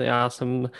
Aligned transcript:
Já 0.00 0.30
jsem 0.30 0.70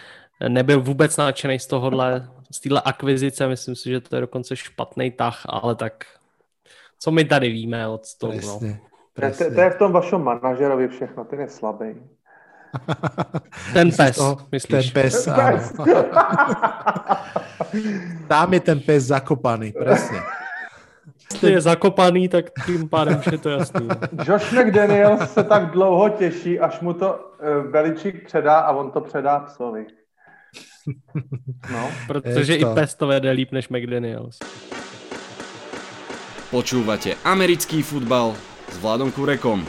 nebyl 0.48 0.80
vůbec 0.80 1.16
nadšený 1.16 1.58
z 1.58 1.66
tohohle, 1.66 2.28
z 2.52 2.60
téhle 2.60 2.82
akvizice, 2.84 3.48
myslím 3.48 3.76
si, 3.76 3.90
že 3.90 4.00
to 4.00 4.16
je 4.16 4.20
dokonce 4.20 4.56
špatný 4.56 5.10
tah, 5.10 5.42
ale 5.48 5.74
tak 5.74 6.04
co 6.98 7.10
my 7.10 7.24
tady 7.24 7.48
víme 7.48 7.88
od 7.88 8.02
toho. 8.18 8.32
No. 8.32 8.58
Presne, 8.58 8.80
presne. 9.14 9.46
To, 9.46 9.54
to 9.54 9.60
je 9.60 9.70
v 9.70 9.76
tom 9.76 9.92
vašom 9.92 10.24
manažerovi 10.24 10.88
všechno, 10.88 11.24
ten 11.24 11.40
je 11.40 11.48
slabý. 11.48 11.94
Ten 13.72 13.90
pes, 13.90 14.16
to, 14.16 14.36
myslíš? 14.52 14.92
Ten 14.92 14.94
pes, 14.94 15.26
áno. 15.26 15.58
Tam 18.30 18.46
je 18.54 18.60
ten 18.62 18.78
pes 18.78 19.10
zakopaný, 19.10 19.74
presne. 19.74 20.22
Jestli 21.32 21.52
je 21.52 21.60
zakopaný, 21.60 22.28
tak 22.28 22.50
tím 22.66 22.88
pádem 22.88 23.18
už 23.18 23.26
je 23.26 23.38
to 23.38 23.48
jasný. 23.48 23.88
Josh 24.26 24.52
McDaniel 24.52 25.18
se 25.26 25.44
tak 25.44 25.70
dlouho 25.70 26.08
těší, 26.08 26.60
až 26.60 26.80
mu 26.80 26.92
to 26.92 27.32
Beličík 27.70 28.26
předá 28.26 28.58
a 28.58 28.72
on 28.72 28.90
to 28.90 29.00
předá 29.00 29.38
psovi. 29.38 29.86
No. 31.72 31.90
Protože 32.06 32.54
i 32.54 32.64
pes 32.74 32.94
to 32.94 33.06
vede 33.06 33.30
líp 33.30 33.52
než 33.52 33.68
McDaniels. 33.68 34.38
Počúvate 36.50 37.14
americký 37.24 37.82
futbal 37.82 38.34
s 38.74 38.78
Vladom 38.82 39.12
Kurekom. 39.12 39.62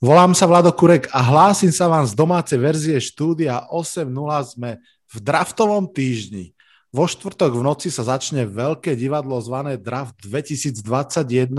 Volám 0.00 0.32
sa 0.32 0.48
Vlado 0.48 0.72
Kurek 0.72 1.12
a 1.12 1.20
hlásim 1.20 1.68
sa 1.68 1.84
vám 1.84 2.08
z 2.08 2.16
domácej 2.16 2.56
verzie 2.56 2.96
štúdia 3.04 3.68
8.0. 3.68 4.08
Sme 4.48 4.80
v 5.10 5.16
draftovom 5.18 5.90
týždni. 5.90 6.54
Vo 6.94 7.06
štvrtok 7.06 7.58
v 7.58 7.62
noci 7.66 7.90
sa 7.90 8.06
začne 8.06 8.46
veľké 8.46 8.94
divadlo 8.94 9.38
zvané 9.42 9.78
Draft 9.78 10.22
2021, 10.22 11.50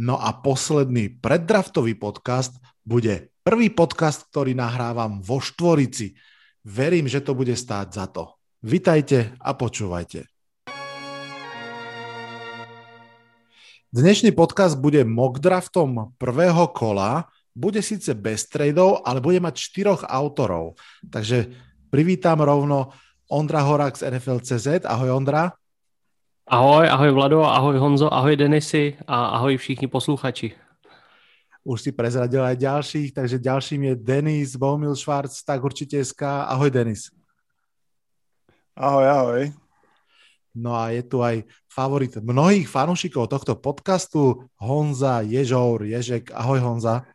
no 0.00 0.16
a 0.16 0.30
posledný 0.32 1.20
preddraftový 1.20 1.96
podcast 1.96 2.56
bude 2.84 3.32
prvý 3.44 3.68
podcast, 3.68 4.28
ktorý 4.32 4.56
nahrávam 4.56 5.20
vo 5.20 5.40
Štvorici. 5.44 6.16
Verím, 6.64 7.08
že 7.08 7.20
to 7.20 7.36
bude 7.36 7.52
stáť 7.52 7.88
za 7.92 8.08
to. 8.08 8.36
Vitajte 8.64 9.36
a 9.40 9.52
počúvajte. 9.56 10.28
Dnešný 13.92 14.32
podcast 14.32 14.76
bude 14.80 15.04
mock 15.04 15.40
draftom 15.40 16.16
prvého 16.16 16.68
kola, 16.72 17.28
bude 17.52 17.82
síce 17.82 18.14
bez 18.14 18.46
tradeov, 18.46 19.02
ale 19.02 19.18
bude 19.18 19.42
mať 19.42 19.56
štyroch 19.56 20.06
autorov. 20.06 20.78
Takže 21.02 21.69
privítam 21.90 22.38
rovno 22.38 22.94
Ondra 23.26 23.66
Horák 23.66 23.98
z 23.98 24.10
NFL.cz. 24.10 24.86
Ahoj 24.86 25.10
Ondra. 25.10 25.52
Ahoj, 26.50 26.86
ahoj 26.86 27.10
Vlado, 27.14 27.46
ahoj 27.46 27.78
Honzo, 27.78 28.10
ahoj 28.10 28.34
Denisy 28.34 28.98
a 29.06 29.38
ahoj 29.38 29.54
všichni 29.54 29.86
posluchači. 29.86 30.54
Už 31.62 31.78
si 31.78 31.90
prezradil 31.94 32.42
aj 32.42 32.56
ďalších, 32.58 33.14
takže 33.14 33.38
ďalším 33.38 33.92
je 33.92 33.94
Denis 33.94 34.58
Bohumil 34.58 34.96
Švarc, 34.98 35.30
tak 35.30 35.62
určite 35.62 36.02
SK. 36.02 36.50
Ahoj 36.50 36.70
Denis. 36.74 37.14
Ahoj, 38.74 39.06
ahoj. 39.06 39.42
No 40.50 40.74
a 40.74 40.90
je 40.90 41.06
tu 41.06 41.22
aj 41.22 41.46
favorit 41.70 42.10
mnohých 42.18 42.66
fanúšikov 42.66 43.30
tohto 43.30 43.54
podcastu, 43.54 44.50
Honza 44.58 45.22
Ježour 45.22 45.86
Ježek. 45.86 46.34
Ahoj 46.34 46.58
Honza. 46.58 47.06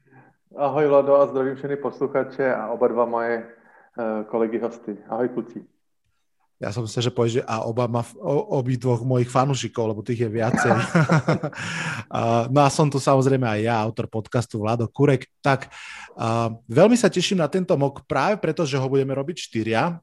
Ahoj 0.55 0.87
Vlado 0.87 1.19
a 1.19 1.27
zdravím 1.27 1.59
všechny 1.59 1.75
posluchače 1.75 2.55
a 2.55 2.71
oba 2.71 2.87
dva 2.87 3.03
moje 3.03 3.43
kolegy 4.27 4.59
hosty. 4.59 4.99
Ahoj 5.07 5.31
kluci. 5.31 5.63
Ja 6.55 6.71
som 6.71 6.87
myslel, 6.87 7.11
že 7.11 7.11
že 7.11 7.41
a 7.43 7.67
oba 7.67 7.83
ma, 7.83 7.99
o, 8.15 8.55
obi 8.55 8.79
dvoch 8.79 9.03
mojich 9.03 9.27
fanúšikov, 9.27 9.91
lebo 9.91 9.99
tých 9.99 10.23
je 10.23 10.29
viacej. 10.31 10.71
uh, 10.71 12.47
no 12.47 12.63
a 12.63 12.71
som 12.71 12.87
tu 12.87 12.95
samozrejme 12.95 13.43
aj 13.43 13.59
ja, 13.59 13.75
autor 13.75 14.07
podcastu 14.07 14.63
Vlado 14.63 14.87
Kurek. 14.87 15.27
Tak 15.43 15.67
uh, 16.15 16.55
veľmi 16.71 16.95
sa 16.95 17.11
teším 17.11 17.43
na 17.43 17.51
tento 17.51 17.75
mok 17.75 18.07
práve 18.07 18.39
preto, 18.39 18.63
že 18.63 18.79
ho 18.79 18.87
budeme 18.87 19.11
robiť 19.11 19.51
štyria, 19.51 19.99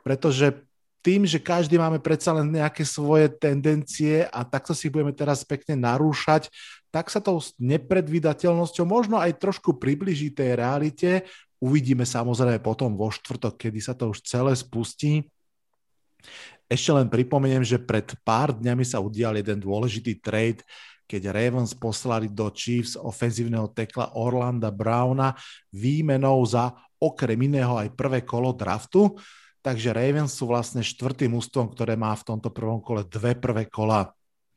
pretože 0.00 0.64
tým, 1.04 1.28
že 1.28 1.40
každý 1.40 1.76
máme 1.76 2.00
predsa 2.00 2.32
len 2.32 2.48
nejaké 2.48 2.84
svoje 2.84 3.28
tendencie 3.36 4.24
a 4.28 4.40
takto 4.44 4.72
si 4.72 4.88
budeme 4.88 5.12
teraz 5.12 5.44
pekne 5.44 5.76
narúšať, 5.76 6.48
tak 6.88 7.08
sa 7.12 7.20
tou 7.20 7.40
nepredvídateľnosťou 7.60 8.84
možno 8.88 9.16
aj 9.20 9.36
trošku 9.40 9.76
približí 9.76 10.32
tej 10.32 10.60
realite. 10.60 11.28
Uvidíme 11.60 12.08
samozrejme 12.08 12.58
potom 12.64 12.96
vo 12.96 13.12
štvrtok, 13.12 13.60
kedy 13.60 13.78
sa 13.84 13.92
to 13.92 14.08
už 14.08 14.24
celé 14.24 14.56
spustí. 14.56 15.28
Ešte 16.70 16.90
len 16.96 17.12
pripomeniem, 17.12 17.60
že 17.60 17.76
pred 17.76 18.16
pár 18.24 18.56
dňami 18.56 18.84
sa 18.86 19.02
udial 19.02 19.36
jeden 19.36 19.60
dôležitý 19.60 20.24
trade, 20.24 20.64
keď 21.10 21.34
Ravens 21.34 21.74
poslali 21.74 22.30
do 22.30 22.46
Chiefs 22.54 22.94
ofenzívneho 22.94 23.68
tekla 23.74 24.14
Orlanda 24.14 24.70
Browna 24.70 25.34
výmenou 25.74 26.38
za 26.46 26.70
okrem 27.02 27.50
iného 27.50 27.74
aj 27.74 27.92
prvé 27.98 28.22
kolo 28.22 28.54
draftu. 28.54 29.18
Takže 29.60 29.92
Ravens 29.92 30.38
sú 30.38 30.48
vlastne 30.48 30.80
štvrtým 30.80 31.34
ústvom, 31.36 31.68
ktoré 31.68 31.98
má 31.98 32.14
v 32.14 32.24
tomto 32.24 32.48
prvom 32.54 32.78
kole 32.80 33.04
dve 33.04 33.34
prvé 33.36 33.66
kola. 33.66 34.14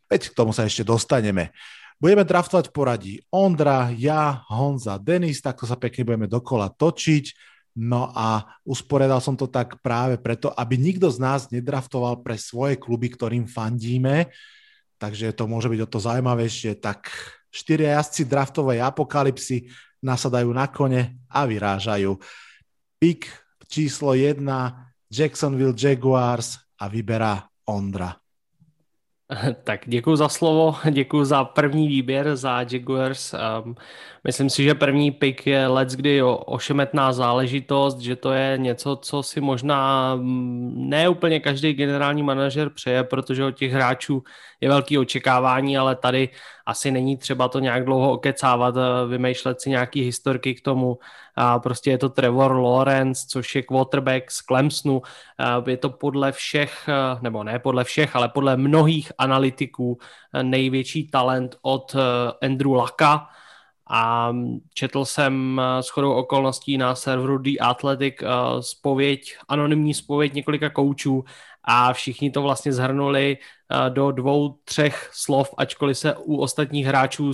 Veď 0.08 0.32
k 0.32 0.38
tomu 0.38 0.54
sa 0.54 0.64
ešte 0.64 0.86
dostaneme. 0.86 1.52
Budeme 2.04 2.28
draftovať 2.28 2.68
v 2.68 2.76
poradí 2.76 3.14
Ondra, 3.32 3.88
ja, 3.96 4.44
Honza, 4.52 5.00
Denis, 5.00 5.40
takto 5.40 5.64
sa 5.64 5.80
pekne 5.80 6.04
budeme 6.04 6.28
dokola 6.28 6.68
točiť. 6.68 7.32
No 7.80 8.12
a 8.12 8.44
usporiadal 8.68 9.24
som 9.24 9.40
to 9.40 9.48
tak 9.48 9.80
práve 9.80 10.20
preto, 10.20 10.52
aby 10.52 10.76
nikto 10.76 11.08
z 11.08 11.24
nás 11.24 11.48
nedraftoval 11.48 12.20
pre 12.20 12.36
svoje 12.36 12.76
kluby, 12.76 13.08
ktorým 13.08 13.48
fandíme. 13.48 14.28
Takže 15.00 15.32
to 15.32 15.48
môže 15.48 15.72
byť 15.72 15.80
o 15.80 15.88
to 15.88 16.04
zaujímavejšie. 16.04 16.76
Tak 16.84 17.08
štyria 17.48 17.96
jazdci 17.96 18.28
draftovej 18.28 18.84
apokalipsy 18.84 19.72
nasadajú 20.04 20.52
na 20.52 20.68
kone 20.68 21.24
a 21.32 21.48
vyrážajú. 21.48 22.20
Pik 23.00 23.32
číslo 23.72 24.12
1 24.12 24.44
Jacksonville 25.08 25.72
Jaguars 25.72 26.60
a 26.84 26.92
vyberá 26.92 27.48
Ondra. 27.64 28.23
Tak 29.64 29.82
děkuji 29.86 30.16
za 30.16 30.30
slovo, 30.30 30.76
děkuji 30.92 31.26
za 31.26 31.44
první 31.44 31.88
výběr 31.88 32.36
za 32.36 32.66
Jaguars. 32.72 33.34
Um, 33.64 33.76
myslím 34.24 34.50
si, 34.50 34.64
že 34.64 34.74
první 34.74 35.12
pick 35.12 35.48
je 35.48 35.68
let's 35.68 35.96
kdy 35.96 36.24
ošemetná 36.24 37.14
záležitost, 37.14 38.00
že 38.00 38.16
to 38.16 38.32
je 38.32 38.58
něco, 38.58 38.96
co 38.96 39.24
si 39.24 39.42
možná 39.42 40.16
mm, 40.16 40.90
ne 40.90 41.10
úplně 41.10 41.40
každý 41.40 41.74
generální 41.74 42.24
manažer 42.24 42.70
přeje, 42.70 43.04
protože 43.04 43.46
od 43.46 43.52
těch 43.52 43.72
hráčů 43.72 44.24
je 44.62 44.70
velký 44.70 44.98
očekávání, 44.98 45.78
ale 45.78 45.96
tady 45.96 46.30
asi 46.66 46.92
není 46.92 47.18
třeba 47.18 47.48
to 47.48 47.60
nějak 47.60 47.86
dlouho 47.86 48.12
okecávat, 48.12 48.76
eh, 48.78 49.08
vymýšlet 49.08 49.62
si 49.62 49.70
nějaký 49.70 50.02
historky 50.02 50.56
k 50.56 50.62
tomu. 50.62 50.98
A 51.36 51.60
prostě 51.60 51.92
je 51.92 51.98
to 51.98 52.10
Trevor 52.10 52.52
Lawrence, 52.56 53.26
což 53.30 53.56
je 53.56 53.62
quarterback 53.62 54.32
z 54.32 54.38
Clemsonu. 54.38 55.02
Je 55.68 55.78
to 55.78 55.90
podle 55.90 56.32
všech, 56.32 56.90
eh, 56.90 57.20
nebo 57.22 57.44
ne 57.44 57.60
podle 57.60 57.84
všech, 57.84 58.16
ale 58.16 58.30
podle 58.30 58.58
mnohých 58.58 59.12
analytiků 59.18 59.98
eh, 60.34 60.44
největší 60.44 61.08
talent 61.08 61.56
od 61.62 61.96
Andrew 62.42 62.72
Laka. 62.74 63.28
A 63.88 64.32
mm, 64.32 64.60
četl 64.74 65.06
jsem 65.06 65.62
s 65.82 65.90
chodou 65.90 66.14
okolností 66.14 66.78
na 66.78 66.96
serveru 66.96 67.38
The 67.38 67.60
Athletic 67.60 68.16
spověď, 68.60 69.38
anonymní 69.50 69.94
spověď 69.94 70.34
několika 70.34 70.70
koučů 70.70 71.24
a 71.64 71.94
všichni 71.94 72.32
to 72.32 72.42
vlastně 72.42 72.74
zhrnuli 72.74 73.38
do 73.90 74.12
dvou, 74.12 74.60
třech 74.64 75.10
slov, 75.14 75.54
ačkoliv 75.58 75.98
se 75.98 76.16
u 76.16 76.38
ostatních 76.38 76.86
hráčů 76.86 77.32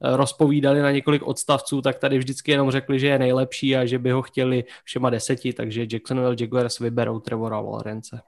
rozpovídali 0.00 0.82
na 0.82 0.90
několik 0.90 1.22
odstavců, 1.22 1.82
tak 1.82 1.98
tady 1.98 2.18
vždycky 2.18 2.50
jenom 2.50 2.70
řekli, 2.70 3.00
že 3.00 3.06
je 3.06 3.18
nejlepší 3.18 3.76
a 3.76 3.86
že 3.86 3.98
by 3.98 4.10
ho 4.10 4.22
chtěli 4.22 4.64
všema 4.84 5.10
deseti, 5.10 5.52
takže 5.52 5.86
Jacksonville 5.92 6.36
Jaguars 6.40 6.78
vyberou 6.78 7.20
Trevora 7.20 7.60
Lawrence. 7.60 8.20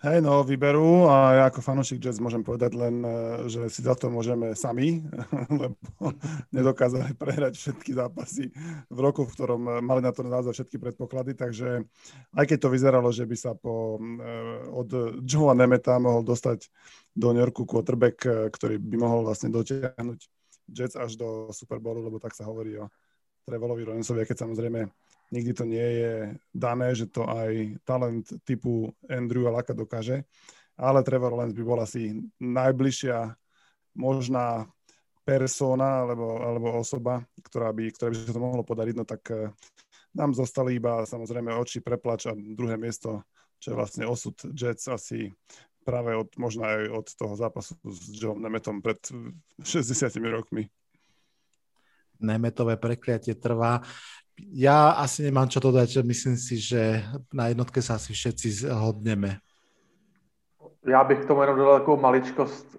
Hej, 0.00 0.24
no, 0.24 0.40
vyberú 0.40 1.12
a 1.12 1.16
ja 1.36 1.44
ako 1.52 1.60
fanúšik 1.60 2.00
Jets 2.00 2.24
môžem 2.24 2.40
povedať 2.40 2.72
len, 2.72 3.04
e, 3.04 3.12
že 3.52 3.68
si 3.68 3.84
za 3.84 3.92
to 3.92 4.08
môžeme 4.08 4.56
sami, 4.56 5.04
lebo 5.60 5.76
nedokázali 6.56 7.12
prehrať 7.20 7.60
všetky 7.60 7.92
zápasy 7.92 8.48
v 8.88 8.96
roku, 8.96 9.28
v 9.28 9.32
ktorom 9.36 9.62
e, 9.68 9.72
mali 9.84 10.00
na 10.00 10.08
to 10.08 10.24
naozaj 10.24 10.56
všetky 10.56 10.80
predpoklady, 10.80 11.36
takže 11.36 11.84
aj 12.32 12.44
keď 12.48 12.58
to 12.64 12.72
vyzeralo, 12.72 13.12
že 13.12 13.28
by 13.28 13.36
sa 13.36 13.52
po, 13.52 14.00
e, 14.00 14.24
od 14.72 15.20
Joea 15.20 15.52
Nemeta 15.52 16.00
mohol 16.00 16.24
dostať 16.24 16.72
do 17.12 17.36
New 17.36 17.44
Yorku 17.44 17.68
quarterback, 17.68 18.24
ktorý 18.56 18.80
by 18.80 18.96
mohol 18.96 19.28
vlastne 19.28 19.52
dotiahnuť 19.52 20.18
Jets 20.72 20.96
až 20.96 21.20
do 21.20 21.52
Super 21.52 21.76
Bowlu, 21.76 22.08
lebo 22.08 22.16
tak 22.16 22.32
sa 22.32 22.48
hovorí 22.48 22.72
o 22.80 22.88
Trevolovi 23.44 23.84
Lawrenceovi, 23.84 24.24
keď 24.24 24.48
samozrejme 24.48 24.80
nikdy 25.30 25.52
to 25.54 25.64
nie 25.64 25.88
je 26.02 26.14
dané, 26.50 26.94
že 26.94 27.06
to 27.06 27.26
aj 27.26 27.78
talent 27.86 28.26
typu 28.42 28.90
Andrew 29.06 29.46
Laka 29.46 29.74
dokáže, 29.74 30.26
ale 30.74 31.06
Trevor 31.06 31.34
Lance 31.34 31.54
by 31.54 31.62
bol 31.62 31.78
asi 31.80 32.18
najbližšia 32.42 33.34
možná 33.98 34.66
persona 35.22 36.02
alebo, 36.06 36.42
alebo 36.42 36.74
osoba, 36.74 37.22
ktorá 37.38 37.70
by, 37.70 37.94
ktorá 37.94 38.08
by 38.10 38.16
sa 38.18 38.34
to 38.34 38.42
mohlo 38.42 38.62
podariť, 38.66 38.94
no 38.98 39.04
tak 39.06 39.22
eh, 39.30 39.52
nám 40.16 40.34
zostali 40.34 40.80
iba 40.80 41.06
samozrejme 41.06 41.54
oči 41.54 41.84
preplač 41.84 42.26
a 42.26 42.34
druhé 42.34 42.74
miesto, 42.74 43.22
čo 43.62 43.72
je 43.72 43.78
vlastne 43.78 44.04
osud 44.10 44.34
Jets 44.56 44.90
asi 44.90 45.30
práve 45.84 46.12
od, 46.16 46.28
možno 46.36 46.66
aj 46.66 46.80
od 46.92 47.06
toho 47.14 47.34
zápasu 47.36 47.78
s 47.86 48.10
John 48.14 48.42
Nemetom 48.42 48.82
pred 48.82 49.00
60 49.62 50.10
rokmi. 50.28 50.68
nemetové 52.20 52.76
prekliatie 52.76 53.32
trvá. 53.32 53.80
Ja 54.52 54.90
asi 54.90 55.22
nemám 55.22 55.48
čo 55.48 55.60
dodať, 55.60 56.02
myslím 56.02 56.36
si, 56.36 56.56
že 56.56 57.04
na 57.32 57.48
jednotke 57.48 57.82
sa 57.82 57.94
asi 57.94 58.12
všetci 58.12 58.66
zhodneme. 58.66 59.38
Já 60.86 61.04
bych 61.04 61.18
k 61.20 61.24
tomu 61.24 61.40
jenom 61.40 61.56
dodal 61.56 61.78
takovou 61.78 62.00
maličkost. 62.00 62.76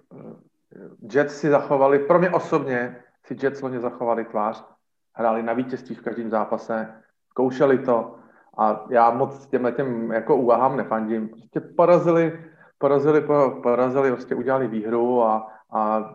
Jets 1.12 1.36
si 1.36 1.50
zachovali, 1.50 1.98
pro 1.98 2.18
mě 2.18 2.30
osobně 2.30 2.96
si 3.26 3.36
Jets 3.42 3.62
loni 3.62 3.80
zachovali 3.80 4.24
tvář, 4.24 4.64
hráli 5.12 5.42
na 5.42 5.52
vítězství 5.52 5.94
v 5.94 6.02
každém 6.02 6.30
zápase, 6.30 6.88
zkoušeli 7.30 7.78
to 7.78 8.14
a 8.58 8.86
já 8.90 9.10
moc 9.10 9.46
těmhle 9.46 9.72
těm 9.72 10.12
jako 10.12 10.36
úvahám 10.36 10.76
nefandím. 10.76 11.28
Prostě 11.28 11.60
porazili, 11.60 12.44
porazili, 12.78 13.20
porazili, 13.62 14.12
prostě 14.12 14.34
udělali 14.34 14.68
výhru 14.68 15.22
a, 15.22 15.48
a 15.72 16.10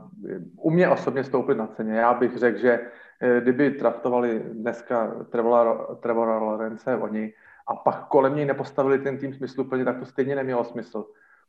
u 0.55 0.71
mě 0.71 0.89
osobně 0.89 1.23
stoupili 1.23 1.57
na 1.57 1.67
ceně. 1.67 1.93
Já 1.93 2.13
bych 2.13 2.37
řekl, 2.37 2.59
že 2.59 2.79
kdyby 3.39 3.71
traftovali 3.71 4.43
dneska 4.53 5.25
Trevora, 5.29 5.95
Trevora 5.99 6.37
Lorence 6.37 6.95
oni 6.95 7.33
a 7.67 7.75
pak 7.75 8.07
kolem 8.07 8.35
něj 8.35 8.45
nepostavili 8.45 8.99
ten 8.99 9.17
tým 9.17 9.33
smysluplně, 9.33 9.85
tak 9.85 9.99
to 9.99 10.05
stejně 10.05 10.35
nemělo 10.35 10.63
smysl. 10.63 11.05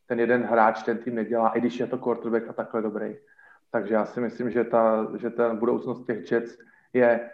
Ten 0.06 0.20
jeden 0.20 0.42
hráč 0.42 0.82
ten 0.82 0.98
tým 0.98 1.14
nedělá, 1.14 1.48
i 1.48 1.60
když 1.60 1.80
je 1.80 1.86
to 1.86 1.98
quarterback 1.98 2.48
a 2.48 2.52
takhle 2.52 2.82
dobrý. 2.82 3.16
Takže 3.70 3.94
já 3.94 4.04
si 4.04 4.20
myslím, 4.20 4.50
že 4.50 4.64
ta, 4.64 5.06
že 5.16 5.30
ta 5.30 5.54
budoucnost 5.54 6.06
těch 6.06 6.32
Jets 6.32 6.58
je 6.92 7.30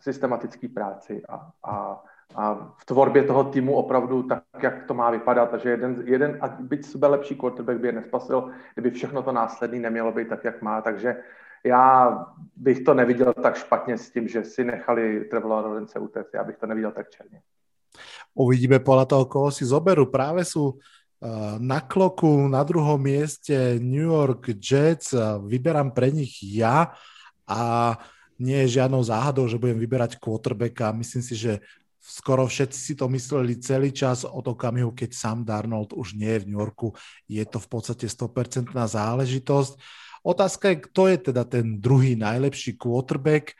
systematický 0.00 0.68
práci 0.68 1.22
a, 1.28 1.50
a, 1.64 2.04
a 2.34 2.74
v 2.76 2.84
tvorbě 2.84 3.22
toho 3.22 3.44
týmu 3.44 3.74
opravdu 3.74 4.22
tak, 4.22 4.42
jak 4.62 4.84
to 4.84 4.94
má 4.94 5.10
vypadat. 5.10 5.50
Takže 5.50 5.70
jeden, 5.70 6.02
jeden 6.04 6.38
a 6.40 6.48
byť 6.48 6.84
sebe 6.84 7.06
lepší 7.06 7.36
quarterback 7.36 7.78
by 7.78 7.88
je 7.88 7.92
nespasil, 7.92 8.50
kdyby 8.74 8.90
všechno 8.90 9.22
to 9.22 9.32
následný 9.32 9.78
nemělo 9.78 10.12
být 10.12 10.28
tak, 10.28 10.44
jak 10.44 10.62
má. 10.62 10.82
Takže 10.82 11.16
já 11.64 12.18
bych 12.56 12.80
to 12.80 12.94
neviděl 12.94 13.34
tak 13.42 13.56
špatně 13.56 13.98
s 13.98 14.10
tím, 14.10 14.28
že 14.28 14.44
si 14.44 14.64
nechali 14.64 15.24
Trevora 15.30 15.60
Lawrence 15.60 15.98
utéct. 15.98 16.34
Já 16.34 16.44
bych 16.44 16.56
to 16.56 16.66
neviděl 16.66 16.92
tak 16.92 17.10
černě. 17.10 17.40
Uvidíme 18.34 18.78
podle 18.78 19.06
toho, 19.06 19.24
koho 19.24 19.50
si 19.50 19.64
zoberu. 19.64 20.06
Právě 20.06 20.44
jsou 20.44 20.74
eh, 20.74 21.28
na 21.58 21.80
kloku 21.80 22.48
na 22.48 22.62
druhom 22.62 23.02
mieste 23.02 23.78
New 23.78 24.06
York 24.14 24.48
Jets. 24.70 25.14
Vyberám 25.46 25.90
pre 25.90 26.10
nich 26.10 26.38
ja 26.42 26.92
a 27.48 27.96
nie 28.38 28.54
je 28.62 28.78
žiadnou 28.78 29.02
záhadou, 29.02 29.50
že 29.50 29.58
budem 29.58 29.78
vyberať 29.82 30.22
quarterbacka. 30.22 30.94
Myslím 30.94 31.22
si, 31.26 31.34
že 31.34 31.58
skoro 31.98 32.46
všetci 32.46 32.78
si 32.78 32.94
to 32.94 33.10
mysleli 33.10 33.58
celý 33.58 33.90
čas 33.90 34.22
od 34.22 34.46
okamihu, 34.46 34.94
keď 34.94 35.10
Sam 35.10 35.42
Darnold 35.42 35.92
už 35.92 36.14
nie 36.14 36.38
je 36.38 36.46
v 36.46 36.48
New 36.54 36.58
Yorku. 36.62 36.94
Je 37.26 37.42
to 37.42 37.58
v 37.58 37.68
podstate 37.68 38.06
100% 38.06 38.70
záležitosť. 38.70 39.72
Otázka 40.22 40.74
je, 40.74 40.76
kto 40.90 41.02
je 41.08 41.18
teda 41.30 41.42
ten 41.44 41.80
druhý 41.80 42.18
najlepší 42.18 42.76
quarterback. 42.76 43.54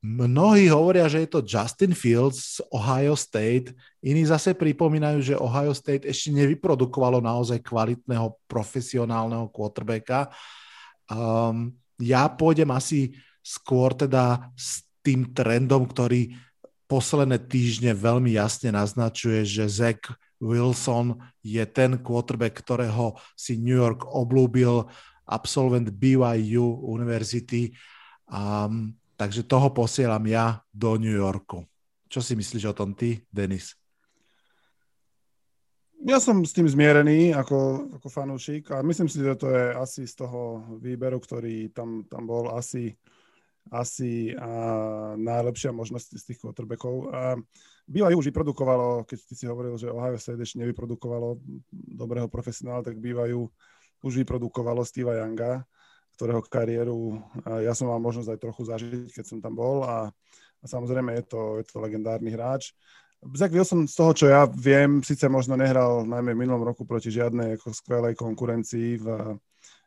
Mnohí 0.00 0.72
hovoria, 0.72 1.12
že 1.12 1.20
je 1.22 1.28
to 1.28 1.44
Justin 1.44 1.92
Fields 1.92 2.56
z 2.56 2.58
Ohio 2.72 3.12
State, 3.12 3.76
iní 4.00 4.24
zase 4.24 4.56
pripomínajú, 4.56 5.20
že 5.20 5.36
Ohio 5.36 5.76
State 5.76 6.08
ešte 6.08 6.32
nevyprodukovalo 6.32 7.20
naozaj 7.20 7.60
kvalitného 7.60 8.32
profesionálneho 8.48 9.52
quarterbacka. 9.52 10.32
Um, 11.04 11.76
ja 12.00 12.32
pôjdem 12.32 12.72
asi 12.72 13.12
skôr 13.44 13.92
teda 13.92 14.48
s 14.56 14.88
tým 15.04 15.36
trendom, 15.36 15.84
ktorý 15.84 16.32
posledné 16.88 17.36
týždne 17.44 17.92
veľmi 17.92 18.32
jasne 18.34 18.72
naznačuje, 18.72 19.44
že 19.44 19.68
Zach 19.68 20.16
Wilson 20.40 21.20
je 21.44 21.60
ten 21.68 22.00
quarterback, 22.00 22.56
ktorého 22.56 23.20
si 23.36 23.60
New 23.60 23.76
York 23.76 24.08
oblúbil, 24.08 24.88
absolvent 25.30 25.94
BYU 25.94 26.82
univerzity. 26.90 27.70
Um, 28.26 28.90
takže 29.14 29.46
toho 29.46 29.70
posielam 29.70 30.26
ja 30.26 30.58
do 30.74 30.98
New 30.98 31.14
Yorku. 31.14 31.62
Čo 32.10 32.18
si 32.18 32.34
myslíš 32.34 32.74
o 32.74 32.74
tom 32.74 32.98
ty, 32.98 33.22
Denis? 33.30 33.78
Ja 36.00 36.16
som 36.16 36.42
s 36.42 36.56
tým 36.56 36.64
zmierený 36.64 37.36
ako, 37.36 37.92
ako 38.00 38.08
fanúšik 38.08 38.72
a 38.72 38.80
myslím 38.80 39.06
si, 39.06 39.20
že 39.20 39.36
to 39.36 39.52
je 39.52 39.64
asi 39.76 40.08
z 40.08 40.24
toho 40.24 40.64
výberu, 40.80 41.20
ktorý 41.20 41.70
tam, 41.76 42.08
tam 42.08 42.24
bol 42.24 42.56
asi 42.56 42.96
asi 43.68 44.32
a 44.34 44.50
najlepšia 45.14 45.70
možnosť 45.70 46.16
z 46.16 46.24
tých 46.32 46.38
quarterbackov. 46.40 47.12
A 47.12 47.36
BYU 47.86 48.18
už 48.18 48.32
vyprodukovalo, 48.32 49.04
keď 49.04 49.18
ty 49.30 49.34
si 49.36 49.44
hovoril, 49.44 49.76
že 49.76 49.92
Ohio 49.92 50.16
State 50.16 50.40
ešte 50.40 50.64
nevyprodukovalo 50.64 51.38
dobrého 51.70 52.26
profesionála, 52.26 52.86
tak 52.86 52.98
BYU 52.98 53.52
už 54.00 54.24
vyprodukovalo 54.24 54.84
Steva 54.84 55.16
Younga, 55.18 55.64
ktorého 56.16 56.44
kariéru 56.44 57.20
ja 57.64 57.72
som 57.72 57.88
mal 57.88 58.00
možnosť 58.00 58.36
aj 58.36 58.42
trochu 58.44 58.62
zažiť, 58.68 59.08
keď 59.08 59.24
som 59.24 59.38
tam 59.40 59.56
bol 59.56 59.84
a, 59.88 60.12
a 60.60 60.64
samozrejme 60.68 61.16
je 61.16 61.24
to, 61.24 61.42
je 61.60 61.64
to 61.64 61.80
legendárny 61.80 62.32
hráč. 62.32 62.76
Zach 63.36 63.52
Wilson 63.52 63.84
z 63.84 63.94
toho, 63.96 64.12
čo 64.16 64.26
ja 64.32 64.48
viem, 64.48 65.04
síce 65.04 65.28
možno 65.28 65.52
nehral 65.52 66.08
najmä 66.08 66.32
v 66.32 66.40
minulom 66.44 66.64
roku 66.64 66.88
proti 66.88 67.12
žiadnej 67.12 67.60
ako 67.60 67.76
skvelej 67.76 68.16
konkurencii 68.16 68.96
v 68.96 69.06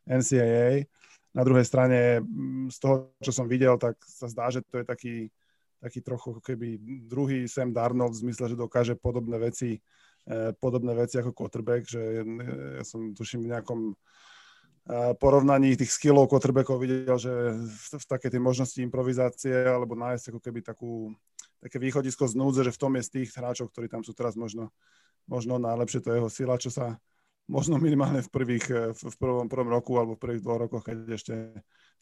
NCAA, 0.05 0.85
na 1.33 1.41
druhej 1.41 1.65
strane, 1.65 2.21
mm, 2.21 2.69
z 2.69 2.77
toho, 2.77 2.95
čo 3.17 3.33
som 3.33 3.49
videl, 3.49 3.73
tak 3.81 3.97
sa 4.05 4.29
zdá, 4.29 4.53
že 4.53 4.61
to 4.61 4.81
je 4.81 4.85
taký, 4.85 5.15
taký 5.81 5.99
trochu 6.05 6.37
keby 6.45 6.77
druhý 7.09 7.49
Sam 7.49 7.73
Darnold 7.73 8.13
v 8.13 8.29
zmysle, 8.29 8.53
že 8.53 8.55
dokáže 8.55 8.93
podobné 8.93 9.41
veci, 9.41 9.81
eh, 9.81 9.81
podobné 10.55 10.95
veci 10.95 11.19
ako 11.19 11.35
quarterback, 11.35 11.83
že 11.83 12.23
ja 12.79 12.83
som 12.87 13.11
tuším 13.11 13.43
v 13.43 13.51
nejakom 13.51 13.79
eh, 13.91 15.11
porovnaní 15.19 15.75
tých 15.75 15.91
skillov 15.91 16.31
quarterbackov 16.31 16.79
videl, 16.79 17.17
že 17.19 17.31
v, 17.59 17.87
v 17.99 18.05
také 18.07 18.31
tej 18.31 18.39
možnosti 18.39 18.79
improvizácie 18.79 19.67
alebo 19.67 19.99
nájsť 19.99 20.31
ako 20.31 20.39
keby 20.39 20.59
takú, 20.63 21.11
také 21.59 21.75
východisko 21.75 22.31
z 22.31 22.39
núdze, 22.39 22.63
že 22.63 22.75
v 22.75 22.81
tom 22.81 22.95
je 22.95 23.03
z 23.03 23.11
tých 23.19 23.29
hráčov, 23.35 23.67
ktorí 23.75 23.91
tam 23.91 24.01
sú 24.07 24.15
teraz 24.15 24.39
možno, 24.39 24.71
možno 25.27 25.59
najlepšie 25.59 25.99
to 25.99 26.15
jeho 26.15 26.29
sila, 26.31 26.55
čo 26.55 26.71
sa, 26.71 26.95
možno 27.51 27.75
minimálne 27.75 28.23
v, 28.23 28.29
prvých, 28.31 28.65
eh, 28.71 28.95
v 28.95 29.15
prvom, 29.19 29.51
prvom 29.51 29.69
roku 29.69 29.99
alebo 29.99 30.15
v 30.15 30.23
prvých 30.23 30.43
dvoch 30.43 30.59
rokoch, 30.63 30.83
keď 30.87 30.97
ešte 31.11 31.33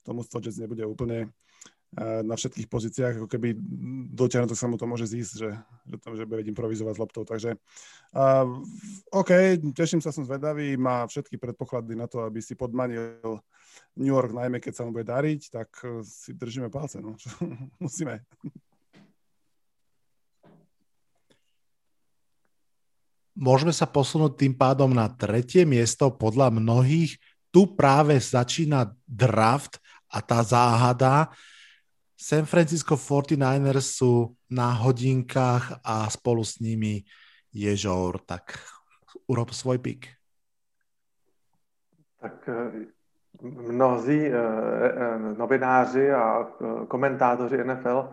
tomu 0.05 0.21
Jets 0.25 0.61
nebude 0.61 0.85
úplne 0.85 1.25
eh, 1.25 1.80
na 1.99 2.39
všetkých 2.39 2.71
pozíciách, 2.71 3.13
ako 3.19 3.27
keby 3.27 3.51
dotiahnuto 4.15 4.55
sa 4.55 4.71
mu 4.71 4.79
to 4.79 4.87
môže 4.87 5.11
zísť, 5.11 5.33
že, 5.35 5.51
že, 5.91 5.97
to, 5.99 6.07
že 6.15 6.23
bude 6.23 6.47
improvizovať 6.47 6.95
s 6.95 7.01
loptou. 7.03 7.27
Takže 7.27 7.59
uh, 8.15 8.47
OK, 9.11 9.59
teším 9.75 9.99
sa, 9.99 10.15
som 10.15 10.23
zvedavý, 10.23 10.79
má 10.79 11.03
všetky 11.03 11.35
predpoklady 11.35 11.99
na 11.99 12.07
to, 12.07 12.23
aby 12.23 12.39
si 12.39 12.55
podmanil 12.55 13.19
New 13.99 14.07
York, 14.07 14.31
najmä 14.31 14.63
keď 14.63 14.73
sa 14.79 14.83
mu 14.87 14.95
bude 14.95 15.03
dariť, 15.03 15.41
tak 15.51 15.67
si 16.07 16.31
držíme 16.31 16.71
palce, 16.71 17.03
no. 17.03 17.19
Musíme. 17.83 18.23
Môžeme 23.35 23.75
sa 23.75 23.87
posunúť 23.87 24.47
tým 24.47 24.53
pádom 24.55 24.91
na 24.91 25.07
tretie 25.11 25.63
miesto. 25.63 26.11
Podľa 26.11 26.51
mnohých 26.55 27.19
tu 27.51 27.67
práve 27.75 28.15
začína 28.19 28.95
draft 29.07 29.79
a 30.07 30.19
tá 30.23 30.39
záhada. 30.43 31.31
San 32.21 32.45
Francisco 32.45 32.93
49ers 32.93 33.97
sú 33.97 34.37
na 34.53 34.77
hodinkách 34.77 35.81
a 35.81 36.05
spolu 36.05 36.45
s 36.45 36.61
nimi 36.61 37.01
je 37.49 37.73
žour. 37.73 38.21
Tak 38.21 38.61
urob 39.25 39.49
svoj 39.49 39.81
pik. 39.81 40.05
Tak 42.21 42.45
eh, 42.45 42.93
mnozí 43.41 44.29
eh, 44.29 44.37
eh, 44.37 45.17
novináři 45.33 46.11
a 46.11 46.45
komentátoři 46.87 47.57
NFL 47.57 48.09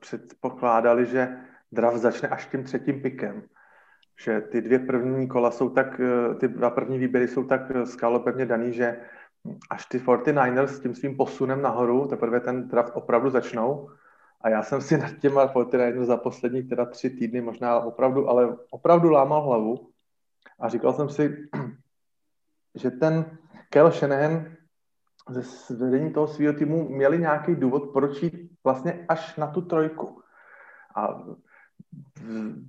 předpokládali, 0.00 1.06
že 1.06 1.36
draft 1.72 1.98
začne 1.98 2.28
až 2.28 2.46
tím 2.46 2.64
třetím 2.64 3.02
pikem 3.02 3.42
že 4.24 4.40
ty 4.40 4.62
dvě 4.62 4.78
první 4.78 5.28
kola 5.28 5.50
jsou 5.50 5.70
tak, 5.70 6.00
ty 6.40 6.48
dva 6.48 6.70
první 6.70 6.98
výběry 6.98 7.28
jsou 7.28 7.44
tak 7.44 7.60
skalopevně 7.84 8.46
daný, 8.46 8.72
že 8.72 8.96
až 9.70 9.86
ty 9.86 9.98
49ers 9.98 10.64
s 10.64 10.80
tím 10.80 10.94
svým 10.94 11.16
posunem 11.16 11.62
nahoru, 11.62 12.06
teprve 12.06 12.40
ten 12.40 12.68
draft 12.68 12.96
opravdu 12.96 13.30
začnou. 13.30 13.90
A 14.40 14.48
já 14.48 14.62
jsem 14.62 14.80
si 14.80 14.98
nad 14.98 15.12
těma 15.18 15.54
49ers 15.54 16.04
za 16.04 16.16
poslední 16.16 16.62
teda 16.62 16.84
tři 16.84 17.10
týdny 17.10 17.40
možná 17.40 17.80
opravdu, 17.80 18.28
ale 18.28 18.56
opravdu 18.70 19.10
lámal 19.10 19.42
hlavu 19.42 19.88
a 20.60 20.68
říkal 20.68 20.92
jsem 20.92 21.08
si, 21.08 21.48
že 22.74 22.90
ten 22.90 23.38
Kel 23.70 23.90
Shanahan 23.90 24.46
ze 25.28 25.76
vedení 25.76 26.12
toho 26.12 26.26
svého 26.26 26.52
týmu 26.52 26.88
měli 26.88 27.18
nějaký 27.18 27.54
důvod, 27.54 27.92
proč 27.92 28.22
jít 28.22 28.50
vlastně 28.64 29.04
až 29.08 29.36
na 29.36 29.46
tu 29.46 29.62
trojku. 29.62 30.22
A 30.96 31.24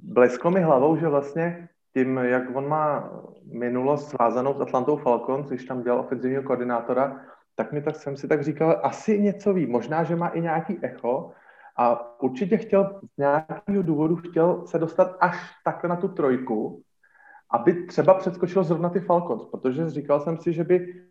blesklo 0.04 0.52
mi 0.52 0.62
hlavou, 0.62 0.98
že 0.98 1.08
vlastně 1.08 1.70
tím, 1.98 2.18
jak 2.18 2.56
on 2.56 2.68
má 2.68 3.10
minulost 3.54 4.10
svázanou 4.10 4.54
s 4.54 4.62
Atlantou 4.62 4.98
Falcons, 4.98 5.48
když 5.48 5.66
tam 5.66 5.84
dělal 5.84 6.00
ofenzivního 6.00 6.44
koordinátora, 6.44 7.22
tak 7.56 7.72
mi 7.72 7.82
tak 7.82 7.96
jsem 7.96 8.18
si 8.18 8.28
tak 8.28 8.44
říkal, 8.44 8.80
asi 8.84 9.20
něco 9.20 9.54
ví, 9.54 9.66
možná, 9.66 10.04
že 10.04 10.16
má 10.16 10.28
i 10.28 10.42
nějaký 10.42 10.80
echo. 10.82 11.32
A 11.78 12.20
určitě 12.24 12.58
chtěl 12.58 13.00
z 13.14 13.18
nějakého 13.18 13.84
důvodu 13.84 14.16
chtěl 14.16 14.68
se 14.68 14.80
dostat 14.80 15.18
až 15.20 15.38
takhle 15.66 15.90
na 15.90 15.96
tu 15.96 16.08
trojku, 16.08 16.82
aby 17.52 17.86
třeba 17.86 18.14
předskočil 18.14 18.64
zrovna 18.64 18.90
ty 18.90 19.00
Falcons, 19.00 19.46
protože 19.46 19.90
říkal 19.90 20.20
jsem 20.20 20.38
si, 20.38 20.54
že 20.54 20.64
by 20.64 21.06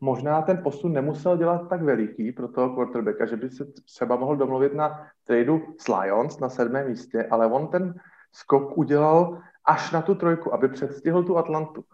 možná 0.00 0.42
ten 0.42 0.62
posun 0.62 0.92
nemusel 0.92 1.36
dělat 1.36 1.68
tak 1.68 1.82
veliký 1.82 2.32
pro 2.32 2.48
toho 2.48 2.74
quarterbacka, 2.74 3.26
že 3.26 3.36
by 3.36 3.50
se 3.50 3.64
třeba 3.64 4.16
mohl 4.16 4.36
domluvit 4.36 4.74
na 4.74 5.06
tradu 5.24 5.62
s 5.78 5.88
Lions 5.88 6.38
na 6.40 6.48
sedmém 6.48 6.88
místě, 6.88 7.28
ale 7.30 7.46
on 7.46 7.68
ten 7.68 7.94
skok 8.32 8.78
udělal 8.78 9.40
až 9.64 9.92
na 9.92 10.02
tu 10.02 10.14
trojku, 10.14 10.54
aby 10.54 10.68
předstihl 10.68 11.22
tu 11.22 11.38
Atlantu. 11.38 11.84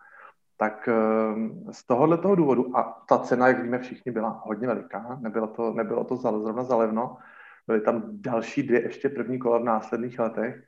Tak 0.56 0.88
ehm, 0.88 1.64
z 1.71 1.87
tohohle 1.87 2.18
toho 2.18 2.35
důvodu, 2.35 2.76
a 2.76 3.02
ta 3.09 3.18
cena, 3.18 3.49
jak 3.49 3.62
víme 3.62 3.78
všichni, 3.78 4.12
byla 4.12 4.42
hodně 4.44 4.66
veliká, 4.66 5.18
nebylo 5.21 5.47
to, 5.47 5.73
nebylo 5.73 6.04
to 6.04 6.16
zrovna 6.16 6.64
zalevno, 6.64 7.16
byly 7.66 7.80
tam 7.80 8.02
další 8.06 8.62
dvě 8.62 8.83
ještě 8.83 9.09
první 9.09 9.38
kola 9.38 9.59
v 9.59 9.64
následných 9.64 10.18
letech, 10.18 10.64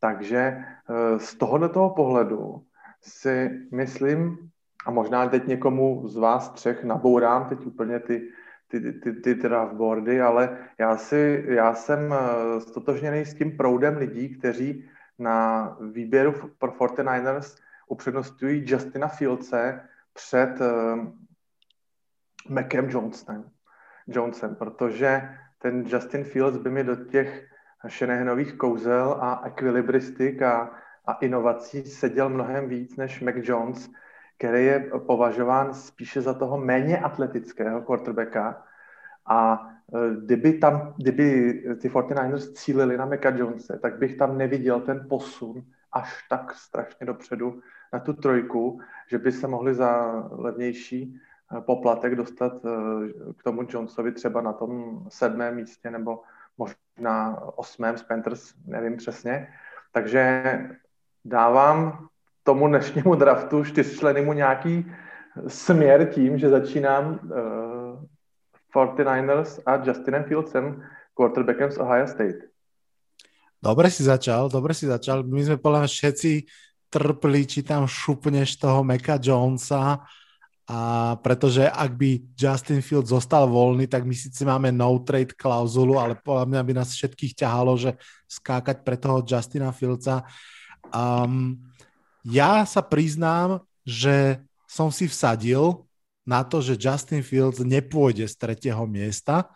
takže 0.00 0.38
eh, 0.38 1.18
z 1.18 1.34
tohohle 1.34 1.68
toho 1.68 1.90
pohledu 1.90 2.62
si 3.02 3.50
myslím, 3.72 4.50
a 4.86 4.90
možná 4.90 5.28
teď 5.28 5.46
někomu 5.46 6.08
z 6.08 6.16
vás 6.16 6.50
třech 6.50 6.84
nabourám 6.84 7.48
teď 7.48 7.66
úplně 7.66 8.00
ty, 8.00 8.28
ty, 8.68 8.92
ty, 8.92 9.12
ty 9.12 9.34
draftboardy, 9.34 10.20
ale 10.20 10.58
já, 10.78 10.96
si, 10.96 11.44
já 11.48 11.74
jsem 11.74 12.12
eh, 12.12 12.60
stotožněný 12.60 13.24
s 13.24 13.34
tím 13.34 13.56
proudem 13.56 13.96
lidí, 13.96 14.38
kteří 14.38 14.84
na 15.18 15.68
výběru 15.80 16.32
pro 16.58 16.70
49ers 16.70 17.58
upřednostňují 17.88 18.64
Justina 18.66 19.08
Fieldse 19.08 19.80
před 20.12 20.60
uh, 20.60 21.06
Macem 22.48 22.90
Johnsonem, 22.90 23.50
Johnsonem, 24.06 24.56
protože 24.56 25.28
ten 25.58 25.84
Justin 25.86 26.24
Fields 26.24 26.56
by 26.56 26.70
mi 26.70 26.84
do 26.84 26.96
těch 26.96 27.48
Shanahanových 27.88 28.56
kouzel 28.56 29.18
a 29.20 29.42
ekvilibristik 29.44 30.42
a, 30.42 30.70
a 31.06 31.12
inovací 31.12 31.84
seděl 31.84 32.28
mnohem 32.28 32.68
víc 32.68 32.96
než 32.96 33.20
Mac 33.20 33.34
Jones, 33.38 33.90
který 34.38 34.64
je 34.64 34.90
považován 35.06 35.74
spíše 35.74 36.20
za 36.20 36.34
toho 36.34 36.58
méně 36.58 36.98
atletického 36.98 37.82
quarterbacka. 37.82 38.64
A 39.26 39.68
kdyby, 40.20 40.52
tam, 40.52 40.94
kdyby 40.96 41.52
ty 41.80 41.88
49ers 41.88 42.52
cílili 42.52 42.96
na 42.96 43.06
Maca 43.06 43.28
Jonese, 43.28 43.78
tak 43.82 43.98
bych 43.98 44.16
tam 44.16 44.38
neviděl 44.38 44.80
ten 44.80 45.06
posun 45.08 45.62
až 45.92 46.26
tak 46.30 46.54
strašně 46.54 47.06
dopředu 47.06 47.60
na 47.92 47.98
tu 47.98 48.12
trojku, 48.12 48.80
že 49.10 49.18
by 49.18 49.32
se 49.32 49.48
mohli 49.48 49.74
za 49.74 50.22
levnější 50.30 51.02
e, 51.02 51.60
poplatek 51.60 52.14
dostat 52.14 52.52
k 53.36 53.42
tomu 53.42 53.66
Jonesovi 53.68 54.12
třeba 54.12 54.40
na 54.40 54.52
tom 54.52 55.02
sedmém 55.08 55.54
místě 55.54 55.90
nebo 55.90 56.22
možná 56.58 57.42
osmém 57.56 57.98
z 57.98 58.02
Panthers, 58.02 58.54
nevím 58.66 58.96
přesně. 58.96 59.48
Takže 59.92 60.44
dávám 61.24 62.06
tomu 62.42 62.68
dnešnímu 62.68 63.14
draftu 63.14 63.64
čtyřčlenému 63.64 64.32
nějaký 64.32 64.92
směr 65.46 66.08
tím, 66.08 66.38
že 66.38 66.48
začínám 66.48 67.20
49ers 68.74 69.62
a 69.62 69.78
Justinem 69.78 70.26
Fieldsem, 70.26 70.82
quarterbackem 71.14 71.70
z 71.70 71.78
Ohio 71.78 72.10
State. 72.10 72.50
Dobre 73.62 73.88
si 73.88 74.02
začal, 74.02 74.50
dobre 74.50 74.74
si 74.74 74.90
začal. 74.90 75.22
My 75.22 75.40
sme 75.46 75.56
podľa 75.56 75.86
všetci 75.86 76.44
trpli, 76.90 77.46
či 77.46 77.62
tam 77.62 77.86
šupneš 77.86 78.58
toho 78.58 78.82
Meka 78.82 79.16
Jonesa, 79.22 80.02
a 80.64 81.12
pretože 81.20 81.68
ak 81.68 81.92
by 81.92 82.24
Justin 82.32 82.80
Fields 82.80 83.12
zostal 83.12 83.44
voľný, 83.44 83.84
tak 83.84 84.08
my 84.08 84.16
síce 84.16 84.48
máme 84.48 84.72
no 84.72 84.96
trade 85.04 85.36
klauzulu, 85.36 86.00
ale 86.00 86.16
podľa 86.16 86.48
mňa 86.48 86.60
by 86.64 86.72
nás 86.72 86.96
všetkých 86.96 87.36
ťahalo, 87.36 87.76
že 87.76 88.00
skákať 88.24 88.80
pre 88.80 88.96
toho 88.96 89.20
Justina 89.20 89.76
Fieldsa. 89.76 90.24
Um, 90.88 91.60
ja 92.24 92.64
sa 92.64 92.80
priznám, 92.80 93.60
že 93.84 94.40
som 94.64 94.88
si 94.88 95.04
vsadil 95.04 95.84
na 96.24 96.40
to, 96.44 96.64
že 96.64 96.80
Justin 96.80 97.20
Fields 97.20 97.60
nepôjde 97.60 98.24
z 98.24 98.34
tretieho 98.36 98.84
miesta. 98.88 99.52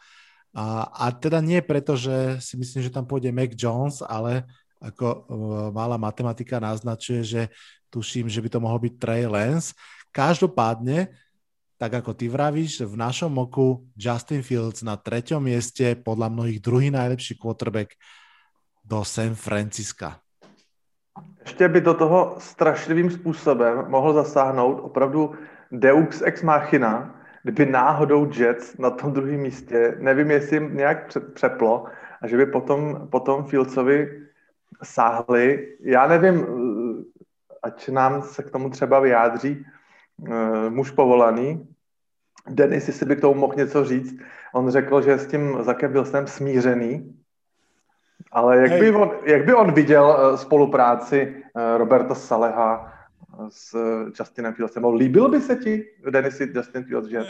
A, 0.53 0.89
a 0.89 1.05
teda 1.13 1.41
nie 1.41 1.61
preto, 1.65 1.97
že 1.97 2.41
si 2.45 2.57
myslím, 2.57 2.85
že 2.85 2.95
tam 2.95 3.09
pôjde 3.09 3.33
Mac 3.33 3.53
Jones, 3.57 4.05
ale 4.05 4.45
ako 4.79 5.07
uh, 5.07 5.21
malá 5.75 5.99
matematika 5.99 6.61
naznačuje, 6.61 7.21
že 7.25 7.43
tuším, 7.91 8.29
že 8.29 8.41
by 8.45 8.49
to 8.53 8.59
mohol 8.61 8.79
byť 8.79 8.95
Trey 9.01 9.25
Lance. 9.27 9.75
Každopádne, 10.13 11.13
tak 11.81 12.05
ako 12.05 12.15
ty 12.15 12.29
vravíš, 12.29 12.85
v 12.85 12.95
našom 12.97 13.33
oku 13.39 13.87
Justin 13.97 14.45
Fields 14.45 14.85
na 14.85 14.97
treťom 14.97 15.41
mieste, 15.41 15.97
podľa 15.99 16.31
mnohých 16.31 16.61
druhý 16.61 16.89
najlepší 16.93 17.37
quarterback 17.41 17.97
do 18.85 19.05
San 19.05 19.35
Francisca. 19.35 20.21
Ještě 21.43 21.69
by 21.69 21.81
do 21.81 21.95
toho 21.95 22.37
strašlivým 22.39 23.11
způsobem 23.11 23.85
mohl 23.89 24.13
zasáhnout 24.13 24.81
opravdu 24.83 25.35
Deux 25.73 26.23
ex 26.23 26.43
machina, 26.43 27.15
kdyby 27.43 27.67
náhodou 27.67 28.31
Jets 28.33 28.79
na 28.79 28.91
tom 28.91 29.13
druhém 29.13 29.41
místě, 29.41 29.95
nevím, 29.99 30.31
jestli 30.31 30.57
jim 30.57 30.77
nějak 30.77 31.19
přeplo, 31.35 31.85
a 32.23 32.27
že 32.27 32.37
by 32.37 32.47
potom, 32.47 33.09
potom 33.11 33.45
Fieldsovi 33.45 34.23
sáhli. 34.83 35.69
Já 35.81 36.07
nevím, 36.07 36.47
ať 37.63 37.89
nám 37.89 38.23
se 38.23 38.43
k 38.43 38.51
tomu 38.51 38.71
třeba 38.71 39.01
vyjádří 39.01 39.67
uh, 40.17 40.29
muž 40.69 40.91
povolaný. 40.91 41.69
Denis, 42.49 42.89
jestli 42.89 43.07
by 43.07 43.17
k 43.17 43.21
tomu 43.21 43.41
mohl 43.41 43.55
něco 43.57 43.85
říct. 43.85 44.21
On 44.55 44.71
řekl, 44.71 45.03
že 45.03 45.19
s 45.19 45.27
tím 45.27 45.59
Zakem 45.61 45.93
Wilsonem 45.93 46.27
smířený, 46.27 47.15
ale 48.33 48.57
jak 48.57 48.81
by, 48.81 48.93
on, 48.93 49.11
jak 49.25 49.45
by 49.45 49.55
on 49.55 49.73
viděl 49.73 50.05
uh, 50.05 50.37
spolupráci 50.37 51.35
uh, 51.55 51.79
Roberta 51.79 52.15
Saleha 52.15 52.98
s 53.47 53.71
Justinem 54.11 54.55
Fieldsem? 54.55 54.83
Líbil 54.83 55.31
by 55.31 55.41
se 55.41 55.57
ti, 55.57 55.87
Denisi, 56.11 56.51
Justin 56.51 56.85
Fields, 56.85 57.07
že? 57.07 57.23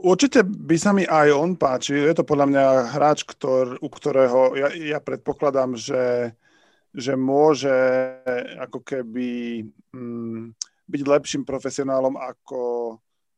Určite 0.00 0.44
by 0.44 0.76
sa 0.76 0.92
mi 0.92 1.04
aj 1.08 1.28
on 1.32 1.56
páčil. 1.56 2.08
Je 2.08 2.16
to 2.16 2.24
podľa 2.24 2.46
mňa 2.52 2.64
hráč, 2.96 3.24
ktor, 3.24 3.80
u 3.80 3.88
ktorého 3.88 4.56
ja, 4.56 4.68
ja 4.72 4.98
predpokladám, 5.00 5.76
že, 5.76 6.36
že 6.92 7.16
môže 7.16 7.72
ako 8.60 8.84
keby 8.84 9.64
mm, 9.96 10.52
byť 10.86 11.02
lepším 11.04 11.42
profesionálom, 11.48 12.16
ako 12.20 12.96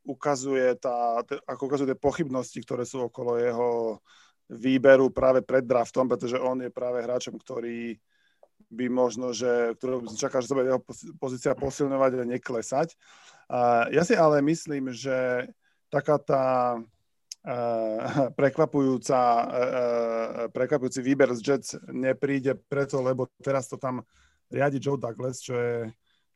ukazuje, 0.09 0.75
tá, 0.81 1.21
ako 1.47 1.63
ukazuje 1.69 1.93
tie 1.93 2.01
pochybnosti, 2.01 2.59
ktoré 2.65 2.83
sú 2.89 3.07
okolo 3.07 3.39
jeho 3.39 4.01
výberu 4.49 5.13
práve 5.13 5.45
pred 5.45 5.63
draftom, 5.63 6.09
pretože 6.09 6.41
on 6.41 6.65
je 6.65 6.73
práve 6.73 7.05
hráčom, 7.05 7.37
ktorý 7.37 7.93
by 8.69 8.87
možno, 8.93 9.33
že 9.33 9.75
ktorého 9.81 10.05
by 10.05 10.09
čakal, 10.13 10.45
že 10.45 10.49
sa 10.53 10.57
bude 10.57 10.69
jeho 10.69 10.83
pozícia 11.17 11.53
posilňovať 11.57 12.11
a 12.21 12.31
neklesať. 12.37 12.89
A 13.49 13.89
ja 13.89 14.05
si 14.05 14.13
ale 14.13 14.45
myslím, 14.45 14.93
že 14.93 15.49
taká 15.89 16.21
tá 16.21 16.47
uh, 16.77 18.01
prekvapujúca, 18.39 19.21
uh, 19.21 19.49
prekvapujúci 20.53 21.01
výber 21.01 21.33
z 21.33 21.41
Jets 21.41 21.71
nepríde 21.89 22.61
preto, 22.69 23.01
lebo 23.01 23.33
teraz 23.41 23.73
to 23.73 23.81
tam 23.81 24.05
riadi 24.53 24.77
Joe 24.81 25.01
Douglas, 25.01 25.41
čo 25.41 25.57
je 25.57 25.75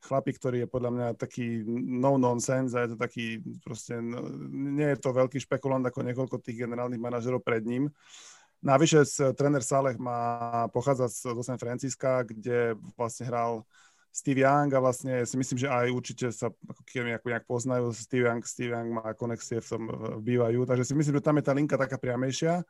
chlapík, 0.02 0.36
ktorý 0.36 0.66
je 0.66 0.68
podľa 0.68 0.90
mňa 0.90 1.08
taký 1.14 1.62
no 1.68 2.18
nonsense 2.18 2.74
a 2.74 2.84
je 2.84 2.96
to 2.96 2.98
taký 2.98 3.38
proste, 3.62 4.02
no, 4.02 4.26
nie 4.50 4.88
je 4.92 4.98
to 4.98 5.14
veľký 5.14 5.38
špekulant 5.38 5.86
ako 5.86 6.02
niekoľko 6.02 6.42
tých 6.42 6.66
generálnych 6.66 6.98
manažerov 6.98 7.40
pred 7.46 7.62
ním. 7.62 7.86
Navyše 8.62 9.02
tréner 9.34 9.62
Saleh 9.66 9.98
má, 9.98 10.70
pochádza 10.70 11.10
z, 11.10 11.34
San 11.42 11.58
Francisca, 11.58 12.22
kde 12.22 12.78
vlastne 12.94 13.26
hral 13.26 13.66
Steve 14.14 14.46
Young 14.46 14.70
a 14.70 14.78
vlastne 14.78 15.26
si 15.26 15.34
myslím, 15.34 15.66
že 15.66 15.68
aj 15.72 15.88
určite 15.90 16.26
sa 16.30 16.46
ako 16.46 16.80
nejak, 17.02 17.42
poznajú. 17.48 17.90
Steve 17.90 18.30
Young, 18.30 18.44
Steve 18.46 18.70
Young 18.70 18.94
má 18.94 19.18
konexie 19.18 19.58
v 19.58 19.66
tom 19.66 19.82
BYU, 20.22 20.62
takže 20.62 20.84
si 20.86 20.94
myslím, 20.94 21.18
že 21.18 21.26
tam 21.26 21.40
je 21.40 21.44
tá 21.48 21.52
linka 21.56 21.74
taká 21.74 21.98
priamejšia, 21.98 22.62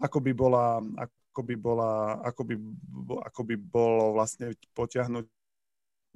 ako 0.00 0.18
by 0.24 0.32
bola, 0.32 0.80
ako 0.96 1.40
by 1.44 1.54
bola, 1.60 1.90
ako 2.24 2.42
by, 2.46 2.54
ako 3.26 3.40
by 3.44 3.54
bolo 3.58 4.04
vlastne 4.16 4.54
potiahnuť 4.72 5.26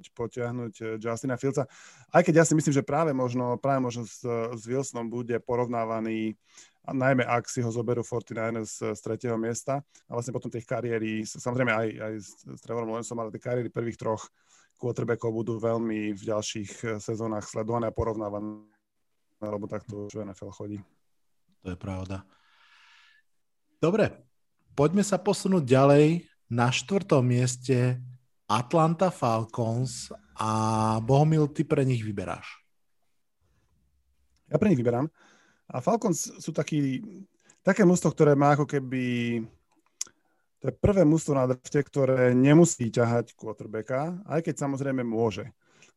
potiahnuť 0.07 0.73
eh, 0.79 0.85
Justina 0.95 1.35
Fieldsa. 1.35 1.67
Aj 2.07 2.23
keď 2.23 2.43
ja 2.43 2.45
si 2.47 2.55
myslím, 2.55 2.71
že 2.71 2.87
práve 2.87 3.11
možno, 3.11 3.59
práve 3.59 3.83
možno 3.83 4.07
s, 4.07 4.23
s 4.23 4.63
Wilsonom 4.63 5.11
bude 5.11 5.35
porovnávaný, 5.43 6.39
najmä 6.87 7.27
ak 7.27 7.51
si 7.51 7.59
ho 7.59 7.69
zoberú 7.69 8.01
49ers 8.01 8.71
z, 8.79 8.95
z 8.95 8.99
tretieho 9.03 9.35
miesta 9.35 9.83
a 10.07 10.11
vlastne 10.15 10.31
potom 10.31 10.47
tých 10.47 10.63
kariéry, 10.63 11.27
samozrejme 11.27 11.71
aj, 11.75 11.87
aj 11.99 12.13
s, 12.17 12.29
s 12.47 12.59
Trevorom 12.63 12.95
Lawrenceom, 12.95 13.19
ale 13.19 13.33
tie 13.35 13.43
kariéry 13.43 13.69
prvých 13.69 13.99
troch 13.99 14.31
quarterbackov 14.79 15.35
budú 15.35 15.59
veľmi 15.59 16.15
v 16.15 16.21
ďalších 16.23 16.71
eh, 16.87 16.89
sezónach 17.03 17.43
sledované 17.43 17.91
a 17.91 17.95
porovnávané, 17.95 18.63
lebo 19.43 19.67
takto 19.67 20.07
už 20.07 20.23
NFL 20.23 20.55
chodí. 20.55 20.79
To 21.67 21.75
je 21.75 21.77
pravda. 21.77 22.23
Dobre, 23.79 24.11
poďme 24.75 25.03
sa 25.03 25.19
posunúť 25.19 25.63
ďalej. 25.63 26.27
Na 26.49 26.73
štvrtom 26.73 27.21
mieste 27.21 28.01
Atlanta 28.49 29.13
Falcons 29.13 30.09
a 30.33 30.49
Bohumil, 31.05 31.53
ty 31.53 31.61
pre 31.61 31.85
nich 31.85 32.01
vyberáš. 32.01 32.65
Ja 34.49 34.57
pre 34.57 34.73
nich 34.73 34.81
vyberám. 34.81 35.05
A 35.69 35.77
Falcons 35.85 36.41
sú 36.41 36.49
taký, 36.49 37.05
také 37.61 37.85
mústvo, 37.85 38.09
ktoré 38.09 38.33
má 38.33 38.57
ako 38.57 38.65
keby 38.65 39.05
to 40.59 40.67
je 40.67 40.75
prvé 40.75 41.07
mústvo 41.07 41.31
na 41.31 41.47
drafte, 41.47 41.79
ktoré 41.79 42.35
nemusí 42.35 42.91
ťahať 42.91 43.31
quarterbacka, 43.31 44.19
aj 44.27 44.43
keď 44.43 44.55
samozrejme 44.59 45.07
môže. 45.07 45.47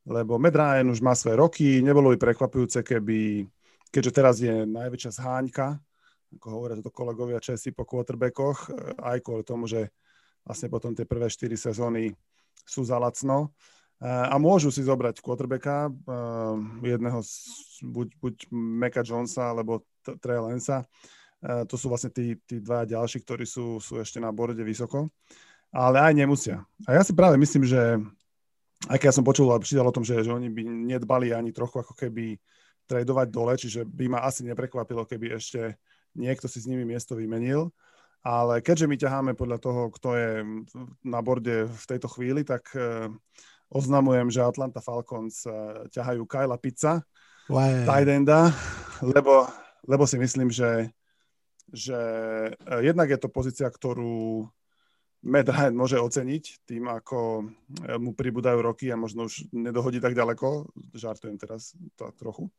Lebo 0.07 0.39
Matt 0.39 0.55
Ryan 0.55 0.87
už 0.87 1.03
má 1.03 1.19
svoje 1.19 1.35
roky, 1.35 1.83
nebolo 1.83 2.15
by 2.15 2.19
prekvapujúce, 2.31 2.87
keby 2.87 3.43
keďže 3.91 4.13
teraz 4.15 4.39
je 4.39 4.63
najväčšia 4.63 5.19
zháňka, 5.19 5.83
ako 6.39 6.47
hovoria 6.47 6.79
toto 6.79 6.95
kolegovia 6.95 7.43
Česi 7.43 7.75
po 7.75 7.83
quarterbackoch, 7.83 8.71
aj 9.03 9.19
kvôli 9.19 9.43
tomu, 9.43 9.67
že 9.67 9.91
vlastne 10.47 10.71
potom 10.71 10.95
tie 10.95 11.11
prvé 11.11 11.27
4 11.27 11.59
sezóny 11.59 12.15
sú 12.66 12.87
za 12.87 12.99
lacno. 12.99 13.54
A 14.02 14.35
môžu 14.42 14.75
si 14.75 14.83
zobrať 14.83 15.23
quarterbacka, 15.23 15.87
jedného, 16.83 17.23
buď, 17.87 18.09
buď 18.19 18.35
Meka 18.50 19.07
Jonesa, 19.07 19.54
alebo 19.54 19.87
Trey 20.02 20.42
Lensa. 20.42 20.83
To 21.42 21.75
sú 21.78 21.87
vlastne 21.87 22.11
tí, 22.11 22.35
tí 22.42 22.59
dva 22.59 22.83
ďalší, 22.83 23.23
ktorí 23.23 23.47
sú, 23.47 23.78
sú 23.78 24.02
ešte 24.02 24.19
na 24.19 24.35
borde 24.35 24.62
vysoko. 24.66 25.07
Ale 25.71 26.02
aj 26.02 26.19
nemusia. 26.19 26.66
A 26.85 26.99
ja 26.99 27.02
si 27.07 27.14
práve 27.14 27.38
myslím, 27.38 27.62
že 27.62 28.02
aj 28.90 28.99
keď 28.99 29.07
ja 29.09 29.16
som 29.16 29.23
počul 29.23 29.47
a 29.54 29.62
čítal 29.62 29.87
o 29.87 29.95
tom, 29.95 30.02
že, 30.02 30.19
že 30.26 30.35
oni 30.35 30.50
by 30.50 30.62
nedbali 30.66 31.31
ani 31.31 31.54
trochu 31.54 31.81
ako 31.81 31.95
keby 31.95 32.35
tradovať 32.90 33.26
dole, 33.31 33.54
čiže 33.54 33.87
by 33.87 34.11
ma 34.11 34.26
asi 34.26 34.42
neprekvapilo, 34.42 35.07
keby 35.07 35.38
ešte 35.38 35.78
niekto 36.19 36.50
si 36.50 36.59
s 36.59 36.66
nimi 36.66 36.83
miesto 36.83 37.14
vymenil. 37.14 37.71
Ale 38.23 38.62
keďže 38.62 38.87
my 38.87 38.97
ťaháme 38.99 39.33
podľa 39.35 39.59
toho, 39.59 39.91
kto 39.99 40.09
je 40.14 40.31
na 41.02 41.19
borde 41.19 41.67
v 41.67 41.85
tejto 41.91 42.07
chvíli, 42.07 42.47
tak 42.47 42.71
uh, 42.79 43.11
oznamujem, 43.67 44.31
že 44.31 44.47
Atlanta 44.47 44.79
Falcons 44.79 45.43
uh, 45.43 45.91
ťahajú 45.91 46.23
Kyla 46.31 46.55
Pizza, 46.62 47.02
tight 47.83 48.07
enda, 48.07 48.55
lebo, 49.02 49.50
lebo 49.83 50.07
si 50.07 50.23
myslím, 50.23 50.55
že, 50.55 50.95
že 51.75 51.99
uh, 52.55 52.79
jednak 52.79 53.11
je 53.11 53.19
to 53.19 53.26
pozícia, 53.26 53.67
ktorú 53.67 54.47
Matt 55.23 55.50
Ryan 55.50 55.75
môže 55.75 55.99
oceniť 55.99 56.67
tým, 56.67 56.91
ako 56.91 57.47
mu 58.02 58.11
pribúdajú 58.11 58.59
roky 58.59 58.91
a 58.91 58.99
možno 58.99 59.31
už 59.31 59.55
nedohodí 59.55 60.02
tak 60.02 60.19
ďaleko. 60.19 60.67
Žartujem 60.99 61.38
teraz 61.38 61.79
to 61.95 62.11
trochu. 62.19 62.50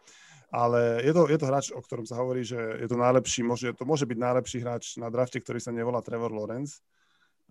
Ale 0.53 1.01
je 1.01 1.10
to, 1.17 1.25
je 1.25 1.38
to 1.41 1.50
hráč, 1.50 1.65
o 1.74 1.81
ktorom 1.81 2.05
sa 2.05 2.22
hovorí, 2.22 2.45
že 2.45 2.77
je 2.77 2.86
to 2.86 2.93
najlepší, 2.93 3.41
môže, 3.41 3.74
to 3.74 3.89
môže 3.89 4.05
byť 4.05 4.17
najlepší 4.22 4.57
hráč 4.62 4.83
na 5.01 5.10
drafte, 5.10 5.41
ktorý 5.41 5.57
sa 5.57 5.74
nevolá 5.74 5.98
Trevor 6.05 6.29
Lawrence. 6.29 6.77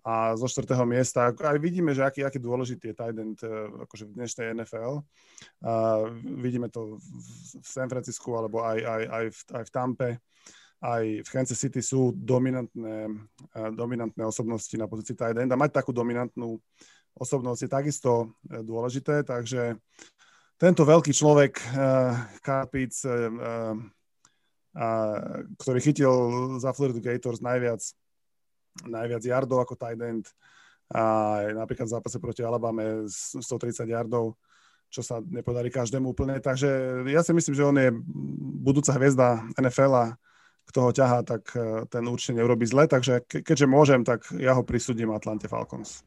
A 0.03 0.35
zo 0.35 0.47
štvrtého 0.47 0.83
miesta, 0.83 1.31
aj 1.31 1.59
vidíme, 1.59 1.91
že 1.95 2.03
aký, 2.03 2.27
aký 2.27 2.39
dôležitý 2.39 2.91
je 2.91 2.95
tight 2.95 3.15
end 3.19 3.39
eh, 3.43 3.51
akože 3.87 4.07
v 4.07 4.15
dnešnej 4.15 4.55
NFL. 4.55 5.03
A 5.63 5.71
vidíme 6.43 6.71
to 6.71 6.99
v 7.59 7.67
San 7.67 7.91
Francisku 7.91 8.35
alebo 8.39 8.63
aj, 8.63 8.79
aj, 8.83 9.03
aj, 9.07 9.25
v, 9.31 9.39
aj 9.51 9.63
v 9.67 9.71
Tampe 9.71 10.09
aj 10.83 11.23
v 11.23 11.29
Kansas 11.31 11.55
City 11.55 11.79
sú 11.79 12.11
dominantné, 12.11 13.07
eh, 13.55 13.71
dominantné 13.71 14.23
osobnosti 14.27 14.75
na 14.75 14.91
pozícii 14.91 15.15
tight 15.15 15.39
end 15.39 15.51
a 15.55 15.59
mať 15.59 15.79
takú 15.79 15.95
dominantnú 15.95 16.59
osobnosť 17.15 17.59
je 17.63 17.69
takisto 17.71 18.11
eh, 18.51 18.59
dôležité, 18.59 19.23
takže 19.23 19.79
tento 20.63 20.87
veľký 20.87 21.11
človek, 21.11 21.59
Karpic, 22.39 22.95
eh, 23.03 23.27
ktorý 25.59 25.79
chytil 25.83 26.13
za 26.63 26.71
Florida 26.71 27.03
Gators 27.03 27.43
najviac, 27.43 27.83
najviac 28.87 29.21
yardov 29.27 29.67
ako 29.67 29.75
tight 29.75 29.99
end, 29.99 30.25
a 30.93 31.03
napríklad 31.57 31.89
v 31.89 31.95
zápase 31.99 32.17
proti 32.21 32.45
Alabame 32.45 33.09
130 33.09 33.89
yardov, 33.89 34.37
čo 34.93 35.01
sa 35.01 35.19
nepodarí 35.25 35.73
každému 35.73 36.13
úplne. 36.13 36.37
Takže 36.37 37.01
ja 37.09 37.25
si 37.25 37.33
myslím, 37.33 37.55
že 37.57 37.65
on 37.65 37.77
je 37.81 37.89
budúca 38.61 38.93
hviezda 38.93 39.41
NFL 39.57 39.93
a 39.97 40.05
kto 40.69 40.79
ho 40.79 40.91
ťahá, 40.95 41.25
tak 41.27 41.43
eh, 41.57 41.83
ten 41.91 42.07
určite 42.07 42.39
neurobi 42.39 42.63
zle. 42.69 42.87
Takže 42.87 43.25
ke, 43.25 43.43
keďže 43.43 43.67
môžem, 43.67 44.05
tak 44.05 44.29
ja 44.37 44.55
ho 44.55 44.63
prisudím 44.63 45.11
Atlante 45.11 45.49
Falcons. 45.49 46.05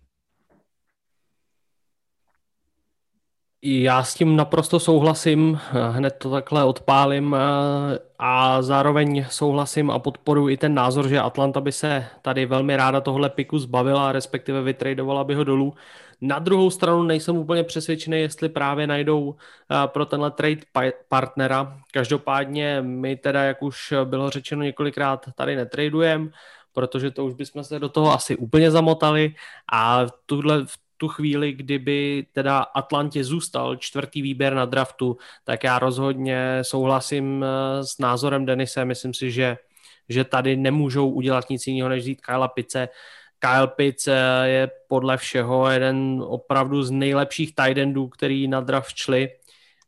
Já 3.69 4.03
s 4.03 4.15
tím 4.15 4.37
naprosto 4.37 4.81
souhlasím, 4.81 5.61
hned 5.91 6.17
to 6.19 6.31
takhle 6.31 6.65
odpálím 6.65 7.35
eh, 7.35 7.99
a 8.19 8.63
zároveň 8.63 9.27
souhlasím 9.31 9.91
a 9.91 9.99
podporuji 9.99 10.55
i 10.55 10.57
ten 10.57 10.75
názor, 10.75 11.09
že 11.09 11.21
Atlanta 11.21 11.61
by 11.61 11.73
se 11.73 12.07
tady 12.23 12.47
velmi 12.47 12.77
ráda 12.77 13.01
tohle 13.01 13.31
piku 13.31 13.59
zbavila, 13.59 14.13
respektive 14.13 14.63
vytradovala 14.63 15.25
by 15.25 15.35
ho 15.35 15.45
dolů. 15.45 15.75
Na 16.21 16.39
druhou 16.39 16.71
stranu 16.71 17.03
nejsem 17.03 17.37
úplně 17.37 17.65
přesvědčený, 17.65 18.21
jestli 18.21 18.49
právě 18.49 18.87
najdou 18.87 19.35
eh, 19.35 19.89
pro 19.89 20.07
tenhle 20.07 20.31
trade 20.31 20.61
partnera. 21.09 21.81
Každopádně 21.93 22.83
my 22.83 23.17
teda, 23.17 23.43
jak 23.43 23.63
už 23.63 23.95
bylo 24.05 24.31
řečeno 24.31 24.63
několikrát, 24.63 25.27
tady 25.35 25.57
netradujeme, 25.57 26.29
protože 26.73 27.11
to 27.11 27.25
už 27.25 27.35
bychom 27.35 27.65
se 27.65 27.79
do 27.79 27.89
toho 27.89 28.13
asi 28.13 28.37
úplně 28.37 28.71
zamotali 28.71 29.35
a 29.73 30.07
tuhle, 30.27 30.67
v 30.67 30.86
tu 30.97 31.09
chvíli, 31.09 31.53
kdyby 31.53 32.27
teda 32.33 32.59
Atlantě 32.59 33.25
zůstal 33.25 33.77
čtvrtý 33.77 34.23
výběr 34.23 34.55
na 34.55 34.65
draftu, 34.65 35.17
tak 35.45 35.65
já 35.65 35.79
rozhodně 35.79 36.59
souhlasím 36.63 37.45
eh, 37.45 37.85
s 37.85 37.99
názorem 37.99 38.47
Denise. 38.47 38.85
Myslím 38.85 39.15
si, 39.15 39.31
že, 39.31 39.57
že 40.09 40.25
tady 40.25 40.57
nemůžou 40.57 41.11
udělat 41.11 41.51
nic 41.51 41.67
jiného, 41.67 41.89
než 41.89 42.03
vzít 42.03 42.21
Kyla 42.21 42.49
Pice. 42.49 42.89
Kyle 43.39 43.69
Pitts 43.69 44.09
eh, 44.09 44.15
je 44.45 44.71
podle 44.89 45.17
všeho 45.17 45.71
jeden 45.71 46.23
opravdu 46.27 46.83
z 46.83 46.91
nejlepších 46.91 47.55
tight 47.55 47.97
který 48.13 48.49
na 48.49 48.61
draft 48.61 48.97
šli. 48.97 49.29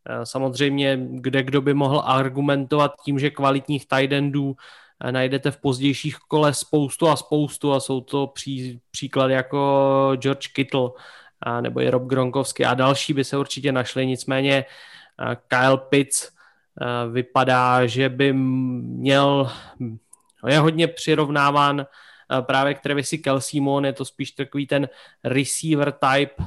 Eh, 0.08 0.26
samozřejmě, 0.26 0.98
kde 1.10 1.42
kdo 1.42 1.60
by 1.60 1.74
mohl 1.74 2.02
argumentovat 2.04 2.92
tím, 3.04 3.18
že 3.18 3.30
kvalitních 3.30 3.86
tight 3.88 4.12
najdete 5.10 5.50
v 5.50 5.56
pozdějších 5.56 6.16
kole 6.16 6.54
spoustu 6.54 7.08
a 7.08 7.16
spoustu 7.16 7.72
a 7.72 7.80
jsou 7.80 8.00
to 8.00 8.26
pří, 8.26 8.80
příklady 8.90 9.34
jako 9.34 10.12
George 10.16 10.46
Kittle 10.46 10.90
a, 11.40 11.60
nebo 11.60 11.80
je 11.80 11.90
Rob 11.90 12.02
Gronkowski 12.02 12.64
a 12.64 12.74
další 12.74 13.12
by 13.12 13.24
se 13.24 13.38
určitě 13.38 13.72
našli, 13.72 14.06
nicméně 14.06 14.64
Kyle 15.48 15.78
Pitts 15.78 16.28
vypadá, 17.12 17.86
že 17.86 18.08
by 18.08 18.32
měl, 18.32 19.50
je 20.46 20.58
hodně 20.58 20.88
přirovnáván 20.88 21.86
právě 22.40 22.74
k 22.74 22.80
Travisi 22.80 23.18
Kelseymu, 23.18 23.84
je 23.84 23.92
to 23.92 24.04
spíš 24.04 24.30
takový 24.30 24.66
ten 24.66 24.88
receiver 25.24 25.92
type 25.92 26.34
uh, 26.38 26.46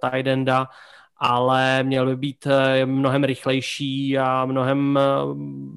tight 0.00 0.26
enda, 0.26 0.68
ale 1.16 1.82
měl 1.82 2.06
by 2.06 2.16
být 2.16 2.46
mnohem 2.84 3.24
rychlejší 3.24 4.18
a 4.18 4.44
mnohem 4.44 4.98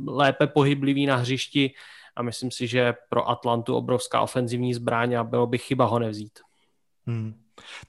lépe 0.07 0.47
pohyblivý 0.47 1.05
na 1.05 1.15
hřišti 1.15 1.71
a 2.17 2.25
myslím 2.25 2.49
si, 2.49 2.65
že 2.65 2.97
pro 3.09 3.29
Atlantu 3.29 3.77
obrovská 3.77 4.21
ofenzivní 4.21 4.73
zbraň 4.73 5.13
a 5.13 5.23
bylo 5.23 5.47
by 5.47 5.57
chyba 5.57 5.85
ho 5.85 5.99
nevzít. 5.99 6.41
Hmm. 7.05 7.37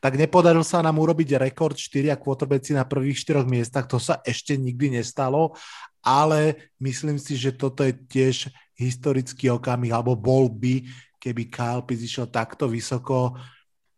Tak 0.00 0.16
nepodaril 0.16 0.64
sa 0.64 0.80
nám 0.80 0.96
urobiť 0.96 1.36
rekord 1.36 1.76
4 1.76 2.16
quarterbacki 2.16 2.72
na 2.72 2.88
prvých 2.88 3.20
4 3.24 3.44
miestach, 3.44 3.84
to 3.84 4.00
sa 4.00 4.20
ešte 4.24 4.56
nikdy 4.56 5.00
nestalo, 5.00 5.52
ale 6.00 6.72
myslím 6.80 7.20
si, 7.20 7.36
že 7.36 7.52
toto 7.52 7.84
je 7.84 7.92
tiež 7.92 8.48
historický 8.78 9.52
okamih, 9.52 9.92
alebo 9.92 10.16
bol 10.16 10.48
by, 10.48 10.88
keby 11.20 11.52
Kyle 11.52 11.84
Pitts 11.84 12.06
išiel 12.06 12.32
takto 12.32 12.70
vysoko, 12.70 13.36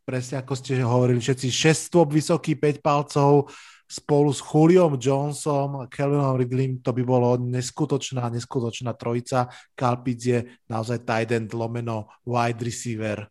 presne 0.02 0.42
ako 0.42 0.52
ste 0.58 0.82
hovorili, 0.82 1.22
všetci 1.22 1.48
6 1.52 1.86
stôp 1.92 2.10
vysoký, 2.10 2.58
5 2.58 2.82
palcov, 2.82 3.46
spolu 3.90 4.32
s 4.32 4.38
Juliom 4.38 4.94
Johnsonom 5.00 5.76
a 5.82 5.86
Kelvinom 5.86 6.38
Ridleym 6.38 6.78
to 6.78 6.92
by 6.92 7.02
bolo 7.02 7.36
neskutočná, 7.36 8.30
neskutočná 8.30 8.92
trojica. 8.94 9.50
Kalpic 9.74 10.26
je 10.26 10.44
naozaj 10.70 11.02
tight 11.02 11.32
end 11.32 11.50
lomeno 11.54 12.06
wide 12.26 12.64
receiver. 12.64 13.26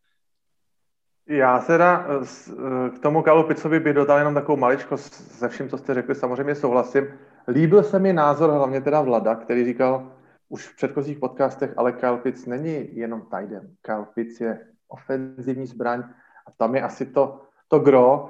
Já 1.30 1.60
teda 1.60 2.06
eh, 2.10 2.26
eh, 2.26 2.90
k 2.90 3.00
tomu 3.00 3.22
Kalu 3.22 3.44
Picovi 3.44 3.80
by 3.80 3.94
dodal 3.94 4.18
jenom 4.18 4.34
takovou 4.34 4.58
maličko 4.58 4.98
se 4.98 5.50
vším, 5.50 5.70
co 5.70 5.78
jste 5.78 5.94
řekli, 5.94 6.16
samozřejmě 6.16 6.56
souhlasím. 6.56 7.08
Líbil 7.48 7.84
se 7.84 8.00
mi 8.00 8.14
názor 8.14 8.50
hlavně 8.50 8.82
teda 8.82 9.02
Vlada, 9.02 9.36
který 9.36 9.66
říkal 9.66 10.12
už 10.50 10.68
v 10.68 10.76
předchozích 10.76 11.20
podcastech, 11.20 11.74
ale 11.78 11.92
Kyle 11.92 12.18
Pitts 12.18 12.46
není 12.46 12.98
jenom 12.98 13.22
end. 13.38 13.70
Kyle 13.82 14.06
Pitts 14.14 14.42
je 14.42 14.60
ofenzivní 14.88 15.68
zbraň 15.68 16.04
a 16.48 16.52
tam 16.58 16.76
je 16.76 16.82
asi 16.82 17.06
to, 17.06 17.42
to 17.68 17.80
gro 17.80 18.30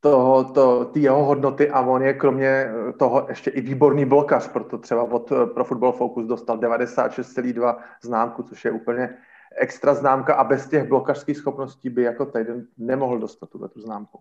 toho, 0.00 0.44
to, 0.44 0.84
ty 0.84 1.00
jeho 1.00 1.24
hodnoty 1.24 1.70
a 1.70 1.80
on 1.80 2.02
je 2.02 2.14
kromě 2.14 2.48
eh, 2.48 2.92
toho 2.92 3.26
ještě 3.28 3.50
i 3.50 3.60
výborný 3.60 4.04
blokař, 4.04 4.48
proto 4.48 4.78
třeba 4.78 5.02
od 5.02 5.32
eh, 5.32 5.46
Pro 5.46 5.64
Football 5.64 5.92
Focus 5.92 6.26
dostal 6.26 6.58
96,2 6.58 7.76
známku, 8.02 8.42
což 8.42 8.64
je 8.64 8.70
úplně 8.70 9.18
extra 9.56 9.94
známka 9.94 10.34
a 10.34 10.44
bez 10.44 10.68
těch 10.68 10.88
blokařských 10.88 11.36
schopností 11.36 11.90
by 11.90 12.02
jako 12.02 12.26
Tiden 12.26 12.66
nemohl 12.78 13.18
dostat 13.18 13.50
tuhle 13.50 13.68
tu 13.68 13.80
známku. 13.80 14.20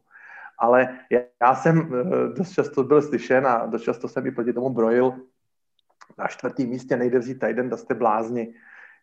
Ale 0.60 0.98
já, 1.42 1.56
jsem 1.56 1.80
eh, 1.80 2.34
dost 2.38 2.52
často 2.52 2.84
byl 2.84 3.02
slyšen 3.02 3.48
a 3.48 3.66
dost 3.66 3.82
často 3.82 4.08
jsem 4.08 4.26
i 4.26 4.32
proti 4.32 4.54
tomu 4.54 4.70
brojil, 4.70 5.14
na 6.18 6.28
čtvrtém 6.28 6.68
místě 6.68 6.98
nejde 6.98 7.20
vzít 7.20 7.40
Tiden, 7.40 7.70
da 7.70 7.78
jste 7.78 7.94
blázni. 7.94 8.54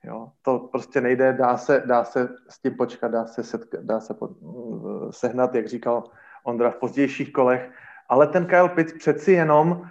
Jo, 0.04 0.32
to 0.42 0.58
prostě 0.58 1.00
nejde, 1.00 1.32
dá 1.32 1.56
se, 1.56 1.82
dá 1.86 2.04
se 2.04 2.28
s 2.48 2.58
tím 2.58 2.74
počkat, 2.74 3.08
dá 3.08 3.26
se, 3.26 3.42
setka, 3.42 3.78
dá 3.80 4.00
se 4.00 4.14
pod, 4.14 4.30
sehnat, 5.10 5.54
jak 5.54 5.68
říkal 5.68 6.04
Ondra 6.44 6.70
v 6.70 6.76
pozdějších 6.76 7.32
kolech, 7.32 7.70
ale 8.08 8.26
ten 8.26 8.46
Kyle 8.46 8.68
Pitts 8.68 8.92
přeci 8.92 9.32
jenom 9.32 9.70
uh, 9.70 9.86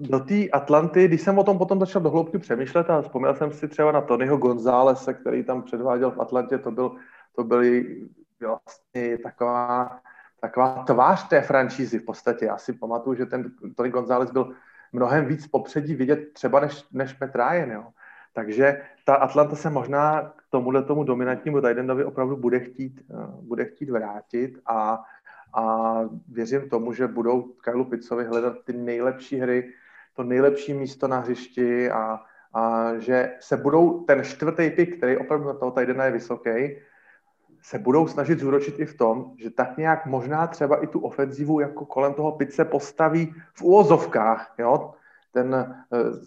do 0.00 0.20
té 0.20 0.48
Atlanty, 0.48 1.08
když 1.08 1.22
jsem 1.22 1.38
o 1.38 1.44
tom 1.44 1.58
potom 1.58 1.80
začal 1.80 2.02
do 2.02 2.10
hloubky 2.10 2.38
přemýšlet 2.38 2.90
a 2.90 3.02
vzpomněl 3.02 3.34
jsem 3.34 3.52
si 3.52 3.68
třeba 3.68 3.92
na 3.92 4.00
Tonyho 4.00 4.36
Gonzálese, 4.36 5.14
který 5.14 5.44
tam 5.44 5.62
předváděl 5.62 6.10
v 6.10 6.20
Atlantě, 6.20 6.58
to 6.58 6.70
byl, 6.70 6.92
to 7.36 7.44
byly 7.44 8.00
vlastně 8.40 9.18
taková, 9.18 9.98
taková 10.40 10.84
tvář 10.84 11.28
té 11.28 11.40
franšízy 11.40 11.98
v 11.98 12.04
podstatě. 12.04 12.44
Já 12.44 12.58
si 12.58 12.72
pamatuju, 12.72 13.16
že 13.16 13.26
ten 13.26 13.50
Tony 13.76 13.90
González 13.90 14.30
byl 14.30 14.52
mnohem 14.92 15.26
víc 15.26 15.46
popředí 15.46 15.94
vidět 15.94 16.32
třeba 16.32 16.60
než, 16.60 16.84
než 16.92 17.18
Matt 17.20 17.36
Ryan, 17.36 17.70
jo. 17.70 17.84
Takže 18.32 18.82
ta 19.04 19.14
Atlanta 19.14 19.56
se 19.56 19.70
možná 19.70 20.22
k 20.36 20.42
tomuhle 20.50 20.82
tomu 20.82 21.04
dominantnímu 21.04 21.60
Tidendovi 21.60 22.04
opravdu 22.04 22.36
bude 22.36 22.60
chtít, 22.60 23.02
eh, 23.10 23.14
bude 23.40 23.64
chtít 23.64 23.90
vrátit 23.90 24.58
a, 24.66 25.04
a 25.54 26.00
věřím 26.28 26.68
tomu, 26.68 26.92
že 26.92 27.06
budou 27.06 27.42
Kylu 27.42 27.84
Pitcovi 27.84 28.24
hledat 28.24 28.56
ty 28.64 28.72
nejlepší 28.72 29.36
hry, 29.36 29.72
to 30.16 30.22
nejlepší 30.22 30.74
místo 30.74 31.08
na 31.08 31.18
hřišti 31.18 31.90
a, 31.90 32.20
a 32.54 32.92
že 32.98 33.36
se 33.40 33.56
budou, 33.56 34.04
ten 34.04 34.24
čtvrtý 34.24 34.70
pik, 34.70 34.96
který 34.96 35.16
opravdu 35.16 35.46
na 35.46 35.54
toho 35.54 35.70
Tidena 35.70 36.04
je 36.04 36.10
vysoký, 36.10 36.76
se 37.62 37.78
budou 37.78 38.06
snažit 38.06 38.38
zúročit 38.38 38.78
i 38.78 38.86
v 38.86 38.96
tom, 38.96 39.32
že 39.36 39.50
tak 39.50 39.76
nějak 39.76 40.06
možná 40.06 40.46
třeba 40.46 40.82
i 40.82 40.86
tu 40.86 41.00
ofenzivu 41.00 41.60
jako 41.60 41.86
kolem 41.86 42.14
toho 42.14 42.32
pice 42.32 42.64
postaví 42.64 43.34
v 43.54 43.62
úvozovkách, 43.62 44.54
jo? 44.58 44.94
Ten 45.32 45.76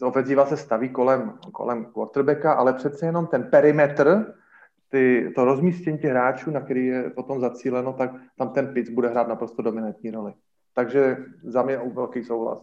uh, 0.02 0.08
ofenziva 0.08 0.46
se 0.46 0.58
staví 0.58 0.90
kolem, 0.90 1.38
kolem 1.52 1.86
quarterbacka, 1.86 2.54
ale 2.54 2.74
přece 2.74 3.06
jenom 3.06 3.28
ten 3.28 3.44
perimetr, 3.44 4.34
ty, 4.92 5.32
to 5.36 5.46
rozmístění 5.46 5.98
těch 5.98 6.12
hráčů, 6.12 6.52
na 6.52 6.62
který 6.62 6.86
je 6.86 7.10
potom 7.10 7.40
zacíleno, 7.40 7.94
tak 7.94 8.12
tam 8.38 8.50
ten 8.50 8.68
pic 8.74 8.90
bude 8.90 9.08
hrát 9.08 9.28
naprosto 9.28 9.62
dominantní 9.62 10.12
roli. 10.12 10.34
Takže 10.76 11.18
za 11.44 11.64
mě 11.64 11.80
velký 11.94 12.24
souhlas. 12.24 12.60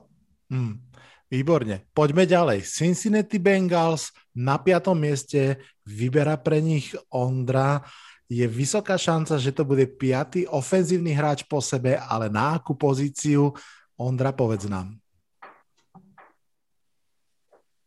Hmm. 0.50 0.80
Výborne. 1.28 1.84
Poďme 1.92 2.24
ďalej. 2.24 2.64
Cincinnati 2.64 3.36
Bengals 3.36 4.16
na 4.32 4.56
piatom 4.56 4.96
mieste 4.96 5.60
vyberá 5.84 6.40
pre 6.40 6.64
nich 6.64 6.96
Ondra 7.12 7.84
je 8.28 8.44
vysoká 8.48 8.96
šanca, 8.96 9.36
že 9.40 9.52
to 9.52 9.64
bude 9.64 9.84
piatý 9.88 10.48
ofenzívny 10.48 11.12
hráč 11.12 11.44
po 11.48 11.60
sebe, 11.64 11.96
ale 11.96 12.32
na 12.32 12.56
akú 12.56 12.76
pozíciu? 12.76 13.52
Ondra, 13.96 14.32
povedz 14.32 14.68
nám. 14.68 15.00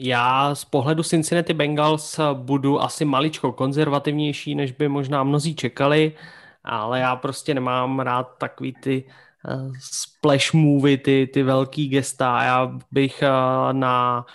Já 0.03 0.55
z 0.55 0.65
pohledu 0.65 1.03
Cincinnati 1.03 1.53
Bengals 1.53 2.19
budu 2.33 2.81
asi 2.81 3.05
maličko 3.05 3.51
konzervativnější, 3.51 4.55
než 4.55 4.71
by 4.71 4.87
možná 4.87 5.23
mnozí 5.23 5.55
čekali, 5.55 6.15
ale 6.63 6.99
já 6.99 7.15
prostě 7.15 7.53
nemám 7.53 7.99
rád 7.99 8.37
takový 8.37 8.73
ty 8.73 9.03
uh, 9.49 9.73
splash 9.79 10.53
movie, 10.53 10.97
ty, 10.97 11.29
ty 11.33 11.43
velký 11.43 11.87
gesta. 11.87 12.43
Já 12.43 12.77
bych 12.91 13.23
uh, 13.23 13.73
na 13.73 14.25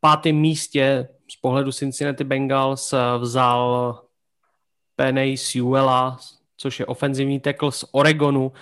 pátém 0.00 0.36
místě 0.36 1.08
z 1.30 1.36
pohledu 1.36 1.72
Cincinnati 1.72 2.24
Bengals 2.24 2.92
uh, 2.92 2.98
vzal 3.18 4.02
Penny 4.96 5.36
Sewella, 5.36 6.18
což 6.56 6.80
je 6.80 6.86
ofenzivní 6.86 7.40
tackle 7.40 7.72
z 7.72 7.84
Oregonu 7.92 8.52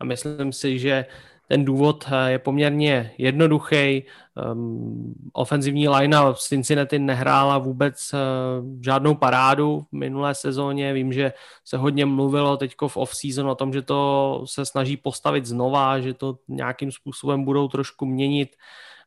a 0.00 0.04
myslím 0.04 0.52
si, 0.52 0.78
že 0.78 1.06
ten 1.52 1.64
důvod 1.64 2.04
eh, 2.08 2.30
je 2.30 2.38
poměrně 2.38 3.12
jednoduchý. 3.18 4.04
Um, 4.52 5.14
ofenzivní 5.32 5.88
linea 5.88 6.32
v 6.32 6.38
Cincinnati 6.38 6.98
nehrála 6.98 7.58
vůbec 7.58 8.12
uh, 8.12 8.80
žádnou 8.80 9.14
parádu 9.14 9.84
v 9.92 9.96
minulé 9.96 10.34
sezóně. 10.34 10.92
Vím, 10.92 11.12
že 11.12 11.32
se 11.64 11.76
hodně 11.76 12.06
mluvilo 12.06 12.56
teď 12.56 12.74
v 12.86 12.96
off-season 12.96 13.48
o 13.48 13.54
tom, 13.54 13.72
že 13.72 13.82
to 13.82 14.42
se 14.48 14.66
snaží 14.66 14.96
postavit 14.96 15.46
znova, 15.46 16.00
že 16.00 16.14
to 16.14 16.38
nějakým 16.48 16.92
způsobem 16.92 17.44
budou 17.44 17.68
trošku 17.68 18.06
měnit, 18.06 18.56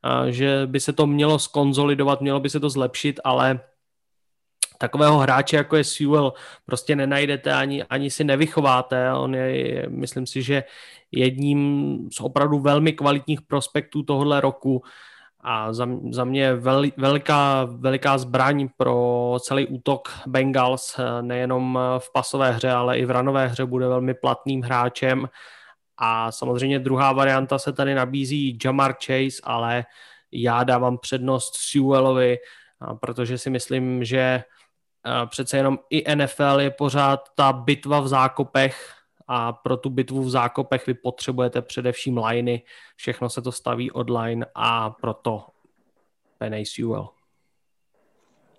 uh, 0.06 0.26
že 0.26 0.62
by 0.66 0.80
se 0.80 0.94
to 0.94 1.08
mělo 1.08 1.40
skonzolidovat, 1.40 2.22
mělo 2.22 2.40
by 2.40 2.50
se 2.50 2.60
to 2.60 2.70
zlepšit, 2.70 3.20
ale 3.24 3.60
takového 4.78 5.18
hráče, 5.18 5.58
jako 5.58 5.76
je 5.76 5.84
Sewell, 5.84 6.34
prostě 6.66 6.96
nenajdete 6.96 7.54
ani, 7.54 7.84
ani 7.84 8.10
si 8.10 8.24
nevychováte. 8.24 9.14
On 9.14 9.36
je, 9.36 9.86
myslím 9.90 10.28
si, 10.28 10.42
že 10.42 10.64
jedním 11.12 11.98
z 12.12 12.20
opravdu 12.22 12.60
velmi 12.60 12.94
kvalitních 12.94 13.42
prospektů 13.42 14.04
tohohle 14.04 14.42
roku 14.42 14.84
a 15.48 15.74
za, 15.74 15.88
za 16.12 16.24
mě 16.24 16.54
vel, 16.54 16.84
veliká, 16.98 17.68
veliká 17.72 18.18
zbraň 18.18 18.70
pro 18.78 19.38
celý 19.40 19.68
útok 19.68 20.10
Bengals, 20.28 21.00
nejenom 21.22 21.80
v 22.00 22.12
pasové 22.14 22.52
hře, 22.52 22.72
ale 22.72 22.98
i 22.98 23.06
v 23.06 23.12
ranové 23.12 23.48
hře 23.48 23.66
bude 23.66 23.88
velmi 23.88 24.14
platným 24.14 24.62
hráčem. 24.62 25.30
A 25.98 26.32
samozřejmě 26.32 26.80
druhá 26.80 27.14
varianta 27.14 27.60
se 27.60 27.74
tady 27.74 27.96
nabízí 27.96 28.58
Jamar 28.66 28.94
Chase, 28.94 29.42
ale 29.44 29.86
já 30.32 30.64
dávám 30.64 30.98
přednost 30.98 31.54
Sewellovi, 31.58 32.38
protože 33.00 33.38
si 33.38 33.50
myslím, 33.50 34.04
že 34.04 34.44
přece 35.30 35.58
jenom 35.58 35.80
i 35.90 36.16
NFL 36.16 36.60
je 36.60 36.72
pořád 36.72 37.30
ta 37.36 37.54
bitva 37.54 38.00
v 38.00 38.08
zákopech 38.08 38.94
a 39.28 39.54
pro 39.54 39.78
tu 39.78 39.90
bitvu 39.90 40.24
v 40.24 40.30
zákopech 40.30 40.88
vy 40.88 40.94
potřebujete 40.94 41.62
především 41.62 42.18
liney, 42.18 42.62
všechno 42.96 43.30
se 43.30 43.42
to 43.42 43.52
staví 43.52 43.92
od 43.92 44.10
line 44.10 44.46
a 44.56 44.90
proto 44.90 45.48
Penny 46.38 46.66
Sewell. 46.66 47.10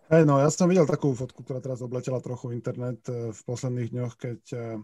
Hej, 0.07 0.23
no 0.23 0.39
ja 0.39 0.47
som 0.55 0.71
videl 0.71 0.87
takú 0.87 1.11
fotku, 1.19 1.43
ktorá 1.43 1.59
teraz 1.59 1.83
obletela 1.83 2.23
trochu 2.23 2.55
internet 2.55 3.03
eh, 3.11 3.35
v 3.35 3.41
posledných 3.43 3.91
dňoch, 3.91 4.15
keď, 4.15 4.41
eh, 4.55 4.79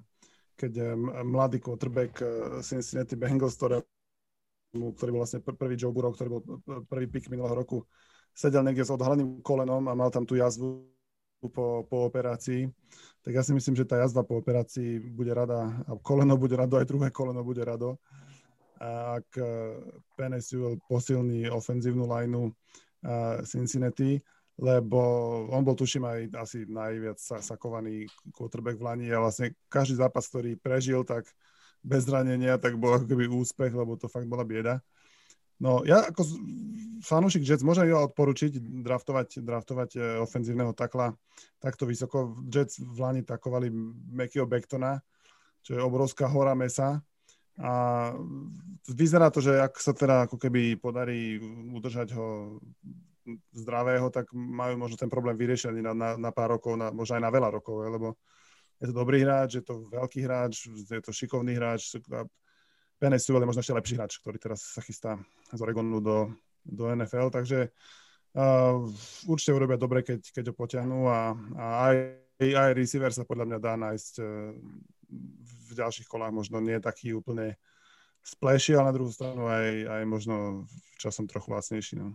keď 0.58 0.72
eh, 0.82 0.98
mladý 1.22 1.62
quarterback 1.62 2.18
Cincinnati 2.58 3.14
Bengals, 3.14 3.54
ktorý, 3.54 3.86
ktorý 4.74 5.10
bol 5.14 5.22
vlastne 5.22 5.38
prvý 5.38 5.78
Joe 5.78 5.94
Burrow, 5.94 6.10
ktorý 6.10 6.28
bol 6.28 6.42
prvý 6.90 7.06
pick 7.06 7.30
minulého 7.30 7.54
roku, 7.54 7.86
sedel 8.34 8.66
niekde 8.66 8.82
s 8.82 8.90
odhaleným 8.90 9.46
kolenom 9.46 9.86
a 9.86 9.94
mal 9.94 10.10
tam 10.10 10.26
tú 10.26 10.34
jazvu 10.34 10.90
po, 11.48 11.86
po 11.88 12.06
operácii, 12.06 12.68
tak 13.22 13.32
ja 13.34 13.42
si 13.42 13.54
myslím, 13.54 13.74
že 13.78 13.88
tá 13.88 13.98
jazda 13.98 14.22
po 14.26 14.38
operácii 14.38 14.98
bude 15.14 15.30
rada, 15.34 15.70
a 15.86 15.94
koleno 16.02 16.34
bude 16.38 16.58
rado, 16.58 16.78
aj 16.78 16.86
druhé 16.86 17.08
koleno 17.10 17.42
bude 17.42 17.62
rado. 17.62 17.98
A 18.82 19.22
ak 19.22 19.28
e, 19.38 19.46
Penny 20.18 20.42
posilní 20.90 21.46
ofenzívnu 21.46 22.02
lineu 22.02 22.50
uh, 22.50 23.38
Cincinnati, 23.46 24.18
lebo 24.58 24.98
on 25.54 25.62
bol 25.62 25.78
tuším 25.78 26.04
aj 26.04 26.20
asi 26.38 26.66
najviac 26.66 27.18
sakovaný 27.18 28.10
quarterback 28.34 28.76
v 28.78 28.84
Lani 28.84 29.06
a 29.14 29.22
vlastne 29.22 29.54
každý 29.70 30.02
zápas, 30.02 30.28
ktorý 30.28 30.58
prežil, 30.58 31.06
tak 31.06 31.30
bez 31.82 32.06
zranenia, 32.06 32.58
tak 32.58 32.78
bol 32.78 32.94
ako 32.94 33.06
keby 33.10 33.26
úspech, 33.26 33.74
lebo 33.74 33.98
to 33.98 34.06
fakt 34.06 34.28
bola 34.30 34.46
bieda. 34.46 34.78
No 35.60 35.82
ja 35.84 36.06
ako 36.08 36.24
fanúšik 37.02 37.42
Jets 37.42 37.66
môžem 37.66 37.90
iba 37.90 38.06
odporučiť 38.06 38.82
draftovať, 38.86 39.42
draftovať 39.42 39.90
e, 39.94 40.00
ofenzívneho 40.22 40.72
takla 40.72 41.12
takto 41.58 41.84
vysoko. 41.84 42.38
Jets 42.46 42.78
v 42.78 42.98
Lani 42.98 43.22
takovali 43.26 43.68
Mekio 44.14 44.46
Bektona, 44.46 45.02
čo 45.60 45.76
je 45.76 45.82
obrovská 45.82 46.30
hora 46.30 46.54
mesa. 46.54 47.02
A 47.60 47.70
vyzerá 48.88 49.28
to, 49.28 49.44
že 49.44 49.60
ak 49.60 49.76
sa 49.76 49.92
teda 49.92 50.24
ako 50.24 50.40
keby 50.40 50.80
podarí 50.80 51.36
udržať 51.76 52.16
ho 52.16 52.56
zdravého, 53.52 54.08
tak 54.08 54.32
majú 54.32 54.80
možno 54.80 54.96
ten 54.96 55.12
problém 55.12 55.36
vyriešený 55.36 55.84
na, 55.84 55.92
na, 55.92 56.08
na 56.16 56.30
pár 56.32 56.58
rokov, 56.58 56.74
na, 56.74 56.90
možno 56.90 57.20
aj 57.20 57.22
na 57.22 57.30
veľa 57.30 57.48
rokov, 57.54 57.86
lebo 57.86 58.18
je 58.82 58.90
to 58.90 58.94
dobrý 58.98 59.22
hráč, 59.22 59.62
je 59.62 59.64
to 59.64 59.86
veľký 59.86 60.26
hráč, 60.26 60.66
je 60.66 60.98
to 60.98 61.14
šikovný 61.14 61.54
hráč, 61.54 62.02
Je 63.02 63.50
možno 63.50 63.66
ešte 63.66 63.74
lepší 63.74 63.94
hráč, 63.98 64.22
ktorý 64.22 64.38
teraz 64.38 64.62
sa 64.62 64.78
chystá 64.78 65.18
z 65.50 65.58
Oregonu 65.58 65.98
do, 65.98 66.30
do 66.62 66.86
NFL, 66.94 67.34
takže 67.34 67.74
uh, 68.38 68.78
určite 69.26 69.50
urobia 69.50 69.74
dobre, 69.74 70.06
keď, 70.06 70.22
keď 70.30 70.44
ho 70.50 70.54
potiahnú 70.54 71.10
a, 71.10 71.34
a 71.58 71.64
aj, 71.90 71.96
aj 72.38 72.70
receiver 72.78 73.10
sa 73.10 73.26
podľa 73.26 73.50
mňa 73.50 73.58
dá 73.58 73.74
nájsť 73.74 74.14
uh, 74.22 74.54
v 75.42 75.70
ďalších 75.74 76.06
kolách, 76.06 76.30
možno 76.30 76.62
nie 76.62 76.78
taký 76.78 77.18
úplne 77.18 77.58
splashy, 78.22 78.78
ale 78.78 78.94
na 78.94 78.94
druhú 78.94 79.10
stranu 79.10 79.50
aj, 79.50 79.66
aj 79.98 80.02
možno 80.06 80.34
časom 80.94 81.26
trochu 81.26 81.50
lacnejší. 81.50 81.98
No. 81.98 82.14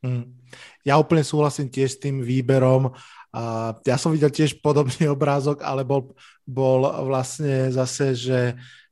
Hmm. 0.00 0.32
Ja 0.80 0.96
úplne 0.96 1.24
súhlasím 1.24 1.68
tiež 1.68 1.96
s 1.96 2.00
tým 2.00 2.24
výberom. 2.24 2.92
Uh, 3.36 3.76
ja 3.84 4.00
som 4.00 4.16
videl 4.16 4.32
tiež 4.32 4.64
podobný 4.64 5.08
obrázok, 5.14 5.60
ale 5.60 5.84
bol, 5.84 6.16
bol 6.48 6.88
vlastne 7.04 7.68
zase, 7.68 8.16
že 8.16 8.40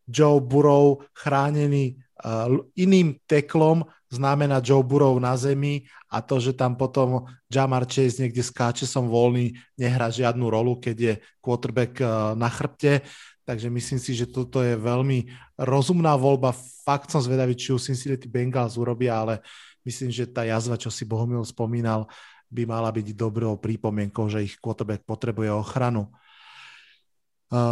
Joe 0.08 0.40
Burrow 0.40 1.02
chránený 1.16 1.98
uh, 2.24 2.60
iným 2.76 3.16
teklom, 3.24 3.84
znamená 4.12 4.62
Joe 4.62 4.84
Burrow 4.84 5.18
na 5.18 5.34
zemi 5.34 5.88
a 6.06 6.22
to, 6.22 6.38
že 6.38 6.54
tam 6.54 6.78
potom 6.78 7.26
Jamar 7.50 7.88
Chase 7.88 8.22
niekde 8.22 8.44
skáče 8.44 8.86
som 8.86 9.10
voľný, 9.10 9.58
nehrá 9.74 10.12
žiadnu 10.12 10.46
rolu, 10.46 10.78
keď 10.78 10.96
je 10.96 11.14
quarterback 11.42 11.98
uh, 11.98 12.38
na 12.38 12.46
chrbte. 12.46 13.02
Takže 13.44 13.68
myslím 13.68 14.00
si, 14.00 14.16
že 14.16 14.24
toto 14.24 14.64
je 14.64 14.72
veľmi 14.72 15.28
rozumná 15.60 16.16
voľba. 16.16 16.56
Fakt 16.84 17.12
som 17.12 17.20
zvedavý, 17.20 17.52
či 17.52 17.76
ju 17.76 17.76
Cincinnati 17.76 18.24
Bengals 18.24 18.80
urobia, 18.80 19.20
ale 19.20 19.44
myslím, 19.84 20.08
že 20.08 20.24
tá 20.24 20.48
jazva, 20.48 20.80
čo 20.80 20.88
si 20.88 21.04
Bohumil 21.04 21.44
spomínal, 21.44 22.08
by 22.48 22.64
mala 22.64 22.88
byť 22.88 23.12
dobrou 23.12 23.60
prípomienkou, 23.60 24.32
že 24.32 24.48
ich 24.48 24.56
quarterback 24.56 25.04
potrebuje 25.04 25.52
ochranu. 25.52 26.08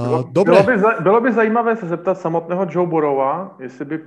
Bylo, 0.05 0.45
Bylo, 0.45 0.63
by, 0.63 0.73
bylo 1.01 1.21
by 1.21 1.33
zajímavé 1.33 1.77
se 1.77 1.87
zeptat 1.87 2.19
samotného 2.19 2.67
Joe 2.71 2.89
Burrowa, 2.89 3.57
jestli 3.59 3.85
by 3.85 4.01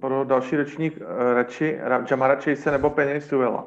pro 0.00 0.24
další 0.24 0.56
ročník 0.56 0.98
eh, 1.00 1.34
radši 1.34 1.78
Jamara 2.10 2.34
Chase 2.34 2.70
nebo 2.70 2.90
Penny 2.90 3.20
Sewella. 3.20 3.66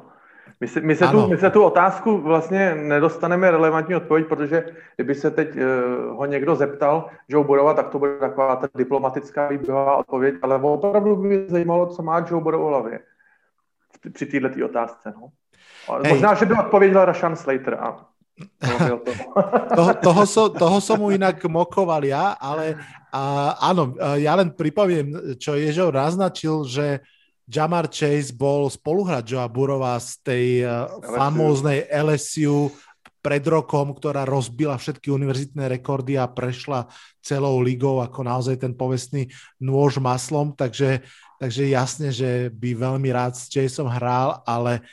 My, 0.60 0.66
my, 0.80 0.96
se 0.96 1.06
tu, 1.08 1.28
my 1.28 1.36
se 1.36 1.50
tu 1.50 1.62
otázku 1.62 2.18
vlastně 2.18 2.74
nedostaneme 2.74 3.50
relevantní 3.50 3.94
odpověď, 3.94 4.26
protože 4.26 4.64
kdyby 4.96 5.14
se 5.14 5.30
teď 5.30 5.56
uh, 5.56 6.16
ho 6.16 6.26
někdo 6.26 6.54
zeptal 6.56 7.08
Joe 7.28 7.46
Burrowa, 7.46 7.74
tak 7.74 7.88
to 7.88 7.98
bude 7.98 8.18
taková 8.18 8.56
ta 8.56 8.68
diplomatická 8.74 9.48
výběhová 9.48 9.96
odpověď, 9.96 10.34
ale 10.42 10.56
opravdu 10.62 11.16
by 11.16 11.28
mě 11.28 11.46
zajímalo, 11.48 11.86
co 11.86 12.02
má 12.02 12.18
Joe 12.18 12.40
v 12.40 12.68
hlavě. 12.68 13.00
při 14.12 14.26
této 14.26 14.64
otázce. 14.64 15.14
No. 15.16 15.28
Možná, 16.08 16.34
že 16.34 16.46
by 16.46 16.54
odpověděl 16.54 17.04
Rashan 17.04 17.36
Slater 17.36 17.74
a. 17.74 18.06
toho, 19.78 19.90
toho, 20.02 20.22
som, 20.26 20.46
toho 20.50 20.78
som 20.82 20.98
mu 20.98 21.14
inak 21.14 21.38
mokoval 21.46 22.02
ja, 22.02 22.34
ale 22.42 22.74
a, 23.14 23.54
áno, 23.70 23.94
ja 24.18 24.34
len 24.34 24.50
pripoviem, 24.50 25.38
čo 25.38 25.54
Ježo 25.54 25.94
naznačil, 25.94 26.66
že 26.66 26.98
Jamar 27.44 27.92
Chase 27.92 28.32
bol 28.32 28.72
spoluhráč 28.72 29.36
Joa 29.36 29.46
Burova 29.46 30.00
z 30.00 30.10
tej 30.24 30.46
uh, 30.64 30.88
famóznej 31.04 31.84
LSU 31.92 32.72
pred 33.20 33.44
rokom, 33.44 33.92
ktorá 33.92 34.24
rozbila 34.28 34.76
všetky 34.76 35.08
univerzitné 35.08 35.68
rekordy 35.80 36.16
a 36.20 36.28
prešla 36.28 36.88
celou 37.24 37.60
ligou 37.60 38.00
ako 38.00 38.20
naozaj 38.20 38.60
ten 38.60 38.72
povestný 38.76 39.32
nôž 39.60 39.96
maslom, 40.00 40.52
takže, 40.52 41.00
takže 41.40 41.62
jasne, 41.68 42.08
že 42.12 42.52
by 42.52 42.76
veľmi 42.76 43.08
rád 43.12 43.36
s 43.36 43.48
Chaseom 43.48 43.88
hral, 43.88 44.40
ale 44.44 44.84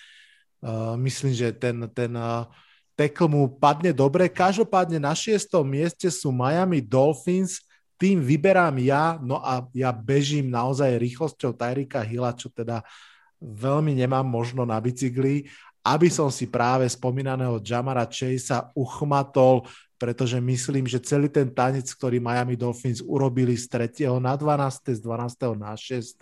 uh, 0.63 0.95
myslím, 0.99 1.31
že 1.35 1.55
ten, 1.55 1.87
ten 1.91 2.11
uh, 2.15 2.47
tackle 2.95 3.27
mu 3.27 3.47
padne 3.47 3.95
dobre. 3.95 4.27
Každopádne 4.27 5.01
na 5.01 5.15
šiestom 5.15 5.65
mieste 5.65 6.07
sú 6.11 6.29
Miami 6.29 6.83
Dolphins, 6.83 7.63
tým 8.01 8.17
vyberám 8.17 8.81
ja, 8.81 9.21
no 9.21 9.37
a 9.37 9.61
ja 9.77 9.93
bežím 9.93 10.49
naozaj 10.49 10.97
rýchlosťou 10.97 11.53
Tyrika 11.53 12.01
Hilla, 12.01 12.33
čo 12.33 12.49
teda 12.49 12.81
veľmi 13.37 13.93
nemám 13.93 14.25
možno 14.25 14.65
na 14.65 14.81
bicykli 14.81 15.45
aby 15.81 16.13
som 16.13 16.29
si 16.29 16.45
práve 16.45 16.85
spomínaného 16.85 17.57
Jamara 17.57 18.05
Chasea 18.05 18.69
uchmatol, 18.77 19.65
pretože 19.97 20.37
myslím, 20.37 20.85
že 20.85 21.01
celý 21.01 21.29
ten 21.29 21.49
tanec, 21.49 21.89
ktorý 21.89 22.21
Miami 22.21 22.53
Dolphins 22.53 23.01
urobili 23.01 23.57
z 23.57 23.65
3. 23.69 24.21
na 24.21 24.37
12., 24.37 24.97
z 24.97 25.01
12. 25.01 25.57
na 25.57 25.73
6. 25.73 26.17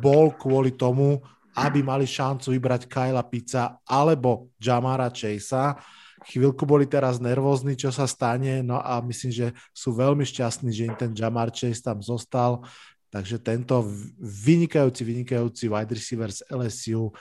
bol 0.00 0.32
kvôli 0.32 0.72
tomu, 0.72 1.20
aby 1.56 1.84
mali 1.84 2.08
šancu 2.08 2.56
vybrať 2.56 2.88
Kyla 2.88 3.22
Pizza 3.26 3.76
alebo 3.84 4.52
Jamara 4.56 5.12
Chasea. 5.12 5.76
Chvíľku 6.22 6.62
boli 6.62 6.86
teraz 6.86 7.18
nervózni, 7.18 7.74
čo 7.74 7.90
sa 7.90 8.06
stane, 8.06 8.62
no 8.62 8.78
a 8.78 9.02
myslím, 9.02 9.32
že 9.34 9.46
sú 9.74 9.90
veľmi 9.92 10.22
šťastní, 10.22 10.70
že 10.70 10.86
im 10.86 10.94
ten 10.94 11.10
Jamar 11.12 11.50
Chase 11.50 11.82
tam 11.82 11.98
zostal. 11.98 12.62
Takže 13.12 13.42
tento 13.42 13.84
vynikajúci, 14.22 15.02
vynikajúci 15.04 15.68
wide 15.68 15.92
receiver 15.92 16.30
z 16.32 16.46
LSU 16.48 17.12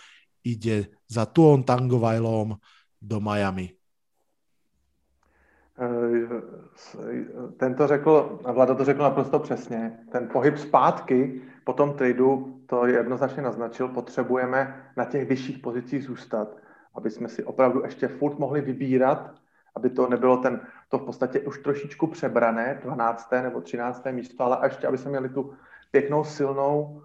ide 0.45 0.87
za 1.09 1.27
Tuon 1.27 1.65
Tangovajlom 1.67 2.55
do 3.01 3.17
Miami? 3.19 3.75
Eh, 5.81 6.41
ten 7.57 7.75
to 7.75 7.87
řekl, 7.87 8.39
Vlado 8.53 8.75
to 8.75 8.85
řekl 8.85 9.01
naprosto 9.01 9.39
přesně. 9.39 9.99
Ten 10.11 10.29
pohyb 10.33 10.57
zpátky 10.57 11.41
po 11.63 11.73
tom 11.73 11.93
tradu 11.93 12.61
to 12.65 12.85
jednoznačně 12.85 13.43
naznačil. 13.43 13.87
Potřebujeme 13.87 14.91
na 14.97 15.05
těch 15.05 15.27
vyšších 15.27 15.59
pozicích 15.59 16.03
zůstat, 16.03 16.57
aby 16.95 17.09
jsme 17.09 17.29
si 17.29 17.43
opravdu 17.43 17.83
ještě 17.83 18.07
furt 18.07 18.39
mohli 18.39 18.61
vybírat, 18.61 19.33
aby 19.75 19.89
to 19.89 20.09
nebylo 20.09 20.37
ten, 20.37 20.61
to 20.89 20.97
v 20.97 21.05
podstatě 21.05 21.39
už 21.39 21.59
trošičku 21.59 22.07
přebrané, 22.07 22.79
12. 22.83 23.31
nebo 23.31 23.61
13. 23.61 24.05
místo, 24.11 24.43
ale 24.43 24.59
ještě, 24.63 24.87
aby 24.87 24.97
jsme 24.97 25.11
měli 25.11 25.29
tu 25.29 25.53
pěknou, 25.91 26.23
silnou 26.23 27.01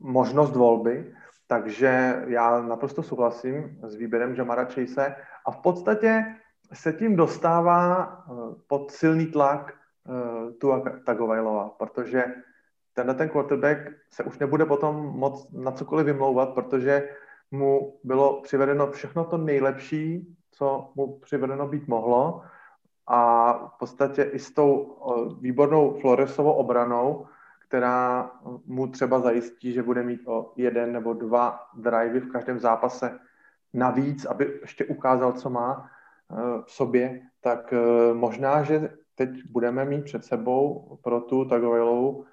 možnost 0.00 0.56
volby. 0.56 1.14
Takže 1.46 2.22
já 2.26 2.62
naprosto 2.62 3.02
souhlasím 3.02 3.78
s 3.82 3.94
výběrem 3.94 4.34
Jamara 4.34 4.64
Chase 4.64 5.16
a 5.46 5.50
v 5.50 5.56
podstatě 5.56 6.24
se 6.72 6.92
tím 6.92 7.16
dostává 7.16 8.02
eh, 8.06 8.32
pod 8.66 8.90
silný 8.90 9.26
tlak 9.26 9.74
eh, 9.74 10.52
Tua 10.52 10.82
Tagovailoa, 11.06 11.68
protože 11.78 12.24
tenhle 12.94 13.14
ten 13.14 13.28
quarterback 13.28 13.78
se 14.10 14.24
už 14.24 14.38
nebude 14.38 14.64
potom 14.64 14.96
moc 14.96 15.52
na 15.52 15.72
cokoliv 15.72 16.06
vymlouvat, 16.06 16.54
protože 16.54 17.08
mu 17.50 17.98
bylo 18.04 18.40
přivedeno 18.42 18.90
všechno 18.90 19.24
to 19.24 19.36
nejlepší, 19.36 20.36
co 20.50 20.92
mu 20.94 21.18
přivedeno 21.18 21.68
být 21.68 21.88
mohlo. 21.88 22.42
A 23.06 23.52
v 23.74 23.78
podstatě 23.78 24.22
i 24.22 24.38
s 24.38 24.54
tou 24.54 24.96
eh, 24.96 25.34
výbornou 25.40 26.00
Floresovou 26.00 26.52
obranou 26.52 27.26
která 27.70 28.30
mu 28.66 28.86
třeba 28.86 29.20
zajistí, 29.20 29.72
že 29.72 29.82
bude 29.82 30.02
mít 30.02 30.20
o 30.26 30.52
jeden 30.56 30.92
nebo 30.92 31.12
dva 31.12 31.60
drivey 31.74 32.20
v 32.20 32.32
každém 32.32 32.58
zápase 32.58 33.18
navíc, 33.74 34.24
aby 34.24 34.58
ještě 34.60 34.84
ukázal, 34.84 35.32
co 35.32 35.50
má 35.50 35.86
eh, 35.86 36.34
v 36.64 36.70
sobě, 36.70 37.20
tak 37.40 37.72
eh, 37.72 38.14
možná, 38.14 38.62
že 38.62 38.90
teď 39.14 39.30
budeme 39.50 39.84
mít 39.84 40.04
před 40.04 40.24
sebou 40.24 40.98
pro 41.02 41.20
tu 41.20 41.44
Tagovailovu 41.44 42.24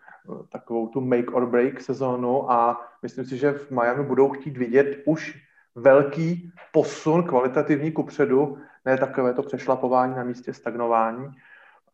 takovou 0.50 0.88
tu 0.88 1.02
make 1.02 1.28
or 1.28 1.46
break 1.46 1.82
sezónu 1.82 2.52
a 2.52 2.82
myslím 3.02 3.26
si, 3.26 3.38
že 3.38 3.52
v 3.52 3.72
Miami 3.72 4.04
budou 4.04 4.30
chtít 4.30 4.58
vidět 4.58 5.04
už 5.06 5.38
velký 5.76 6.52
posun 6.72 7.24
kvalitativní 7.24 7.92
kupředu, 7.92 8.58
ne 8.86 8.98
takové 8.98 9.34
to 9.34 9.44
přešlapování 9.44 10.16
na 10.16 10.24
místě 10.24 10.54
stagnování 10.54 11.28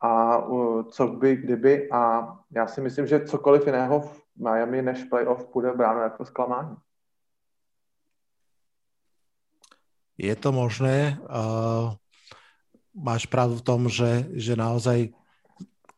a 0.01 0.41
co 0.89 1.07
by, 1.07 1.35
kdyby. 1.35 1.91
A 1.91 2.33
já 2.51 2.67
si 2.67 2.81
myslím, 2.81 3.07
že 3.07 3.25
cokoliv 3.25 3.65
jiného 3.65 3.99
v 3.99 4.23
Miami 4.35 4.81
než 4.81 5.03
playoff 5.03 5.53
bude 5.53 5.71
bráno 5.73 5.99
jako 6.01 6.25
zklamání. 6.25 6.75
Je 10.17 10.35
to 10.35 10.51
možné. 10.51 11.19
Uh, 11.21 11.93
máš 12.93 13.25
pravdu 13.25 13.55
v 13.55 13.61
tom, 13.61 13.89
že, 13.89 14.29
že 14.33 14.55
naozaj 14.55 15.09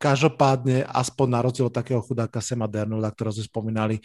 každopádne, 0.06 0.86
aspoň 0.86 1.28
na 1.34 1.40
rozdiel 1.42 1.74
od 1.74 1.74
takého 1.74 1.98
chudáka 1.98 2.38
Sema 2.38 2.70
Dernoda, 2.70 3.10
ktorého 3.10 3.34
sme 3.34 3.50
spomínali, 3.50 3.98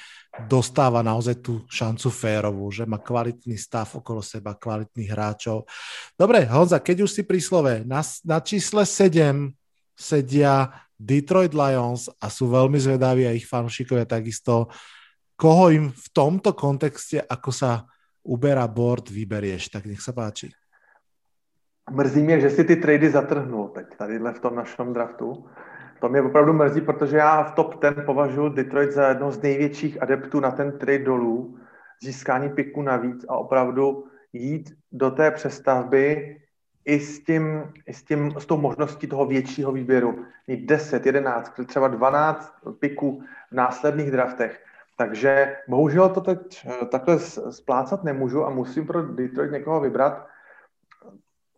dostáva 0.48 1.04
naozaj 1.04 1.44
tú 1.44 1.60
šancu 1.68 2.08
férovú, 2.08 2.72
že 2.72 2.88
má 2.88 2.96
kvalitný 2.96 3.60
stav 3.60 3.92
okolo 3.92 4.24
seba, 4.24 4.56
kvalitných 4.56 5.12
hráčov. 5.12 5.68
Dobre, 6.16 6.48
Honza, 6.48 6.80
keď 6.80 7.04
už 7.04 7.10
si 7.12 7.22
pri 7.28 7.36
slove, 7.44 7.84
na, 7.84 8.00
na 8.24 8.40
čísle 8.40 8.88
7 8.88 9.52
sedia 9.92 10.72
Detroit 10.96 11.52
Lions 11.52 12.08
a 12.16 12.32
sú 12.32 12.48
veľmi 12.48 12.80
zvedaví 12.80 13.28
a 13.28 13.36
ich 13.36 13.44
fanúšikovia 13.44 14.08
takisto. 14.08 14.72
Koho 15.36 15.68
im 15.68 15.92
v 15.92 16.06
tomto 16.16 16.56
kontexte, 16.56 17.20
ako 17.20 17.52
sa 17.52 17.84
uberá 18.24 18.64
board, 18.64 19.12
vyberieš? 19.12 19.68
Tak 19.68 19.84
nech 19.84 20.00
sa 20.00 20.16
páči. 20.16 20.48
Mrzí 21.90 22.22
mě, 22.22 22.40
že 22.40 22.50
si 22.50 22.64
ty 22.64 22.76
trady 22.76 23.10
zatrhnul 23.10 23.68
teď 23.68 23.86
tadyhle 23.98 24.32
v 24.32 24.40
tom 24.40 24.54
našem 24.54 24.92
draftu. 24.92 25.44
To 26.00 26.08
mě 26.08 26.22
opravdu 26.22 26.52
mrzí, 26.52 26.80
protože 26.80 27.16
já 27.16 27.42
v 27.42 27.52
top 27.52 27.82
10 27.82 28.04
považuji 28.04 28.48
Detroit 28.48 28.92
za 28.92 29.08
jedno 29.08 29.32
z 29.32 29.42
největších 29.42 30.02
adeptů 30.02 30.40
na 30.40 30.50
ten 30.50 30.78
trade 30.78 31.04
dolů, 31.04 31.58
získání 32.02 32.48
piku 32.48 32.82
navíc 32.82 33.24
a 33.28 33.36
opravdu 33.36 34.04
jít 34.32 34.76
do 34.92 35.10
té 35.10 35.30
přestavby 35.30 36.36
i 36.84 37.00
s, 37.00 37.24
tím, 37.24 37.72
i 37.86 37.92
s, 37.92 38.02
tím, 38.02 38.34
s 38.38 38.46
tou 38.46 38.56
možností 38.56 39.06
toho 39.06 39.26
většího 39.26 39.72
výběru. 39.72 40.24
Mít 40.46 40.66
10, 40.66 41.06
11, 41.06 41.52
třeba 41.66 41.88
12 41.88 42.54
piků 42.78 43.22
v 43.50 43.54
následných 43.54 44.10
draftech. 44.10 44.64
Takže 44.96 45.56
bohužel 45.68 46.08
to 46.08 46.20
teď 46.20 46.66
eh, 46.66 46.86
takhle 46.86 47.18
splácat 47.50 48.04
nemůžu 48.04 48.46
a 48.46 48.50
musím 48.50 48.86
pro 48.86 49.02
Detroit 49.02 49.52
někoho 49.52 49.80
vybrat. 49.80 50.26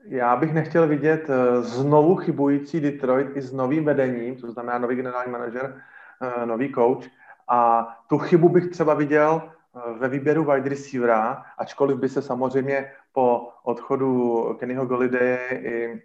Já 0.05 0.37
bych 0.37 0.55
nechtěl 0.55 0.89
vidět 0.89 1.31
eh, 1.31 1.63
znovu 1.63 2.17
chybující 2.17 2.81
Detroit 2.81 3.37
i 3.37 3.43
s 3.43 3.53
novým 3.53 3.85
vedením, 3.85 4.37
to 4.37 4.53
znamená 4.53 4.79
nový 4.79 4.97
generální 4.97 5.33
manažer, 5.33 5.83
eh, 6.23 6.47
nový 6.47 6.75
coach. 6.75 7.05
A 7.49 7.89
tu 8.09 8.19
chybu 8.19 8.49
bych 8.49 8.71
třeba 8.71 8.95
viděl 8.95 9.43
ve 9.99 10.09
výběru 10.09 10.45
wide 10.45 10.69
receivera, 10.69 11.45
ačkoliv 11.59 11.99
by 11.99 12.09
se 12.09 12.23
samozřejmě 12.23 12.91
po 13.13 13.49
odchodu 13.63 14.45
Kennyho 14.61 14.87
Golideje 14.87 15.39
i, 15.51 16.03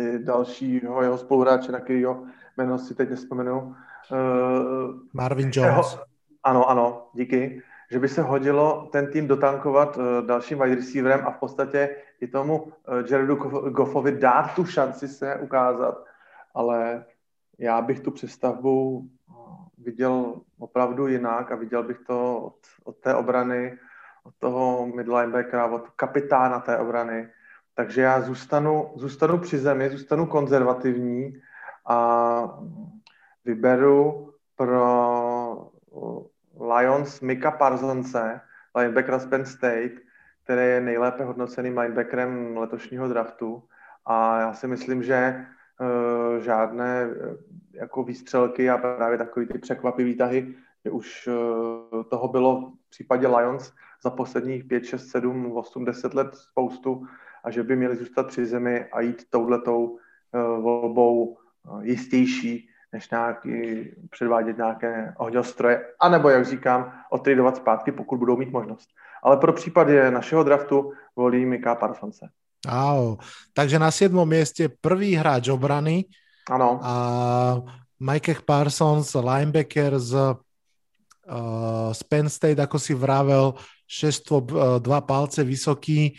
i 0.00 0.18
dalšího 0.18 1.02
jeho 1.02 1.18
spoluhráče, 1.18 1.72
na 1.72 1.80
kterého 1.80 2.24
jméno 2.56 2.78
si 2.78 2.94
teď 2.94 3.10
nespomenu. 3.10 3.74
Marvin 5.12 5.50
Jones. 5.52 5.94
Ho, 5.94 6.04
ano, 6.42 6.70
ano, 6.70 7.08
díky. 7.14 7.62
Že 7.90 7.98
by 7.98 8.08
se 8.08 8.22
hodilo 8.22 8.88
ten 8.92 9.10
tým 9.12 9.28
dotankovat 9.28 9.96
uh, 9.96 10.04
dalším 10.26 10.58
wide 10.58 10.74
receiverem 10.74 11.26
a 11.26 11.30
v 11.30 11.38
podstatě 11.38 11.96
i 12.20 12.26
tomu 12.26 12.62
uh, 12.62 12.72
Jaredu 13.10 13.36
Goffovi 13.70 14.12
dát 14.12 14.54
tu 14.54 14.64
šanci 14.64 15.08
se 15.08 15.36
ukázat. 15.36 16.04
Ale 16.54 17.04
já 17.58 17.82
bych 17.82 18.00
tu 18.00 18.10
přestavbu 18.10 19.08
viděl 19.78 20.34
opravdu 20.58 21.06
jinak 21.06 21.52
a 21.52 21.56
viděl 21.56 21.82
bych 21.82 21.98
to 22.06 22.40
od, 22.40 22.56
od 22.84 22.96
té 22.96 23.14
obrany, 23.14 23.78
od 24.24 24.34
toho 24.38 24.86
midlinebackera, 24.86 25.66
od 25.66 25.88
kapitána 25.96 26.60
té 26.60 26.78
obrany. 26.78 27.28
Takže 27.74 28.02
já 28.02 28.20
zůstanu, 28.20 28.90
zůstanu 28.96 29.38
při 29.38 29.58
zemi, 29.58 29.90
zůstanu 29.90 30.26
konzervativní 30.26 31.40
a 31.86 32.60
vyberu 33.44 34.32
pro 34.56 35.70
Lions 36.60 37.20
Mika 37.20 37.50
Parsonse, 37.50 38.40
linebackera 38.74 39.18
z 39.18 39.26
Penn 39.26 39.44
State, 39.44 39.92
který 40.44 40.60
je 40.60 40.80
nejlépe 40.80 41.24
hodnoceným 41.24 41.78
linebackerem 41.78 42.56
letošního 42.56 43.08
draftu. 43.08 43.62
A 44.06 44.40
já 44.40 44.52
si 44.52 44.66
myslím, 44.66 45.02
že 45.02 45.46
uh, 45.80 46.38
žádné 46.42 47.08
jako 47.72 48.04
výstřelky 48.04 48.70
a 48.70 48.78
právě 48.78 49.18
takový 49.18 49.46
ty 49.46 49.58
překvapivý 49.58 50.16
tahy, 50.16 50.54
že 50.84 50.90
už 50.90 51.28
uh, 51.28 52.02
toho 52.02 52.28
bylo 52.28 52.72
v 52.86 52.90
případě 52.90 53.28
Lions 53.28 53.72
za 54.02 54.10
posledních 54.10 54.64
5, 54.64 54.84
6, 54.84 55.08
7, 55.08 55.52
8, 55.52 55.84
10 55.84 56.14
let 56.14 56.34
spoustu 56.34 57.06
a 57.44 57.50
že 57.50 57.62
by 57.62 57.76
měli 57.76 57.96
zůstat 57.96 58.26
při 58.26 58.46
zemi 58.46 58.84
a 58.84 59.00
jít 59.00 59.30
touhletou 59.30 59.84
uh, 59.84 59.98
volbou 60.62 61.24
uh, 61.24 61.84
jistější, 61.84 62.68
než 62.92 63.10
nějaký, 63.10 63.50
předvádět 64.10 64.56
nějaké 64.56 65.14
ohňostroje, 65.18 65.84
anebo, 66.00 66.28
jak 66.28 66.46
říkám, 66.46 66.92
odtradovat 67.10 67.56
zpátky, 67.56 67.92
pokud 67.92 68.18
budou 68.18 68.36
mít 68.36 68.52
možnost. 68.52 68.88
Ale 69.22 69.36
pro 69.36 69.52
případ 69.52 69.88
našeho 70.10 70.44
draftu 70.44 70.92
volí 71.16 71.46
Mika 71.46 71.74
Parsonse. 71.74 72.28
Áno, 72.66 73.22
takže 73.54 73.78
na 73.78 73.90
7. 73.94 74.18
mieste 74.26 74.66
prvý 74.66 75.14
hráč 75.14 75.46
obrany. 75.46 76.10
Ano. 76.50 76.82
A 76.82 76.92
Mike 78.02 78.42
Parsons, 78.42 79.14
linebacker 79.14 79.98
z, 79.98 80.34
uh, 80.34 81.94
z 81.94 82.00
Penn 82.02 82.26
State, 82.26 82.58
ako 82.58 82.78
si 82.82 82.98
vravel, 82.98 83.54
šestvo, 83.86 84.36
uh, 84.42 84.82
dva 84.82 85.00
palce 85.06 85.46
vysoký, 85.46 86.18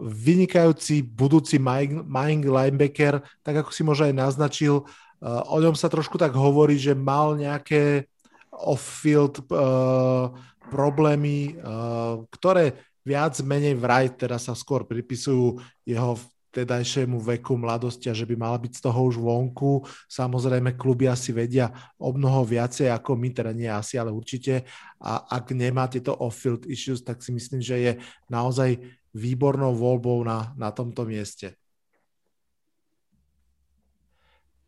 vynikajúci 0.00 1.04
budúci 1.04 1.60
Mike 1.60 2.48
linebacker, 2.48 3.20
tak 3.44 3.60
ako 3.60 3.70
si 3.70 3.84
možno 3.84 4.08
aj 4.08 4.14
naznačil, 4.16 4.80
uh, 4.80 5.05
o 5.24 5.56
ňom 5.60 5.72
sa 5.72 5.88
trošku 5.88 6.20
tak 6.20 6.36
hovorí, 6.36 6.76
že 6.76 6.92
mal 6.92 7.36
nejaké 7.36 8.04
off-field 8.52 9.44
uh, 9.52 10.32
problémy, 10.72 11.56
uh, 11.60 12.24
ktoré 12.32 12.76
viac 13.06 13.38
menej 13.44 13.78
vraj 13.78 14.10
teda 14.10 14.40
sa 14.40 14.56
skôr 14.56 14.82
pripisujú 14.82 15.60
jeho 15.86 16.18
vtedajšiemu 16.56 17.20
veku 17.20 17.60
mladosti 17.60 18.08
a 18.08 18.16
že 18.16 18.24
by 18.24 18.32
mala 18.32 18.56
byť 18.56 18.80
z 18.80 18.84
toho 18.88 19.12
už 19.12 19.20
vonku. 19.20 19.84
Samozrejme, 20.08 20.72
kluby 20.80 21.04
asi 21.04 21.36
vedia 21.36 21.68
o 22.00 22.16
mnoho 22.16 22.48
viacej 22.48 22.88
ako 22.88 23.12
my, 23.12 23.28
teda 23.28 23.52
nie 23.52 23.68
asi, 23.68 24.00
ale 24.00 24.08
určite. 24.08 24.64
A 24.96 25.36
ak 25.36 25.52
nemá 25.52 25.84
tieto 25.84 26.16
off-field 26.16 26.64
issues, 26.64 27.04
tak 27.04 27.20
si 27.20 27.36
myslím, 27.36 27.60
že 27.60 27.76
je 27.76 27.92
naozaj 28.32 28.80
výbornou 29.12 29.76
voľbou 29.76 30.24
na, 30.24 30.56
na 30.56 30.72
tomto 30.72 31.04
mieste. 31.04 31.60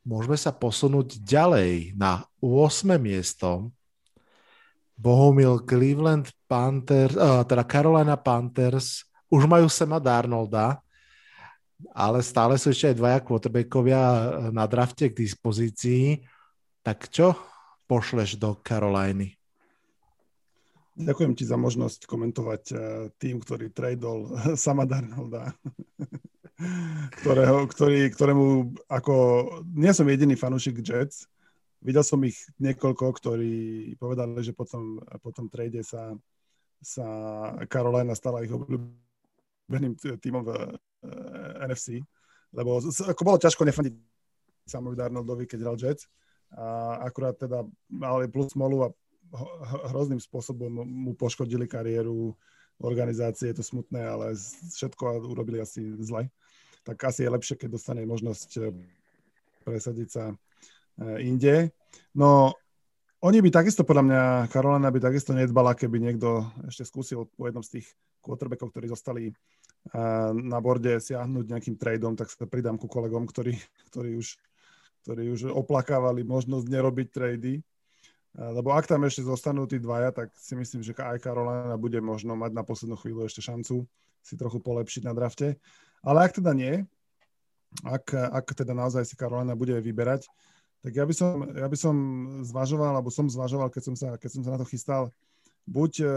Môžeme 0.09 0.41
sa 0.41 0.57
posunúť 0.57 1.21
ďalej 1.21 1.93
na 1.93 2.25
8. 2.41 2.97
miesto. 2.97 3.69
Bohumil 4.97 5.61
Cleveland 5.69 6.33
Panthers, 6.49 7.13
teda 7.45 7.63
Carolina 7.69 8.17
Panthers, 8.17 9.05
už 9.29 9.45
majú 9.45 9.69
Sema 9.69 10.01
Darnolda, 10.01 10.81
ale 11.93 12.25
stále 12.25 12.59
sú 12.59 12.73
ešte 12.75 12.91
aj 12.91 12.97
dvaja 12.99 13.19
quarterbackovia 13.23 14.01
eh, 14.01 14.21
na 14.51 14.65
drafte 14.67 15.13
k 15.13 15.19
dispozícii. 15.23 16.25
Tak 16.83 17.13
čo 17.13 17.37
pošleš 17.87 18.41
do 18.41 18.57
Caroliny? 18.65 19.37
Ďakujem 20.99 21.33
ti 21.39 21.47
za 21.47 21.55
možnosť 21.55 22.09
komentovať 22.11 22.63
eh, 22.73 22.79
tým, 23.21 23.39
ktorý 23.39 23.71
tradol 23.71 24.35
sama 24.59 24.89
Darnolda, 24.89 25.55
ktorého, 27.23 27.67
ktorý, 27.71 28.11
ktorému 28.11 28.47
ako, 28.91 29.15
nie 29.75 29.95
som 29.95 30.11
jediný 30.11 30.35
fanúšik 30.35 30.83
Jets, 30.83 31.31
Videl 31.79 32.03
som 32.03 32.19
ich 32.27 32.43
niekoľko, 32.59 33.05
ktorí 33.23 33.55
povedali, 34.03 34.43
že 34.43 34.51
po 34.51 34.67
tom, 34.67 34.99
po 35.23 35.31
tom 35.31 35.47
trade 35.47 35.79
sa, 35.87 36.11
sa 36.83 37.07
Carolina 37.71 38.19
stala 38.19 38.43
ich 38.43 38.51
obľúbeným 38.51 39.95
týmom 40.19 40.43
v 40.43 40.51
uh, 40.51 40.75
eh, 41.07 41.67
NFC, 41.71 42.03
lebo 42.51 42.83
ako 42.83 43.23
bolo 43.23 43.39
ťažko 43.39 43.63
nefandiť 43.63 43.95
Samovi 44.67 44.99
Darnoldovi, 44.99 45.47
keď 45.47 45.59
hral 45.63 45.79
Jets. 45.79 46.11
A 46.49 46.99
akurát 47.05 47.37
teda 47.37 47.63
mali 47.93 48.27
plus 48.27 48.57
smolu 48.57 48.89
a 48.89 48.93
hrozným 49.93 50.19
spôsobom 50.19 50.83
mu 50.83 51.13
poškodili 51.13 51.69
kariéru 51.69 52.33
organizácie, 52.81 53.53
je 53.53 53.61
to 53.61 53.65
smutné, 53.65 54.01
ale 54.01 54.33
všetko 54.73 55.29
urobili 55.29 55.61
asi 55.61 55.93
zle. 56.01 56.33
Tak 56.89 56.97
asi 57.13 57.29
je 57.29 57.35
lepšie, 57.37 57.55
keď 57.61 57.77
dostane 57.77 58.01
možnosť 58.09 58.51
eh, 58.65 58.73
presadiť 59.69 60.09
sa 60.09 60.33
E, 60.99 61.23
inde. 61.23 61.71
No, 62.15 62.51
oni 63.23 63.39
by 63.39 63.51
takisto, 63.55 63.87
podľa 63.87 64.05
mňa, 64.05 64.23
Karolina 64.51 64.91
by 64.91 64.99
takisto 64.99 65.31
nedbala, 65.31 65.79
keby 65.79 66.03
niekto 66.03 66.47
ešte 66.67 66.87
skúsil 66.87 67.31
po 67.39 67.47
jednom 67.47 67.63
z 67.63 67.79
tých 67.79 67.87
quarterbackov, 68.23 68.75
ktorí 68.75 68.87
zostali 68.91 69.23
e, 69.31 69.33
na 70.35 70.59
borde 70.59 70.99
siahnuť 70.99 71.45
nejakým 71.47 71.79
tradeom, 71.79 72.19
tak 72.19 72.31
sa 72.31 72.51
pridám 72.51 72.79
ku 72.79 72.91
kolegom, 72.91 73.31
ktorí, 73.31 73.55
ktorí, 73.91 74.19
už, 74.19 74.39
ktorí 75.07 75.31
už 75.31 75.55
oplakávali 75.55 76.27
možnosť 76.27 76.67
nerobiť 76.67 77.09
trady. 77.15 77.63
Lebo 78.39 78.71
ak 78.71 78.87
tam 78.87 79.03
ešte 79.03 79.27
zostanú 79.27 79.67
tí 79.67 79.83
dvaja, 79.83 80.15
tak 80.15 80.31
si 80.39 80.55
myslím, 80.55 80.85
že 80.85 80.95
aj 80.95 81.19
Karolina 81.19 81.75
bude 81.75 81.99
možno 81.99 82.39
mať 82.39 82.55
na 82.55 82.63
poslednú 82.63 82.95
chvíľu 82.95 83.27
ešte 83.27 83.43
šancu 83.43 83.83
si 84.23 84.35
trochu 84.39 84.63
polepšiť 84.63 85.03
na 85.09 85.17
drafte. 85.17 85.59
Ale 86.03 86.27
ak 86.27 86.39
teda 86.39 86.53
nie, 86.55 86.87
ak, 87.85 88.15
ak 88.15 88.47
teda 88.55 88.73
naozaj 88.73 89.05
si 89.05 89.15
Karolina 89.19 89.53
bude 89.59 89.77
vyberať, 89.77 90.27
tak 90.79 90.93
ja 90.95 91.05
by 91.05 91.15
som, 91.15 91.43
ja 91.53 91.67
by 91.67 91.79
som 91.79 91.95
zvažoval, 92.47 92.95
alebo 92.95 93.11
som 93.11 93.27
zvažoval, 93.27 93.69
keď 93.69 93.83
som 93.83 93.95
sa, 93.99 94.09
keď 94.15 94.31
som 94.31 94.43
sa 94.47 94.51
na 94.55 94.61
to 94.63 94.67
chystal, 94.71 95.11
buď 95.69 95.93
uh, 96.01 96.09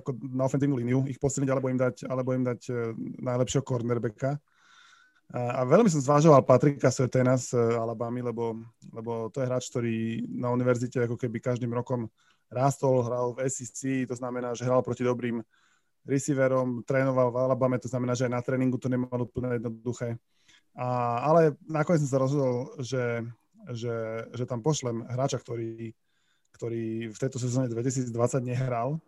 ako 0.00 0.16
na 0.32 0.48
ofenzívnu 0.48 0.80
líniu 0.80 1.04
ich 1.10 1.20
posilniť, 1.20 1.50
alebo 1.50 1.68
im 1.68 1.76
dať, 1.76 2.08
alebo 2.08 2.32
im 2.32 2.46
dať 2.46 2.60
uh, 2.72 2.96
najlepšieho 3.20 3.66
cornerbacka. 3.66 4.40
A, 5.34 5.60
a 5.60 5.68
veľmi 5.68 5.90
som 5.92 6.00
zvažoval 6.00 6.46
Patrika 6.46 6.88
Sertena 6.88 7.36
z 7.36 7.52
uh, 7.52 7.82
Alabamy, 7.82 8.24
lebo, 8.24 8.64
lebo 8.94 9.28
to 9.28 9.44
je 9.44 9.48
hráč, 9.50 9.68
ktorý 9.68 10.24
na 10.30 10.48
univerzite 10.54 11.04
ako 11.04 11.20
keby 11.20 11.42
každým 11.42 11.74
rokom 11.74 12.08
rástol, 12.48 13.02
hral 13.04 13.34
v 13.36 13.50
SEC, 13.50 14.08
to 14.08 14.14
znamená, 14.14 14.54
že 14.54 14.64
hral 14.64 14.80
proti 14.80 15.04
dobrým 15.04 15.42
receiverom, 16.04 16.84
trénoval 16.84 17.32
v 17.32 17.40
Alabame, 17.40 17.76
to 17.80 17.88
znamená, 17.88 18.12
že 18.12 18.28
aj 18.28 18.32
na 18.32 18.42
tréningu 18.44 18.76
to 18.76 18.92
nemalo 18.92 19.24
úplne 19.24 19.56
jednoduché. 19.56 20.20
A, 20.76 21.20
ale 21.24 21.56
nakoniec 21.64 22.04
som 22.04 22.10
sa 22.12 22.22
rozhodol, 22.22 22.76
že 22.82 23.24
že, 23.72 24.28
že 24.36 24.44
tam 24.44 24.60
pošlem 24.60 25.08
hráča, 25.08 25.40
ktorý, 25.40 25.96
ktorý 26.52 27.08
v 27.08 27.18
tejto 27.18 27.40
sezóne 27.40 27.72
2020 27.72 28.12
nehral. 28.44 29.00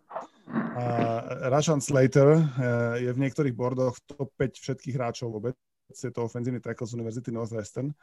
A 0.77 0.83
Rashan 1.51 1.83
Slater 1.83 2.39
eh, 2.39 2.41
je 3.05 3.11
v 3.11 3.21
niektorých 3.21 3.53
bordoch 3.53 3.99
top 4.07 4.31
5 4.39 4.57
všetkých 4.57 4.95
hráčov 4.95 5.29
vôbec. 5.29 5.53
Je 5.91 6.11
to 6.11 6.25
ofenzívny 6.25 6.59
tackle 6.59 6.87
z 6.87 6.97
Univerzity 6.99 7.29
Northwestern. 7.31 7.93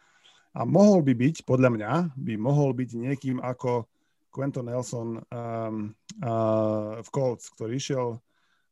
A 0.54 0.62
mohol 0.62 1.02
by 1.02 1.12
byť, 1.18 1.42
podľa 1.42 1.70
mňa, 1.74 1.92
by 2.14 2.34
mohol 2.38 2.70
byť 2.72 2.90
niekým 2.94 3.42
ako 3.42 3.90
Quentin 4.30 4.70
Nelson 4.70 5.18
um, 5.18 5.90
uh, 6.22 7.02
v 7.02 7.08
Colts, 7.10 7.50
ktorý 7.58 7.74
išiel 7.74 8.22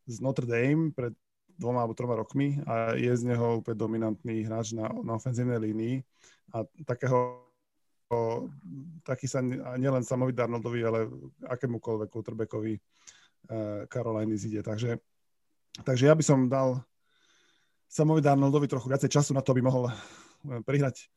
z 0.07 0.17
Notre 0.21 0.47
Dame 0.49 0.91
pred 0.91 1.15
dvoma 1.57 1.85
alebo 1.85 1.95
troma 1.95 2.17
rokmi 2.19 2.59
a 2.65 2.97
je 2.97 3.13
z 3.13 3.23
neho 3.29 3.61
úplne 3.61 3.79
dominantný 3.79 4.43
hráč 4.49 4.75
na, 4.75 4.89
na 5.05 5.15
ofenzívnej 5.21 5.61
línii 5.61 6.03
a 6.57 6.65
takého 6.89 7.43
taký 9.03 9.25
sa 9.25 9.41
nielen 9.81 10.05
Samovi 10.05 10.37
Darnoldovi, 10.37 10.81
ale 10.85 11.09
akémukoľvek 11.49 12.09
quarterbackovi 12.13 12.77
Karolajny 13.89 14.37
eh, 14.37 14.41
zide. 14.41 14.61
Takže, 14.61 15.01
takže 15.83 16.05
ja 16.07 16.15
by 16.15 16.25
som 16.25 16.47
dal 16.47 16.85
Samovi 17.89 18.21
Darnoldovi 18.21 18.69
trochu 18.69 18.93
viacej 18.93 19.09
času 19.09 19.31
na 19.33 19.41
to, 19.41 19.57
aby 19.57 19.65
mohol 19.65 19.89
eh, 19.89 19.95
prihrať 20.63 21.09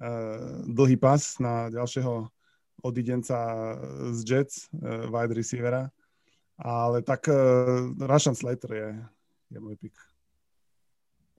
uh, 0.00 0.64
dlhý 0.64 0.96
pas 0.96 1.20
na 1.42 1.68
ďalšieho 1.68 2.32
odidenca 2.78 3.36
z 4.14 4.18
Jets, 4.22 4.70
wide 5.10 5.34
receivera. 5.34 5.90
Ale 6.58 7.02
tak 7.02 7.20
uh, 7.28 8.06
Rashan 8.06 8.34
Slater 8.34 8.72
je, 8.72 9.04
je 9.50 9.60
můj 9.60 9.76
pick. 9.76 9.94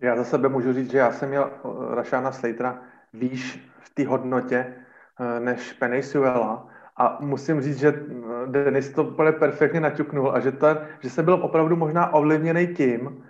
Já 0.02 0.16
za 0.16 0.24
sebe 0.24 0.50
můžu 0.50 0.74
říct, 0.74 0.92
že 0.92 0.98
já 0.98 1.12
jsem 1.12 1.30
měl 1.30 1.52
Rashana 1.90 2.32
Slatera 2.32 2.82
výš 3.14 3.70
v 3.80 3.90
té 3.90 4.08
hodnotě, 4.08 4.76
Eh, 5.20 5.40
než 5.40 5.74
Penesuela. 5.74 6.68
A 6.98 7.18
musím 7.20 7.62
říct, 7.62 7.78
že 7.78 7.88
eh, 7.88 8.48
Denis 8.48 8.90
to 8.90 9.04
úplně 9.04 9.32
perfektně 9.32 9.80
naťuknul 9.80 10.32
a 10.32 10.40
že, 10.40 10.52
ten, 10.52 10.88
že 11.00 11.10
jsem 11.10 11.26
byl 11.26 11.34
opravdu 11.34 11.76
možná 11.76 12.14
ovlivněný 12.14 12.68
tím, 12.68 13.26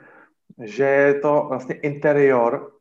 že 0.63 0.83
je 0.83 1.13
to 1.13 1.45
vlastně 1.49 1.75
interior 1.75 2.71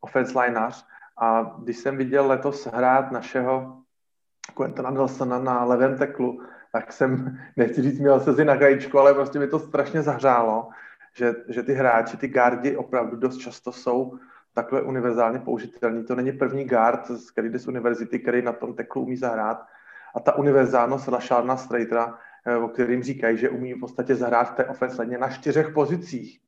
offense 0.00 0.38
lineař 0.38 0.86
a 1.18 1.56
když 1.58 1.76
jsem 1.76 1.96
viděl 1.96 2.26
letos 2.26 2.66
hrát 2.66 3.10
našeho 3.10 3.82
Quentona 4.56 4.90
Nelsona 4.90 5.38
na 5.38 5.64
levém 5.64 5.98
teklu, 5.98 6.42
tak 6.72 6.92
jsem, 6.92 7.38
nechci 7.56 7.82
říct, 7.82 7.98
měl 7.98 8.20
se 8.20 8.44
na 8.44 8.56
krajíčku, 8.56 8.98
ale 8.98 9.14
prostě 9.14 9.38
mi 9.38 9.46
to 9.46 9.58
strašně 9.58 10.02
zahřálo, 10.02 10.68
že, 11.14 11.34
že 11.48 11.62
ty 11.62 11.72
hráči, 11.72 12.16
ty 12.16 12.28
gardi 12.28 12.76
opravdu 12.76 13.16
dost 13.16 13.36
často 13.36 13.72
jsou 13.72 14.18
takhle 14.54 14.82
univerzálně 14.82 15.38
použitelný. 15.38 16.04
To 16.04 16.14
není 16.14 16.32
první 16.32 16.64
guard 16.64 17.10
který 17.32 17.58
z 17.58 17.68
univerzity, 17.68 18.18
který 18.18 18.42
na 18.42 18.52
tom 18.52 18.74
teklu 18.74 19.02
umí 19.02 19.16
zahrát. 19.16 19.66
A 20.14 20.20
ta 20.20 20.36
univerzálnost 20.36 21.08
Rashadna 21.08 21.56
Stratera, 21.56 22.18
eh, 22.46 22.56
o 22.56 22.68
kterým 22.68 23.02
říkají, 23.02 23.38
že 23.38 23.50
umí 23.50 23.74
v 23.74 23.80
podstatě 23.80 24.14
zahrát 24.14 24.50
v 24.50 24.54
té 24.54 24.64
offense 24.64 25.06
na 25.06 25.28
čtyřech 25.28 25.72
pozicích. 25.72 26.40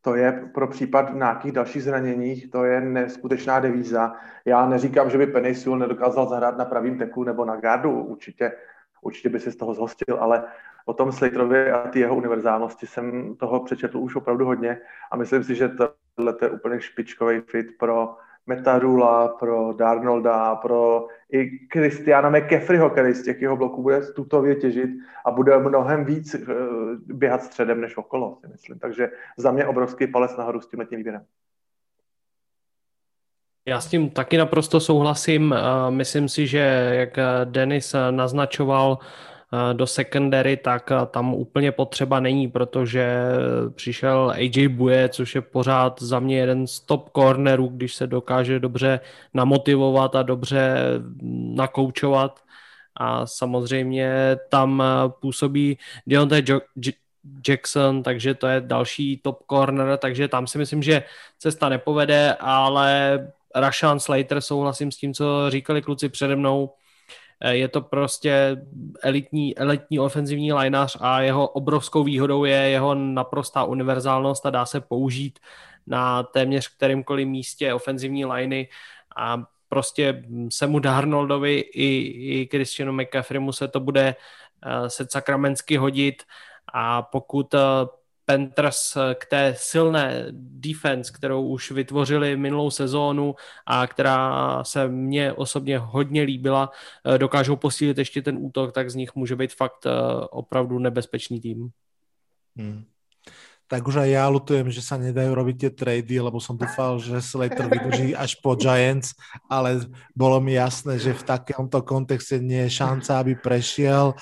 To 0.00 0.14
je 0.14 0.50
pro 0.54 0.68
případ 0.68 1.14
nějakých 1.14 1.52
dalších 1.52 1.82
zraněních, 1.82 2.50
to 2.50 2.64
je 2.64 2.80
neskutečná 2.80 3.60
devíza. 3.60 4.14
Já 4.44 4.66
neříkám, 4.66 5.10
že 5.10 5.18
by 5.18 5.26
Penny 5.26 5.54
Sewell 5.54 5.78
nedokázal 5.78 6.28
zahrát 6.28 6.58
na 6.58 6.64
pravým 6.64 6.98
teklu 6.98 7.24
nebo 7.24 7.44
na 7.44 7.56
gardu, 7.56 7.90
určitě, 7.90 8.52
určitě 9.04 9.28
by 9.28 9.40
se 9.40 9.52
z 9.52 9.56
toho 9.56 9.74
zhostil, 9.74 10.16
ale 10.20 10.44
o 10.86 10.94
tom 10.94 11.12
Slaterovi 11.12 11.70
a 11.70 11.88
ty 11.88 12.00
jeho 12.00 12.16
univerzálnosti 12.16 12.86
jsem 12.86 13.36
toho 13.36 13.64
přečetl 13.64 13.98
už 13.98 14.16
opravdu 14.16 14.44
hodně 14.44 14.80
a 15.10 15.16
myslím 15.16 15.44
si, 15.44 15.54
že 15.54 15.68
tohle 16.16 16.34
je 16.42 16.50
úplně 16.50 16.80
špičkový 16.80 17.40
fit 17.40 17.66
pro 17.78 18.16
Metarula, 18.46 19.28
pro 19.28 19.72
Darnolda, 19.72 20.54
pro 20.54 21.06
i 21.32 21.58
Kristiana 21.68 22.30
McCaffreyho, 22.30 22.90
který 22.90 23.14
z 23.14 23.24
těch 23.24 23.42
jeho 23.42 23.56
bloků 23.56 23.82
bude 23.82 24.00
tutově 24.00 24.54
těžit 24.54 24.90
a 25.26 25.30
bude 25.30 25.58
mnohem 25.58 26.04
víc 26.04 26.34
uh, 26.34 26.44
běhat 27.06 27.42
středem 27.42 27.80
než 27.80 27.96
okolo, 27.96 28.38
si 28.40 28.48
myslím. 28.48 28.78
Takže 28.78 29.10
za 29.36 29.52
mě 29.52 29.66
obrovský 29.66 30.06
palec 30.06 30.36
nahoru 30.36 30.60
s 30.60 30.66
tím 30.66 30.86
výběrem. 30.90 31.24
Já 33.66 33.80
s 33.80 33.86
tím 33.86 34.10
taky 34.10 34.36
naprosto 34.36 34.80
souhlasím. 34.80 35.54
Myslím 35.90 36.28
si, 36.28 36.46
že 36.46 36.90
jak 36.92 37.18
Denis 37.44 37.94
naznačoval, 38.10 38.98
do 39.72 39.86
secondary, 39.86 40.56
tak 40.56 40.92
tam 41.10 41.34
úplně 41.34 41.72
potřeba 41.72 42.20
není, 42.20 42.48
protože 42.48 43.18
přišel 43.74 44.30
AJ 44.30 44.68
Buje, 44.68 45.08
což 45.08 45.34
je 45.34 45.40
pořád 45.40 46.02
za 46.02 46.20
mě 46.20 46.38
jeden 46.38 46.66
z 46.66 46.80
top 46.80 47.10
cornerů, 47.16 47.68
když 47.68 47.94
se 47.94 48.06
dokáže 48.06 48.60
dobře 48.60 49.00
namotivovat 49.34 50.16
a 50.16 50.22
dobře 50.22 50.76
nakoučovat. 51.54 52.40
A 52.96 53.26
samozřejmě 53.26 54.36
tam 54.48 54.82
působí 55.20 55.78
Deontay 56.06 56.42
Jackson, 57.48 58.02
takže 58.02 58.34
to 58.34 58.46
je 58.46 58.60
další 58.60 59.20
top 59.24 59.38
corner, 59.50 59.96
takže 59.96 60.28
tam 60.28 60.46
si 60.46 60.58
myslím, 60.58 60.82
že 60.82 61.02
cesta 61.38 61.68
nepovede, 61.68 62.36
ale 62.40 63.18
Rashan 63.54 64.00
Slater, 64.00 64.40
souhlasím 64.40 64.92
s 64.92 64.96
tím, 64.96 65.14
co 65.14 65.50
říkali 65.50 65.82
kluci 65.82 66.08
přede 66.08 66.36
mnou, 66.36 66.70
Eh, 67.40 67.56
je 67.56 67.68
to 67.68 67.80
prostě 67.80 68.56
elitní, 69.02 69.58
elitní 69.58 69.98
ofenzivní 69.98 70.52
lineař 70.52 70.96
a 71.00 71.20
jeho 71.20 71.48
obrovskou 71.48 72.04
výhodou 72.04 72.44
je 72.44 72.56
jeho 72.56 72.94
naprostá 72.94 73.64
univerzálnost 73.64 74.46
a 74.46 74.50
dá 74.50 74.66
se 74.66 74.80
použít 74.80 75.38
na 75.86 76.22
téměř 76.22 76.68
kterémkoliv 76.76 77.28
místě 77.28 77.74
ofenzivní 77.74 78.24
liney 78.24 78.68
a 79.16 79.44
prostě 79.68 80.24
se 80.50 80.66
mu 80.66 80.78
Darnoldovi 80.78 81.58
i, 81.60 81.86
i 82.40 82.48
Christianu 82.50 82.92
McCaffreymu 82.92 83.52
se 83.52 83.68
to 83.68 83.80
bude 83.80 84.16
uh, 84.66 84.86
se 84.86 85.06
sakramensky 85.10 85.76
hodit. 85.76 86.22
A 86.74 87.02
pokud 87.02 87.54
uh, 87.54 87.60
Panthers 88.24 88.96
k 89.14 89.26
té 89.26 89.54
silné 89.58 90.26
defense, 90.32 91.12
kterou 91.12 91.46
už 91.46 91.70
vytvořili 91.70 92.36
minulou 92.36 92.70
sezónu 92.70 93.34
a 93.66 93.86
která 93.86 94.64
se 94.64 94.88
mně 94.88 95.32
osobně 95.32 95.78
hodně 95.78 96.22
líbila, 96.22 96.70
eh, 97.04 97.18
dokážou 97.18 97.56
posílit 97.56 97.98
ještě 97.98 98.22
ten 98.22 98.36
útok, 98.40 98.72
tak 98.72 98.90
z 98.90 98.94
nich 98.94 99.14
může 99.14 99.36
být 99.36 99.54
fakt 99.54 99.86
eh, 99.86 99.90
opravdu 100.30 100.78
nebezpečný 100.78 101.40
tým. 101.40 101.68
Hmm. 102.56 102.84
Tak 103.64 103.80
už 103.88 104.04
aj 104.04 104.10
ja 104.12 104.28
lutujem, 104.28 104.68
že 104.68 104.84
sa 104.84 105.00
nedajú 105.00 105.32
robiť 105.32 105.56
tie 105.56 105.70
trady, 105.72 106.20
lebo 106.20 106.36
som 106.36 106.52
dúfal, 106.52 107.00
že 107.00 107.16
Slater 107.24 107.64
vydrží 107.64 108.12
až 108.12 108.36
po 108.44 108.52
Giants, 108.60 109.16
ale 109.48 109.88
bolo 110.12 110.36
mi 110.36 110.52
jasné, 110.52 111.00
že 111.00 111.16
v 111.16 111.24
takomto 111.24 111.80
kontexte 111.80 112.44
nie 112.44 112.68
je 112.68 112.76
šanca, 112.84 113.24
aby 113.24 113.40
prešiel. 113.40 114.12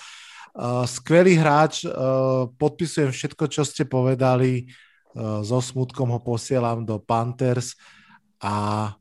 Uh, 0.53 0.85
skvelý 0.85 1.41
hráč, 1.41 1.89
uh, 1.89 2.45
podpisujem 2.61 3.09
všetko, 3.09 3.49
čo 3.49 3.65
ste 3.65 3.89
povedali, 3.89 4.69
uh, 5.17 5.41
so 5.41 5.65
smutkom 5.65 6.13
ho 6.13 6.21
posielam 6.21 6.85
do 6.85 7.01
Panthers 7.01 7.73
a 8.37 8.93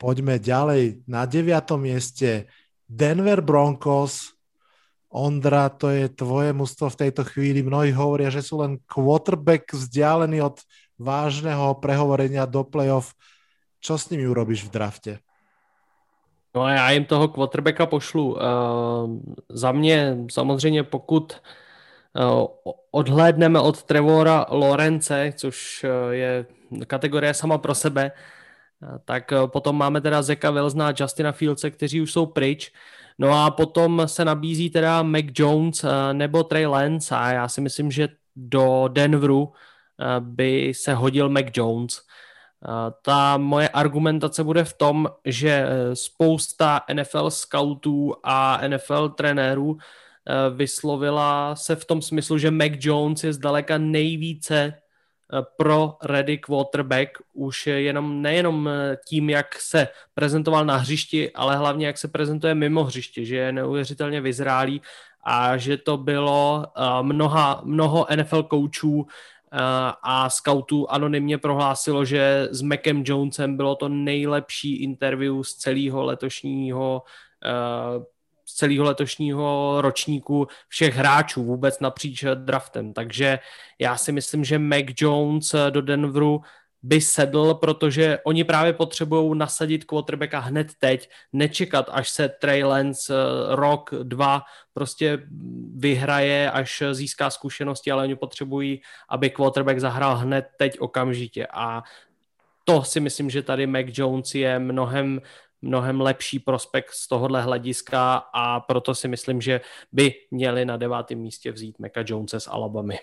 poďme 0.00 0.40
ďalej. 0.40 1.04
Na 1.04 1.28
deviatom 1.28 1.84
mieste 1.84 2.48
Denver 2.88 3.44
Broncos. 3.44 4.32
Ondra, 5.12 5.68
to 5.68 5.92
je 5.92 6.08
tvoje 6.08 6.56
mužstvo 6.56 6.88
v 6.88 7.00
tejto 7.04 7.28
chvíli. 7.28 7.60
Mnohí 7.60 7.92
hovoria, 7.92 8.32
že 8.32 8.40
sú 8.40 8.64
len 8.64 8.80
quarterback 8.88 9.76
vzdialený 9.76 10.40
od 10.40 10.64
vážneho 10.96 11.76
prehovorenia 11.76 12.48
do 12.48 12.64
playoff. 12.64 13.12
Čo 13.84 14.00
s 14.00 14.08
nimi 14.08 14.24
urobíš 14.24 14.64
v 14.64 14.72
drafte? 14.72 15.12
No 16.54 16.62
a 16.62 16.70
já 16.70 16.90
jim 16.90 17.04
toho 17.04 17.28
quarterbacka 17.28 17.86
pošlu. 17.86 18.34
Uh, 18.34 18.40
za 19.48 19.72
mě 19.72 20.16
samozřejmě 20.30 20.82
pokud 20.82 21.40
uh, 22.18 22.46
odhlédneme 22.90 23.60
od 23.60 23.82
Trevora 23.82 24.46
Lorence, 24.50 25.32
což 25.36 25.84
uh, 25.84 26.10
je 26.10 26.46
kategorie 26.86 27.34
sama 27.34 27.58
pro 27.58 27.74
sebe, 27.74 28.12
uh, 28.82 28.98
tak 29.04 29.32
uh, 29.32 29.46
potom 29.46 29.76
máme 29.76 30.00
teda 30.00 30.22
Zeka 30.22 30.50
Wilsona 30.50 30.88
a 30.88 30.94
Justina 31.00 31.32
Fieldse, 31.32 31.70
kteří 31.70 32.00
už 32.00 32.12
jsou 32.12 32.26
pryč. 32.26 32.72
No 33.18 33.44
a 33.44 33.50
potom 33.50 34.02
se 34.06 34.24
nabízí 34.24 34.70
teda 34.70 35.02
Mac 35.02 35.24
Jones 35.34 35.84
uh, 35.84 35.90
nebo 36.12 36.44
Trey 36.44 36.66
Lance 36.66 37.16
a 37.16 37.32
já 37.32 37.48
si 37.48 37.60
myslím, 37.60 37.90
že 37.90 38.08
do 38.36 38.88
Denveru 38.88 39.42
uh, 39.42 39.52
by 40.20 40.72
se 40.74 40.94
hodil 40.94 41.28
Mac 41.28 41.46
Jones. 41.52 42.02
Ta 43.02 43.36
moje 43.36 43.68
argumentace 43.68 44.44
bude 44.44 44.64
v 44.64 44.72
tom, 44.72 45.08
že 45.24 45.50
eh, 45.50 45.96
spousta 45.96 46.80
NFL 46.92 47.30
scoutů 47.30 48.14
a 48.22 48.60
NFL 48.68 49.08
trenérů 49.08 49.78
eh, 49.78 50.50
vyslovila 50.50 51.56
se 51.56 51.76
v 51.76 51.84
tom 51.84 52.02
smyslu, 52.02 52.38
že 52.38 52.50
Mac 52.50 52.72
Jones 52.78 53.24
je 53.24 53.32
zdaleka 53.32 53.78
nejvíce 53.78 54.56
eh, 54.62 55.42
pro 55.56 55.96
ready 56.04 56.38
quarterback, 56.38 57.10
už 57.32 57.66
jenom 57.66 58.22
nejenom 58.22 58.70
tím, 59.08 59.30
jak 59.30 59.54
se 59.60 59.88
prezentoval 60.14 60.64
na 60.64 60.76
hřišti, 60.76 61.30
ale 61.32 61.56
hlavně 61.56 61.86
jak 61.86 61.98
se 61.98 62.08
prezentuje 62.08 62.54
mimo 62.54 62.84
hřiště, 62.84 63.24
že 63.24 63.36
je 63.36 63.52
neuvěřitelně 63.52 64.20
vyzrálý 64.20 64.82
a 65.24 65.56
že 65.56 65.76
to 65.76 65.96
bylo 65.96 66.66
mnoha, 67.02 67.60
mnoho 67.64 68.06
NFL 68.16 68.42
koučů 68.42 69.06
a 70.02 70.30
scoutů 70.30 70.90
anonymně 70.90 71.38
prohlásilo, 71.38 72.04
že 72.04 72.48
s 72.50 72.62
Macem 72.62 73.02
Jonesem 73.06 73.56
bylo 73.56 73.76
to 73.76 73.88
nejlepší 73.88 74.82
interview 74.82 75.42
z 75.42 75.54
celého 75.54 76.04
letošního 76.04 77.02
eh, 77.44 78.04
z 78.50 78.54
celého 78.54 78.84
letošního 78.84 79.76
ročníku 79.80 80.46
všech 80.68 80.94
hráčů 80.94 81.44
vůbec 81.44 81.80
napříč 81.80 82.24
draftem. 82.34 82.92
Takže 82.92 83.38
já 83.78 83.96
si 83.96 84.12
myslím, 84.12 84.44
že 84.44 84.58
Mac 84.58 84.84
Jones 85.00 85.54
do 85.70 85.82
Denveru 85.82 86.40
by 86.82 87.00
sedl, 87.00 87.54
protože 87.54 88.18
oni 88.24 88.44
právě 88.44 88.72
potřebují 88.72 89.38
nasadit 89.38 89.84
quarterbacka 89.84 90.38
hned 90.38 90.68
teď, 90.78 91.10
nečekat, 91.32 91.88
až 91.92 92.10
se 92.10 92.28
Trey 92.28 92.64
Lance 92.64 93.14
eh, 93.14 93.56
rok, 93.56 93.90
dva 94.02 94.42
prostě 94.74 95.18
vyhraje, 95.74 96.50
až 96.50 96.82
získá 96.92 97.30
zkušenosti, 97.30 97.90
ale 97.90 98.02
oni 98.02 98.16
potřebují, 98.16 98.82
aby 99.08 99.30
quarterback 99.30 99.80
zahrál 99.80 100.16
hned 100.16 100.48
teď 100.58 100.80
okamžitě 100.80 101.46
a 101.52 101.82
to 102.64 102.82
si 102.82 103.00
myslím, 103.00 103.30
že 103.30 103.42
tady 103.42 103.66
Mac 103.66 103.86
Jones 103.88 104.34
je 104.34 104.58
mnohem 104.58 105.20
mnohem 105.62 106.00
lepší 106.00 106.38
prospekt 106.38 106.90
z 106.90 107.08
tohohle 107.08 107.42
hlediska 107.42 108.16
a 108.16 108.60
proto 108.60 108.94
si 108.94 109.08
myslím, 109.08 109.40
že 109.40 109.60
by 109.92 110.14
měli 110.30 110.64
na 110.64 110.76
devátém 110.76 111.18
místě 111.18 111.52
vzít 111.52 111.78
Meka 111.78 112.04
Jonese 112.06 112.40
z 112.40 112.48
Alabamy. 112.48 112.98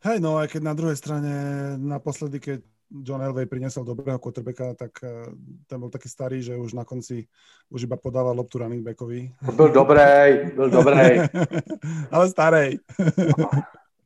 Hej, 0.00 0.16
no 0.24 0.40
aj 0.40 0.48
keď 0.48 0.62
na 0.64 0.72
druhej 0.72 0.96
strane 0.96 1.32
naposledy, 1.76 2.40
keď 2.40 2.64
John 2.90 3.22
Elway 3.22 3.46
priniesol 3.46 3.86
dobrého 3.86 4.18
quarterbacka, 4.18 4.74
tak 4.74 4.92
uh, 5.04 5.30
ten 5.68 5.78
bol 5.78 5.92
taký 5.92 6.08
starý, 6.10 6.42
že 6.42 6.58
už 6.58 6.74
na 6.74 6.82
konci 6.82 7.28
už 7.70 7.86
iba 7.86 7.94
podával 7.94 8.34
loptu 8.34 8.58
running 8.58 8.82
backovi. 8.82 9.30
Byl 9.54 9.68
dobrý, 9.68 10.50
byl 10.56 10.70
dobrý. 10.70 11.30
Ale 12.10 12.28
starej. 12.28 12.78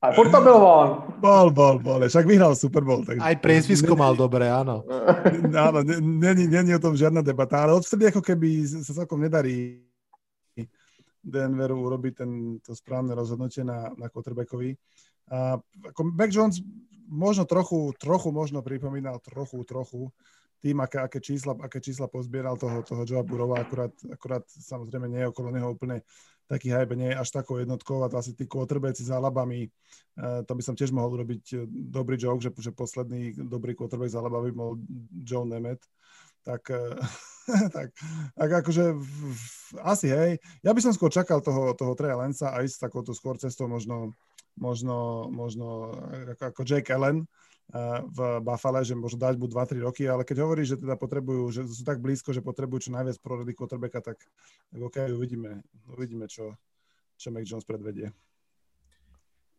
A 0.03 0.13
furt 0.13 0.31
to 0.31 0.41
byl 0.41 0.55
on. 0.55 0.89
Bol, 1.17 1.51
bol, 1.51 1.79
bol. 1.79 2.09
Však 2.09 2.27
vyhral 2.27 2.53
Super 2.53 2.85
Bowl. 2.85 3.05
Takže... 3.09 3.25
Aj 3.25 3.37
priezvisko 3.41 3.97
mal 3.97 4.13
dobré, 4.13 4.53
áno. 4.53 4.85
áno, 5.69 5.81
není, 6.01 6.45
není 6.45 6.77
o 6.77 6.83
tom 6.83 6.93
žiadna 6.93 7.25
debata, 7.25 7.65
ale 7.65 7.73
odvtedy 7.73 8.13
ako 8.13 8.21
keby 8.21 8.69
sa 8.85 8.93
celkom 8.93 9.25
nedarí 9.25 9.81
Denveru 11.25 11.81
urobiť 11.81 12.13
ten, 12.21 12.61
to 12.61 12.77
správne 12.77 13.17
rozhodnutie 13.17 13.65
na, 13.65 13.89
na 13.97 14.13
quarterbackovi. 14.13 14.77
A 15.31 15.57
ako 15.89 16.01
Mac 16.13 16.31
Jones 16.33 16.61
možno 17.09 17.45
trochu, 17.45 17.93
trochu 17.97 18.33
možno 18.33 18.61
pripomínal 18.61 19.21
trochu, 19.21 19.65
trochu 19.65 20.13
tým, 20.65 20.81
aké, 20.81 20.97
aké, 20.97 21.21
čísla, 21.21 21.53
aké 21.61 21.77
čísla 21.77 22.09
pozbieral 22.09 22.57
toho, 22.57 22.81
toho 22.81 23.05
Joa 23.05 23.21
Burova, 23.21 23.61
akurát, 23.61 23.93
akurát 24.09 24.49
samozrejme 24.49 25.13
nie 25.13 25.21
je 25.21 25.29
okolo 25.29 25.53
neho 25.53 25.77
úplne 25.77 26.01
taký 26.49 26.73
hype, 26.73 26.97
nie 26.97 27.13
je 27.13 27.21
až 27.21 27.29
takou 27.37 27.61
jednotkou. 27.61 28.01
A 28.01 28.09
asi 28.09 28.33
tí 28.33 28.49
quarterbacki 28.49 29.05
s 29.05 29.13
Alabami, 29.13 29.69
uh, 29.69 30.41
to 30.45 30.53
by 30.57 30.63
som 30.65 30.73
tiež 30.73 30.93
mohol 30.93 31.21
urobiť 31.21 31.45
e, 31.53 31.57
dobrý 31.69 32.17
joke, 32.17 32.41
že, 32.41 32.53
že 32.57 32.73
posledný 32.73 33.37
dobrý 33.37 33.77
quarterback 33.77 34.13
z 34.13 34.21
Alabami 34.21 34.57
bol 34.57 34.81
Joe 35.25 35.45
Nemeth, 35.45 35.85
tak, 36.45 36.65
uh, 36.73 36.97
tak, 37.77 37.93
tak 38.37 38.51
akože 38.65 38.97
v, 38.97 39.07
asi 39.85 40.09
hej, 40.09 40.31
ja 40.65 40.73
by 40.73 40.81
som 40.81 40.97
skôr 40.97 41.13
čakal 41.13 41.45
toho, 41.45 41.77
toho 41.77 41.93
Treja 41.93 42.17
Lensa 42.17 42.53
a 42.53 42.65
ísť 42.65 42.89
takouto 42.89 43.13
skôr 43.13 43.37
cestou 43.37 43.69
možno 43.69 44.17
možno, 44.59 45.29
možno 45.31 45.95
ako, 46.39 46.63
Jake 46.63 46.91
Allen 46.95 47.23
uh, 47.23 48.03
v 48.07 48.19
Buffalo, 48.43 48.81
že 48.83 48.95
môžu 48.95 49.19
dať 49.19 49.35
buď 49.39 49.51
2-3 49.79 49.87
roky, 49.87 50.03
ale 50.07 50.23
keď 50.23 50.47
hovorí, 50.47 50.63
že 50.63 50.79
teda 50.79 50.95
potrebujú, 50.95 51.51
že 51.51 51.61
sú 51.67 51.83
tak 51.83 51.99
blízko, 51.99 52.31
že 52.31 52.45
potrebujú 52.45 52.91
čo 52.91 52.95
najviac 52.95 53.19
pro 53.19 53.43
ready 53.43 53.55
quarterbacka, 53.55 54.01
tak, 54.01 54.19
tak 54.71 54.81
OK, 54.81 55.11
uvidíme, 55.11 55.63
uvidíme 55.91 56.31
čo, 56.31 56.55
čo 57.19 57.35
Mac 57.35 57.47
Jones 57.47 57.67
predvedie. 57.67 58.15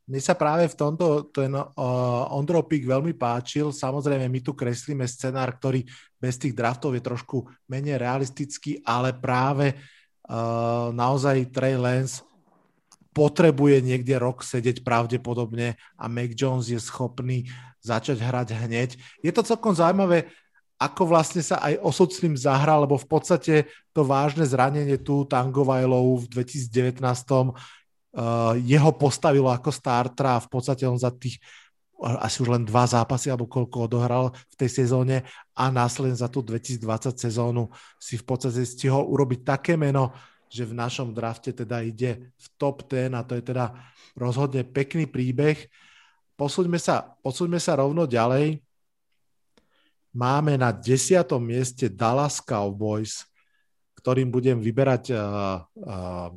Mne 0.06 0.22
sa 0.22 0.38
práve 0.38 0.70
v 0.70 0.78
tomto 0.78 1.34
ten 1.34 1.50
uh, 1.50 1.66
Ondropik 2.30 2.86
veľmi 2.86 3.18
páčil. 3.18 3.74
Samozrejme, 3.74 4.30
my 4.30 4.38
tu 4.38 4.54
kreslíme 4.54 5.02
scenár, 5.10 5.58
ktorý 5.58 5.82
bez 6.22 6.38
tých 6.38 6.54
draftov 6.54 6.94
je 6.94 7.02
trošku 7.02 7.50
menej 7.66 7.98
realistický, 7.98 8.86
ale 8.86 9.18
práve 9.18 9.74
uh, 9.74 10.94
naozaj 10.94 11.50
Trey 11.50 11.74
Lance 11.74 12.22
potrebuje 13.16 13.80
niekde 13.80 14.20
rok 14.20 14.44
sedieť 14.44 14.84
pravdepodobne 14.84 15.80
a 15.96 16.06
Mac 16.12 16.36
Jones 16.36 16.68
je 16.68 16.76
schopný 16.76 17.48
začať 17.80 18.20
hrať 18.20 18.52
hneď. 18.68 19.00
Je 19.24 19.32
to 19.32 19.48
celkom 19.48 19.72
zaujímavé, 19.72 20.28
ako 20.76 21.08
vlastne 21.08 21.40
sa 21.40 21.64
aj 21.64 21.80
osud 21.80 22.12
s 22.12 22.20
ním 22.20 22.36
zahral, 22.36 22.84
lebo 22.84 23.00
v 23.00 23.08
podstate 23.08 23.72
to 23.96 24.04
vážne 24.04 24.44
zranenie 24.44 25.00
tu 25.00 25.24
Tangovajlov 25.24 26.28
v 26.28 26.44
2019 26.44 27.00
Uh, 28.16 28.56
jeho 28.64 28.96
postavilo 28.96 29.52
ako 29.52 29.76
startra 29.76 30.40
a 30.40 30.44
v 30.44 30.48
podstate 30.48 30.88
on 30.88 30.96
za 30.96 31.12
tých 31.12 31.36
asi 32.00 32.44
už 32.44 32.52
len 32.52 32.64
dva 32.68 32.84
zápasy 32.84 33.32
alebo 33.32 33.48
koľko 33.48 33.88
odohral 33.88 34.36
v 34.36 34.56
tej 34.56 34.84
sezóne 34.84 35.24
a 35.56 35.72
následne 35.72 36.16
za 36.16 36.28
tú 36.28 36.44
2020 36.44 37.16
sezónu 37.16 37.72
si 37.96 38.20
v 38.20 38.24
podstate 38.28 38.64
stihol 38.68 39.08
urobiť 39.08 39.40
také 39.48 39.74
meno, 39.80 40.12
že 40.56 40.64
v 40.64 40.80
našom 40.80 41.12
drafte 41.12 41.52
teda 41.52 41.84
ide 41.84 42.32
v 42.32 42.46
top 42.56 42.88
10 42.88 43.12
a 43.12 43.28
to 43.28 43.36
je 43.36 43.44
teda 43.44 43.76
rozhodne 44.16 44.64
pekný 44.64 45.04
príbeh. 45.04 45.68
Posúďme 46.40 46.80
sa, 46.80 47.20
posúďme 47.20 47.60
sa 47.60 47.76
rovno 47.76 48.08
ďalej. 48.08 48.64
Máme 50.16 50.56
na 50.56 50.72
desiatom 50.72 51.44
mieste 51.44 51.92
Dallas 51.92 52.40
Cowboys, 52.40 53.28
ktorým 54.00 54.32
budem 54.32 54.64
vyberať 54.64 55.12
uh, 55.12 55.60
uh, 55.68 56.32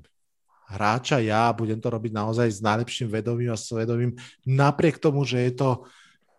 hráča 0.66 1.23
ja, 1.23 1.55
budem 1.55 1.79
to 1.79 1.87
robiť 1.87 2.11
naozaj 2.11 2.49
s 2.51 2.59
najlepším 2.59 3.09
vedomím 3.09 3.55
a 3.55 3.59
svedomím, 3.59 4.19
napriek 4.43 4.99
tomu, 4.99 5.23
že 5.23 5.47
je 5.47 5.53
to, 5.55 5.71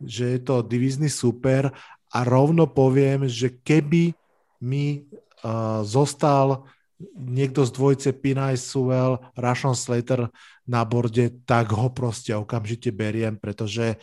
že 0.03 0.25
je 0.35 0.39
to 0.43 0.67
divizný 0.67 1.07
super 1.07 1.71
a 2.11 2.17
rovno 2.27 2.67
poviem, 2.67 3.25
že 3.25 3.55
keby 3.63 4.11
mi 4.59 5.07
uh, 5.41 5.81
zostal 5.87 6.67
niekto 7.15 7.63
z 7.63 7.71
dvojce 7.71 8.09
Pinay 8.11 8.59
Suel, 8.59 9.17
Rashon 9.39 9.75
Slater 9.75 10.27
na 10.67 10.83
borde, 10.83 11.31
tak 11.47 11.71
ho 11.71 11.87
proste 11.89 12.35
okamžite 12.35 12.91
beriem, 12.91 13.39
pretože 13.39 13.95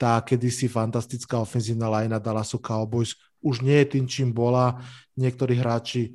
tá 0.00 0.22
kedysi 0.22 0.70
fantastická 0.70 1.42
ofenzívna 1.42 1.90
lajna 1.90 2.22
Dallasu 2.22 2.56
Cowboys 2.62 3.18
už 3.42 3.62
nie 3.62 3.82
je 3.82 3.98
tým, 3.98 4.04
čím 4.06 4.28
bola. 4.34 4.82
Niektorí 5.14 5.58
hráči 5.58 6.14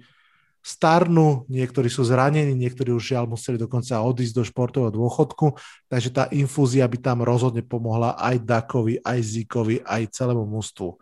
starnú, 0.63 1.43
niektorí 1.51 1.91
sú 1.91 2.07
zranení, 2.07 2.55
niektorí 2.55 2.95
už 2.95 3.15
žiaľ 3.15 3.27
museli 3.27 3.59
dokonca 3.59 3.99
odísť 3.99 4.33
do 4.33 4.43
športového 4.47 4.95
dôchodku, 4.95 5.59
takže 5.91 6.09
tá 6.15 6.23
infúzia 6.31 6.87
by 6.87 6.97
tam 7.03 7.19
rozhodne 7.19 7.59
pomohla 7.67 8.15
aj 8.15 8.47
Dakovi, 8.47 8.95
aj 9.03 9.19
Zíkovi, 9.19 9.83
aj 9.83 10.15
celému 10.15 10.47
mústvu. 10.47 10.95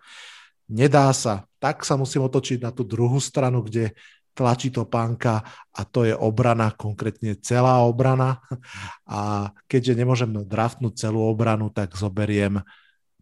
Nedá 0.65 1.13
sa, 1.13 1.45
tak 1.61 1.86
sa 1.86 1.93
musím 1.93 2.25
otočiť 2.25 2.57
na 2.57 2.73
tú 2.73 2.82
druhú 2.82 3.21
stranu, 3.21 3.61
kde 3.61 3.93
tlačí 4.32 4.71
to 4.71 4.88
pánka 4.88 5.43
a 5.75 5.82
to 5.84 6.07
je 6.07 6.15
obrana, 6.15 6.71
konkrétne 6.75 7.36
celá 7.39 7.84
obrana. 7.84 8.39
A 9.07 9.51
keďže 9.67 9.93
nemôžem 9.99 10.32
draftnúť 10.32 11.07
celú 11.07 11.27
obranu, 11.27 11.69
tak 11.71 11.95
zoberiem 11.95 12.63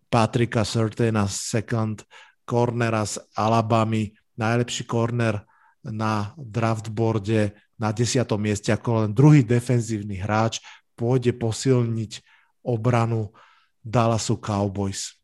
Patrika 0.10 0.66
Surtaina 0.66 1.30
second, 1.30 2.02
cornera 2.46 3.06
z 3.06 3.22
Alabamy, 3.38 4.10
najlepší 4.38 4.90
corner 4.90 5.46
na 5.86 6.34
draftboarde 6.36 7.54
na 7.80 7.96
desiatom 7.96 8.42
mieste 8.42 8.76
ako 8.76 9.08
len 9.08 9.12
druhý 9.16 9.46
defenzívny 9.46 10.20
hráč 10.20 10.60
pôjde 11.00 11.32
posilniť 11.32 12.20
obranu 12.68 13.32
Dallasu 13.80 14.36
Cowboys. 14.36 15.16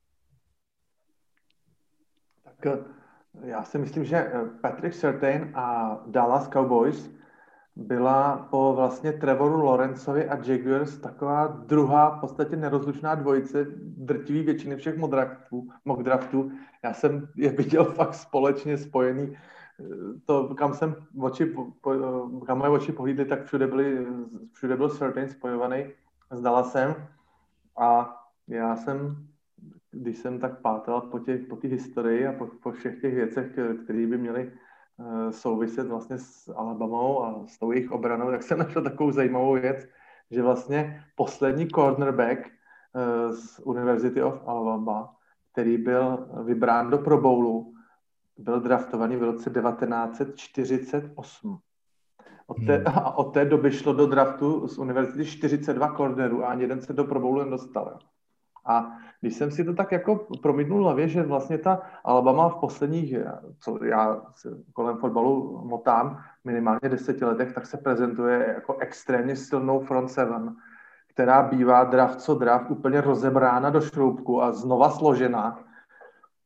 Tak 2.48 2.64
eh, 2.64 2.95
já 3.44 3.64
si 3.64 3.78
myslím, 3.78 4.06
že 4.06 4.18
eh, 4.18 4.32
Patrick 4.62 4.96
Surtain 4.96 5.52
a 5.54 5.98
Dallas 6.08 6.48
Cowboys 6.48 7.12
byla 7.76 8.48
po 8.52 8.74
vlastně 8.76 9.14
Trevoru 9.14 9.62
Lorenzovi 9.62 10.30
a 10.30 10.40
Jaguars 10.46 10.98
taková 10.98 11.48
druhá 11.48 12.10
v 12.10 12.20
podstatě 12.20 12.56
nerozlučná 12.56 13.16
dvojice 13.16 13.66
drtivý 13.80 14.44
většiny 14.44 14.76
všech 14.76 14.98
mock 15.86 16.04
draftů. 16.04 16.52
Já 16.84 16.94
jsem 16.94 17.28
je 17.36 17.50
viděl 17.50 17.86
fakt 17.86 18.14
společně 18.14 18.78
spojený 18.78 19.36
to, 20.26 20.56
kam 20.56 20.74
jsem 20.74 20.96
oči, 21.22 21.56
kam 22.46 22.58
moje 22.58 22.70
oči 22.70 22.92
pohlídly, 22.92 23.26
tak 23.26 23.46
všude, 23.46 23.68
byly, 23.68 24.08
všude 24.54 24.78
byl 24.78 24.90
Certain 24.90 25.30
spojovaný 25.30 25.86
s 26.32 26.42
Dallasem 26.42 26.96
a 27.78 28.18
já 28.48 28.76
jsem, 28.76 29.28
když 29.96 30.18
jsem 30.18 30.40
tak 30.40 30.62
pátral 30.62 31.02
po 31.02 31.20
té 31.20 31.38
po 31.38 31.58
historii 31.64 32.28
a 32.28 32.34
po, 32.34 32.48
po 32.64 32.72
všech 32.72 33.02
těch 33.02 33.16
věcech, 33.16 33.60
které 33.84 34.08
by 34.08 34.18
měly 34.18 34.52
uh, 34.98 35.30
souviset 35.30 35.88
vlastně 35.88 36.18
s 36.18 36.54
Alabamou 36.56 37.24
a 37.24 37.44
s 37.48 37.60
tou 37.60 37.72
jejich 37.72 37.92
obranou, 37.92 38.32
tak 38.32 38.44
jsem 38.44 38.60
našel 38.60 38.84
takovou 38.84 39.12
zajímavou 39.12 39.54
věc, 39.54 39.88
že 40.32 40.42
vlastně 40.42 41.04
poslední 41.16 41.68
cornerback 41.68 42.40
uh, 42.40 42.46
z 43.36 43.60
University 43.60 44.24
of 44.24 44.42
Alabama, 44.46 45.16
který 45.52 45.78
byl 45.78 46.28
vybrán 46.44 46.90
do 46.90 46.98
Pro 46.98 47.22
Bowlu, 47.22 47.74
byl 48.38 48.60
draftovaný 48.60 49.16
v 49.16 49.24
roce 49.24 49.50
1948. 49.50 51.60
Od 52.48 52.58
té, 52.66 52.76
hmm. 52.76 52.88
A 52.88 53.18
od 53.18 53.34
té 53.34 53.46
doby 53.46 53.72
šlo 53.72 53.94
do 53.94 54.08
draftu 54.08 54.68
z 54.68 54.78
univerzity 54.78 55.26
42 55.26 55.96
cornerů 55.96 56.44
a 56.44 56.48
ani 56.48 56.64
jeden 56.64 56.82
se 56.82 56.94
do 56.94 57.04
probolu 57.04 57.44
nedostal. 57.44 58.00
A 58.66 58.98
když 59.22 59.36
jsem 59.36 59.52
si 59.52 59.64
to 59.64 59.74
tak 59.74 59.92
jako 59.92 60.28
promítnul 60.42 60.84
hlavě, 60.84 61.08
že 61.08 61.24
vlastně 61.24 61.58
ta 61.58 61.82
Alabama 62.04 62.50
v 62.50 62.56
posledních, 62.56 63.16
co 63.60 63.84
já 63.84 64.22
kolem 64.74 64.98
fotbalu 64.98 65.62
motám, 65.66 66.20
minimálně 66.44 66.90
deseti 66.90 67.26
letech, 67.26 67.54
tak 67.54 67.66
se 67.66 67.78
prezentuje 67.78 68.54
jako 68.56 68.78
extrémně 68.80 69.36
silnou 69.36 69.80
front 69.80 70.12
seven, 70.12 70.56
která 71.10 71.44
bývá 71.44 71.84
draft 71.84 72.22
co 72.22 72.36
draft 72.36 72.72
úplně 72.72 73.02
rozebrána 73.02 73.70
do 73.70 73.82
šroubku 73.82 74.44
a 74.44 74.52
znova 74.52 74.90
složená 74.90 75.60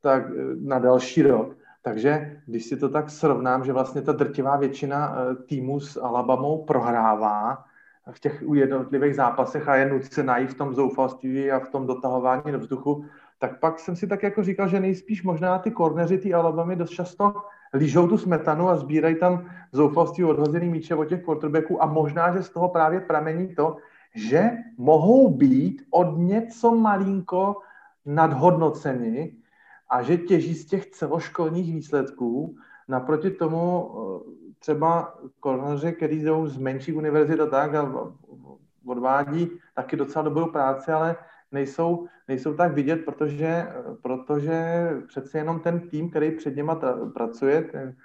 tak 0.02 0.24
na 0.62 0.80
další 0.80 1.22
rok. 1.22 1.56
Takže 1.82 2.42
když 2.46 2.66
si 2.66 2.78
to 2.78 2.90
tak 2.90 3.10
srovnám, 3.10 3.66
že 3.66 3.74
vlastně 3.74 4.02
ta 4.02 4.12
drtivá 4.12 4.58
většina 4.58 5.16
eh, 5.16 5.36
týmů 5.36 5.80
s 5.80 5.98
Alabamou 5.98 6.66
prohrává 6.66 7.64
v 8.12 8.20
těch 8.20 8.44
jednotlivých 8.54 9.16
zápasech 9.16 9.68
a 9.68 9.76
je 9.76 9.90
nucená 9.90 10.38
i 10.38 10.48
v 10.48 10.54
tom 10.54 10.76
zoufalství 10.76 11.52
a 11.52 11.60
v 11.60 11.70
tom 11.70 11.88
dotahování 11.88 12.52
do 12.52 12.60
vzduchu, 12.60 13.06
tak 13.40 13.60
pak 13.60 13.80
jsem 13.80 13.96
si 13.96 14.08
tak 14.08 14.24
jako 14.24 14.44
říkal, 14.44 14.68
že 14.68 14.80
nejspíš 14.80 15.24
možná 15.24 15.60
ty 15.60 15.72
korneři 15.72 16.18
ty 16.18 16.34
Alabamy 16.34 16.76
dost 16.76 16.90
často 16.90 17.34
lížou 17.74 18.08
tu 18.08 18.18
smetanu 18.18 18.70
a 18.70 18.78
sbírají 18.78 19.16
tam 19.16 19.46
zoufalství 19.72 20.24
odhozený 20.24 20.70
míče 20.70 20.96
od 20.96 21.06
těch 21.06 21.24
quarterbacků 21.24 21.84
a 21.84 21.86
možná, 21.86 22.36
že 22.36 22.44
z 22.44 22.50
toho 22.50 22.70
právě 22.70 23.00
pramení 23.00 23.56
to, 23.56 23.78
že 24.16 24.52
mohou 24.78 25.30
být 25.30 25.82
od 25.92 26.18
něco 26.18 26.76
malinko 26.76 27.56
nadhodnoceni 28.06 29.34
a 29.90 30.04
že 30.04 30.18
těží 30.18 30.56
z 30.56 30.66
těch 30.66 30.86
celoškolních 30.86 31.74
výsledků. 31.74 32.56
Naproti 32.88 33.32
tomu 33.32 33.92
eh, 33.92 34.49
třeba 34.60 35.16
korneři, 35.40 35.92
který 35.92 36.24
jdou 36.24 36.48
z 36.48 36.58
menších 36.58 36.96
univerzit 36.96 37.40
a 37.40 37.46
tak 37.46 37.76
a 37.76 38.12
odvádí 38.86 39.52
taky 39.76 39.96
docela 39.96 40.24
dobrou 40.24 40.46
práci, 40.46 40.92
ale 40.92 41.16
nejsou, 41.52 42.08
nejsou 42.28 42.54
tak 42.54 42.74
vidět, 42.74 43.06
protože, 43.06 43.68
protože 44.02 44.90
přece 45.08 45.38
jenom 45.38 45.60
ten 45.60 45.80
tým, 45.80 46.10
který 46.10 46.32
před 46.32 46.56
něma 46.56 46.80
pracuje, 47.14 47.62
ten, 47.62 47.96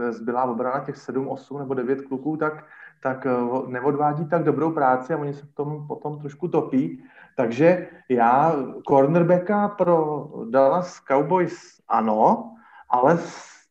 eh, 0.00 0.12
zbylá 0.12 0.44
obrana 0.44 0.84
těch 0.84 0.96
7, 0.96 1.28
8 1.28 1.58
nebo 1.58 1.74
9 1.74 2.00
kluků, 2.02 2.36
tak, 2.36 2.64
tak 3.02 3.26
eh, 3.26 3.30
neodvádí 3.66 4.26
tak 4.26 4.42
dobrou 4.42 4.72
práci 4.72 5.14
a 5.14 5.18
oni 5.18 5.34
se 5.34 5.46
v 5.46 5.54
tom 5.54 5.86
potom 5.86 6.18
trošku 6.18 6.48
topí. 6.48 7.04
Takže 7.36 7.88
já 8.08 8.56
cornerbacka 8.88 9.68
pro 9.68 10.28
Dallas 10.50 11.00
Cowboys 11.00 11.80
ano, 11.88 12.54
ale 12.88 13.18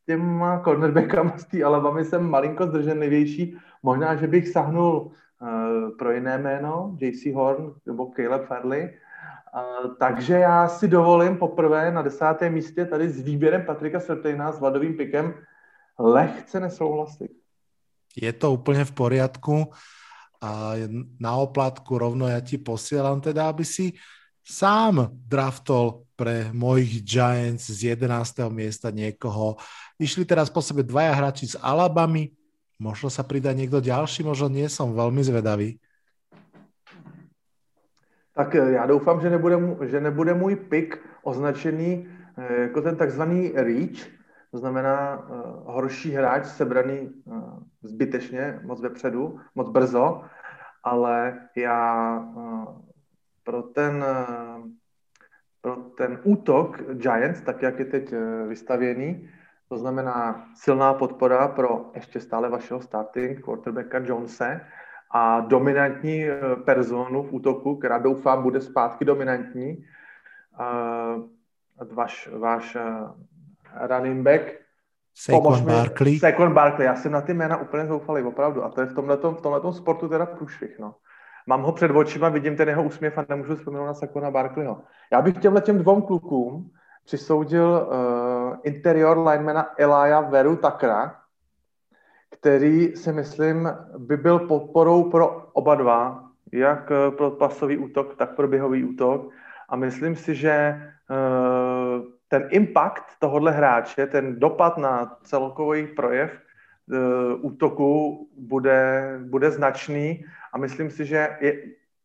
těma 0.05 0.59
cornerbackama 0.59 1.37
z 1.37 1.45
té 1.45 1.63
Alabamy 1.63 2.05
jsem 2.05 2.29
malinko 2.29 2.67
zdrženlivější. 2.67 3.57
Možná, 3.83 4.15
že 4.15 4.27
bych 4.27 4.47
sahnul 4.47 5.11
uh, 5.11 5.97
pro 5.97 6.11
jiné 6.11 6.37
jméno, 6.37 6.97
JC 6.99 7.33
Horn 7.33 7.73
nebo 7.85 8.11
Caleb 8.15 8.45
Farley. 8.45 8.83
Uh, 8.83 9.95
takže 9.99 10.33
já 10.33 10.67
si 10.67 10.87
dovolím 10.87 11.37
poprvé 11.37 11.91
na 11.91 12.01
desátém 12.01 12.53
místě 12.53 12.85
tady 12.85 13.09
s 13.09 13.21
výběrem 13.21 13.63
Patrika 13.65 13.99
Sertejna 13.99 14.51
s 14.51 14.59
Vladovým 14.59 14.97
pikem 14.97 15.33
lehce 15.99 16.59
nesouhlasit. 16.59 17.31
Je 18.21 18.33
to 18.33 18.51
úplně 18.51 18.85
v 18.85 18.91
poriadku 18.91 19.65
a 20.43 20.75
na 21.19 21.39
oplatku 21.39 21.97
rovno 21.97 22.27
ja 22.27 22.43
ti 22.43 22.59
posielam 22.59 23.23
teda, 23.23 23.47
aby 23.47 23.63
si 23.63 23.95
sám 24.43 25.09
draftol 25.27 26.03
pre 26.15 26.51
mojich 26.53 27.01
Giants 27.01 27.71
z 27.71 27.97
11. 27.97 28.51
miesta 28.53 28.91
niekoho. 28.91 29.57
Išli 29.97 30.27
teraz 30.27 30.51
po 30.51 30.61
sebe 30.61 30.83
dvaja 30.83 31.15
hráči 31.15 31.51
z 31.51 31.55
Alabamy, 31.59 32.31
možno 32.77 33.09
sa 33.09 33.23
pridá 33.23 33.55
niekto 33.55 33.81
ďalší, 33.81 34.23
možno 34.23 34.51
nie 34.51 34.67
som 34.69 34.93
veľmi 34.93 35.23
zvedavý. 35.23 35.79
Tak 38.33 38.55
eh, 38.55 38.71
já 38.71 38.85
doufám, 38.85 39.21
že 39.21 39.29
nebude, 39.29 39.57
že 39.89 39.99
nebude 40.01 40.33
můj 40.33 40.55
pik 40.55 40.99
označený 41.23 42.07
eh, 42.37 42.61
jako 42.61 42.81
ten 42.81 42.95
takzvaný 42.95 43.51
reach, 43.55 44.09
to 44.53 44.57
znamená 44.61 45.17
uh, 45.17 45.73
horší 45.73 46.11
hráč 46.11 46.45
sebraný 46.45 47.09
zbytečně, 47.81 48.59
moc 48.63 48.81
vepředu, 48.81 49.39
moc 49.55 49.69
brzo, 49.69 50.21
ale 50.83 51.39
já 51.55 52.19
pro 53.43 53.63
ten, 53.63 54.05
uh, 54.09 54.65
pro 55.61 55.75
ten 55.75 56.19
útok 56.23 56.81
Giants, 56.93 57.41
tak 57.41 57.61
jak 57.61 57.79
je 57.79 57.85
teď 57.85 58.13
uh, 58.13 58.47
vystavěný, 58.47 59.29
to 59.69 59.77
znamená 59.77 60.45
silná 60.55 60.93
podpora 60.93 61.47
pro 61.47 61.91
ještě 61.95 62.19
stále 62.19 62.49
vašeho 62.49 62.81
starting 62.81 63.45
quarterbacka 63.45 63.99
Jonese 63.99 64.61
a 65.11 65.39
dominantní 65.39 66.25
personu 66.65 67.23
v 67.23 67.33
útoku, 67.33 67.75
která 67.75 67.97
doufám 67.97 68.43
bude 68.43 68.61
zpátky 68.61 69.05
dominantní. 69.05 69.85
Váš, 71.91 72.29
váš 72.37 72.77
running 73.87 74.23
back. 74.23 74.41
Saquon 75.15 75.65
Barkley. 75.65 76.19
Saquon 76.19 76.53
Barkley, 76.53 76.87
já 76.87 76.95
jsem 76.95 77.11
na 77.11 77.21
ty 77.21 77.33
jména 77.33 77.57
úplně 77.57 77.85
zoufalý, 77.85 78.23
opravdu. 78.23 78.63
A 78.63 78.69
to 78.69 78.81
je 78.81 78.87
v 78.87 78.93
tomhletom, 78.93 79.35
v 79.35 79.41
tomhletom 79.41 79.73
sportu 79.73 80.09
teda 80.09 80.25
průšvih, 80.25 80.79
no. 80.79 80.95
Mám 81.47 81.61
ho 81.61 81.71
před 81.71 81.91
očima, 81.91 82.29
vidím 82.29 82.55
ten 82.55 82.69
jeho 82.69 82.83
úsměv 82.83 83.17
a 83.17 83.25
nemůžu 83.29 83.55
vzpomenout 83.55 83.85
na 83.85 83.93
Saquona 83.93 84.31
Barkleyho. 84.31 84.81
Já 85.11 85.21
bych 85.21 85.37
těmhle 85.37 85.61
těm 85.61 85.77
dvou 85.77 86.01
klukům 86.01 86.71
přisoudil 87.05 87.87
uh, 87.87 88.57
interior 88.63 89.17
linemana 89.17 89.67
Elia 89.77 90.21
Veru 90.21 90.55
Takra, 90.55 91.15
který 92.29 92.95
si 92.95 93.13
myslím 93.13 93.69
by 93.97 94.17
byl 94.17 94.39
podporou 94.39 95.09
pro 95.09 95.49
oba 95.53 95.75
dva, 95.75 96.29
jak 96.51 96.91
eh, 96.91 97.11
pro 97.11 97.31
pasový 97.31 97.77
útok, 97.77 98.15
tak 98.15 98.35
pro 98.35 98.47
běhový 98.47 98.83
útok. 98.83 99.31
A 99.69 99.75
myslím 99.75 100.15
si, 100.15 100.35
že 100.35 100.75
uh, 101.09 102.05
ten 102.27 102.47
impact 102.51 103.03
tohohle 103.19 103.51
hráče, 103.51 104.07
ten 104.07 104.39
dopad 104.39 104.77
na 104.77 105.17
celkový 105.23 105.87
projev 105.87 106.31
útoku 107.41 108.27
bude, 108.37 109.19
bude 109.23 109.51
značný 109.51 110.25
a 110.53 110.57
myslím 110.57 110.91
si, 110.91 111.05
že 111.05 111.37
je, 111.41 111.63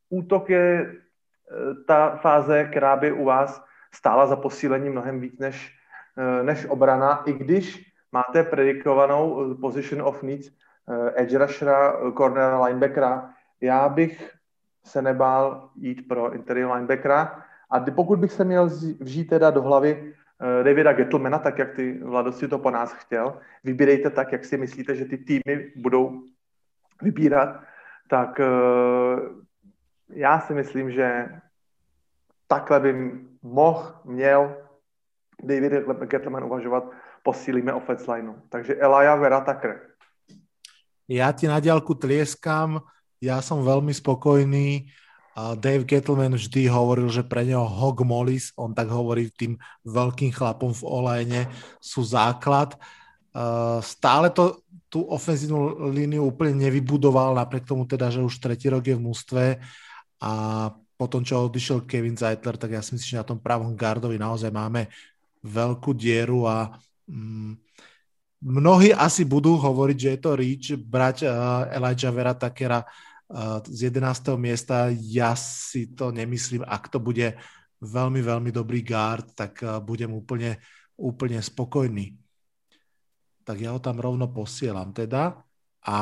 útok 0.08 0.50
je 0.50 0.86
uh, 0.86 1.84
ta 1.86 2.16
fáze, 2.16 2.64
která 2.64 2.96
by 2.96 3.12
u 3.12 3.24
vás 3.24 3.64
stála 3.94 4.26
za 4.26 4.36
posílení 4.36 4.90
mnohem 4.90 5.20
víc 5.20 5.38
než, 5.38 5.74
uh, 6.18 6.46
než 6.46 6.66
obrana, 6.66 7.22
i 7.26 7.32
když 7.32 7.92
máte 8.12 8.42
predikovanou 8.42 9.54
position 9.54 10.02
of 10.02 10.22
needs 10.22 10.50
edge 11.14 11.38
rushera, 11.38 11.92
cornera, 12.16 12.64
linebackera. 12.64 13.30
Já 13.60 13.88
bych 13.88 14.32
se 14.84 15.02
nebál 15.02 15.70
jít 15.76 16.08
pro 16.08 16.32
interior 16.32 16.72
linebackera 16.72 17.42
a 17.70 17.80
pokud 17.80 18.18
bych 18.18 18.32
se 18.32 18.44
měl 18.44 18.70
vžít 19.00 19.28
teda 19.28 19.50
do 19.50 19.62
hlavy 19.62 20.14
Davida 20.38 20.92
Gettlemana, 20.92 21.38
tak 21.38 21.58
jak 21.58 21.74
ty 21.74 21.98
Vladosti 21.98 22.48
to 22.48 22.58
po 22.58 22.70
nás 22.70 22.92
chtěl. 22.92 23.40
Vybírejte 23.64 24.10
tak, 24.10 24.32
jak 24.32 24.44
si 24.44 24.56
myslíte, 24.56 24.94
že 24.94 25.04
ty 25.04 25.18
týmy 25.18 25.72
budou 25.76 26.22
vybírat. 27.02 27.60
Tak 28.08 28.40
eh, 28.40 28.46
já 30.08 30.40
si 30.40 30.54
myslím, 30.54 30.90
že 30.90 31.28
takhle 32.46 32.80
by 32.80 33.20
mohl, 33.42 33.94
měl 34.04 34.56
David 35.42 35.72
Gettleman 36.06 36.44
uvažovat, 36.44 36.84
posílíme 37.22 37.72
offense 37.72 38.12
lineu. 38.12 38.34
Takže 38.48 38.74
Elijah 38.74 39.20
Vera 39.20 39.40
Tucker. 39.40 39.80
Ja 41.08 41.32
ti 41.32 41.48
na 41.48 41.56
diálku 41.56 41.96
tlieskam, 41.96 42.84
ja 43.16 43.40
som 43.40 43.64
veľmi 43.64 43.96
spokojný 43.96 44.92
Dave 45.58 45.86
Gettleman 45.86 46.34
vždy 46.34 46.66
hovoril, 46.66 47.06
že 47.12 47.22
pre 47.22 47.46
neho 47.46 47.62
Hog 47.62 48.02
Mollis, 48.02 48.50
on 48.58 48.74
tak 48.74 48.90
hovorí 48.90 49.30
tým 49.30 49.54
veľkým 49.86 50.34
chlapom 50.34 50.74
v 50.74 50.82
olejne, 50.82 51.40
sú 51.78 52.02
základ. 52.02 52.74
Stále 53.84 54.34
to 54.34 54.64
tú 54.88 55.04
ofenzívnu 55.04 55.92
líniu 55.92 56.24
úplne 56.24 56.56
nevybudoval, 56.64 57.36
napriek 57.36 57.68
tomu 57.68 57.84
teda, 57.84 58.08
že 58.08 58.24
už 58.24 58.40
tretí 58.40 58.72
rok 58.72 58.82
je 58.88 58.96
v 58.96 59.04
mústve 59.04 59.44
a 60.18 60.32
potom, 60.98 61.22
čo 61.22 61.46
odišiel 61.46 61.86
Kevin 61.86 62.18
Zeitler, 62.18 62.58
tak 62.58 62.74
ja 62.74 62.82
si 62.82 62.96
myslím, 62.96 63.08
že 63.14 63.22
na 63.22 63.28
tom 63.28 63.38
pravom 63.38 63.76
gardovi 63.78 64.18
naozaj 64.18 64.50
máme 64.50 64.90
veľkú 65.46 65.94
dieru 65.94 66.50
a 66.50 66.74
mm, 67.06 67.52
mnohí 68.42 68.90
asi 68.90 69.22
budú 69.22 69.54
hovoriť, 69.54 69.96
že 69.96 70.10
je 70.10 70.20
to 70.20 70.30
reach 70.34 70.68
brať 70.74 71.16
uh, 71.22 71.70
Elijah 71.70 72.10
Vera 72.10 72.34
Takera 72.34 72.82
z 73.68 73.78
11. 73.92 74.34
miesta. 74.40 74.88
Ja 74.92 75.36
si 75.36 75.92
to 75.92 76.08
nemyslím, 76.08 76.64
ak 76.64 76.88
to 76.88 76.96
bude 76.96 77.36
veľmi, 77.78 78.24
veľmi 78.24 78.50
dobrý 78.50 78.80
guard, 78.80 79.36
tak 79.36 79.60
budem 79.84 80.10
úplne, 80.10 80.58
úplne 80.96 81.38
spokojný. 81.38 82.16
Tak 83.44 83.56
ja 83.60 83.72
ho 83.72 83.80
tam 83.80 84.00
rovno 84.00 84.28
posielam 84.28 84.92
teda 84.92 85.36
a 85.84 85.98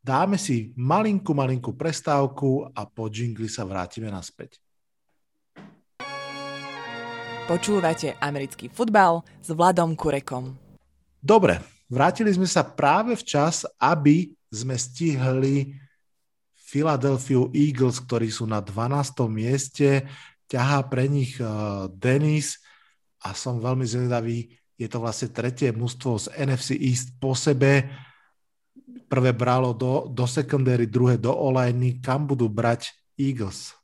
dáme 0.00 0.40
si 0.40 0.72
malinkú, 0.76 1.36
malinkú 1.36 1.76
prestávku 1.76 2.68
a 2.72 2.88
po 2.88 3.12
džingli 3.12 3.48
sa 3.48 3.68
vrátime 3.68 4.08
naspäť. 4.08 4.56
Počúvate 7.50 8.14
americký 8.22 8.70
futbal 8.70 9.26
s 9.42 9.50
Vladom 9.50 9.98
Kurekom. 9.98 10.54
Dobre, 11.18 11.58
vrátili 11.90 12.30
sme 12.30 12.46
sa 12.46 12.62
práve 12.62 13.18
včas, 13.18 13.66
aby 13.74 14.30
sme 14.48 14.78
stihli 14.78 15.74
Philadelphia 16.70 17.50
Eagles, 17.50 17.98
ktorí 17.98 18.30
sú 18.30 18.46
na 18.46 18.62
12. 18.62 19.26
mieste, 19.26 20.06
ťahá 20.46 20.86
pre 20.86 21.10
nich 21.10 21.34
uh, 21.42 21.90
Dennis 21.90 22.62
a 23.26 23.34
som 23.34 23.58
veľmi 23.58 23.82
zvedavý, 23.82 24.54
je 24.78 24.86
to 24.86 25.02
vlastne 25.02 25.34
tretie 25.34 25.74
mužstvo 25.74 26.10
z 26.16 26.26
NFC 26.38 26.78
East 26.78 27.18
po 27.18 27.34
sebe. 27.34 27.90
Prvé 29.10 29.34
bralo 29.34 29.74
do, 29.74 30.06
do 30.06 30.24
secondary, 30.30 30.86
druhé 30.86 31.18
do 31.18 31.34
olajny. 31.34 31.98
Kam 31.98 32.30
budú 32.30 32.46
brať 32.46 32.94
Eagles? 33.18 33.74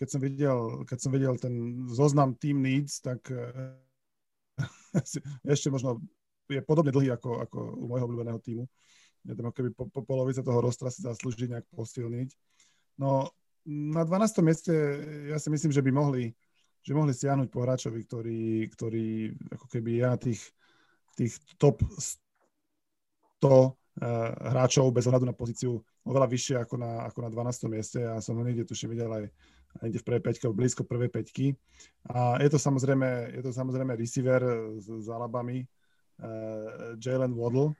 Keď 0.00 0.08
som 0.08 0.20
videl, 0.24 0.58
keď 0.88 0.98
som 0.98 1.10
videl 1.12 1.34
ten 1.36 1.84
zoznam 1.92 2.32
team 2.40 2.64
needs, 2.64 3.04
tak 3.04 3.20
uh, 3.28 3.76
ešte 5.52 5.68
možno 5.68 6.00
je 6.48 6.64
podobne 6.64 6.90
dlhý 6.90 7.12
ako, 7.12 7.44
ako 7.44 7.58
u 7.76 7.84
môjho 7.92 8.08
obľúbeného 8.08 8.40
týmu 8.40 8.64
neviem, 9.26 9.50
keby 9.50 9.74
po, 9.74 9.90
po 9.90 10.06
polovice 10.06 10.40
toho 10.40 10.62
rostra 10.62 10.88
si 10.88 11.02
zaslúži 11.02 11.50
nejak 11.50 11.66
posilniť. 11.74 12.30
No 12.96 13.34
na 13.66 14.06
12. 14.06 14.46
mieste 14.46 14.72
ja 15.26 15.38
si 15.42 15.50
myslím, 15.50 15.74
že 15.74 15.82
by 15.82 15.90
mohli, 15.90 16.30
že 16.86 16.94
mohli 16.94 17.10
stiahnuť 17.10 17.50
po 17.50 17.66
hráčovi, 17.66 17.98
ktorý, 18.06 18.70
ktorý 18.70 19.34
ako 19.50 19.66
keby 19.66 20.06
ja 20.06 20.14
tých, 20.14 20.38
tých 21.18 21.34
top 21.58 21.82
100 23.42 23.42
uh, 23.42 23.50
eh, 23.50 23.70
hráčov 24.54 24.94
bez 24.94 25.10
ohľadu 25.10 25.26
na 25.26 25.34
pozíciu 25.34 25.82
oveľa 26.06 26.30
vyššie 26.30 26.56
ako 26.62 26.78
na, 26.78 27.10
ako 27.10 27.18
na 27.26 27.30
12. 27.34 27.74
mieste. 27.74 27.98
Ja 27.98 28.22
som 28.22 28.38
ho 28.38 28.46
niekde 28.46 28.62
tuším 28.62 28.94
videl 28.94 29.10
aj, 29.10 29.24
niekde 29.82 29.98
v 29.98 30.06
prvej 30.06 30.22
peťke, 30.22 30.46
blízko 30.54 30.86
prvej 30.86 31.10
peťky. 31.10 31.58
A 32.14 32.38
je 32.38 32.46
to 32.46 32.62
samozrejme, 32.62 33.34
je 33.34 33.42
to 33.42 33.50
samozrejme 33.50 33.98
receiver 33.98 34.38
s, 34.78 34.86
s 34.86 35.06
Alabami, 35.10 35.66
uh, 36.22 36.94
Jalen 37.02 37.34
Waddle, 37.34 37.74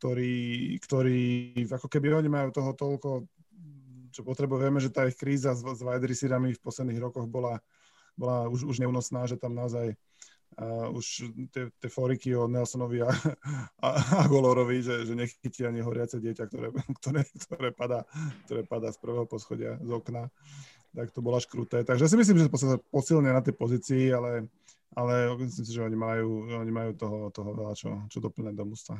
ktorí, 0.00 0.32
ktorí 0.80 1.20
ako 1.68 1.84
keby 1.92 2.16
oni 2.16 2.32
majú 2.32 2.48
toho 2.56 2.72
toľko, 2.72 3.28
čo 4.16 4.24
potrebujeme, 4.24 4.80
že 4.80 4.88
tá 4.88 5.04
ich 5.04 5.20
kríza 5.20 5.52
s, 5.52 5.60
s 5.60 5.84
wide 5.84 6.08
receiverami 6.08 6.56
v 6.56 6.64
posledných 6.64 7.04
rokoch 7.04 7.28
bola, 7.28 7.60
bola 8.16 8.48
už, 8.48 8.64
už 8.64 8.80
neúnosná, 8.80 9.28
že 9.28 9.36
tam 9.36 9.52
naozaj 9.52 9.92
uh, 10.56 10.88
už 10.88 11.30
tie, 11.52 11.68
tie 11.68 11.90
foriky 11.92 12.32
o 12.32 12.48
Nelsonovi 12.48 13.04
a, 13.04 13.12
a, 13.84 13.88
a 13.92 14.26
Golorovi, 14.26 14.80
že, 14.80 15.04
že 15.04 15.12
nechytí 15.12 15.68
ani 15.68 15.84
horiace 15.84 16.16
dieťa, 16.16 16.48
ktoré, 16.48 16.72
ktoré, 17.04 17.20
ktoré, 17.28 17.68
padá, 17.70 18.08
ktoré 18.48 18.64
padá 18.64 18.88
z 18.88 18.98
prvého 19.04 19.28
poschodia 19.28 19.76
z 19.84 19.90
okna. 19.92 20.32
Tak 20.90 21.14
to 21.14 21.22
bolo 21.22 21.38
až 21.38 21.46
kruté. 21.46 21.84
Takže 21.84 22.08
si 22.08 22.16
myslím, 22.18 22.40
že 22.40 22.50
sa 22.56 22.80
posilne 22.90 23.30
na 23.30 23.44
tej 23.44 23.54
pozícii, 23.54 24.10
ale, 24.10 24.50
ale 24.96 25.38
myslím 25.44 25.64
si, 25.68 25.70
že 25.76 25.86
oni 25.86 25.94
majú, 25.94 26.50
oni 26.50 26.72
majú 26.72 26.90
toho, 26.98 27.18
toho 27.30 27.50
veľa 27.54 27.78
čo, 27.78 27.94
čo 28.10 28.18
doplňať 28.18 28.54
do 28.58 28.64
mústva. 28.64 28.98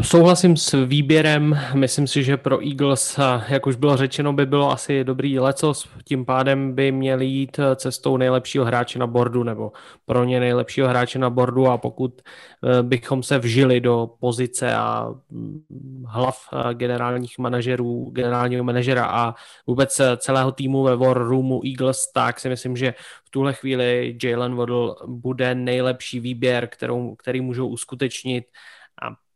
Souhlasím 0.00 0.56
s 0.56 0.86
výběrem, 0.86 1.58
myslím 1.74 2.06
si, 2.06 2.24
že 2.24 2.36
pro 2.36 2.66
Eagles, 2.66 3.18
jak 3.48 3.66
už 3.66 3.76
bylo 3.76 3.96
řečeno, 3.96 4.32
by 4.32 4.46
bylo 4.46 4.70
asi 4.70 5.04
dobrý 5.04 5.38
lecos, 5.38 5.88
tím 6.04 6.24
pádem 6.24 6.74
by 6.74 6.92
měli 6.92 7.26
jít 7.26 7.60
cestou 7.76 8.16
nejlepšího 8.16 8.64
hráče 8.64 8.98
na 8.98 9.06
bordu, 9.06 9.42
nebo 9.42 9.72
pro 10.06 10.24
ně 10.24 10.40
nejlepšího 10.40 10.88
hráče 10.88 11.18
na 11.18 11.30
bordu. 11.30 11.66
A 11.66 11.78
pokud 11.78 12.22
eh, 12.22 12.82
bychom 12.82 13.22
se 13.22 13.38
vžili 13.38 13.80
do 13.80 14.10
pozice 14.20 14.74
a 14.74 15.14
mm, 15.30 16.04
hlav 16.06 16.38
eh, 16.52 16.74
generálních 16.74 17.38
manažerů, 17.38 18.10
generálního 18.12 18.64
manažera 18.64 19.04
a 19.04 19.34
vůbec 19.66 20.00
eh, 20.00 20.16
celého 20.16 20.52
týmu 20.52 20.82
ve 20.82 20.96
War 20.96 21.18
Roomu 21.18 21.60
Eagles, 21.66 22.12
tak 22.14 22.40
si 22.40 22.48
myslím, 22.48 22.76
že 22.76 22.94
v 23.24 23.30
tuhle 23.30 23.52
chvíli 23.52 24.18
Jalen 24.22 24.54
Waddle 24.54 24.94
bude 25.06 25.54
nejlepší 25.54 26.20
výběr, 26.20 26.68
kterou, 26.72 27.14
který 27.14 27.40
můžou 27.40 27.68
uskutečnit 27.68 28.44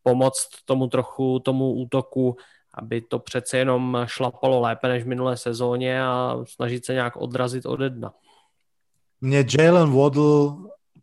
pomoct 0.05 0.69
tomu 0.69 0.87
trochu, 0.93 1.41
tomu 1.41 1.73
útoku 1.73 2.37
aby 2.75 3.01
to 3.01 3.19
přece 3.19 3.59
jenom 3.59 3.99
šlapalo 4.07 4.61
lépe 4.61 4.89
než 4.89 5.05
v 5.05 5.07
minulé 5.07 5.37
sezóně 5.37 6.03
a 6.03 6.39
snažit 6.45 6.85
se 6.85 6.93
nějak 6.93 7.17
odrazit 7.17 7.67
od 7.67 7.81
dna. 7.81 8.13
Mně 9.21 9.45
Jalen 9.59 9.93
Waddle 9.93 10.57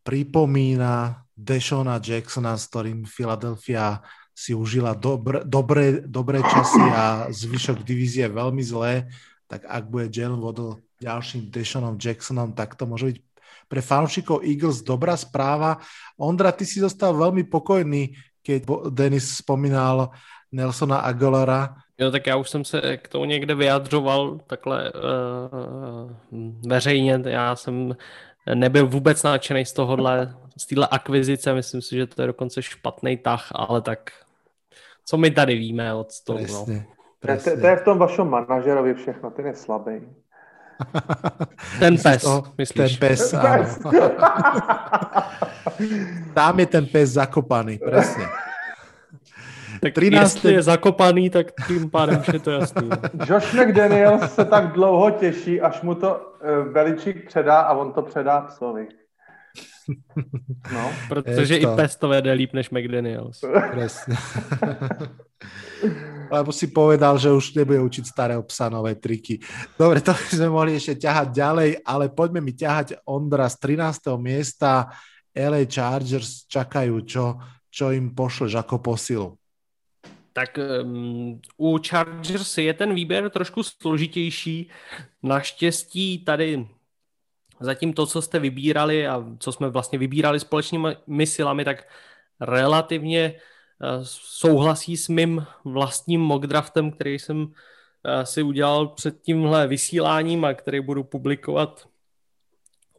připomíná 0.04 1.24
Deshona 1.38 2.02
Jacksona, 2.08 2.58
s 2.58 2.68
ktorým 2.68 3.08
Philadelphia 3.08 4.04
si 4.36 4.54
užila 4.54 4.94
dobr, 4.94 5.42
dobré, 5.42 6.06
dobré 6.06 6.44
časy 6.44 6.82
a 6.94 7.28
zvyšok 7.34 7.82
divízie 7.82 8.30
veľmi 8.30 8.62
zlé, 8.62 9.10
tak 9.48 9.66
ak 9.66 9.90
bude 9.90 10.10
Jalen 10.14 10.38
Waddle 10.38 10.82
ďalším 11.02 11.50
Deshanom 11.50 11.98
Jacksonom, 11.98 12.54
tak 12.54 12.78
to 12.78 12.86
môže 12.86 13.06
byť 13.10 13.18
pre 13.66 13.82
fanúšikov 13.82 14.44
Eagles 14.44 14.84
dobrá 14.84 15.18
správa. 15.18 15.82
Ondra, 16.20 16.52
ty 16.54 16.68
si 16.68 16.84
zostal 16.84 17.16
veľmi 17.16 17.48
pokojný, 17.48 18.14
keď 18.52 18.92
Denis 18.92 19.40
spomínal 19.40 20.10
Nelsona 20.52 20.98
Aguilara. 20.98 21.76
Jo, 21.98 22.12
tak 22.12 22.28
já 22.28 22.36
už 22.36 22.50
jsem 22.50 22.66
se 22.66 22.98
k 22.98 23.08
tomu 23.08 23.26
někde 23.26 23.56
vyjadřoval 23.56 24.40
takhle 24.48 24.92
uh, 24.92 26.12
veřejně. 26.68 27.20
Já 27.26 27.56
jsem 27.56 27.96
nebyl 28.54 28.88
vůbec 28.88 29.24
nadšený 29.24 29.66
z 29.66 29.74
tohohle, 29.74 30.36
z 30.58 30.66
téhle 30.66 30.88
akvizice. 30.92 31.54
Myslím 31.54 31.82
si, 31.82 31.96
že 31.96 32.08
to 32.08 32.22
je 32.22 32.28
dokonce 32.28 32.62
špatný 32.62 33.18
tah, 33.18 33.48
ale 33.52 33.82
tak 33.82 34.12
co 35.06 35.18
my 35.18 35.32
tady 35.32 35.56
víme 35.56 35.94
od 35.94 36.08
toho. 36.24 36.40
Presne, 36.40 36.76
no. 36.76 36.84
presne. 37.20 37.52
To, 37.56 37.62
to 37.62 37.68
je 37.68 37.76
v 37.76 37.84
tom 37.84 37.98
vašom 37.98 38.30
manažerovi 38.30 38.94
všechno, 38.94 39.32
ten 39.32 39.46
je 39.46 39.56
slabý. 39.56 40.02
Ten 41.80 41.98
pes, 41.98 42.22
toho, 42.22 42.44
myslíš? 42.58 42.98
Ten 42.98 43.10
pes, 43.10 43.34
áno. 43.34 43.66
Tam 46.38 46.60
je 46.60 46.66
ten 46.66 46.86
pes 46.86 47.10
zakopaný, 47.10 47.78
presne. 47.78 48.26
Tak 49.82 49.94
13. 49.94 50.22
jestli 50.22 50.54
je 50.54 50.62
zakopaný, 50.62 51.30
tak 51.30 51.48
tím 51.68 51.90
pádem 51.90 52.24
je 52.34 52.40
to 52.40 52.52
jasný. 52.52 52.90
Josh 53.26 53.54
McDaniel 53.54 54.20
se 54.28 54.46
tak 54.46 54.72
dlouho 54.72 55.12
těší, 55.12 55.62
až 55.62 55.82
mu 55.82 55.96
to 55.96 56.34
Beličík 56.72 57.28
předá 57.28 57.60
a 57.60 57.74
on 57.74 57.94
to 57.94 58.02
předá 58.02 58.42
psovi. 58.42 58.88
No, 60.74 60.92
protože 61.10 61.60
to... 61.60 61.74
i 61.74 61.76
pes 61.76 61.96
to 61.96 62.08
vede 62.08 62.32
líp 62.32 62.54
než 62.54 62.70
McDaniels. 62.70 63.42
Presne. 63.72 64.16
Lebo 66.32 66.52
si 66.52 66.68
povedal, 66.68 67.18
že 67.18 67.32
už 67.32 67.60
nebude 67.60 67.82
učiť 67.82 68.06
starého 68.08 68.44
psa 68.48 68.70
nové 68.70 68.96
triky. 68.96 69.44
Dobre, 69.76 70.00
to 70.00 70.16
by 70.16 70.28
sme 70.38 70.50
mohli 70.50 70.80
ešte 70.80 70.96
ťahať 70.96 71.28
ďalej, 71.36 71.70
ale 71.84 72.08
poďme 72.08 72.40
mi 72.40 72.56
ťahať 72.56 73.04
Ondra 73.04 73.52
z 73.52 73.76
13. 73.76 74.16
miesta. 74.16 74.88
LA 75.32 75.64
Chargers 75.68 76.48
čakajú, 76.48 77.04
čo, 77.08 77.40
čo 77.72 77.92
im 77.92 78.16
pošleš 78.16 78.60
ako 78.60 78.80
posilu. 78.80 79.30
Tak 80.32 80.60
um, 80.60 81.40
u 81.58 81.80
Chargers 81.80 82.58
je 82.58 82.74
ten 82.74 82.94
výběr 82.94 83.30
trošku 83.30 83.64
složitější. 83.64 84.70
Naštěstí 85.24 86.24
tady 86.24 86.68
zatím 87.62 87.94
to, 87.94 88.06
co 88.06 88.22
jste 88.22 88.40
vybírali 88.40 89.08
a 89.08 89.26
co 89.40 89.52
jsme 89.52 89.70
vlastně 89.70 90.00
vybírali 90.00 90.40
společnými 90.40 91.26
silami, 91.26 91.66
tak 91.66 91.88
relativně 92.40 93.34
uh, 93.34 94.04
souhlasí 94.04 94.98
s 94.98 95.10
mým 95.10 95.46
vlastním 95.66 96.22
mock 96.22 96.48
draftem, 96.48 96.92
který 96.92 97.20
jsem 97.20 97.42
uh, 97.42 97.52
si 98.24 98.44
udělal 98.44 98.88
před 98.88 99.22
tímhle 99.22 99.68
vysíláním 99.68 100.46
a 100.46 100.54
který 100.54 100.82
budu 100.82 101.04
publikovat 101.04 101.88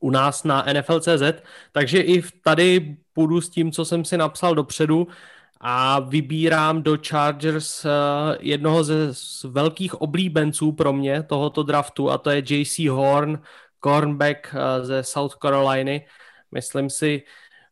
u 0.00 0.10
nás 0.10 0.44
na 0.44 0.66
NFL.cz, 0.72 1.42
takže 1.72 2.00
i 2.00 2.22
tady 2.44 2.96
půjdu 3.12 3.40
s 3.40 3.50
tím, 3.50 3.72
co 3.72 3.84
jsem 3.84 4.04
si 4.04 4.16
napsal 4.16 4.54
dopředu 4.54 5.06
a 5.60 6.00
vybírám 6.00 6.82
do 6.82 6.98
Chargers 7.08 7.84
uh, 7.84 7.90
jednoho 8.40 8.84
ze 8.84 9.12
velkých 9.44 10.00
oblíbenců 10.00 10.72
pro 10.72 10.92
mě 10.92 11.22
tohoto 11.22 11.62
draftu 11.62 12.10
a 12.10 12.18
to 12.18 12.30
je 12.30 12.42
JC 12.48 12.78
Horn, 12.78 13.38
cornerback 13.84 14.54
uh, 14.54 14.86
ze 14.86 15.02
South 15.02 15.36
Caroliny. 15.42 16.06
Myslím 16.52 16.90
si, 16.90 17.22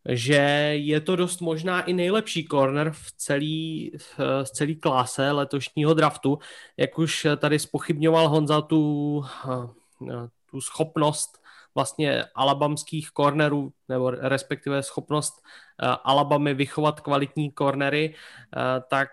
že 0.08 0.34
je 0.76 1.00
to 1.00 1.16
dost 1.16 1.40
možná 1.40 1.82
i 1.82 1.92
nejlepší 1.92 2.44
corner 2.44 2.90
v 2.90 3.12
celý, 3.16 3.92
v 4.18 4.44
celý 4.44 4.76
klase 4.76 5.30
letošního 5.30 5.94
draftu. 5.94 6.38
Jak 6.76 6.98
už 6.98 7.26
tady 7.36 7.58
spochybňoval 7.58 8.28
Honza 8.28 8.60
tu, 8.60 9.24
tu 10.50 10.60
schopnost 10.60 11.40
vlastně 11.74 12.24
alabamských 12.34 13.10
cornerů, 13.10 13.72
nebo 13.88 14.10
respektive 14.10 14.82
schopnost 14.82 15.34
Alabamy 16.04 16.54
vychovat 16.54 17.00
kvalitní 17.00 17.52
cornery, 17.58 18.14
uh, 18.56 18.62
tak 18.88 19.08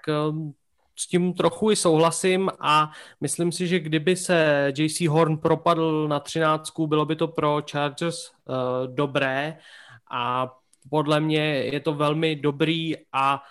s 1.00 1.08
tím 1.08 1.34
trochu 1.34 1.72
i 1.72 1.76
souhlasím 1.76 2.50
a 2.60 2.92
myslím 3.22 3.52
si, 3.52 3.68
že 3.68 3.80
kdyby 3.80 4.16
se 4.16 4.72
JC 4.78 5.02
Horn 5.02 5.38
propadl 5.38 6.08
na 6.08 6.20
třináctku, 6.20 6.88
bylo 6.88 7.06
by 7.06 7.16
to 7.16 7.28
pro 7.28 7.62
Chargers 7.72 8.32
uh, 8.32 8.56
dobré 8.96 9.58
a 10.12 10.54
podle 10.90 11.20
mě 11.20 11.44
je 11.44 11.80
to 11.80 11.94
velmi 11.94 12.36
dobrý 12.36 12.94
a 13.14 13.44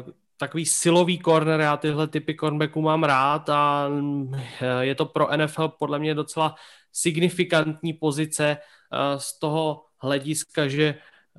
uh, 0.00 0.12
takový 0.36 0.66
silový 0.66 1.18
corner, 1.18 1.60
já 1.60 1.76
tyhle 1.76 2.08
typy 2.08 2.34
cornerbacků 2.34 2.82
mám 2.82 3.04
rád 3.04 3.48
a 3.48 3.88
uh, 3.88 4.36
je 4.80 4.94
to 4.94 5.06
pro 5.06 5.36
NFL 5.36 5.68
podle 5.68 5.98
mě 5.98 6.14
docela 6.14 6.54
signifikantní 6.92 7.92
pozice 7.92 8.56
z 9.16 9.38
toho 9.38 9.84
hlediska, 9.98 10.68
že 10.68 10.94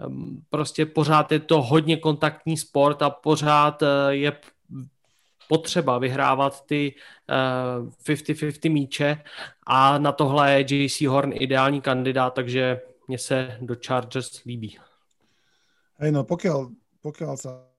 um, 0.07 0.43
prostě 0.49 0.85
pořád 0.85 1.31
je 1.31 1.39
to 1.39 1.61
hodně 1.61 1.97
kontaktní 1.97 2.57
sport 2.57 3.01
a 3.01 3.09
pořád 3.09 3.83
je 4.09 4.31
potřeba 5.49 5.97
vyhrávat 5.97 6.65
ty 6.65 6.95
50-50 7.29 8.69
uh, 8.69 8.73
míče 8.73 9.23
a 9.67 9.97
na 9.97 10.11
tohle 10.11 10.53
je 10.53 10.85
JC 10.85 11.01
Horn 11.01 11.31
ideální 11.33 11.81
kandidát, 11.81 12.33
takže 12.33 12.81
mně 13.07 13.17
se 13.17 13.57
do 13.61 13.75
Chargers 13.85 14.43
líbí. 14.43 14.77
Hej, 15.95 16.11
no 16.11 16.27
pokiaľ, 16.27 16.75
pokiaľ 16.99 17.35
sa 17.39 17.71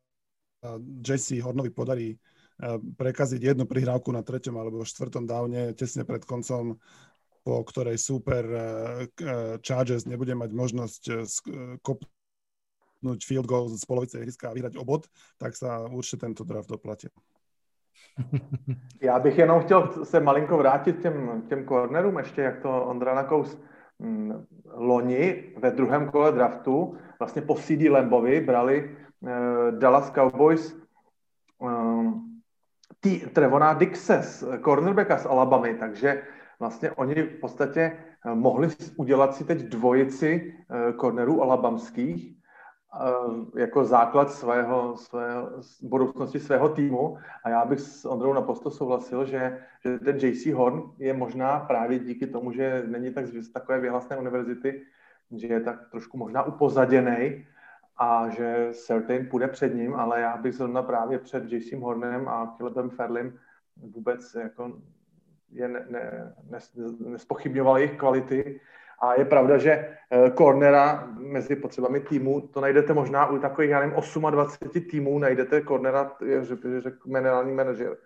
JC 1.04 1.44
Hornovi 1.44 1.70
podarí 1.70 2.16
prekaziť 2.96 3.52
jednu 3.52 3.68
prihrávku 3.68 4.08
na 4.08 4.24
treťom 4.24 4.56
alebo 4.56 4.88
štvrtom 4.88 5.28
dávne 5.28 5.76
tesne 5.76 6.08
pred 6.08 6.24
koncom, 6.24 6.80
po 7.44 7.56
ktorej 7.68 8.00
super 8.00 8.42
Chargers 9.60 10.08
nebude 10.08 10.32
mať 10.32 10.50
možnosť 10.56 11.02
kopnúť 11.84 13.20
field 13.20 13.44
goal 13.44 13.68
z 13.68 13.84
polovice 13.84 14.16
ihriska 14.16 14.48
a 14.48 14.56
vyhrať 14.56 14.80
obod, 14.80 15.04
tak 15.36 15.52
sa 15.52 15.84
určite 15.84 16.24
tento 16.24 16.48
draft 16.48 16.72
doplatil. 16.72 17.12
Já 19.02 19.18
bych 19.18 19.38
jenom 19.38 19.60
chtěl 19.60 20.04
se 20.04 20.20
malinko 20.20 20.56
vrátit 20.56 21.02
těm, 21.02 21.42
těm 21.48 21.66
cornerům, 21.66 22.18
ještě 22.18 22.42
jak 22.42 22.60
to 22.60 22.84
Ondra 22.84 23.14
Nakous 23.14 23.62
hm, 24.02 24.32
loni 24.74 25.44
ve 25.58 25.70
druhém 25.70 26.10
kole 26.10 26.32
draftu, 26.32 26.96
vlastně 27.18 27.42
po 27.42 27.54
CD 27.54 27.90
Lambovi 27.90 28.40
brali 28.40 28.96
uh, 29.20 29.30
Dallas 29.78 30.10
Cowboys 30.10 30.76
tý, 33.00 33.20
Trevona 33.20 33.72
Dixes, 33.72 34.44
cornerbacka 34.64 35.18
z 35.18 35.26
Alabamy, 35.26 35.74
takže 35.74 36.22
vlastně 36.60 36.90
oni 36.90 37.14
v 37.14 37.40
podstatě 37.40 37.98
mohli 38.34 38.68
udělat 38.96 39.34
si 39.34 39.44
teď 39.44 39.62
dvojici 39.62 40.54
uh, 40.70 40.96
cornerů 40.96 41.42
alabamských. 41.42 42.32
Eh, 42.32 42.35
jako 43.56 43.84
základ 43.84 44.30
svého, 44.30 44.96
svého, 44.96 45.50
budoucnosti 45.82 46.40
svého 46.40 46.68
týmu. 46.68 47.18
A 47.44 47.48
já 47.50 47.64
bych 47.64 47.80
s 47.80 48.04
Ondrou 48.04 48.32
naprosto 48.32 48.70
souhlasil, 48.70 49.24
že, 49.24 49.58
že 49.80 49.98
ten 49.98 50.16
JC 50.16 50.46
Horn 50.46 50.82
je 50.98 51.12
možná 51.12 51.60
právě 51.60 51.98
díky 51.98 52.26
tomu, 52.26 52.52
že 52.52 52.82
není 52.86 53.12
tak 53.12 53.26
z 53.26 53.52
takové 53.52 53.80
vyhlasné 53.80 54.16
univerzity, 54.16 54.82
že 55.36 55.46
je 55.46 55.60
tak 55.60 55.90
trošku 55.90 56.18
možná 56.18 56.42
upozaděný 56.42 57.46
a 57.98 58.28
že 58.28 58.68
Certain 58.72 59.26
půjde 59.26 59.48
před 59.48 59.74
ním, 59.74 59.94
ale 59.94 60.20
já 60.20 60.36
bych 60.36 60.54
zrovna 60.54 60.82
právě 60.82 61.18
před 61.18 61.52
JC 61.52 61.72
Hornem 61.72 62.28
a 62.28 62.54
Calebem 62.58 62.90
Ferlim 62.90 63.38
vůbec 63.76 64.34
jako 64.34 64.72
je 65.50 65.68
ne, 65.68 65.86
ne, 65.90 66.32
ne, 66.50 66.58
nespochybňoval 67.06 67.78
jejich 67.78 67.98
kvality 67.98 68.60
a 69.02 69.14
je 69.18 69.24
pravda, 69.24 69.58
že 69.58 69.70
eh, 69.70 70.30
cornera 70.30 71.08
mezi 71.18 71.56
potřebami 71.56 72.00
týmu, 72.00 72.40
to 72.40 72.60
najdete 72.60 72.94
možná 72.94 73.26
u 73.26 73.38
takových, 73.38 73.70
já 73.70 73.80
nevím, 73.80 73.96
28 74.30 74.80
týmů, 74.80 75.18
najdete 75.18 75.62
cornera, 75.62 76.12
že 76.42 76.80
řekl 76.80 77.10
generální 77.10 77.52
manažer. 77.52 77.96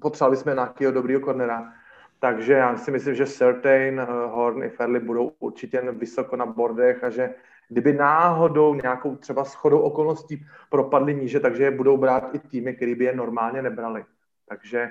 Potřebovali 0.00 0.36
jsme 0.36 0.54
nějakého 0.54 0.92
dobrýho 0.92 1.20
cornera. 1.20 1.72
Takže 2.20 2.52
já 2.52 2.76
si 2.76 2.90
myslím, 2.90 3.14
že 3.14 3.26
Certain, 3.26 4.00
eh, 4.00 4.06
Horn 4.26 4.62
i 4.62 4.68
Fairley 4.68 5.00
budou 5.00 5.32
určitě 5.38 5.80
vysoko 5.80 6.36
na 6.36 6.46
bordech 6.46 7.04
a 7.04 7.10
že 7.10 7.34
kdyby 7.68 7.92
náhodou 7.92 8.74
nějakou 8.74 9.16
třeba 9.16 9.44
schodou 9.44 9.80
okolností 9.80 10.46
propadly 10.70 11.14
níže, 11.14 11.40
takže 11.40 11.62
je 11.62 11.70
budou 11.70 11.96
brát 11.96 12.34
i 12.34 12.38
týmy, 12.38 12.74
které 12.74 12.94
by 12.94 13.04
je 13.04 13.16
normálně 13.16 13.62
nebrali. 13.62 14.04
Takže, 14.48 14.90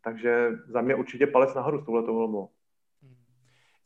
takže 0.00 0.50
za 0.66 0.80
mě 0.80 0.94
určitě 0.94 1.26
palec 1.26 1.54
nahoru 1.54 1.80
s 1.80 1.84
touhletou 1.84 2.14
volbou. 2.14 2.48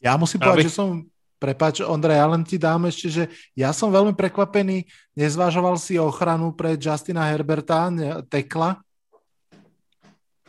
Ja 0.01 0.17
musím 0.17 0.41
povedať, 0.41 0.69
že 0.69 0.77
som 0.77 1.05
Prepač, 1.37 1.85
Ondrej, 1.85 2.17
ja 2.17 2.27
len 2.33 2.43
ti 2.49 2.57
dám 2.57 2.89
ešte, 2.89 3.13
že 3.13 3.25
ja 3.53 3.69
som 3.69 3.93
veľmi 3.93 4.17
prekvapený. 4.17 4.89
Nezvážoval 5.13 5.77
si 5.77 6.01
ochranu 6.01 6.57
pre 6.57 6.81
Justina 6.81 7.29
Herberta, 7.29 7.93
tekla? 8.33 8.81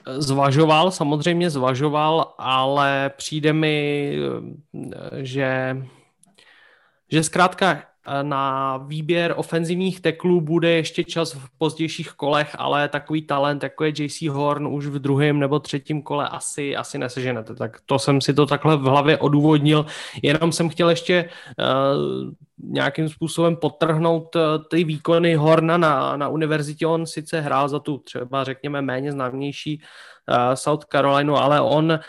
Zvažoval, 0.08 0.91
samozřejmě 0.91 1.50
zvažoval, 1.50 2.36
ale 2.39 3.12
přijde 3.18 3.54
mi, 3.54 4.16
že, 5.28 5.78
že 7.12 7.24
zkrátka 7.24 7.84
na 8.22 8.78
výběr 8.78 9.34
ofenzivních 9.38 9.99
teklů 9.99 10.41
bude 10.41 10.70
ještě 10.70 11.03
čas 11.03 11.34
v 11.34 11.49
pozdějších 11.58 12.12
kolech, 12.12 12.55
ale 12.58 12.89
takový 12.89 13.22
talent, 13.22 13.64
jako 13.64 13.84
je 13.84 13.93
JC 13.97 14.22
Horn, 14.22 14.68
už 14.68 14.86
v 14.86 14.99
druhém 14.99 15.39
nebo 15.39 15.60
třetím 15.60 16.01
kole 16.01 16.30
asi, 16.30 16.76
asi 16.76 16.97
neseženete. 16.97 17.55
Tak 17.55 17.78
to 17.86 17.99
jsem 17.99 18.22
si 18.22 18.34
to 18.34 18.45
takhle 18.45 18.78
v 18.78 18.82
hlavě 18.82 19.18
odůvodnil. 19.18 19.86
Jenom 20.24 20.51
jsem 20.51 20.70
chtěl 20.70 20.89
ještě 20.89 21.30
uh, 21.60 22.34
nějakým 22.58 23.10
způsobem 23.10 23.55
potrhnout 23.55 24.36
uh, 24.36 24.41
ty 24.70 24.84
výkony 24.84 25.36
Horna 25.36 25.78
na, 25.78 26.18
na 26.18 26.28
univerzitě. 26.28 26.88
On 26.88 27.05
sice 27.05 27.41
hrál 27.41 27.70
za 27.70 27.80
tu 27.80 27.97
třeba 27.97 28.43
řekněme 28.43 28.82
méně 28.82 29.12
známější 29.12 29.78
uh, 29.78 29.88
South 30.53 30.86
Carolina, 30.86 31.39
ale 31.39 31.61
on 31.61 31.99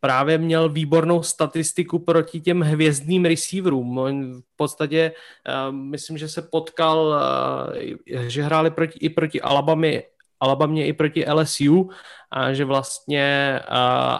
právě 0.00 0.38
měl 0.38 0.68
výbornou 0.68 1.22
statistiku 1.22 1.98
proti 1.98 2.40
těm 2.40 2.60
hvězdným 2.60 3.24
receiverům. 3.24 3.98
On 3.98 4.34
v 4.34 4.56
podstatě 4.56 5.12
uh, 5.12 5.74
myslím, 5.74 6.18
že 6.18 6.28
se 6.28 6.42
potkal, 6.42 6.98
uh, 6.98 8.28
že 8.28 8.42
hráli 8.42 8.70
proti, 8.70 8.98
i 8.98 9.08
proti 9.08 9.40
Alabama, 9.40 9.88
Alabamě 10.40 10.86
i 10.86 10.92
proti 10.92 11.24
LSU 11.32 11.90
a 12.30 12.52
že 12.52 12.64
vlastně 12.64 13.60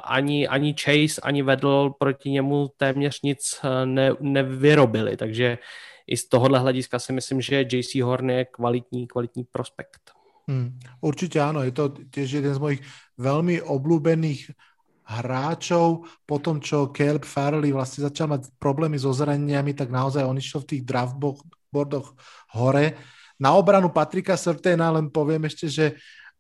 ani, 0.05 0.49
ani 0.49 0.75
Chase, 0.81 1.21
ani 1.23 1.43
Vedl 1.43 1.91
proti 1.99 2.31
němu 2.31 2.69
téměř 2.77 3.23
nic 3.23 3.61
ne, 3.85 4.11
nevyrobili, 4.21 5.17
takže 5.17 5.59
i 6.07 6.17
z 6.17 6.29
tohohle 6.29 6.59
hlediska 6.59 6.99
si 6.99 7.13
myslím, 7.13 7.41
že 7.41 7.65
JC 7.73 7.95
Horn 7.95 8.31
je 8.31 8.45
kvalitní, 8.45 9.07
kvalitní 9.07 9.45
prospekt. 9.45 10.18
Hmm, 10.49 10.79
určitě 11.01 11.41
ano, 11.41 11.63
je 11.63 11.73
to 11.73 11.93
těž 12.11 12.31
jeden 12.31 12.55
z 12.55 12.59
mojich 12.59 12.81
velmi 13.19 13.63
oblúbených 13.63 14.51
hráčov, 15.09 16.05
po 16.29 16.37
tom, 16.41 16.61
čo 16.61 16.93
Caleb 16.93 17.25
Farley 17.25 17.73
vlastne 17.73 18.05
začal 18.05 18.29
mať 18.29 18.53
problémy 18.61 19.01
so 19.01 19.09
zraneniami, 19.13 19.73
tak 19.73 19.89
naozaj 19.89 20.25
on 20.25 20.37
išiel 20.37 20.61
v 20.65 20.71
tých 20.77 20.83
draftboardoch 20.85 22.13
hore. 22.53 22.97
Na 23.41 23.57
obranu 23.57 23.89
Patrika 23.89 24.37
Sertena 24.37 24.93
len 24.93 25.09
poviem 25.09 25.49
ešte, 25.49 25.69
že 25.69 25.87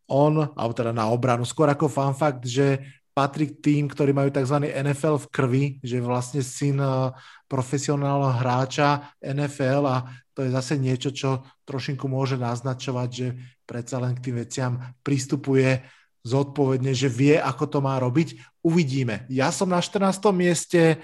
on, 0.09 0.53
alebo 0.53 0.73
teda 0.77 0.93
na 0.93 1.09
obranu, 1.09 1.49
skôr 1.49 1.69
ako 1.69 1.89
fun 1.89 2.13
fact, 2.13 2.45
že 2.45 2.81
Patrik 3.19 3.59
tým, 3.59 3.91
ktorí 3.91 4.15
majú 4.15 4.31
tzv. 4.31 4.63
NFL 4.71 5.19
v 5.27 5.31
krvi, 5.35 5.65
že 5.83 5.99
vlastne 5.99 6.39
syn 6.39 6.79
eh, 6.79 7.11
profesionálneho 7.51 8.31
hráča 8.31 9.11
NFL 9.19 9.85
a 9.91 9.97
to 10.39 10.47
je 10.47 10.55
zase 10.55 10.79
niečo, 10.79 11.11
čo 11.11 11.43
trošinku 11.67 12.07
môže 12.07 12.39
naznačovať, 12.39 13.09
že 13.11 13.35
predsa 13.67 13.99
len 13.99 14.15
k 14.15 14.31
tým 14.31 14.37
veciam 14.39 14.79
pristupuje 15.03 15.83
zodpovedne, 16.23 16.95
že 16.95 17.11
vie, 17.11 17.35
ako 17.35 17.67
to 17.67 17.79
má 17.83 17.99
robiť. 17.99 18.39
Uvidíme. 18.63 19.27
Ja 19.27 19.51
som 19.51 19.67
na 19.75 19.83
14. 19.83 20.15
mieste 20.31 21.03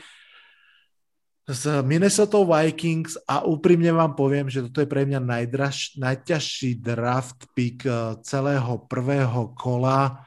s 1.51 1.67
Minnesota 1.83 2.39
Vikings 2.47 3.19
a 3.27 3.43
úprimne 3.43 3.91
vám 3.91 4.15
poviem, 4.15 4.47
že 4.47 4.71
toto 4.71 4.87
je 4.87 4.87
pre 4.87 5.03
mňa 5.03 5.19
najdraž, 5.19 5.99
najťažší 5.99 6.79
draft 6.79 7.51
pick 7.59 7.83
eh, 7.91 8.15
celého 8.23 8.87
prvého 8.87 9.51
kola. 9.59 10.23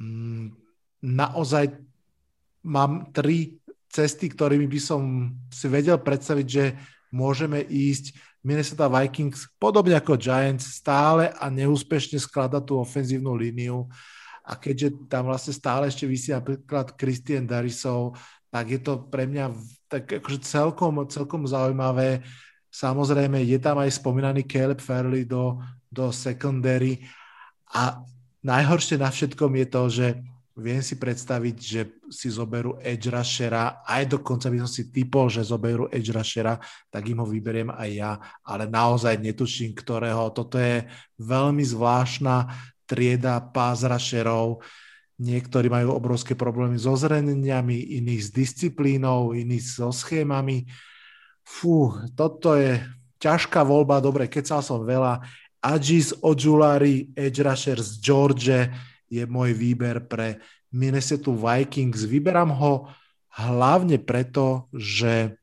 Mm, 0.00 0.56
naozaj 1.04 1.76
mám 2.64 3.12
tri 3.12 3.60
cesty, 3.92 4.32
ktorými 4.32 4.64
by 4.64 4.80
som 4.80 5.28
si 5.52 5.68
vedel 5.68 6.00
predstaviť, 6.00 6.46
že 6.48 6.64
môžeme 7.14 7.62
ísť. 7.62 8.16
Minnesota 8.46 8.86
Vikings, 8.86 9.50
podobne 9.58 9.98
ako 9.98 10.14
Giants, 10.14 10.78
stále 10.78 11.34
a 11.34 11.50
neúspešne 11.50 12.22
skladať 12.22 12.62
tú 12.62 12.78
ofenzívnu 12.78 13.34
líniu 13.34 13.90
a 14.46 14.54
keďže 14.54 15.10
tam 15.10 15.26
vlastne 15.26 15.50
stále 15.50 15.90
ešte 15.90 16.06
vysí 16.06 16.30
napríklad 16.30 16.94
Christian 16.94 17.42
Darisov, 17.42 18.14
tak 18.46 18.70
je 18.70 18.78
to 18.78 19.10
pre 19.10 19.26
mňa 19.26 19.50
tak 19.90 20.22
akože 20.22 20.46
celkom, 20.46 21.02
celkom 21.10 21.42
zaujímavé. 21.42 22.22
Samozrejme, 22.70 23.42
je 23.42 23.58
tam 23.58 23.82
aj 23.82 23.98
spomínaný 23.98 24.46
Caleb 24.46 24.78
Fairley 24.78 25.26
do, 25.26 25.58
do 25.90 26.14
secondary 26.14 27.02
a 27.74 27.98
najhoršie 28.46 28.94
na 29.02 29.10
všetkom 29.10 29.50
je 29.58 29.66
to, 29.66 29.82
že 29.90 30.06
viem 30.56 30.80
si 30.80 30.96
predstaviť, 30.96 31.56
že 31.60 31.80
si 32.08 32.32
zoberú 32.32 32.80
edge 32.80 33.12
rushera, 33.12 33.84
aj 33.84 34.16
dokonca 34.16 34.48
by 34.48 34.64
som 34.64 34.70
si 34.72 34.88
typol, 34.88 35.28
že 35.28 35.44
zoberú 35.44 35.84
edge 35.92 36.16
rushera, 36.16 36.56
tak 36.88 37.12
im 37.12 37.20
ho 37.20 37.28
vyberiem 37.28 37.68
aj 37.68 37.90
ja, 37.92 38.12
ale 38.40 38.64
naozaj 38.64 39.20
netuším, 39.20 39.76
ktorého. 39.76 40.32
Toto 40.32 40.56
je 40.56 40.88
veľmi 41.20 41.60
zvláštna 41.60 42.48
trieda 42.88 43.36
pázrašerov. 43.52 44.64
Niektorí 45.20 45.68
majú 45.68 45.92
obrovské 45.92 46.32
problémy 46.32 46.80
so 46.80 46.96
zraneniami, 46.96 48.00
iní 48.00 48.16
s 48.16 48.32
disciplínou, 48.32 49.36
iní 49.36 49.60
so 49.60 49.92
schémami. 49.92 50.64
Fú, 51.44 51.92
toto 52.16 52.56
je 52.56 52.80
ťažká 53.20 53.60
voľba. 53.60 54.00
Dobre, 54.00 54.28
kecal 54.28 54.64
som 54.64 54.88
veľa. 54.88 55.20
Adjis 55.60 56.16
Ojulari, 56.24 57.12
edge 57.12 57.44
rusher 57.44 57.80
z 57.80 57.90
George 58.00 58.56
je 59.06 59.24
môj 59.26 59.54
výber 59.54 60.04
pre 60.06 60.42
Minnesota 60.74 61.30
Vikings. 61.30 62.06
Vyberám 62.06 62.50
ho 62.52 62.90
hlavne 63.36 64.00
preto, 64.02 64.66
že 64.74 65.36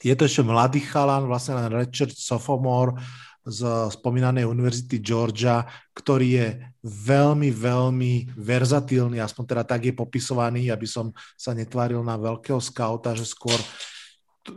je 0.00 0.14
to 0.16 0.24
ešte 0.24 0.42
mladý 0.44 0.80
chalan, 0.80 1.28
vlastne 1.28 1.56
len 1.60 1.72
Richard 1.72 2.16
Sophomore, 2.16 2.96
z 3.40 3.64
spomínanej 3.96 4.44
univerzity 4.44 5.00
Georgia, 5.00 5.64
ktorý 5.96 6.28
je 6.28 6.48
veľmi, 6.84 7.48
veľmi 7.48 8.36
verzatilný, 8.36 9.16
aspoň 9.16 9.44
teda 9.48 9.64
tak 9.64 9.88
je 9.88 9.94
popisovaný, 9.96 10.68
aby 10.68 10.84
som 10.84 11.08
sa 11.40 11.56
netváril 11.56 12.04
na 12.04 12.20
veľkého 12.20 12.60
skauta, 12.60 13.16
že 13.16 13.24
skôr 13.24 13.56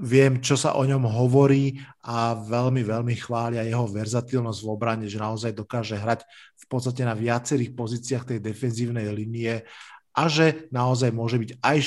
viem, 0.02 0.42
čo 0.42 0.58
sa 0.58 0.74
o 0.78 0.84
ňom 0.86 1.06
hovorí 1.06 1.82
a 2.06 2.34
veľmi, 2.34 2.82
veľmi 2.82 3.16
chvália 3.18 3.68
jeho 3.68 3.86
verzatilnosť 3.86 4.60
v 4.64 4.72
obrane, 4.72 5.06
že 5.06 5.22
naozaj 5.22 5.54
dokáže 5.54 5.98
hrať 5.98 6.26
v 6.58 6.66
podstate 6.66 7.06
na 7.06 7.14
viacerých 7.14 7.76
pozíciách 7.76 8.24
tej 8.34 8.40
defenzívnej 8.40 9.10
linie 9.14 9.66
a 10.14 10.24
že 10.30 10.70
naozaj 10.70 11.10
môže 11.10 11.42
byť 11.42 11.52
aj 11.62 11.78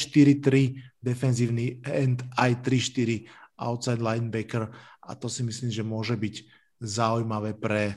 4-3 0.42 1.02
defenzívny 1.02 1.78
end, 1.86 2.26
aj 2.34 2.62
3-4 2.62 3.26
outside 3.62 4.02
linebacker 4.02 4.68
a 5.06 5.14
to 5.14 5.30
si 5.30 5.46
myslím, 5.46 5.70
že 5.70 5.86
môže 5.86 6.18
byť 6.18 6.34
zaujímavé 6.82 7.54
pre, 7.54 7.94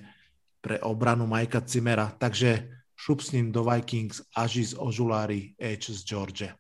pre 0.62 0.78
obranu 0.86 1.26
Majka 1.26 1.66
Cimera. 1.66 2.14
Takže 2.14 2.70
šup 2.94 3.26
s 3.26 3.34
ním 3.34 3.50
do 3.50 3.66
Vikings, 3.66 4.22
Ažis 4.38 4.78
Ožulári, 4.78 5.58
Edge 5.58 5.90
z 5.90 6.06
George. 6.06 6.59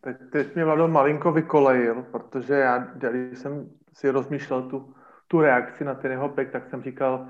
Teď, 0.00 0.16
teď 0.32 0.54
mě 0.54 0.64
Vlado 0.64 0.88
malinko 0.88 1.32
vykolejil, 1.32 2.02
protože 2.02 2.54
já, 2.54 2.78
když 2.78 3.38
jsem 3.38 3.70
si 3.92 4.10
rozmýšlel 4.10 4.62
tu, 4.62 4.94
tu 5.28 5.40
reakci 5.40 5.84
na 5.84 5.94
ten 5.94 6.10
jeho 6.10 6.28
pek, 6.28 6.50
tak 6.50 6.66
jsem 6.66 6.82
říkal, 6.82 7.28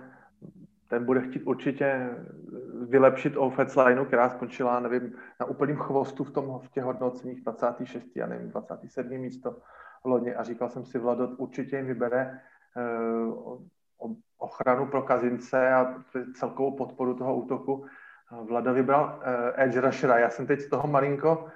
ten 0.89 1.05
bude 1.05 1.21
chtít 1.21 1.43
určitě 1.43 2.11
vylepšit 2.89 3.37
offense 3.37 3.83
lineu, 3.83 4.05
která 4.05 4.31
skončila, 4.31 4.81
nevím, 4.81 5.13
na 5.41 5.47
úplným 5.47 5.77
chvostu 5.77 6.25
v, 6.25 6.31
tom, 6.31 6.61
v 6.65 6.71
těch 6.71 6.85
hodnoceních 6.85 7.43
26. 7.43 8.17
a 8.25 8.27
nevím, 8.27 8.51
27. 8.51 9.09
místo 9.09 9.57
loni 10.05 10.35
a 10.35 10.43
říkal 10.43 10.69
jsem 10.69 10.85
si, 10.85 10.99
Vlado, 10.99 11.29
určitě 11.29 11.77
jim 11.77 11.87
vybere 11.87 12.41
Eh, 12.77 14.13
ochranu 14.39 14.87
pro 14.87 15.03
Kazince 15.03 15.73
a 15.73 15.95
celkovou 16.35 16.77
podporu 16.77 17.15
toho 17.15 17.37
útoku. 17.37 17.87
Vlada 18.49 18.73
vybral 18.73 19.21
eh, 19.23 19.65
Edge 19.65 19.81
Rushera. 19.81 20.19
Já 20.19 20.31
jsem 20.31 20.47
teď 20.47 20.61
z 20.61 20.69
toho 20.69 20.89
malinko, 20.89 21.47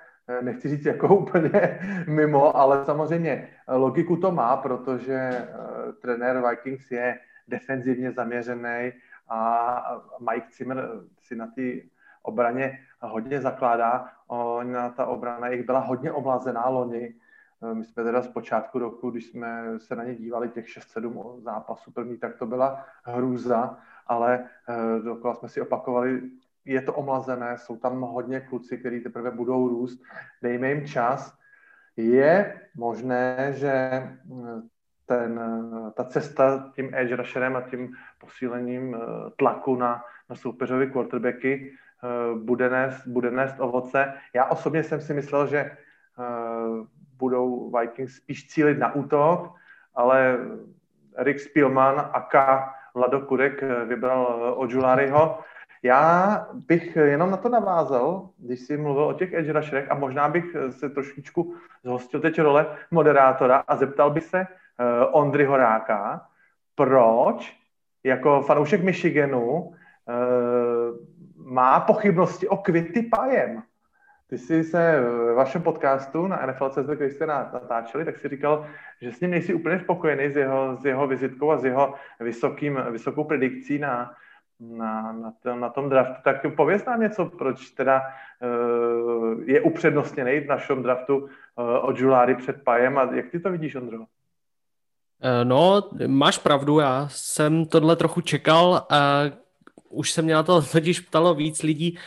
nechci 0.40 0.68
říct 0.68 0.84
jako 0.84 1.16
úplně 1.16 1.78
mimo, 2.08 2.56
ale 2.56 2.84
samozřejmě 2.84 3.48
logiku 3.68 4.16
to 4.16 4.32
má, 4.32 4.56
protože 4.56 5.48
trenér 6.00 6.42
Vikings 6.50 6.90
je 6.90 7.18
defenzivně 7.48 8.12
zaměřený 8.12 8.92
a 9.28 10.02
Mike 10.30 10.46
Zimmer 10.56 10.88
si 11.20 11.36
na 11.36 11.46
ty 11.46 11.90
obraně 12.22 12.78
hodně 13.00 13.40
zakládá. 13.40 14.08
Ona, 14.26 14.90
ta 14.90 15.06
obrana 15.06 15.48
jich 15.48 15.66
byla 15.66 15.78
hodně 15.80 16.12
oblazená 16.12 16.68
loni 16.68 17.14
Eh, 17.62 17.74
my 17.74 17.84
jsme 17.84 18.04
teda 18.04 18.22
z 18.22 18.28
počátku 18.28 18.78
roku, 18.78 19.10
když 19.10 19.26
jsme 19.26 19.78
se 19.78 19.96
na 19.96 20.04
ně 20.04 20.14
dívali 20.14 20.48
těch 20.48 20.66
6-7 20.66 21.40
zápasů 21.40 21.90
první, 21.90 22.18
tak 22.18 22.36
to 22.36 22.46
byla 22.46 22.86
hrůza, 23.04 23.78
ale 24.06 24.48
eh, 24.68 25.02
dokola 25.02 25.34
jsme 25.34 25.48
si 25.48 25.60
opakovali, 25.60 26.22
je 26.66 26.82
to 26.82 26.92
omlazené, 26.92 27.58
jsou 27.58 27.76
tam 27.76 28.00
hodně 28.00 28.40
kluci, 28.40 28.78
kteří 28.78 29.00
teprve 29.00 29.30
budou 29.30 29.68
růst, 29.68 30.02
dejme 30.42 30.68
jim 30.68 30.86
čas. 30.86 31.38
Je 31.96 32.60
možné, 32.76 33.52
že 33.52 33.70
eh, 33.70 34.12
ten, 35.06 35.40
ta 35.94 36.04
cesta 36.04 36.72
tím 36.74 36.94
edge 36.94 37.16
rusherem 37.16 37.56
a 37.56 37.60
tím 37.60 37.94
posílením 38.18 38.96
tlaku 39.36 39.76
na, 39.76 40.04
na 40.30 40.36
soupeřovi 40.36 40.86
quarterbacky 40.86 41.72
bude 42.34 42.70
nést, 42.70 43.06
bude 43.06 43.30
nést 43.30 43.54
ovoce. 43.58 44.12
Já 44.34 44.44
osobně 44.44 44.82
jsem 44.82 45.00
si 45.00 45.14
myslel, 45.14 45.46
že 45.46 45.70
budou 47.18 47.72
Vikings 47.78 48.16
spíš 48.16 48.48
cílit 48.48 48.78
na 48.78 48.94
útok, 48.94 49.54
ale 49.94 50.38
Rick 51.18 51.40
Spielman 51.40 52.10
a 52.12 52.20
K. 52.20 52.64
Vlado 52.94 53.20
Kurek 53.20 53.62
vybral 53.84 54.54
Ojulariho. 54.56 55.38
Já 55.86 56.46
bych 56.52 56.96
jenom 56.96 57.30
na 57.30 57.36
to 57.36 57.48
navázal, 57.48 58.28
když 58.38 58.60
jsi 58.60 58.76
mluvil 58.76 59.04
o 59.04 59.12
těch 59.12 59.32
edge 59.32 59.52
rusherech 59.52 59.90
a 59.90 59.94
možná 59.94 60.28
bych 60.28 60.56
se 60.70 60.88
trošičku 60.88 61.54
zhostil 61.84 62.20
teď 62.20 62.38
role 62.38 62.66
moderátora 62.90 63.56
a 63.56 63.76
zeptal 63.76 64.10
bych 64.10 64.24
se 64.24 64.40
uh, 64.40 64.46
Ondry 65.10 65.44
Horáka, 65.44 66.26
proč 66.74 67.56
jako 68.04 68.42
fanoušek 68.42 68.82
Michiganu 68.82 69.52
uh, 69.52 69.74
má 71.36 71.80
pochybnosti 71.80 72.48
o 72.48 72.56
Kvity 72.56 73.02
Pajem. 73.02 73.62
Ty 74.28 74.38
jsi 74.38 74.64
se 74.64 75.00
v 75.00 75.34
vašem 75.34 75.62
podcastu 75.62 76.26
na 76.26 76.46
NFL.cz, 76.46 76.94
který 76.94 77.10
jste 77.10 77.26
natáčeli, 77.26 78.04
tak 78.04 78.18
si 78.18 78.28
říkal, 78.28 78.66
že 79.00 79.12
s 79.12 79.20
ním 79.20 79.30
nejsi 79.30 79.54
úplně 79.54 79.80
spokojený 79.80 80.28
s 80.30 80.36
jeho, 80.36 80.76
s 80.76 80.84
jeho 80.84 81.06
vizitkou 81.06 81.50
a 81.50 81.58
s 81.58 81.64
jeho 81.64 81.94
vysokým, 82.20 82.82
vysokou 82.90 83.24
predikcí 83.24 83.78
na, 83.78 84.14
na, 84.60 85.12
na, 85.12 85.32
to, 85.42 85.56
na 85.56 85.68
tom 85.68 85.88
draftu. 85.88 86.22
Tak 86.24 86.56
pověz 86.56 86.84
nám 86.84 87.00
něco, 87.00 87.24
proč 87.24 87.70
teda 87.70 88.02
uh, 88.02 89.42
je 89.44 89.60
upřednostněný 89.60 90.40
v 90.40 90.46
našem 90.46 90.82
draftu 90.82 91.16
uh, 91.16 91.28
od 91.80 91.98
Juláry 91.98 92.34
před 92.34 92.64
Pajem 92.64 92.98
a 92.98 93.14
jak 93.14 93.30
ty 93.30 93.40
to 93.40 93.50
vidíš, 93.50 93.74
Ondro? 93.74 93.98
Eh, 95.22 95.44
no, 95.44 95.90
máš 96.06 96.38
pravdu, 96.38 96.78
já 96.78 97.08
jsem 97.10 97.66
tohle 97.66 97.96
trochu 97.96 98.20
čekal 98.20 98.86
a 98.90 99.22
už 99.88 100.10
se 100.10 100.22
mě 100.22 100.34
na 100.34 100.42
to 100.42 100.62
totiž 100.62 101.00
ptalo 101.00 101.34
víc 101.34 101.62
lidí. 101.62 101.98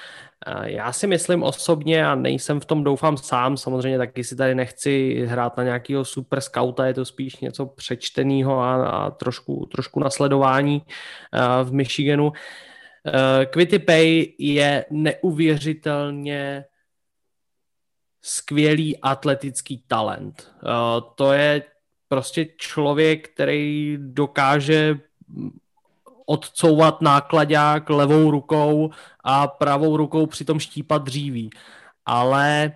Já 0.64 0.92
si 0.92 1.08
myslím 1.08 1.44
osobně, 1.44 2.08
a 2.08 2.16
nejsem 2.16 2.60
v 2.60 2.66
tom 2.66 2.84
doufám 2.84 3.18
sám, 3.18 3.58
samozřejmě 3.58 3.98
taky 3.98 4.24
si 4.24 4.36
tady 4.36 4.56
nechci 4.56 5.24
hrát 5.26 5.58
na 5.58 5.64
nějakého 5.64 6.06
super 6.06 6.42
scouta, 6.42 6.86
je 6.86 6.94
to 6.94 7.06
spíš 7.06 7.40
něco 7.40 7.66
přečteného 7.66 8.60
a, 8.60 8.88
a 8.88 9.12
trošku, 9.12 9.66
trošku 9.72 10.00
nasledování 10.00 10.82
v 11.64 11.74
Michiganu. 11.74 12.32
Quitty 13.46 13.80
Pay 13.80 14.34
je 14.40 14.86
neuvěřitelně 14.90 16.66
skvělý 18.22 18.98
atletický 18.98 19.84
talent. 19.88 20.56
To 21.16 21.34
je 21.34 21.64
prostě 22.08 22.46
člověk, 22.58 23.30
který 23.30 23.98
dokáže 24.00 25.00
odcouvat 26.30 27.02
nákladák 27.02 27.90
levou 27.90 28.32
rukou 28.32 28.90
a 29.24 29.48
pravou 29.48 29.98
rukou 29.98 30.26
přitom 30.26 30.60
štípat 30.60 31.04
dříví. 31.04 31.50
Ale 32.06 32.72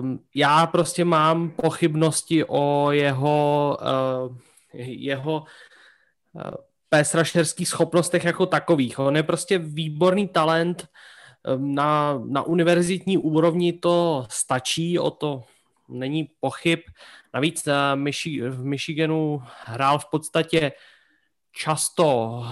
um, 0.00 0.20
já 0.34 0.66
prostě 0.66 1.04
mám 1.04 1.50
pochybnosti 1.50 2.44
o 2.44 2.90
jeho, 2.90 3.78
uh, 3.80 4.36
jeho 4.80 5.42
uh, 6.32 6.42
pésrašerských 6.88 7.68
schopnostech 7.68 8.24
jako 8.24 8.46
takových. 8.46 8.98
On 8.98 9.16
je 9.16 9.22
prostě 9.22 9.58
výborný 9.58 10.28
talent, 10.28 10.88
um, 11.46 11.74
na, 11.74 12.18
na 12.26 12.42
univerzitní 12.42 13.18
úrovni 13.18 13.72
to 13.72 14.26
stačí, 14.30 14.98
o 14.98 15.10
to 15.10 15.42
není 15.88 16.30
pochyb. 16.40 16.80
Navíc 17.34 17.68
Michi- 17.94 18.50
v 18.50 18.64
Michiganu 18.64 19.42
hrál 19.64 19.98
v 19.98 20.06
podstatě 20.10 20.72
často 21.52 22.44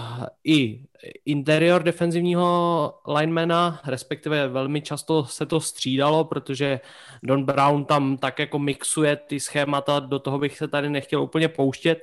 i 0.43 0.83
interior 1.25 1.83
defenzivního 1.83 2.93
linemana, 3.07 3.81
respektive 3.85 4.47
velmi 4.47 4.81
často 4.81 5.25
se 5.25 5.45
to 5.45 5.61
střídalo, 5.61 6.25
protože 6.25 6.79
Don 7.23 7.43
Brown 7.45 7.85
tam 7.85 8.17
tak 8.17 8.39
jako 8.39 8.59
mixuje 8.59 9.15
ty 9.15 9.39
schémata, 9.39 9.99
do 9.99 10.19
toho 10.19 10.39
bych 10.39 10.57
se 10.57 10.67
tady 10.67 10.89
nechtěl 10.89 11.21
úplně 11.21 11.47
pouštět. 11.47 12.01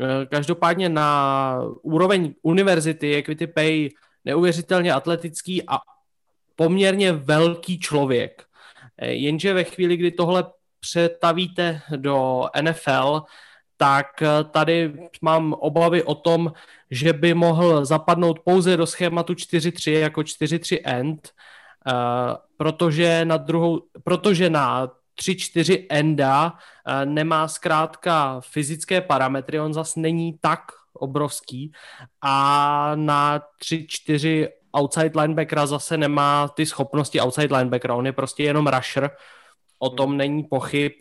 Eh, 0.00 0.26
každopádně 0.26 0.88
na 0.88 1.58
úroveň 1.82 2.34
univerzity 2.42 3.08
je 3.08 3.22
Quitty 3.22 3.46
Pay 3.46 3.88
neuvěřitelně 4.24 4.92
atletický 4.92 5.68
a 5.68 5.78
poměrně 6.56 7.12
velký 7.12 7.78
člověk. 7.78 8.44
Eh, 8.98 9.12
jenže 9.12 9.54
ve 9.54 9.64
chvíli, 9.64 9.96
kdy 9.96 10.10
tohle 10.10 10.44
přetavíte 10.80 11.80
do 11.96 12.44
NFL, 12.60 13.22
tak 13.82 14.22
eh, 14.22 14.44
tady 14.44 14.94
mám 15.22 15.52
obavy 15.52 16.02
o 16.02 16.14
tom, 16.14 16.52
že 16.90 17.12
by 17.12 17.34
mohl 17.34 17.84
zapadnout 17.84 18.38
pouze 18.40 18.76
do 18.76 18.86
schématu 18.86 19.32
4-3 19.32 19.92
jako 19.92 20.20
4-3 20.20 20.78
end, 20.84 21.30
uh, 21.86 21.92
protože 22.56 23.24
na 23.24 23.36
druhou, 23.36 23.82
protože 24.04 24.50
na 24.50 24.86
3-4 25.20 25.86
enda 25.90 26.52
uh, 26.52 27.04
nemá 27.04 27.48
zkrátka 27.48 28.40
fyzické 28.40 29.00
parametry, 29.00 29.60
on 29.60 29.74
zas 29.74 29.96
není 29.96 30.38
tak 30.40 30.60
obrovský 30.92 31.72
a 32.22 32.92
na 32.94 33.42
3-4 33.62 34.48
outside 34.76 35.20
linebackera 35.20 35.66
zase 35.66 35.96
nemá 35.96 36.48
ty 36.48 36.66
schopnosti 36.66 37.20
outside 37.20 37.56
linebackera, 37.56 37.94
on 37.94 38.06
je 38.06 38.12
prostě 38.12 38.42
jenom 38.42 38.66
rusher, 38.66 39.10
o 39.78 39.90
tom 39.90 40.16
není 40.16 40.44
pochyb 40.44 40.92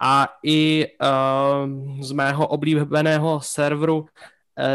a 0.00 0.28
i 0.42 0.86
uh, 0.86 2.02
z 2.02 2.12
mého 2.12 2.46
oblíbeného 2.46 3.40
serveru 3.40 3.98
uh, 3.98 4.06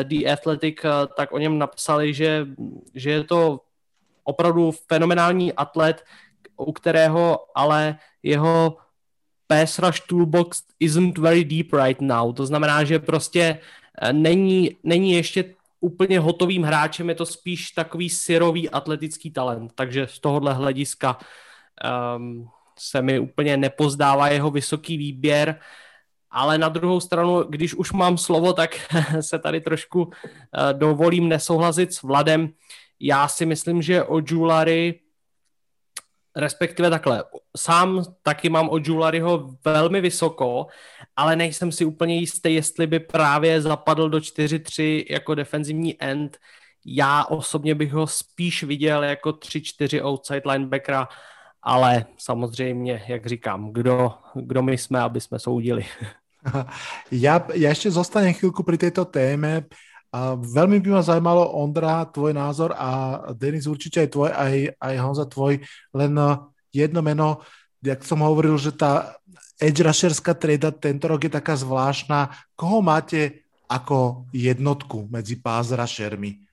The 0.03 0.31
Athletic, 0.31 0.75
uh, 0.83 0.91
tak 1.17 1.31
o 1.31 1.37
něm 1.37 1.59
napsali, 1.59 2.13
že, 2.13 2.47
že 2.93 3.11
je 3.11 3.23
to 3.23 3.59
opravdu 4.23 4.71
fenomenální 4.87 5.53
atlet, 5.53 6.03
u 6.57 6.71
kterého 6.71 7.39
ale 7.55 7.97
jeho 8.23 8.77
pass 9.47 9.79
rush 9.79 9.99
toolbox 10.07 10.63
isn't 10.79 11.17
very 11.17 11.43
deep 11.43 11.73
right 11.73 12.01
now. 12.01 12.33
To 12.33 12.45
znamená, 12.45 12.83
že 12.83 12.99
prostě 12.99 13.59
není, 14.11 14.77
není 14.83 15.11
ještě 15.11 15.55
úplně 15.79 16.19
hotovým 16.19 16.63
hráčem, 16.63 17.09
je 17.09 17.15
to 17.15 17.25
spíš 17.25 17.71
takový 17.71 18.09
syrový 18.09 18.69
atletický 18.69 19.31
talent. 19.31 19.71
Takže 19.75 20.07
z 20.07 20.19
tohohle 20.19 20.53
hlediska 20.53 21.17
um, 22.17 22.49
se 22.79 23.01
mi 23.01 23.19
úplně 23.19 23.57
nepozdává 23.57 24.27
jeho 24.27 24.51
vysoký 24.51 24.97
výběr, 24.97 25.59
ale 26.31 26.57
na 26.57 26.69
druhou 26.69 26.99
stranu, 26.99 27.43
když 27.43 27.73
už 27.73 27.91
mám 27.91 28.17
slovo, 28.17 28.53
tak 28.53 28.75
se 29.21 29.39
tady 29.39 29.61
trošku 29.61 30.09
eh, 30.11 30.73
dovolím 30.73 31.29
nesouhlasit 31.29 31.93
s 31.93 32.01
Vladem. 32.01 32.49
Já 32.99 33.27
si 33.27 33.45
myslím, 33.45 33.81
že 33.81 34.03
o 34.03 34.21
Julary 34.25 34.99
respektive 36.35 36.89
takhle, 36.89 37.23
sám 37.57 38.03
taky 38.23 38.49
mám 38.49 38.69
o 38.69 38.79
Jularyho 38.83 39.57
velmi 39.65 40.01
vysoko, 40.01 40.67
ale 41.15 41.35
nejsem 41.35 41.71
si 41.71 41.85
úplně 41.85 42.15
jistý, 42.15 42.53
jestli 42.53 42.87
by 42.87 42.99
právě 42.99 43.61
zapadl 43.61 44.09
do 44.09 44.17
4-3 44.17 45.05
jako 45.09 45.35
defenzivní 45.35 46.01
end. 46.01 46.37
Já 46.85 47.25
osobně 47.25 47.75
bych 47.75 47.93
ho 47.93 48.07
spíš 48.07 48.63
viděl 48.63 49.03
jako 49.03 49.29
3-4 49.29 50.05
outside 50.05 50.41
linebackera 50.45 51.07
ale 51.63 52.05
samozřejmě, 52.17 53.03
jak 53.07 53.25
říkám, 53.25 53.73
kdo, 53.73 54.11
kdo 54.35 54.61
my 54.61 54.77
jsme, 54.77 54.99
aby 54.99 55.21
jsme 55.21 55.39
soudili. 55.39 55.85
Ja, 57.07 57.39
ja 57.55 57.71
ešte 57.71 57.87
zostanem 57.87 58.35
chvíľku 58.35 58.67
pri 58.67 58.75
tejto 58.75 59.07
téme. 59.07 59.63
A 60.11 60.35
veľmi 60.35 60.83
by 60.83 60.89
ma 60.91 61.01
zaujímalo, 61.01 61.55
Ondra, 61.55 62.03
tvoj 62.03 62.35
názor 62.35 62.75
a 62.75 63.17
Denis 63.31 63.63
určite 63.63 64.03
aj 64.03 64.09
tvoj, 64.11 64.29
aj, 64.29 64.53
aj 64.75 64.95
Honza 64.99 65.25
tvoj, 65.25 65.63
len 65.95 66.11
jedno 66.69 66.99
meno, 66.99 67.41
jak 67.79 68.03
som 68.03 68.19
hovoril, 68.21 68.59
že 68.59 68.75
tá 68.75 69.15
edge 69.55 69.81
rusherská 69.81 70.35
treda 70.35 70.75
tento 70.75 71.07
rok 71.07 71.23
je 71.23 71.31
taká 71.31 71.55
zvláštna. 71.55 72.29
Koho 72.59 72.83
máte 72.83 73.47
ako 73.71 74.27
jednotku 74.35 75.07
medzi 75.07 75.39
pass 75.39 75.71
rushermi? 75.71 76.43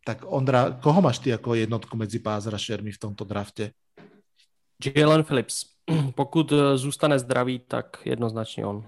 Tak 0.00 0.24
Ondra, 0.24 0.80
koho 0.80 1.04
máš 1.04 1.20
ty 1.20 1.28
ako 1.30 1.60
jednotku 1.60 1.92
medzi 1.92 2.24
pass 2.24 2.48
rushermi 2.48 2.90
v 2.90 3.02
tomto 3.04 3.28
drafte? 3.28 3.76
Jalen 4.80 5.24
Phillips. 5.24 5.64
Pokud 6.14 6.52
eh, 6.52 6.76
zůstane 6.76 7.18
zdravý, 7.18 7.58
tak 7.58 7.98
jednoznačně 8.04 8.66
on. 8.66 8.84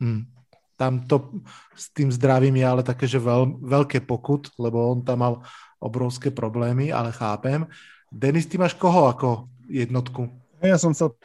Hmm. 0.00 0.24
Tam 0.76 1.00
to 1.00 1.30
s 1.74 1.92
tým 1.92 2.12
zdravím 2.12 2.56
je 2.56 2.66
ale 2.66 2.82
také, 2.82 3.08
že 3.08 3.16
veľ, 3.16 3.64
veľké 3.64 4.04
pokud, 4.04 4.44
lebo 4.60 4.92
on 4.92 5.00
tam 5.00 5.18
mal 5.18 5.34
obrovské 5.80 6.28
problémy, 6.28 6.92
ale 6.92 7.16
chápem. 7.16 7.64
Denis, 8.12 8.44
ty 8.44 8.60
máš 8.60 8.76
koho 8.76 9.08
ako 9.08 9.48
jednotku? 9.72 10.28
Ja 10.60 10.76
som 10.76 10.92
chcel 10.92 11.16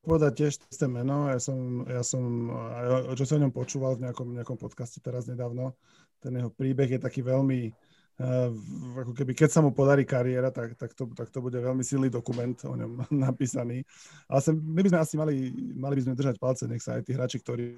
povedať 0.00 0.32
tiež 0.32 0.52
isté 0.72 0.88
meno. 0.88 1.28
Ja 1.28 1.36
som, 1.36 1.84
ja 1.84 2.00
som 2.00 2.24
čo 3.12 3.24
som 3.28 3.36
o 3.36 3.42
ňom 3.44 3.52
počúval 3.52 4.00
v 4.00 4.08
nejakom, 4.08 4.32
nejakom 4.32 4.56
podcaste 4.56 4.96
teraz 5.04 5.28
nedávno. 5.28 5.76
Ten 6.24 6.32
jeho 6.32 6.48
príbeh 6.48 6.96
je 6.96 7.00
taký 7.04 7.20
veľmi 7.20 7.68
Eh, 7.68 7.72
ako 8.94 9.10
keby 9.10 9.34
keď 9.34 9.50
sa 9.50 9.58
mu 9.58 9.74
podarí 9.74 10.06
kariéra, 10.06 10.54
tak, 10.54 10.78
tak, 10.78 10.94
to, 10.94 11.10
tak 11.10 11.34
to 11.34 11.42
bude 11.42 11.58
veľmi 11.58 11.82
silný 11.82 12.06
dokument 12.06 12.54
o 12.62 12.74
ňom 12.78 13.10
napísaný. 13.26 13.82
Ale 14.30 14.40
sem, 14.40 14.54
my 14.54 14.80
by 14.86 14.88
sme 14.90 15.00
asi 15.02 15.14
mali, 15.18 15.34
mali 15.74 15.94
by 15.98 16.02
sme 16.06 16.14
držať 16.18 16.36
palce, 16.38 16.70
nech 16.70 16.82
sa 16.82 16.94
aj 16.94 17.10
tí 17.10 17.12
hráči, 17.18 17.42
ktorí, 17.42 17.74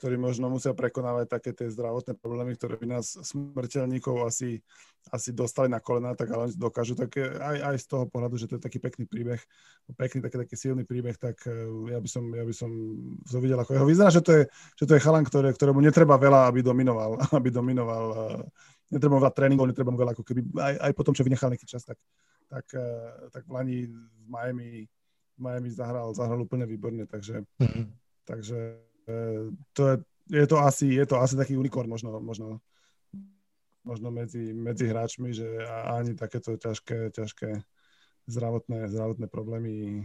ktorí 0.00 0.16
možno 0.16 0.48
musia 0.48 0.72
prekonávať 0.72 1.26
také 1.28 1.50
tie 1.52 1.68
zdravotné 1.68 2.16
problémy, 2.16 2.56
ktoré 2.56 2.80
by 2.80 2.86
nás 2.88 3.20
smrteľníkov 3.20 4.24
asi, 4.24 4.64
asi 5.12 5.36
dostali 5.36 5.68
na 5.68 5.82
kolena, 5.82 6.16
tak 6.16 6.32
ale 6.32 6.48
dokážu. 6.56 6.96
Tak 6.96 7.20
aj, 7.20 7.56
aj 7.68 7.76
z 7.82 7.86
toho 7.90 8.04
pohľadu, 8.08 8.40
že 8.40 8.48
to 8.48 8.56
je 8.56 8.64
taký 8.64 8.80
pekný 8.80 9.04
príbeh, 9.04 9.44
pekný, 9.92 10.24
taký, 10.24 10.36
taký 10.40 10.56
silný 10.56 10.88
príbeh, 10.88 11.20
tak 11.20 11.36
eh, 11.44 11.52
ja 11.92 12.00
by 12.00 12.08
som, 12.08 12.24
ja 12.32 12.48
by 12.48 12.54
som 12.56 12.70
to 13.28 13.44
videl 13.44 13.60
ako 13.60 13.76
jeho. 13.76 13.84
Vyzerá, 13.84 14.08
že 14.08 14.24
to 14.24 14.32
je, 14.32 14.42
že 14.78 14.84
to 14.88 14.96
je 14.96 15.04
chalan, 15.04 15.26
ktoré, 15.26 15.52
ktorému 15.52 15.84
netreba 15.84 16.16
veľa, 16.16 16.48
aby 16.48 16.64
dominoval, 16.64 17.20
aby 17.36 17.52
dominoval 17.52 18.04
mu 18.88 19.20
veľa 19.20 19.32
tréningov, 19.36 19.68
mu 19.68 19.98
veľa, 20.00 20.16
ako 20.16 20.24
keby, 20.24 20.40
aj, 20.56 20.74
aj 20.80 20.92
potom, 20.96 21.12
čo 21.12 21.24
vynechal 21.24 21.52
nejaký 21.52 21.68
čas, 21.68 21.84
tak, 21.84 22.00
tak, 22.48 22.64
uh, 22.72 23.28
tak 23.28 23.44
v 23.44 23.52
Lani 23.52 23.78
v 23.88 24.26
Miami, 24.28 24.70
v 25.36 25.40
Miami 25.40 25.68
zahral, 25.68 26.16
zahral 26.16 26.40
úplne 26.40 26.64
výborne, 26.64 27.04
takže, 27.04 27.44
mm-hmm. 27.60 27.84
takže 28.24 28.58
uh, 29.08 29.52
to 29.76 29.82
je, 29.92 29.96
je, 30.40 30.46
to 30.48 30.56
asi, 30.60 30.86
je 30.96 31.04
to 31.04 31.20
asi 31.20 31.36
taký 31.36 31.60
unikorn 31.60 31.88
možno, 31.88 32.16
možno, 32.20 32.64
možno 33.84 34.08
medzi, 34.08 34.56
medzi 34.56 34.88
hráčmi, 34.88 35.36
že 35.36 35.46
ani 35.68 36.16
takéto 36.16 36.56
ťažké, 36.56 37.12
ťažké 37.12 37.60
zdravotné, 38.28 38.88
zdravotné 38.88 39.26
problémy 39.28 40.04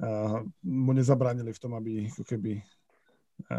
uh, 0.00 0.44
mu 0.64 0.92
nezabránili 0.92 1.52
v 1.52 1.60
tom, 1.60 1.72
aby 1.76 2.08
keby 2.24 2.60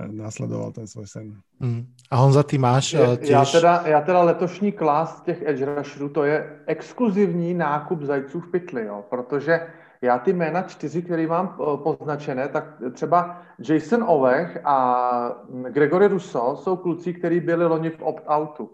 následoval 0.07 0.71
ten 0.71 0.87
svůj 0.87 1.07
sen. 1.07 1.41
Mm. 1.59 1.85
A 2.11 2.15
Honza, 2.15 2.43
ty 2.43 2.57
máš 2.57 2.93
je, 2.93 3.17
těž... 3.17 3.29
já, 3.29 3.45
teda, 3.45 3.83
já 3.85 4.01
teda 4.01 4.23
letošní 4.23 4.71
klas 4.71 5.21
těch 5.21 5.41
edge 5.41 5.65
rusherů, 5.65 6.09
to 6.09 6.23
je 6.23 6.59
exkluzivní 6.65 7.53
nákup 7.53 8.01
zajců 8.01 8.39
v 8.39 8.51
pytli, 8.51 8.85
jo, 8.85 9.03
protože 9.09 9.67
já 10.01 10.19
ty 10.19 10.33
jména 10.33 10.61
čtyři, 10.61 11.01
které 11.01 11.27
mám 11.27 11.57
poznačené, 11.83 12.47
tak 12.47 12.65
třeba 12.93 13.41
Jason 13.69 14.03
Ovech 14.07 14.59
a 14.63 15.35
Gregory 15.69 16.07
Russo 16.07 16.55
jsou 16.55 16.75
kluci, 16.75 17.13
kteří 17.13 17.39
byli 17.39 17.65
loni 17.65 17.89
v 17.89 18.01
opt-outu. 18.01 18.69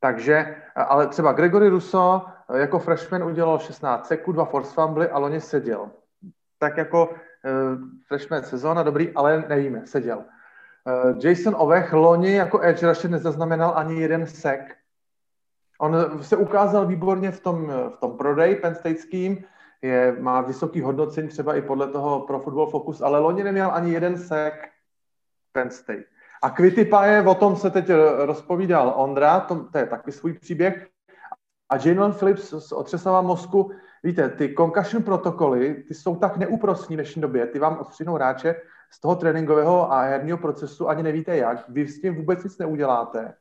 Takže, 0.00 0.56
ale 0.74 1.06
třeba 1.06 1.32
Gregory 1.32 1.68
Russo 1.68 2.26
jako 2.54 2.78
freshman 2.78 3.22
udělal 3.22 3.58
16 3.58 4.06
sekund, 4.06 4.34
dva 4.34 4.44
force 4.44 4.74
fumble 4.74 5.08
a 5.08 5.18
loni 5.18 5.40
seděl. 5.40 5.90
Tak 6.58 6.76
jako 6.76 7.14
freshman 8.08 8.42
sezóna, 8.42 8.82
dobrý, 8.82 9.10
ale 9.14 9.44
nevíme, 9.48 9.86
seděl. 9.86 10.24
Uh, 10.84 11.18
Jason 11.24 11.54
Ovech 11.58 11.92
loni 11.92 12.34
jako 12.34 12.60
edge 12.62 12.88
rusher 12.88 13.10
nezaznamenal 13.10 13.72
ani 13.76 14.00
jeden 14.00 14.26
sek. 14.26 14.76
On 15.80 16.22
se 16.22 16.36
ukázal 16.36 16.86
výborně 16.86 17.30
v 17.30 17.40
tom, 17.40 17.66
v 17.66 17.96
tom 18.00 18.16
prodej 18.16 18.56
Penn 18.56 18.74
Stateckým, 18.74 19.44
je, 19.82 20.16
má 20.20 20.40
vysoký 20.40 20.80
hodnocení 20.80 21.28
třeba 21.28 21.54
i 21.54 21.62
podle 21.62 21.88
toho 21.88 22.20
pro 22.20 22.40
Football 22.40 22.66
Focus, 22.66 23.00
ale 23.00 23.18
loni 23.18 23.44
neměl 23.44 23.70
ani 23.72 23.92
jeden 23.92 24.18
sek 24.18 24.68
Penn 25.52 25.70
State. 25.70 26.04
A 26.42 26.50
Kvitipa 26.50 27.22
o 27.26 27.34
tom 27.34 27.56
se 27.56 27.70
teď 27.70 27.90
rozpovídal 28.18 28.92
Ondra, 28.96 29.40
to, 29.40 29.64
to 29.64 29.78
je 29.78 29.86
taky 29.86 30.12
svůj 30.12 30.32
příběh. 30.32 30.88
A 31.68 31.76
Jalen 31.76 32.12
Phillips 32.12 32.54
z 32.68 32.72
otřesava 32.72 33.22
mozku, 33.22 33.70
víte, 34.02 34.28
ty 34.28 34.54
concussion 34.54 35.02
protokoly, 35.02 35.74
ty 35.88 35.94
jsou 35.94 36.16
tak 36.16 36.36
neúprostní 36.36 36.96
v 36.96 36.98
dnešní 36.98 37.22
době, 37.22 37.46
ty 37.46 37.58
vám 37.58 37.78
odstřihnou 37.78 38.14
hráče 38.14 38.54
z 38.94 39.00
toho 39.00 39.16
tréninkového 39.16 39.92
a 39.92 40.02
herního 40.02 40.38
procesu, 40.38 40.88
ani 40.88 41.02
nevíte 41.02 41.36
jak, 41.36 41.68
vy 41.68 41.88
s 41.88 42.00
tím 42.00 42.14
vůbec 42.14 42.44
nic 42.44 42.58
neuděláte. 42.58 43.34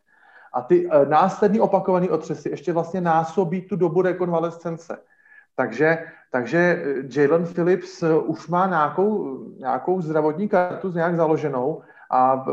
A 0.54 0.62
ty 0.62 0.86
uh, 0.86 1.08
následný 1.08 1.60
opakovaný 1.60 2.10
otřesy 2.10 2.50
ještě 2.50 2.74
vlastně 2.74 3.02
násobí 3.02 3.62
tu 3.62 3.76
dobu 3.76 4.02
rekonvalescence. 4.02 4.98
Takže, 5.56 6.06
takže 6.32 6.58
eh, 6.58 7.20
Jalen 7.20 7.46
Phillips 7.46 8.04
eh, 8.04 8.18
už 8.18 8.48
má 8.48 8.68
nějakou, 8.68 9.40
nějakou 9.58 10.02
zdravotní 10.02 10.50
kartu 10.50 10.92
nějak 10.92 11.16
založenou 11.16 11.82
a 12.12 12.46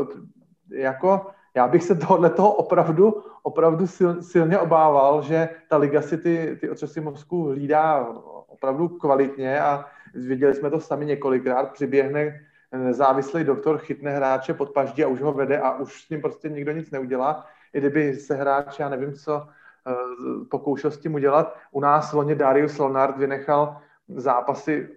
jako 0.73 1.27
já 1.55 1.67
bych 1.67 1.83
se 1.83 1.95
tohle 1.95 2.29
toho 2.29 2.51
opravdu, 2.53 3.23
opravdu 3.43 3.87
sil, 3.97 4.11
silně 4.21 4.59
obával, 4.59 5.21
že 5.21 5.49
ta 5.69 5.77
liga 5.77 6.01
si 6.01 6.17
ty, 6.17 6.57
ty 6.61 6.69
otřesy 6.69 7.01
mozku 7.01 7.49
hlídá 7.49 8.07
opravdu 8.47 8.87
kvalitně 8.87 9.61
a 9.61 9.85
viděli 10.13 10.53
jsme 10.53 10.69
to 10.69 10.79
sami 10.79 11.05
několikrát, 11.05 11.71
přiběhne 11.71 12.39
nezávislý 12.77 13.43
doktor, 13.43 13.77
chytne 13.77 14.11
hráče 14.11 14.53
pod 14.53 14.69
paždí 14.69 15.03
a 15.03 15.07
už 15.07 15.21
ho 15.21 15.33
vede 15.33 15.59
a 15.59 15.71
už 15.71 16.03
s 16.03 16.09
ním 16.09 16.21
prostě 16.21 16.49
nikdo 16.49 16.71
nic 16.71 16.91
neudělá. 16.91 17.45
I 17.73 17.79
kdyby 17.79 18.15
se 18.15 18.35
hráč, 18.35 18.79
já 18.79 18.89
nevím 18.89 19.13
co, 19.13 19.47
eh, 19.87 19.93
pokoušel 20.49 20.91
s 20.91 20.97
tím 20.97 21.13
udělat. 21.13 21.57
U 21.71 21.79
nás 21.79 22.13
loni 22.13 22.35
Darius 22.35 22.77
Leonard 22.77 23.17
vynechal 23.17 23.77
zápasy, 24.09 24.89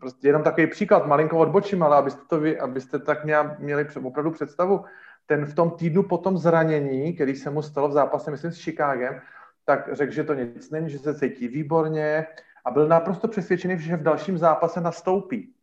prostě 0.00 0.28
jenom 0.28 0.42
takový 0.42 0.66
příklad, 0.66 1.06
malinko 1.06 1.38
odbočím, 1.38 1.82
ale 1.82 1.96
abyste, 1.96 2.20
to 2.28 2.40
vy, 2.40 2.58
abyste 2.58 2.98
tak 2.98 3.24
měli 3.58 3.86
opravdu 4.02 4.30
představu, 4.30 4.84
ten 5.26 5.46
v 5.46 5.54
tom 5.54 5.70
týdnu 5.70 6.02
po 6.02 6.18
tom 6.18 6.38
zranění, 6.38 7.12
který 7.12 7.36
se 7.36 7.50
mu 7.50 7.62
stalo 7.62 7.88
v 7.88 7.92
zápase, 7.92 8.30
myslím, 8.30 8.52
s 8.52 8.64
Chicagem, 8.64 9.20
tak 9.64 9.88
řekl, 9.92 10.12
že 10.12 10.24
to 10.24 10.34
nic 10.34 10.70
není, 10.70 10.90
že 10.90 10.98
se 10.98 11.14
cítí 11.14 11.48
výborně 11.48 12.26
a 12.64 12.70
byl 12.70 12.88
naprosto 12.88 13.28
přesvědčený, 13.28 13.78
že 13.78 13.96
v 13.96 14.02
dalším 14.02 14.38
zápase 14.38 14.80
nastoupí. 14.80 15.54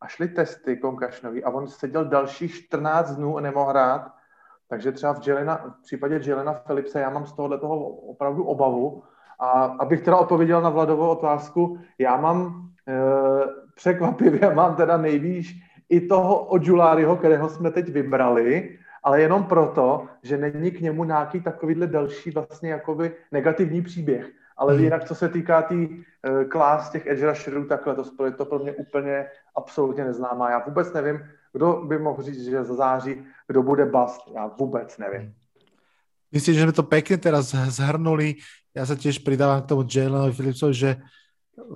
A 0.00 0.08
šly 0.08 0.28
testy 0.28 0.76
konkašnový 0.76 1.44
a 1.44 1.50
on 1.50 1.68
seděl 1.68 2.04
dalších 2.04 2.54
14 2.54 3.10
dnů 3.10 3.36
a 3.36 3.40
nemohl 3.40 3.70
hrát. 3.70 4.12
Takže 4.68 4.92
třeba 4.92 5.14
v, 5.14 5.26
Jelena, 5.28 5.56
v 5.56 5.82
případě 5.82 6.20
Jelena 6.24 6.52
Philipse 6.52 7.00
já 7.00 7.10
mám 7.10 7.26
z 7.26 7.32
tohohle 7.32 7.58
toho 7.58 7.88
opravdu 7.88 8.44
obavu. 8.44 9.02
A 9.38 9.50
abych 9.50 10.02
teda 10.02 10.16
odpověděl 10.16 10.62
na 10.62 10.70
Vladovou 10.70 11.08
otázku, 11.08 11.78
já 11.98 12.16
mám 12.16 12.68
e, 12.88 12.92
překvapivě, 13.74 14.54
mám 14.54 14.76
teda 14.76 14.96
nejvíc 14.96 15.46
i 15.88 16.00
toho 16.00 16.44
Ojuláryho, 16.44 17.16
kterého 17.16 17.48
jsme 17.48 17.70
teď 17.70 17.88
vybrali, 17.88 18.78
ale 19.02 19.20
jenom 19.20 19.44
proto, 19.44 20.06
že 20.22 20.36
není 20.36 20.70
k 20.70 20.80
němu 20.80 21.04
nějaký 21.04 21.40
takovýhle 21.40 21.86
další 21.86 22.30
vlastně 22.30 22.70
jakoby 22.70 23.16
negativní 23.32 23.82
příběh. 23.82 24.30
Ale 24.60 24.76
hmm. 24.76 24.84
jinak, 24.84 25.04
co 25.08 25.14
se 25.14 25.28
týká 25.28 25.62
té 25.62 25.68
tý, 25.74 25.88
uh, 25.88 26.44
klás 26.52 26.90
těch 26.90 27.06
edge 27.06 27.24
rusherů, 27.26 27.64
takhle 27.64 27.96
to 27.96 28.24
je 28.24 28.32
to 28.32 28.44
pro 28.44 28.58
mě 28.58 28.72
úplně 28.72 29.26
absolutně 29.56 30.04
neznámá. 30.04 30.50
Já 30.50 30.58
vůbec 30.58 30.92
nevím, 30.92 31.20
kdo 31.52 31.82
by 31.88 31.98
mohl 31.98 32.22
říct, 32.22 32.44
že 32.44 32.64
za 32.64 32.74
září, 32.74 33.24
kdo 33.48 33.62
bude 33.62 33.86
bast. 33.86 34.20
Já 34.34 34.46
vůbec 34.46 34.98
nevím. 34.98 35.34
Myslím, 36.32 36.54
že 36.54 36.62
jsme 36.62 36.72
to 36.72 36.82
pěkně 36.82 37.18
teraz 37.18 37.46
zhrnuli. 37.50 38.34
Já 38.74 38.86
se 38.86 38.96
těž 38.96 39.18
přidávám 39.18 39.62
k 39.62 39.66
tomu 39.66 39.84
Jalenovi 39.94 40.32
Phillipsovi, 40.32 40.74
že 40.74 40.96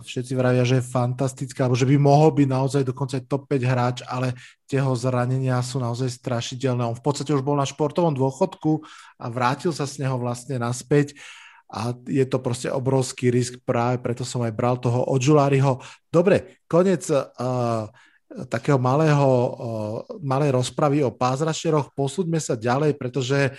všetci 0.01 0.33
vravia, 0.35 0.65
že 0.65 0.81
je 0.81 0.91
fantastický, 0.91 1.59
alebo 1.61 1.77
že 1.77 1.89
by 1.89 1.97
mohol 1.99 2.33
byť 2.33 2.49
naozaj 2.49 2.83
dokonca 2.89 3.21
top 3.29 3.47
5 3.51 3.63
hráč, 3.63 3.97
ale 4.07 4.33
jeho 4.65 4.93
zranenia 4.97 5.61
sú 5.61 5.79
naozaj 5.79 6.11
strašidelné. 6.11 6.83
On 6.83 6.97
v 6.97 7.05
podstate 7.05 7.31
už 7.31 7.45
bol 7.45 7.55
na 7.55 7.69
športovom 7.69 8.15
dôchodku 8.17 8.83
a 9.21 9.25
vrátil 9.31 9.71
sa 9.71 9.87
z 9.87 10.07
neho 10.07 10.17
vlastne 10.19 10.59
naspäť 10.59 11.15
a 11.75 11.91
je 12.09 12.27
to 12.27 12.39
prostě 12.39 12.71
obrovský 12.71 13.31
risk 13.31 13.59
práve 13.67 13.99
preto 13.99 14.23
som 14.23 14.47
aj 14.47 14.55
bral 14.55 14.79
toho 14.79 15.11
Odžuláriho. 15.11 15.83
Dobre, 16.07 16.63
konec 16.71 17.11
uh, 17.11 17.27
takého 18.47 18.79
malého, 18.79 19.27
uh, 19.27 19.55
malej 20.23 20.55
rozpravy 20.55 21.03
o 21.03 21.11
pázrašeroch. 21.11 21.91
Posúďme 21.99 22.39
sa 22.39 22.55
ďalej, 22.55 22.95
pretože 22.95 23.59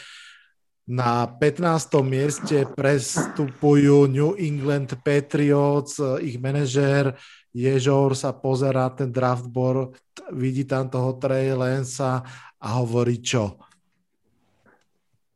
na 0.88 1.28
15. 1.28 1.92
mieste 2.08 2.64
prestupujú 2.78 4.08
New 4.08 4.38
England 4.40 4.96
Patriots, 5.04 6.00
ich 6.22 6.40
manažér 6.40 7.18
Ježor 7.56 8.14
sa 8.14 8.36
pozerá 8.36 8.92
ten 8.92 9.10
draftboard, 9.10 9.98
vidí 10.36 10.68
tam 10.68 10.92
toho 10.92 11.16
Trey 11.18 11.56
Lensa 11.56 12.22
a 12.60 12.68
hovorí 12.80 13.24
čo? 13.24 13.58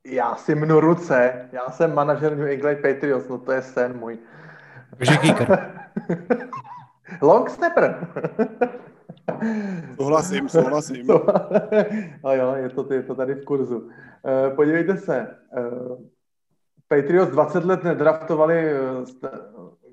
Já 0.07 0.35
si 0.35 0.55
mnu 0.55 0.79
ruce, 0.79 1.49
já 1.51 1.69
jsem 1.69 1.95
manažer 1.95 2.37
New 2.37 2.47
England 2.47 2.81
Patriots, 2.81 3.27
no 3.27 3.37
to 3.37 3.51
je 3.51 3.61
sen 3.61 3.97
můj. 3.97 4.19
Takže 4.97 5.17
kicker. 5.17 5.79
Long 7.21 7.49
snapper. 7.49 8.07
Souhlasím, 9.95 10.49
souhlasím. 10.49 11.11
a 12.23 12.33
jo, 12.33 12.53
je 12.55 12.69
to, 12.69 12.93
je 12.93 13.03
to 13.03 13.15
tady 13.15 13.33
v 13.33 13.45
kurzu. 13.45 13.89
Eh, 14.25 14.55
podívejte 14.55 14.97
se, 14.97 15.37
eh, 15.57 15.61
Patriots 16.87 17.31
20 17.31 17.65
let 17.65 17.83
nedraftovali 17.83 18.71
eh, 18.71 19.29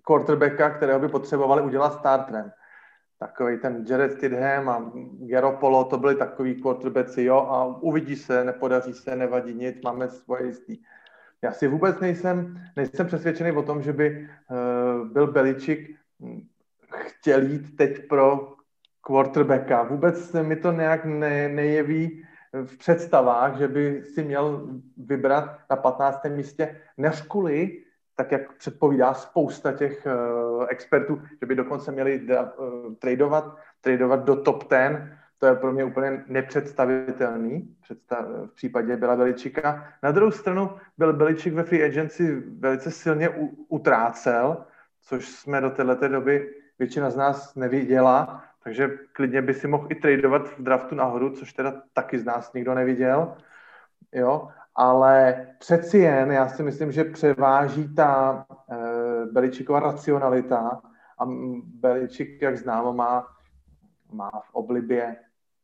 quarterbacka, 0.03 0.71
kterého 0.71 1.01
by 1.01 1.09
potřebovali 1.09 1.63
udělat 1.63 1.93
startrem. 1.93 2.53
Takový 3.19 3.59
ten 3.59 3.85
Jared 3.89 4.13
Stidham 4.13 4.69
a 4.69 4.93
Garoppolo, 5.21 5.85
to 5.85 5.99
byli 5.99 6.15
takový 6.15 6.63
quarterbacki, 6.63 7.25
jo, 7.25 7.37
a 7.37 7.65
uvidí 7.65 8.17
se, 8.17 8.45
nepodaří 8.45 8.93
se, 8.93 9.17
nevadí 9.17 9.55
nic, 9.55 9.77
máme 9.85 10.09
svoje 10.09 10.47
jistý. 10.47 10.79
Já 11.43 11.53
si 11.53 11.69
vůbec 11.69 12.01
nejsem, 12.01 12.61
nejsem 12.77 13.07
přesvědčený 13.07 13.53
o 13.53 13.63
tom, 13.63 13.83
že 13.83 13.93
by 13.93 14.29
uh, 14.51 15.09
byl 15.09 15.27
Beličik 15.27 15.97
chtěl 16.97 17.43
jít 17.43 17.77
teď 17.77 18.09
pro 18.09 18.55
quarterbacka. 19.01 19.83
Vůbec 19.83 20.33
mi 20.33 20.57
to 20.57 20.73
nějak 20.73 21.05
ne, 21.05 21.49
nejeví 21.49 22.25
v 22.65 22.79
představách, 22.79 23.59
že 23.59 23.69
by 23.69 24.03
si 24.05 24.25
měl 24.25 24.69
vybrat 24.97 25.59
na 25.71 25.77
15. 25.77 26.25
místě 26.25 26.81
než 26.97 27.23
kvůli, 27.23 27.83
tak 28.17 28.33
jak 28.33 28.57
předpovídá 28.57 29.15
spousta 29.15 29.73
těch 29.73 30.07
uh, 30.07 30.67
expertů, 30.69 31.23
že 31.41 31.47
by 31.47 31.55
dokonce 31.55 31.93
měli 31.93 32.21
uh, 32.21 32.95
tradovat, 32.99 33.57
tradovat 33.81 34.25
do 34.25 34.37
top 34.37 34.71
10, 34.71 35.03
to 35.39 35.47
je 35.47 35.55
pro 35.55 35.73
mě 35.73 35.85
úplně 35.85 36.25
nepředstavitelný 36.27 37.77
představ, 37.83 38.27
v 38.47 38.55
případě 38.55 38.97
Byla 38.97 39.17
Beličika. 39.17 39.89
Na 40.03 40.11
druhou 40.11 40.31
stranu 40.31 40.71
byl 40.99 41.13
Beličik 41.13 41.55
ve 41.55 41.63
free 41.63 41.85
agency 41.85 42.43
velice 42.59 42.91
silně 42.91 43.29
u, 43.29 43.67
utrácel, 43.69 44.65
což 45.03 45.29
jsme 45.29 45.61
do 45.61 45.71
této 45.71 46.09
doby 46.09 46.55
většina 46.79 47.11
z 47.11 47.17
nás 47.17 47.55
neviděla 47.55 48.43
takže 48.67 48.91
klidně 49.13 49.43
by 49.43 49.55
si 49.55 49.69
mohl 49.69 49.87
i 49.91 49.95
tradovat 49.95 50.49
v 50.59 50.63
draftu 50.63 50.95
nahoru, 50.95 51.31
což 51.31 51.53
teda 51.53 51.83
taky 51.93 52.19
z 52.19 52.25
nás 52.25 52.53
nikdo 52.53 52.75
neviděl. 52.75 53.37
Jo? 54.13 54.49
Ale 54.77 55.47
přeci 55.59 55.99
jen 55.99 56.33
já 56.33 56.49
si 56.49 56.63
myslím, 56.63 56.93
že 56.93 57.05
převáží 57.05 57.95
ta 57.95 58.47
uh, 58.49 59.33
Beličíková 59.33 59.81
racionalita 59.81 60.83
a 61.19 61.27
Beličík, 61.65 62.43
jak 62.43 62.59
známo, 62.59 62.93
má, 62.93 63.27
má 64.13 64.31
v 64.31 64.55
oblibě 64.55 65.17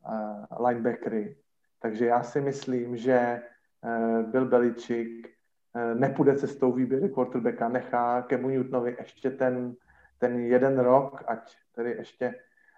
uh, 0.09 0.67
linebackery. 0.67 1.37
Takže 1.79 2.05
já 2.05 2.23
si 2.23 2.41
myslím, 2.41 2.97
že 2.97 3.41
uh, 3.81 4.31
Bill 4.31 4.45
Beličík 4.45 5.27
uh, 5.75 5.99
nepůjde 5.99 6.35
cestou 6.35 6.71
výběry 6.71 7.09
quarterbacka, 7.09 7.69
nechá 7.69 8.21
Kemu 8.21 8.49
Newtonovi 8.49 8.95
ještě 8.99 9.31
ten, 9.31 9.75
ten 10.17 10.39
jeden 10.39 10.79
rok, 10.79 11.23
ať 11.27 11.55
tedy 11.75 11.91
ještě 11.91 12.35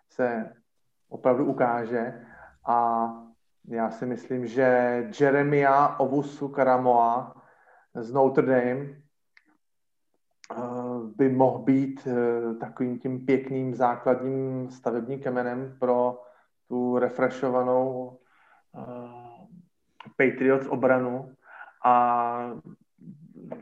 se 0.10 0.54
opravdu 1.10 1.46
ukáže 1.46 2.26
a 2.66 3.08
já 3.68 3.92
si 3.92 4.06
myslím, 4.06 4.48
že 4.48 4.64
Jeremia 5.20 6.00
Ovusu 6.00 6.48
Karamoa 6.48 7.36
z 7.96 8.14
Notre 8.14 8.46
Dame 8.46 8.86
eh, 8.92 8.96
by 11.16 11.30
mohl 11.30 11.60
být 11.60 12.08
eh, 12.08 12.54
takovým 12.54 13.00
tím 13.00 13.26
pěkným 13.26 13.76
základním 13.76 14.70
stavebním 14.70 15.20
kemenem 15.20 15.76
pro 15.80 16.22
tu 16.68 16.98
refreshovanou 17.00 18.18
uh, 18.72 19.46
Patriots 20.18 20.68
obranu. 20.68 21.32
A 21.86 22.52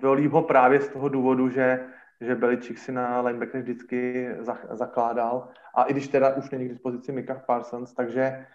volí 0.01 0.27
ho 0.27 0.41
právě 0.41 0.81
z 0.81 0.89
toho 0.89 1.09
důvodu, 1.09 1.49
že, 1.49 1.85
že 2.21 2.35
Beličík 2.35 2.77
si 2.77 2.91
na 2.91 3.21
linebacker 3.21 3.61
vždycky 3.61 4.29
zakládal. 4.71 5.47
A 5.75 5.83
i 5.83 5.93
když 5.93 6.07
teda 6.07 6.35
už 6.35 6.49
není 6.49 6.65
k 6.65 6.69
dispozici 6.69 7.11
Mika 7.11 7.35
Parsons, 7.35 7.93
takže 7.93 8.45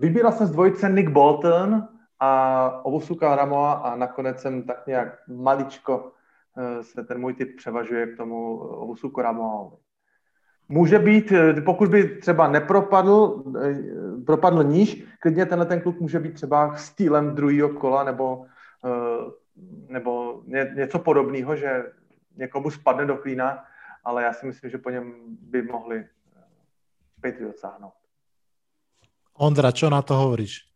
vybíral 0.00 0.32
jsem 0.32 0.46
z 0.46 0.50
dvojice 0.50 0.88
Nick 0.88 1.10
Bolton 1.10 1.88
a 2.20 2.84
Ovusuka 2.84 3.36
Ramoa 3.36 3.72
a 3.72 3.96
nakonec 3.96 4.40
jsem 4.40 4.62
tak 4.62 4.86
nějak 4.86 5.28
maličko 5.28 5.98
uh, 5.98 6.82
se 6.82 7.04
ten 7.04 7.20
můj 7.20 7.34
typ 7.34 7.56
převažuje 7.56 8.06
k 8.06 8.16
tomu 8.16 8.58
Ovusuku 8.58 9.20
Ramoa. 9.20 9.72
Může 10.68 10.98
být, 10.98 11.32
eh, 11.32 11.60
pokud 11.60 11.88
by 11.88 12.08
třeba 12.08 12.48
nepropadl, 12.48 13.44
propadl 14.26 14.64
níž, 14.64 15.04
klidně 15.20 15.46
tenhle 15.46 15.66
ten 15.66 15.80
kluk 15.80 16.00
může 16.00 16.20
být 16.20 16.34
třeba 16.34 16.76
stýlem 16.76 17.34
druhého 17.34 17.68
kola 17.68 18.04
nebo, 18.04 18.46
nebo 19.88 20.42
něco 20.74 20.98
podobného, 20.98 21.56
že 21.56 21.92
někomu 22.36 22.70
spadne 22.70 23.06
do 23.06 23.16
klína, 23.16 23.64
ale 24.04 24.22
já 24.22 24.32
si 24.32 24.46
myslím, 24.46 24.70
že 24.70 24.78
po 24.78 24.90
něm 24.90 25.14
by 25.26 25.62
mohli 25.62 26.06
Patriots 27.22 27.60
sáhnout. 27.60 28.03
Ondra, 29.34 29.74
čo 29.74 29.90
na 29.90 30.02
to 30.02 30.14
hovoríš? 30.14 30.70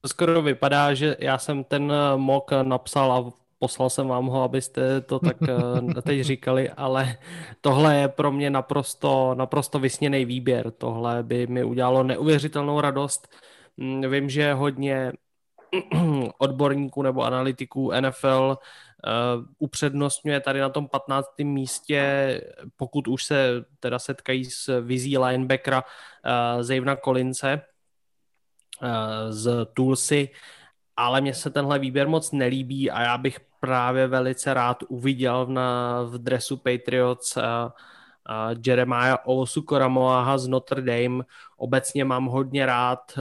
To 0.00 0.08
skoro 0.08 0.42
vypadá, 0.42 0.94
že 0.94 1.16
já 1.18 1.38
jsem 1.38 1.64
ten 1.64 1.92
eh, 1.92 2.16
mok 2.16 2.50
napsal 2.62 3.12
a 3.12 3.32
poslal 3.58 3.90
jsem 3.90 4.08
vám 4.08 4.26
ho, 4.26 4.42
abyste 4.42 5.00
to 5.00 5.18
tak 5.18 5.36
eh, 5.42 6.02
teď 6.02 6.20
říkali, 6.20 6.70
ale 6.70 7.18
tohle 7.60 7.96
je 7.96 8.08
pro 8.08 8.32
mě 8.32 8.50
naprosto, 8.50 9.34
naprosto 9.34 9.78
vysněný 9.78 10.24
výběr. 10.24 10.70
Tohle 10.70 11.22
by 11.22 11.46
mi 11.46 11.64
udělalo 11.64 12.02
neuvěřitelnou 12.02 12.80
radost. 12.80 13.28
Mm, 13.76 14.10
vím, 14.10 14.30
že 14.30 14.54
hodně 14.54 15.12
odborníků 16.38 17.02
nebo 17.02 17.22
analytiků 17.22 17.92
NFL 18.00 18.48
uh, 18.50 18.56
upřednostňuje 19.58 20.40
tady 20.40 20.60
na 20.60 20.68
tom 20.68 20.88
15. 20.88 21.28
místě, 21.42 22.40
pokud 22.76 23.08
už 23.08 23.24
se 23.24 23.64
teda 23.80 23.98
setkají 23.98 24.44
s 24.44 24.80
vizí 24.80 25.18
linebackera 25.18 25.82
uh, 25.82 26.62
Zavena 26.62 26.96
Collinse 26.96 27.60
uh, 28.82 28.88
z 29.30 29.66
Tulsy, 29.74 30.28
ale 30.96 31.20
mně 31.20 31.34
se 31.34 31.50
tenhle 31.50 31.78
výběr 31.78 32.08
moc 32.08 32.32
nelíbí 32.32 32.90
a 32.90 33.02
já 33.02 33.18
bych 33.18 33.40
právě 33.60 34.06
velice 34.06 34.54
rád 34.54 34.82
uviděl 34.88 35.46
na, 35.46 36.02
v 36.02 36.18
dresu 36.18 36.56
Patriots 36.56 37.36
uh, 37.36 37.42
uh, 37.42 38.54
Jeremiah 38.66 39.18
Owusu 39.24 39.62
Koramoaha 39.62 40.38
z 40.38 40.48
Notre 40.48 40.82
Dame. 40.82 41.24
Obecně 41.56 42.04
mám 42.04 42.26
hodně 42.26 42.66
rád 42.66 43.18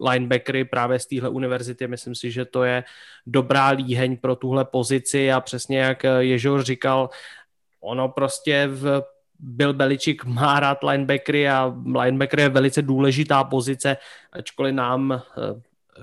linebackery 0.00 0.64
právě 0.64 0.98
z 0.98 1.06
téhle 1.06 1.28
univerzity. 1.28 1.86
Myslím 1.86 2.14
si, 2.14 2.30
že 2.30 2.44
to 2.44 2.64
je 2.64 2.84
dobrá 3.26 3.68
líheň 3.68 4.16
pro 4.16 4.36
tuhle 4.36 4.64
pozici 4.64 5.32
a 5.32 5.40
přesně 5.40 5.78
jak 5.78 6.02
Ježor 6.18 6.62
říkal, 6.62 7.10
ono 7.80 8.08
prostě 8.08 8.66
v 8.66 9.02
Bill 9.38 9.72
Belichick 9.72 10.24
má 10.24 10.60
rád 10.60 10.78
linebackery 10.82 11.48
a 11.48 11.74
linebacker 12.00 12.40
je 12.40 12.48
velice 12.48 12.82
důležitá 12.82 13.44
pozice, 13.44 13.96
ačkoliv 14.32 14.74
nám 14.74 15.12
eh, 15.12 15.22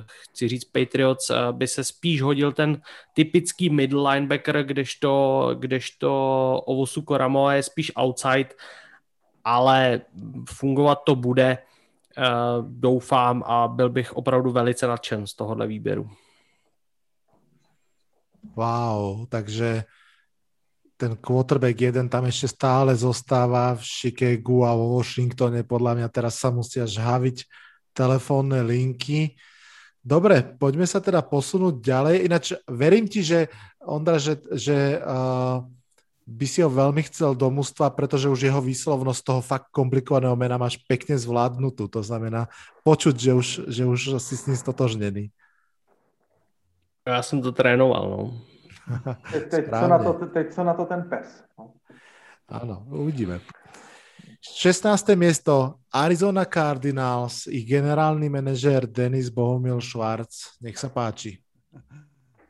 chci 0.06 0.48
říct 0.48 0.66
Patriots, 0.66 1.30
eh, 1.30 1.36
by 1.52 1.68
se 1.68 1.84
spíš 1.84 2.22
hodil 2.22 2.52
ten 2.52 2.82
typický 3.14 3.70
middle 3.70 4.12
linebacker, 4.12 4.64
kdežto, 4.64 5.50
kdežto 5.60 6.12
Ovosu 6.66 7.02
Koramo 7.02 7.52
je 7.52 7.64
spíš 7.64 7.92
outside, 8.00 8.50
ale 9.44 10.02
fungovat 10.50 11.02
to 11.06 11.16
bude. 11.16 11.58
Eh, 12.18 12.58
doufám 12.62 13.44
a 13.46 13.68
byl 13.68 13.90
bych 13.90 14.14
opravdu 14.14 14.52
velice 14.52 14.88
nadšen 14.88 15.28
z 15.28 15.34
tohohle 15.34 15.68
výběru. 15.68 16.10
Wow, 18.56 19.26
takže 19.26 19.84
ten 20.98 21.18
quarterback 21.20 21.82
jeden 21.82 22.08
tam 22.08 22.24
ešte 22.32 22.48
stále 22.48 22.96
zostáva 22.96 23.76
v 23.76 23.84
Chicagu 23.84 24.64
a 24.64 24.72
vo 24.72 24.96
Washingtone. 24.96 25.68
Podľa 25.68 25.92
mňa 26.00 26.08
teraz 26.08 26.40
sa 26.40 26.56
musia 26.56 26.88
žhaviť 26.88 27.44
telefónne 27.92 28.64
linky. 28.64 29.36
Dobre, 30.00 30.56
poďme 30.56 30.88
sa 30.88 31.04
teda 31.04 31.20
posunúť 31.20 31.84
ďalej. 31.84 32.16
Ináč 32.24 32.56
verím 32.70 33.12
ti, 33.12 33.28
že 33.28 33.52
Ondra, 33.84 34.16
že, 34.24 34.40
že 34.56 35.04
uh, 35.04 35.68
by 36.26 36.46
si 36.50 36.66
ho 36.66 36.70
veľmi 36.70 37.06
chcel 37.06 37.38
do 37.38 37.54
mužstva, 37.54 37.94
pretože 37.94 38.26
už 38.26 38.50
jeho 38.50 38.58
výslovnosť 38.58 39.22
toho 39.22 39.42
fakt 39.46 39.70
komplikovaného 39.70 40.34
mena 40.34 40.58
máš 40.58 40.82
pekne 40.90 41.14
zvládnutú. 41.14 41.86
To 41.86 42.02
znamená 42.02 42.50
počuť, 42.82 43.16
že 43.16 43.32
už, 43.38 43.48
že 43.70 43.84
už 43.86 44.00
si 44.18 44.34
s 44.34 44.50
ním 44.50 44.58
stotožnený. 44.58 45.30
Já 47.08 47.22
jsem 47.22 47.42
to 47.42 47.52
trénoval, 47.52 48.10
no. 48.10 48.42
teď, 49.32 49.50
teď, 49.50 49.66
co 49.70 49.88
na 49.88 50.00
to, 50.04 50.14
teď 50.14 50.54
co 50.54 50.64
na 50.64 50.74
to 50.74 50.86
ten 50.86 51.10
pes. 51.10 51.44
No. 51.58 51.74
Áno, 52.50 52.86
uvidíme. 52.90 53.42
16. 54.42 55.18
miesto 55.18 55.82
Arizona 55.90 56.46
Cardinals, 56.46 57.50
ich 57.50 57.66
generálny 57.66 58.30
manažér 58.30 58.86
Denis 58.86 59.34
Bohumil 59.34 59.82
Schwarz. 59.82 60.54
Nech 60.62 60.78
sa 60.78 60.90
páči. 60.94 61.42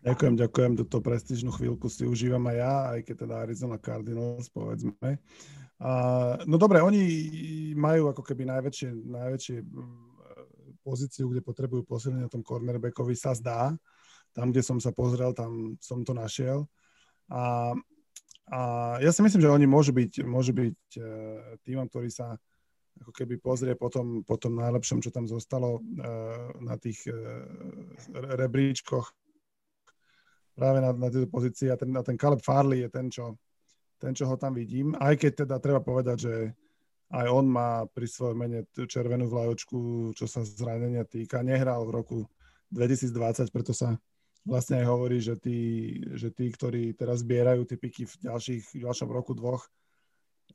Ďakujem, 0.06 0.38
ďakujem. 0.38 0.72
Túto 0.86 1.02
prestížnú 1.02 1.50
chvíľku 1.50 1.90
si 1.90 2.06
užívam 2.06 2.46
aj 2.54 2.58
ja, 2.62 2.74
aj 2.94 3.00
keď 3.10 3.16
teda 3.26 3.36
Arizona 3.42 3.78
Cardinals, 3.82 4.54
povedzme. 4.54 5.18
Uh, 5.82 6.38
no 6.46 6.62
dobre, 6.62 6.78
oni 6.78 7.02
majú 7.74 8.14
ako 8.14 8.22
keby 8.22 8.46
najväčšie, 8.46 8.90
najväčšie 9.02 9.58
pozíciu, 10.86 11.26
kde 11.34 11.42
potrebujú 11.42 11.90
posilniť 11.90 12.22
na 12.22 12.30
tom 12.30 12.46
cornerbackovi, 12.46 13.18
sa 13.18 13.34
zdá. 13.34 13.74
Tam, 14.38 14.54
kde 14.54 14.62
som 14.62 14.78
sa 14.78 14.94
pozrel, 14.94 15.34
tam 15.34 15.74
som 15.82 16.06
to 16.06 16.14
našiel. 16.14 16.70
A, 17.34 17.74
a 18.54 18.60
ja 19.02 19.10
si 19.10 19.26
myslím, 19.26 19.42
že 19.42 19.50
oni 19.50 19.66
môžu 19.66 19.90
byť, 19.90 20.22
môžu 20.22 20.54
byť 20.54 21.02
uh, 21.02 21.06
týmom, 21.66 21.90
ktorý 21.90 22.14
sa 22.14 22.38
ako 23.02 23.10
keby 23.10 23.42
pozrie 23.42 23.74
po 23.74 23.90
tom, 23.90 24.22
po 24.22 24.38
tom 24.38 24.54
najlepšom, 24.62 25.02
čo 25.02 25.10
tam 25.10 25.26
zostalo 25.26 25.82
uh, 25.82 26.54
na 26.62 26.78
tých 26.78 27.10
uh, 27.10 27.42
rebríčkoch 28.14 29.25
práve 30.56 30.80
na, 30.80 30.96
na 30.96 31.12
tejto 31.12 31.28
pozícii 31.28 31.68
a 31.70 31.76
ten, 31.76 31.92
a 31.92 32.02
ten 32.02 32.16
Caleb 32.16 32.40
Farley 32.40 32.88
je 32.88 32.90
ten 32.90 33.12
čo, 33.12 33.36
ten, 34.00 34.16
čo 34.16 34.26
ho 34.32 34.36
tam 34.40 34.56
vidím. 34.56 34.96
Aj 34.96 35.14
keď 35.20 35.46
teda 35.46 35.56
treba 35.60 35.84
povedať, 35.84 36.18
že 36.18 36.36
aj 37.14 37.28
on 37.30 37.46
má 37.46 37.86
pri 37.86 38.08
svojom 38.10 38.38
mene 38.40 38.60
červenú 38.74 39.30
vlajočku, 39.30 40.12
čo 40.18 40.26
sa 40.26 40.42
zranenia 40.42 41.06
týka. 41.06 41.46
Nehral 41.46 41.86
v 41.86 41.94
roku 41.94 42.18
2020, 42.74 43.54
preto 43.54 43.76
sa 43.76 43.94
vlastne 44.46 44.82
aj 44.82 44.86
hovorí, 44.90 45.22
že 45.22 45.38
tí, 45.38 45.60
že 46.18 46.34
tí 46.34 46.50
ktorí 46.50 46.94
teraz 46.98 47.22
zbierajú 47.22 47.66
tie 47.66 47.78
piky 47.78 48.10
v, 48.10 48.14
ďalších, 48.30 48.64
v 48.78 48.84
ďalšom 48.86 49.10
roku 49.10 49.34
dvoch, 49.38 49.66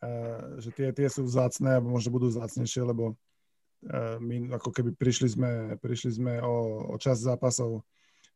uh, 0.02 0.58
že 0.62 0.70
tie, 0.74 0.88
tie 0.94 1.06
sú 1.10 1.26
vzácne, 1.26 1.78
alebo 1.78 1.94
možno 1.94 2.14
budú 2.14 2.30
vzácnejšie, 2.30 2.82
lebo 2.86 3.14
uh, 3.14 4.16
my 4.18 4.54
ako 4.58 4.70
keby 4.74 4.90
prišli 4.94 5.28
sme, 5.34 5.50
prišli 5.78 6.18
sme 6.18 6.38
o, 6.42 6.86
o 6.90 6.96
čas 6.98 7.22
zápasov 7.22 7.82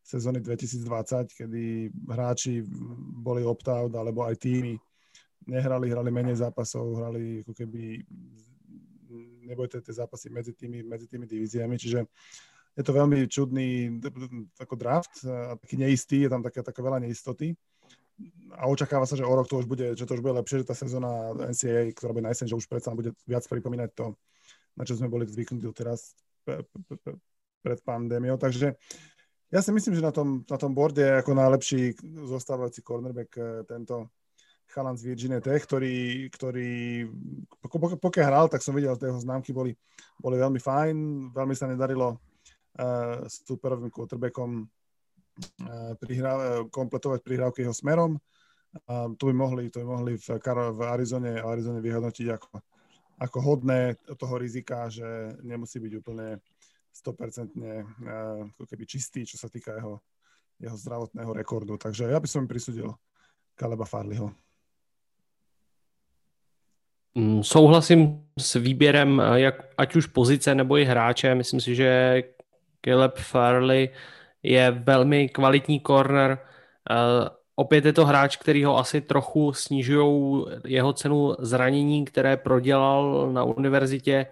sezóny 0.05 0.45
2020, 0.45 1.33
kedy 1.33 1.89
hráči 2.13 2.61
boli 3.25 3.41
opt-out, 3.41 3.97
alebo 3.97 4.29
aj 4.29 4.37
týmy 4.37 4.77
nehrali, 5.49 5.89
hrali 5.89 6.13
menej 6.13 6.45
zápasov, 6.45 7.01
hrali 7.01 7.41
ako 7.41 7.53
keby 7.57 8.05
nebojte 9.49 9.81
tie 9.81 9.95
zápasy 9.97 10.29
medzi 10.29 10.53
tými, 10.53 10.85
medzi 10.85 11.09
tými 11.09 11.25
divíziami, 11.25 11.77
čiže 11.81 12.05
je 12.75 12.83
to 12.83 12.93
veľmi 12.93 13.25
čudný 13.31 13.97
ako 14.61 14.75
draft, 14.77 15.25
a 15.25 15.57
taký 15.57 15.81
neistý, 15.81 16.27
je 16.27 16.31
tam 16.33 16.43
taká, 16.45 16.61
taká 16.61 16.81
veľa 16.85 17.01
neistoty 17.01 17.57
a 18.55 18.71
očakáva 18.71 19.07
sa, 19.09 19.19
že 19.19 19.27
o 19.27 19.35
rok 19.35 19.51
to 19.51 19.59
už 19.59 19.67
bude, 19.67 19.95
že 19.99 20.07
to 20.07 20.15
už 20.15 20.23
bude 20.23 20.39
lepšie, 20.39 20.63
že 20.63 20.69
tá 20.71 20.75
sezóna 20.77 21.35
NCAA, 21.35 21.91
ktorá 21.97 22.15
bude 22.15 22.29
najsen, 22.29 22.47
že 22.47 22.55
už 22.55 22.71
predsa 22.71 22.95
bude 22.95 23.11
viac 23.27 23.43
pripomínať 23.47 23.91
to, 23.95 24.15
na 24.79 24.83
čo 24.87 24.95
sme 24.95 25.11
boli 25.11 25.27
zvyknutí 25.27 25.67
teraz 25.75 26.15
pred 27.65 27.79
pandémiou. 27.83 28.39
Takže 28.39 28.79
Ja 29.55 29.63
si 29.63 29.71
myslím, 29.71 29.95
že 29.95 30.03
na 30.03 30.11
tom, 30.11 30.43
na 30.51 30.59
tom 30.59 30.75
borde 30.75 30.99
je 30.99 31.15
ako 31.23 31.31
najlepší 31.39 31.95
zostávajúci 32.27 32.83
cornerback 32.83 33.31
eh, 33.39 33.63
tento 33.63 34.11
chalan 34.67 34.99
z 34.99 35.07
Virginia 35.07 35.39
Tech, 35.39 35.63
ktorý, 35.63 36.27
ktorý 36.35 37.07
pokiaľ 38.03 38.27
hral, 38.27 38.47
tak 38.51 38.67
som 38.67 38.75
videl, 38.75 38.99
že 38.99 39.07
jeho 39.07 39.23
známky 39.23 39.55
boli, 39.55 39.71
boli 40.19 40.43
veľmi 40.43 40.59
fajn, 40.59 40.97
veľmi 41.31 41.55
sa 41.55 41.71
nedarilo 41.71 42.19
uh, 42.19 43.23
s 43.23 43.47
superovým 43.47 43.95
quarterbackom 43.95 44.67
uh, 44.67 45.95
prihrá, 46.03 46.67
kompletovať 46.75 47.23
prihrávky 47.23 47.63
jeho 47.63 47.77
smerom. 47.77 48.19
Uh, 48.91 49.15
to 49.15 49.31
by 49.31 49.35
mohli, 49.37 49.71
to 49.71 49.79
by 49.79 49.87
mohli 49.87 50.19
v, 50.19 50.27
v 50.43 50.81
Arizone, 50.83 51.39
v 51.39 51.47
Arizone 51.47 51.79
vyhodnotiť 51.79 52.27
ako, 52.35 52.51
ako 53.23 53.39
hodné 53.39 53.95
toho 54.19 54.35
rizika, 54.43 54.91
že 54.91 55.39
nemusí 55.47 55.79
byť 55.79 55.93
úplne 56.03 56.43
100% 56.95 57.59
ako 58.55 58.65
keby 58.71 58.85
čistý, 58.87 59.27
čo 59.27 59.35
sa 59.35 59.51
týka 59.51 59.75
jeho, 59.75 59.99
jeho 60.63 60.77
zdravotného 60.79 61.33
rekordu. 61.35 61.75
Takže 61.75 62.07
ja 62.07 62.23
by 62.23 62.29
som 62.31 62.47
prisudil 62.47 62.95
Kaleba 63.59 63.85
Farleyho. 63.85 64.31
Mm, 67.15 67.43
souhlasím 67.43 68.27
s 68.39 68.55
výběrem, 68.55 69.23
jak, 69.35 69.55
ať 69.79 69.97
už 69.97 70.07
pozice 70.07 70.55
nebo 70.55 70.79
i 70.79 70.85
hráče. 70.85 71.35
Myslím 71.35 71.61
si, 71.61 71.75
že 71.75 72.23
Caleb 72.85 73.17
Farley 73.19 73.89
je 74.43 74.71
velmi 74.71 75.29
kvalitní 75.29 75.81
corner. 75.81 76.39
Uh, 76.91 77.29
opět 77.57 77.85
je 77.85 77.93
to 77.93 78.07
hráč, 78.07 78.37
který 78.37 78.65
ho 78.65 78.79
asi 78.79 79.01
trochu 79.01 79.53
snižují 79.53 80.45
jeho 80.67 80.93
cenu 80.93 81.35
zranění, 81.39 82.05
které 82.05 82.37
prodělal 82.37 83.33
na 83.33 83.45
univerzitě 83.45 84.27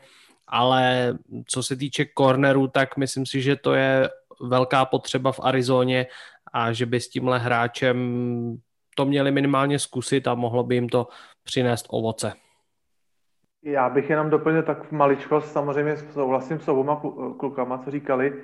ale 0.53 1.15
co 1.47 1.63
se 1.63 1.77
týče 1.77 2.05
cornerů, 2.19 2.69
tak 2.69 2.97
myslím 2.97 3.27
si, 3.27 3.41
že 3.41 3.57
to 3.57 3.75
je 3.75 4.11
velká 4.43 4.85
potřeba 4.85 5.33
v 5.33 5.41
Arizoně 5.43 6.07
a 6.53 6.73
že 6.73 6.87
by 6.87 7.01
s 7.01 7.09
tímhle 7.09 7.39
hráčem 7.39 7.97
to 8.97 9.05
měli 9.05 9.31
minimálně 9.31 9.79
zkusit 9.79 10.29
a 10.29 10.35
mohlo 10.35 10.65
by 10.65 10.75
jim 10.75 10.89
to 10.89 11.09
přinést 11.45 11.87
ovoce. 11.91 12.33
Já 13.65 13.89
bych 13.89 14.11
jenom 14.11 14.31
doplnil 14.31 14.63
tak 14.63 14.85
v 14.85 14.93
maličkost, 14.93 15.53
samozřejmě 15.53 15.97
souhlasím 15.97 16.61
s 16.61 16.69
oboma 16.69 17.03
klukama, 17.39 17.79
co 17.79 17.91
říkali, 17.91 18.43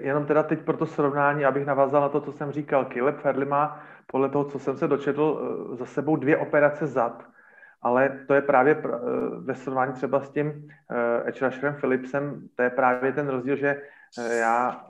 jenom 0.00 0.26
teda 0.26 0.42
teď 0.42 0.58
pro 0.58 0.76
to 0.76 0.86
srovnání, 0.86 1.44
abych 1.44 1.66
navázal 1.66 2.00
na 2.00 2.08
to, 2.08 2.20
co 2.20 2.32
jsem 2.32 2.52
říkal. 2.52 2.84
Caleb 2.84 3.18
Ferli 3.20 3.44
má 3.44 3.80
podle 4.06 4.28
toho, 4.28 4.44
co 4.44 4.58
jsem 4.58 4.76
se 4.76 4.88
dočetl, 4.88 5.56
za 5.72 5.86
sebou 5.86 6.16
dvě 6.16 6.36
operace 6.36 6.86
zad 6.86 7.33
ale 7.84 8.18
to 8.26 8.34
je 8.34 8.42
právě 8.42 8.82
eh, 8.84 8.88
ve 9.40 9.54
srovnání 9.54 9.92
třeba 9.92 10.20
s 10.20 10.30
tím 10.30 10.68
eh, 10.90 11.28
Edge 11.28 11.72
Philipsem, 11.80 12.48
to 12.56 12.62
je 12.62 12.70
právě 12.70 13.12
ten 13.12 13.28
rozdíl, 13.28 13.56
že 13.56 13.82
eh, 14.18 14.36
já 14.36 14.86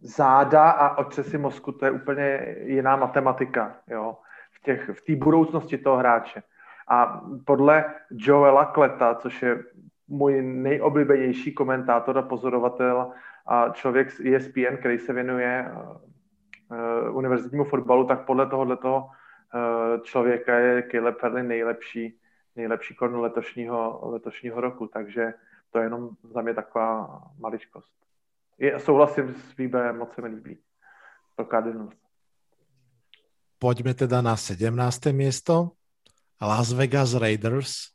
záda 0.00 0.70
a 0.70 0.98
otřesy 0.98 1.38
mozku, 1.38 1.72
to 1.72 1.84
je 1.84 1.90
úplně 1.90 2.56
jiná 2.64 2.96
matematika, 2.96 3.76
jo, 3.86 4.16
v 4.52 4.62
té 4.64 4.76
v 4.76 5.16
budoucnosti 5.16 5.78
toho 5.78 5.96
hráče. 5.96 6.42
A 6.88 7.20
podle 7.44 7.84
Joela 8.10 8.64
Kleta, 8.64 9.14
což 9.14 9.42
je 9.42 9.62
můj 10.08 10.42
nejoblíbenější 10.42 11.54
komentátor 11.54 12.18
a 12.18 12.22
pozorovatel 12.22 13.10
a 13.46 13.68
člověk 13.68 14.10
z 14.10 14.20
ESPN, 14.20 14.76
který 14.78 14.98
se 14.98 15.12
věnuje 15.12 15.72
uh, 15.72 17.16
univerzitnímu 17.16 17.64
fotbalu, 17.64 18.06
tak 18.06 18.24
podle 18.24 18.46
tohohle 18.46 18.76
toho 18.76 19.06
uh, 19.06 20.02
člověka 20.02 20.58
je 20.58 20.82
Caleb 20.82 21.18
Farley 21.18 21.42
nejlepší 21.42 22.20
nejlepší 22.56 22.94
kornu 22.94 23.20
letošního, 23.20 24.00
letošního 24.02 24.60
roku, 24.60 24.86
takže 24.86 25.34
to 25.70 25.78
je 25.78 25.84
jenom 25.84 26.10
za 26.34 26.42
mě 26.42 26.54
taková 26.54 27.22
maličkost. 27.38 27.90
Je, 28.58 28.78
souhlasím 28.78 29.34
s 29.34 29.56
výběrem, 29.56 29.98
moc 29.98 30.14
se 30.14 30.22
mi 30.22 30.28
líbí. 30.28 30.58
To 31.36 31.44
Cardinals. 31.44 31.94
Poďme 33.58 33.94
teda 33.94 34.22
na 34.22 34.36
17. 34.36 35.06
miesto. 35.12 35.70
Las 36.42 36.72
Vegas 36.72 37.14
Raiders. 37.14 37.90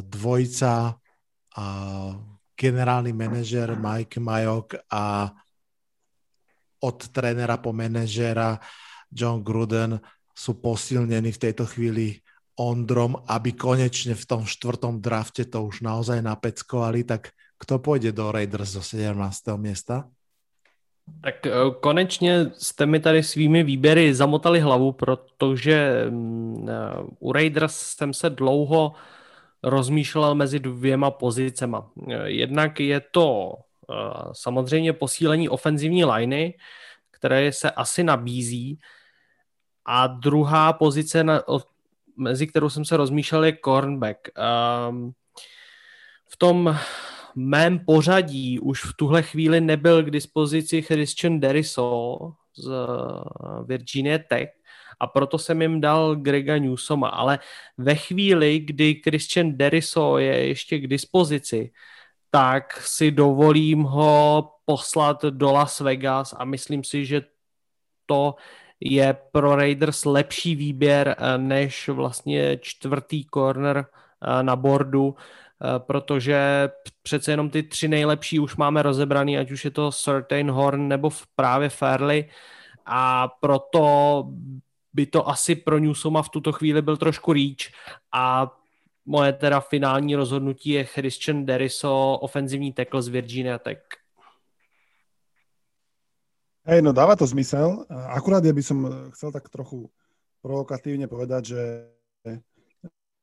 Dvojica 0.00 0.98
generálny 2.56 3.12
manažer 3.12 3.78
Mike 3.78 4.20
Majok 4.20 4.74
a 4.90 5.30
od 6.82 6.98
trénera 7.14 7.56
po 7.62 7.70
manažera 7.70 8.58
John 9.12 9.44
Gruden 9.44 10.00
sú 10.32 10.58
posilnení 10.58 11.30
v 11.30 11.42
tejto 11.42 11.68
chvíli 11.68 12.18
Ondrom, 12.56 13.16
aby 13.26 13.56
konečne 13.56 14.12
v 14.12 14.24
tom 14.28 14.42
štvrtom 14.44 15.00
drafte 15.00 15.48
to 15.48 15.64
už 15.64 15.80
naozaj 15.80 16.20
napeckovali, 16.20 17.04
tak 17.04 17.32
kto 17.58 17.78
půjde 17.78 18.12
do 18.12 18.32
Raiders 18.32 18.72
do 18.72 18.82
17. 18.82 19.56
města? 19.56 20.04
Tak 21.22 21.46
eh, 21.46 21.52
konečně 21.80 22.46
jste 22.58 22.86
mi 22.86 23.00
tady 23.00 23.22
svými 23.22 23.62
výběry 23.62 24.14
zamotali 24.14 24.60
hlavu, 24.60 24.92
protože 24.92 26.06
mm, 26.10 26.68
eh, 26.68 26.72
u 27.18 27.32
Raiders 27.32 27.76
jsem 27.76 28.14
se 28.14 28.30
dlouho 28.30 28.92
rozmýšlel 29.62 30.34
mezi 30.34 30.58
dvěma 30.58 31.10
pozicema. 31.10 31.90
Eh, 32.10 32.30
jednak 32.30 32.80
je 32.80 33.00
to 33.00 33.54
samozřejmě 34.32 34.92
posílení 34.92 35.48
ofenzivní 35.48 36.04
liney, 36.04 36.54
které 37.10 37.52
se 37.52 37.70
asi 37.70 38.04
nabízí, 38.04 38.78
a 39.84 40.06
druhá 40.06 40.72
pozice, 40.72 41.24
na, 41.24 41.42
mezi 42.22 42.46
kterou 42.46 42.70
jsem 42.70 42.84
se 42.84 42.96
rozmýšlel, 42.96 43.44
je 43.44 43.56
cornback. 43.64 44.18
Um, 44.88 45.12
v 46.30 46.36
tom 46.36 46.76
mém 47.34 47.78
pořadí 47.78 48.60
už 48.60 48.84
v 48.84 48.92
tuhle 48.96 49.22
chvíli 49.22 49.60
nebyl 49.60 50.02
k 50.02 50.10
dispozici 50.10 50.82
Christian 50.82 51.40
Deriso 51.40 52.18
z 52.56 52.70
Virginia 53.66 54.18
Tech 54.28 54.48
a 55.00 55.06
proto 55.06 55.38
jsem 55.38 55.62
jim 55.62 55.80
dal 55.80 56.16
Grega 56.16 56.58
Newsoma, 56.58 57.08
ale 57.08 57.38
ve 57.78 57.94
chvíli, 57.94 58.60
kdy 58.60 58.94
Christian 58.94 59.56
Deriso 59.56 60.18
je 60.18 60.46
ještě 60.46 60.78
k 60.78 60.86
dispozici, 60.86 61.72
tak 62.30 62.80
si 62.80 63.10
dovolím 63.10 63.82
ho 63.82 64.50
poslat 64.64 65.24
do 65.24 65.52
Las 65.52 65.80
Vegas 65.80 66.34
a 66.38 66.44
myslím 66.44 66.84
si, 66.84 67.06
že 67.06 67.22
to 68.06 68.34
je 68.84 69.16
pro 69.32 69.56
Raiders 69.56 70.04
lepší 70.04 70.56
výběr 70.56 71.16
eh, 71.18 71.38
než 71.38 71.88
vlastně 71.88 72.58
čtvrtý 72.58 73.24
corner 73.34 73.86
eh, 73.86 74.42
na 74.42 74.56
bordu, 74.56 75.14
eh, 75.16 75.78
protože 75.78 76.70
přece 77.02 77.32
jenom 77.32 77.50
ty 77.50 77.62
tři 77.62 77.88
nejlepší 77.88 78.38
už 78.38 78.56
máme 78.56 78.82
rozebraný, 78.82 79.38
ať 79.38 79.50
už 79.50 79.64
je 79.64 79.70
to 79.70 79.92
Certain 79.92 80.50
Horn 80.50 80.88
nebo 80.88 81.10
právě 81.36 81.68
Fairley 81.68 82.30
a 82.86 83.28
proto 83.40 84.24
by 84.92 85.06
to 85.06 85.28
asi 85.28 85.54
pro 85.54 85.78
Newsoma 85.78 86.22
v 86.22 86.28
tuto 86.28 86.52
chvíli 86.52 86.82
byl 86.82 86.96
trošku 86.96 87.32
reach 87.32 87.72
a 88.12 88.52
moje 89.06 89.32
teda 89.32 89.60
finální 89.60 90.16
rozhodnutí 90.16 90.70
je 90.70 90.84
Christian 90.84 91.46
Deriso, 91.46 92.18
ofenzivní 92.20 92.72
tackle 92.72 93.02
z 93.02 93.08
Virginia 93.08 93.58
Tech. 93.58 94.01
Hej, 96.62 96.78
no 96.78 96.94
dáva 96.94 97.18
to 97.18 97.26
zmysel. 97.26 97.82
Akurát 97.90 98.38
ja 98.46 98.54
by 98.54 98.62
som 98.62 99.10
chcel 99.10 99.34
tak 99.34 99.50
trochu 99.50 99.90
provokatívne 100.46 101.10
povedať, 101.10 101.58
že, 101.58 101.64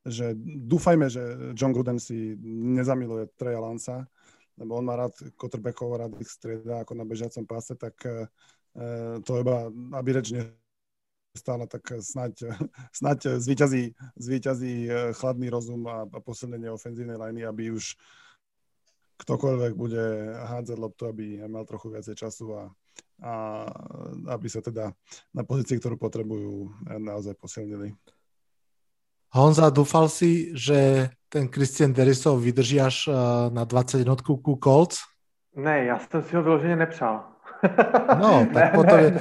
že 0.03 0.35
dúfajme, 0.43 1.07
že 1.07 1.55
John 1.55 1.71
Gruden 1.71 2.03
si 2.03 2.35
nezamiluje 2.43 3.31
Treja 3.39 3.63
Lansa, 3.63 4.03
lebo 4.59 4.75
on 4.75 4.83
má 4.83 4.99
rád 4.99 5.15
quarterbackov, 5.39 6.03
rád 6.03 6.19
ich 6.19 6.27
strieda 6.27 6.83
ako 6.83 6.99
na 6.99 7.07
bežiacom 7.07 7.47
páse, 7.47 7.79
tak 7.79 7.95
e, 8.03 8.27
to 9.23 9.31
iba, 9.39 9.71
aby 9.95 10.19
reč 10.19 10.35
stále, 11.31 11.63
tak 11.63 11.95
snať, 11.95 12.43
snať 12.99 13.39
zvýťazí, 13.39 13.83
zvýťazí 14.19 14.73
e, 14.83 14.89
chladný 15.15 15.47
rozum 15.47 15.87
a, 15.87 16.03
a 16.03 16.19
posilnenie 16.19 16.67
ofenzívnej 16.75 17.15
liney, 17.15 17.47
aby 17.47 17.71
už 17.71 17.95
ktokoľvek 19.23 19.73
bude 19.79 20.03
hádzať 20.43 20.75
loptu, 20.75 21.07
aby 21.07 21.39
mal 21.47 21.63
trochu 21.63 21.95
viacej 21.95 22.19
času 22.19 22.51
a, 22.51 22.63
a 23.19 23.65
aby 24.31 24.47
sa 24.47 24.63
teda 24.63 24.95
na 25.35 25.43
pozícii, 25.43 25.79
ktorú 25.79 25.99
potrebujú, 25.99 26.71
naozaj 26.87 27.35
posilnili. 27.35 27.91
Honza, 29.29 29.69
dúfal 29.69 30.09
si, 30.09 30.49
že 30.57 31.09
ten 31.29 31.45
Christian 31.53 31.93
Derisov 31.93 32.41
vydrží 32.41 32.81
až 32.81 33.05
eh, 33.05 33.13
na 33.53 33.63
20 33.63 34.01
jednotku 34.01 34.41
ku 34.41 34.57
Colts? 34.57 35.05
Ne, 35.55 35.85
já 35.85 35.99
jsem 35.99 36.21
si 36.23 36.35
ho 36.35 36.43
vyloženě 36.43 36.75
nepřál. 36.75 37.23
No, 38.19 38.47
tak 38.53 38.63
ne, 38.63 38.71
potom 38.75 38.99
je, 38.99 39.19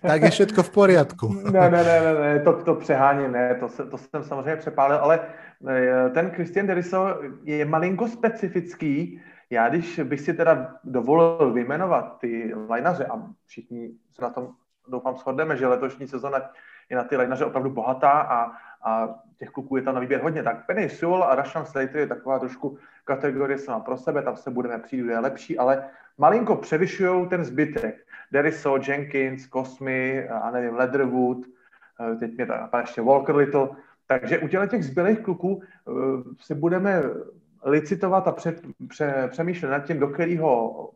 tak 0.00 0.22
je 0.22 0.30
všetko 0.30 0.62
v 0.62 0.70
poriadku. 0.70 1.26
Ne, 1.52 1.70
ne, 1.70 1.84
ne, 1.84 2.00
ne, 2.00 2.14
ne 2.14 2.40
to, 2.40 2.52
to 2.52 2.74
přehání, 2.74 3.28
ne, 3.32 3.54
to, 3.60 3.68
se, 3.68 3.86
to 3.86 3.98
jsem 3.98 4.24
samozřejmě 4.24 4.56
přepálil, 4.56 4.96
ale 4.96 5.20
eh, 5.68 6.10
ten 6.10 6.30
Christian 6.30 6.66
Deriso 6.66 7.20
je 7.44 7.64
malinko 7.64 8.08
specifický, 8.08 9.20
já, 9.50 9.68
když 9.68 10.00
bych 10.00 10.20
si 10.20 10.34
teda 10.34 10.74
dovolil 10.84 11.52
vyjmenovat 11.52 12.18
ty 12.18 12.54
lajnaře, 12.68 13.06
a 13.06 13.22
všichni 13.46 13.90
se 14.12 14.22
na 14.22 14.30
tom 14.30 14.54
doufám 14.88 15.16
shodneme, 15.16 15.56
že 15.56 15.66
letošní 15.66 16.08
sezona 16.08 16.50
je 16.90 16.96
na 16.96 17.04
ty 17.04 17.16
lajnaře 17.16 17.44
opravdu 17.44 17.70
bohatá 17.70 18.10
a, 18.10 18.52
a 18.82 19.14
těch 19.36 19.50
kluků 19.50 19.76
je 19.76 19.82
tam 19.82 19.94
na 19.94 20.00
výběr 20.00 20.22
hodně, 20.22 20.42
tak 20.42 20.66
Penny 20.66 20.88
Sewell 20.88 21.24
a 21.24 21.34
Rashan 21.34 21.66
Slater 21.66 21.96
je 21.96 22.06
taková 22.06 22.38
trošku 22.38 22.78
kategorie 23.04 23.58
sama 23.58 23.80
pro 23.80 23.96
sebe, 23.96 24.22
tam 24.22 24.36
se 24.36 24.50
budeme 24.50 24.78
přijít, 24.78 25.06
je 25.06 25.18
lepší, 25.18 25.58
ale 25.58 25.90
malinko 26.18 26.56
převyšují 26.56 27.28
ten 27.28 27.44
zbytek. 27.44 28.06
Deriso, 28.32 28.78
Jenkins, 28.88 29.48
Cosmy, 29.48 30.28
a 30.28 30.50
nevím, 30.50 30.74
Leatherwood, 30.74 31.38
eh, 32.12 32.16
teď 32.16 32.36
mě 32.36 32.46
tam 32.46 32.80
ještě 32.80 33.02
Walker 33.02 33.36
Little, 33.36 33.68
takže 34.06 34.38
u 34.38 34.48
těch 34.48 34.84
zbylých 34.84 35.20
kluků 35.20 35.62
eh, 35.62 35.90
si 36.40 36.54
budeme 36.54 37.02
licitovat 37.64 38.28
a 38.28 38.32
před, 38.32 38.60
pře, 38.88 39.28
přemýšlet 39.30 39.70
nad 39.70 39.78
tím, 39.78 39.98
do 39.98 40.08
kterého 40.08 40.90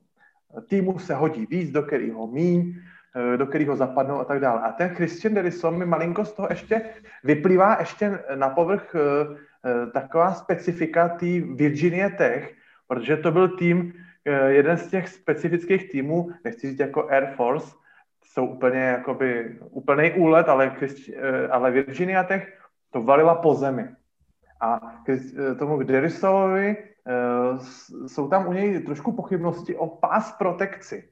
týmu 0.68 0.98
se 0.98 1.14
hodí 1.14 1.46
víc, 1.46 1.70
do 1.70 1.82
kterého 1.82 2.26
míň, 2.26 2.74
eh, 3.16 3.36
do 3.36 3.46
kterého 3.46 3.76
zapadnou 3.76 4.18
a 4.18 4.24
tak 4.24 4.40
dále. 4.40 4.60
A 4.60 4.72
ten 4.72 4.88
Christian 4.88 5.34
Derrison 5.34 5.78
mi 5.78 5.86
malinko 5.86 6.24
z 6.24 6.32
toho 6.32 6.48
ještě 6.50 6.82
vyplývá 7.24 7.76
ještě 7.80 8.18
na 8.34 8.48
povrch 8.48 8.94
eh, 8.94 9.86
taková 9.86 10.34
specifika 10.34 11.08
té 11.08 11.40
Virginia 11.40 12.10
Tech, 12.10 12.54
protože 12.88 13.16
to 13.16 13.30
byl 13.30 13.48
tým, 13.48 13.92
jeden 14.46 14.76
z 14.76 14.86
těch 14.86 15.08
specifických 15.08 15.90
týmů, 15.90 16.30
nechci 16.44 16.70
říct 16.70 16.78
jako 16.78 17.08
Air 17.10 17.26
Force, 17.36 17.74
jsou 18.24 18.46
úplně 18.46 18.80
jakoby 18.80 19.58
úplný 19.70 20.12
úlet, 20.12 20.48
ale, 20.48 20.76
ale 21.50 21.70
Virginia 21.70 22.24
Tech 22.24 22.58
to 22.90 23.02
valila 23.02 23.34
po 23.34 23.54
zemi. 23.54 23.88
A 24.62 24.80
eh, 25.08 25.54
tomu 25.54 25.78
k 25.78 25.84
Derisovi 25.84 26.76
eh, 26.76 28.08
jsou 28.08 28.28
tam 28.28 28.48
u 28.48 28.52
něj 28.52 28.80
trošku 28.80 29.12
pochybnosti 29.12 29.76
o 29.76 29.86
pás 29.86 30.32
protekci. 30.32 31.08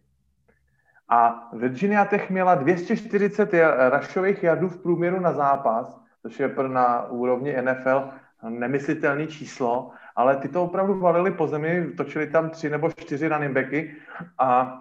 A 1.08 1.48
Virginia 1.52 2.04
Tech 2.04 2.30
měla 2.30 2.54
240 2.54 3.54
rašových 3.90 4.42
jardů 4.42 4.68
v 4.68 4.82
průměru 4.82 5.20
na 5.20 5.32
zápas, 5.32 6.00
což 6.22 6.40
je 6.40 6.54
na 6.68 7.06
úrovni 7.10 7.56
NFL 7.62 8.08
nemyslitelné 8.48 9.26
číslo, 9.26 9.90
ale 10.16 10.36
ty 10.36 10.48
to 10.48 10.62
opravdu 10.62 11.00
valili 11.00 11.30
po 11.30 11.46
zemi, 11.46 11.92
točili 11.96 12.26
tam 12.26 12.50
tři 12.50 12.70
nebo 12.70 12.90
čtyři 12.90 13.28
running 13.28 13.54
backy 13.54 13.96
a 14.38 14.80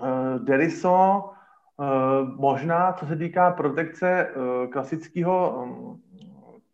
uh, 0.00 0.44
Deriso 0.44 1.30
možná, 2.36 2.92
co 2.92 3.06
se 3.06 3.16
týká 3.16 3.50
protekce 3.50 4.28
klasického 4.72 5.62
um, 5.62 6.02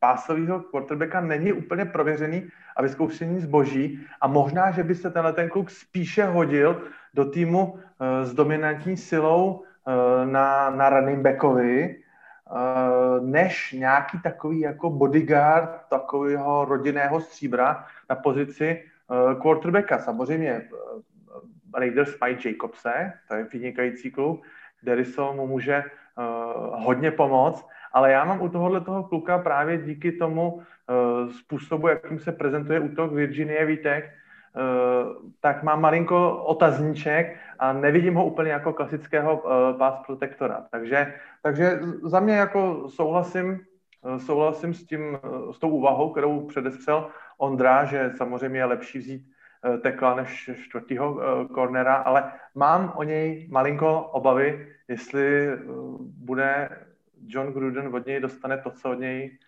pásového 0.03 0.61
quarterbacka 0.61 1.20
není 1.20 1.53
úplně 1.53 1.85
prověřený 1.85 2.51
a 2.77 2.83
vyzkoušený 2.83 3.41
zboží 3.41 4.03
a 4.20 4.27
možná, 4.27 4.70
že 4.70 4.83
by 4.83 4.95
se 4.95 5.11
tenhle 5.11 5.33
ten 5.33 5.49
kluk 5.49 5.70
spíše 5.70 6.27
hodil 6.27 6.83
do 7.15 7.24
týmu 7.31 7.73
uh, 7.73 7.81
s 8.27 8.35
dominantní 8.35 8.97
silou 8.97 9.62
uh, 9.62 10.27
na, 10.27 10.70
na 10.70 10.91
running 10.91 11.23
backovi, 11.23 12.03
uh, 12.51 13.27
než 13.27 13.73
nějaký 13.73 14.19
takový 14.23 14.61
jako 14.61 14.91
bodyguard 14.91 15.87
takového 15.91 16.65
rodinného 16.65 17.20
stříbra 17.20 17.87
na 18.11 18.16
pozici 18.16 18.83
quarterbacka. 19.43 19.99
Samozřejmě 19.99 20.62
Raiders 21.74 22.19
mají 22.20 22.37
Jacobse, 22.45 23.12
to 23.29 23.35
je 23.35 23.45
vynikající 23.53 24.11
kluk, 24.11 24.43
Derison 24.83 25.37
mu 25.37 25.47
může 25.47 25.85
hodně 26.73 27.11
pomoct, 27.11 27.69
ale 27.93 28.12
já 28.12 28.24
mám 28.24 28.43
u 28.43 28.48
tohohle 28.48 28.81
toho 28.81 29.02
kluka 29.02 29.39
právě 29.39 29.78
díky 29.78 30.12
tomu 30.12 30.52
uh, 30.52 30.62
způsobu, 31.31 31.89
jakým 31.89 32.19
se 32.19 32.32
prezentuje 32.32 32.81
útok 32.81 33.12
Virginie 33.12 33.66
Vítek, 33.66 34.05
uh, 34.05 35.31
tak 35.40 35.62
mám 35.62 35.81
malinko 35.81 36.36
otazníček 36.36 37.36
a 37.59 37.73
nevidím 37.73 38.14
ho 38.14 38.24
úplně 38.24 38.52
jako 38.52 38.73
klasického 38.73 39.36
uh, 39.36 39.78
pass 39.78 40.06
protektora. 40.06 40.64
Takže, 40.70 41.14
takže 41.43 41.81
za 42.02 42.20
mě 42.20 42.36
jako 42.36 42.89
souhlasím, 42.89 43.60
uh, 44.02 44.16
souhlasím 44.16 44.74
s 44.74 44.85
tím, 44.85 45.19
uh, 45.24 45.52
s 45.52 45.59
tou 45.59 45.69
úvahou, 45.69 46.10
kterou 46.10 46.47
předestřel 46.47 47.06
Ondra, 47.39 47.85
že 47.85 48.12
samozřejmě 48.16 48.59
je 48.59 48.64
lepší 48.64 48.98
vzít 48.98 49.23
tekla 49.82 50.14
než 50.14 50.51
čtvrtýho 50.62 51.20
kornera, 51.55 51.94
ale 51.94 52.32
mám 52.55 52.93
o 52.97 53.02
něj 53.02 53.48
malinko 53.51 54.01
obavy, 54.01 54.69
jestli 54.89 55.48
bude 56.01 56.69
John 57.27 57.53
Gruden 57.53 57.94
od 57.94 58.07
něj 58.07 58.20
dostane 58.20 58.59
to, 58.59 58.70
co 58.70 58.90
od 58.90 58.99
něj, 59.01 59.39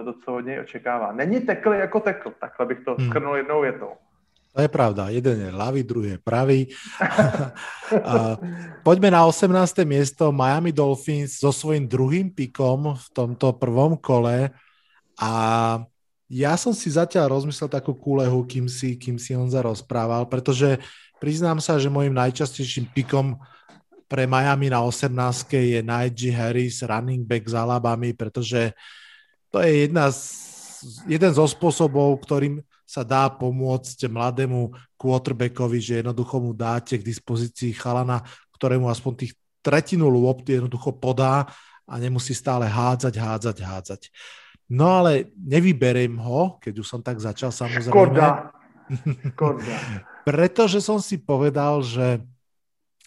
eh, 0.00 0.04
to, 0.04 0.12
co 0.12 0.34
od 0.34 0.40
něj 0.40 0.60
očekává. 0.60 1.12
Není 1.12 1.40
tekl 1.40 1.72
jako 1.72 2.00
tekl, 2.00 2.32
takhle 2.40 2.66
bych 2.66 2.80
to 2.84 2.94
hmm. 2.94 3.08
schrnul 3.08 3.36
jednou 3.36 3.60
větou. 3.60 3.92
To 4.50 4.66
je 4.66 4.68
pravda. 4.68 5.14
Jeden 5.14 5.46
je 5.46 5.50
ľavý, 5.54 5.86
druhý 5.86 6.18
je 6.18 6.18
pravý. 6.18 6.60
a 8.10 8.34
poďme 8.82 9.14
na 9.14 9.22
18. 9.22 9.46
miesto 9.86 10.34
Miami 10.34 10.74
Dolphins 10.74 11.38
so 11.38 11.54
svojím 11.54 11.86
druhým 11.86 12.34
pikom 12.34 12.98
v 12.98 13.06
tomto 13.14 13.54
prvom 13.54 13.94
kole. 13.94 14.50
A 15.22 15.30
ja 16.26 16.58
som 16.58 16.74
si 16.74 16.90
zatiaľ 16.90 17.38
rozmyslel 17.38 17.70
takú 17.70 17.94
kúlehu, 17.94 18.42
kým 18.42 18.66
si, 18.66 18.98
kým 18.98 19.22
si 19.22 19.38
Honza 19.38 19.62
rozprával, 19.62 20.26
pretože 20.26 20.82
priznám 21.22 21.62
sa, 21.62 21.78
že 21.78 21.86
môjim 21.86 22.14
najčastejším 22.14 22.90
pikom 22.90 23.38
pre 24.10 24.26
Miami 24.26 24.66
na 24.66 24.82
18 24.82 25.06
je 25.54 25.80
Najee 25.86 26.34
Harris, 26.34 26.82
running 26.82 27.22
back 27.22 27.46
z 27.46 27.54
Alabamy, 27.54 28.10
pretože 28.10 28.74
to 29.54 29.62
je 29.62 29.86
jedna 29.86 30.10
z, 30.10 30.26
jeden 31.06 31.30
zo 31.30 31.46
spôsobov, 31.46 32.18
ktorým 32.26 32.58
sa 32.82 33.06
dá 33.06 33.30
pomôcť 33.30 34.10
mladému 34.10 34.74
quarterbackovi, 34.98 35.78
že 35.78 36.02
jednoducho 36.02 36.42
mu 36.42 36.50
dáte 36.50 36.98
k 36.98 37.06
dispozícii 37.06 37.70
chalana, 37.70 38.18
ktorému 38.58 38.90
aspoň 38.90 39.12
tých 39.14 39.32
tretinu 39.62 40.10
lopty 40.10 40.58
jednoducho 40.58 40.98
podá 40.98 41.46
a 41.86 41.94
nemusí 42.02 42.34
stále 42.34 42.66
hádzať, 42.66 43.14
hádzať, 43.14 43.56
hádzať. 43.62 44.00
No 44.74 45.02
ale 45.02 45.30
nevyberiem 45.38 46.18
ho, 46.18 46.58
keď 46.58 46.82
už 46.82 46.86
som 46.86 46.98
tak 46.98 47.22
začal 47.22 47.54
samozrejme. 47.54 47.94
Škoda. 47.94 48.28
Škoda. 49.34 49.74
Pretože 50.26 50.82
som 50.82 50.98
si 50.98 51.14
povedal, 51.14 51.86
že 51.86 52.26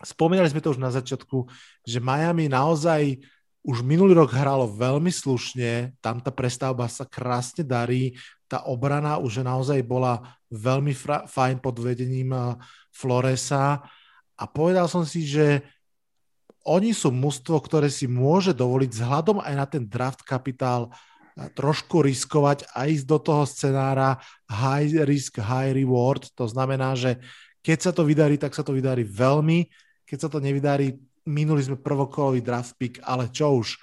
Spomínali 0.02 0.50
sme 0.50 0.64
to 0.64 0.74
už 0.74 0.82
na 0.82 0.90
začiatku, 0.90 1.46
že 1.86 2.02
Miami 2.02 2.50
naozaj 2.50 3.22
už 3.64 3.80
minulý 3.80 4.20
rok 4.20 4.36
hralo 4.36 4.68
veľmi 4.68 5.08
slušne, 5.08 5.96
tam 6.04 6.20
tá 6.20 6.36
prestavba 6.36 6.92
sa 6.92 7.08
krásne 7.08 7.64
darí, 7.64 8.12
tá 8.52 8.68
obrana 8.68 9.16
už 9.22 9.40
naozaj 9.40 9.80
bola 9.88 10.36
veľmi 10.52 10.92
fajn 11.32 11.64
pod 11.64 11.80
vedením 11.80 12.36
eh, 12.36 12.60
Floresa 12.92 13.80
a 14.36 14.44
povedal 14.50 14.92
som 14.92 15.08
si, 15.08 15.24
že 15.24 15.64
oni 16.64 16.96
sú 16.96 17.12
mužstvo, 17.12 17.60
ktoré 17.60 17.92
si 17.92 18.08
môže 18.08 18.56
dovoliť 18.56 18.90
vzhľadom 18.92 19.44
aj 19.44 19.54
na 19.56 19.66
ten 19.66 19.84
draft 19.88 20.28
kapitál 20.28 20.92
eh, 20.92 21.48
trošku 21.56 22.04
riskovať 22.04 22.68
a 22.76 22.92
ísť 22.92 23.06
do 23.08 23.18
toho 23.24 23.48
scenára 23.48 24.20
high 24.52 25.08
risk, 25.08 25.40
high 25.40 25.72
reward. 25.72 26.28
To 26.36 26.52
znamená, 26.52 27.00
že 27.00 27.16
keď 27.64 27.80
sa 27.80 27.92
to 27.96 28.04
vydarí, 28.04 28.36
tak 28.36 28.52
sa 28.52 28.60
to 28.60 28.76
vydarí 28.76 29.08
veľmi 29.08 29.72
keď 30.06 30.18
sa 30.18 30.30
to 30.30 30.40
nevydarí, 30.44 30.96
minuli 31.24 31.64
sme 31.64 31.80
prvokolový 31.80 32.44
draft 32.44 32.76
pick, 32.76 33.00
ale 33.04 33.32
čo 33.32 33.64
už. 33.64 33.80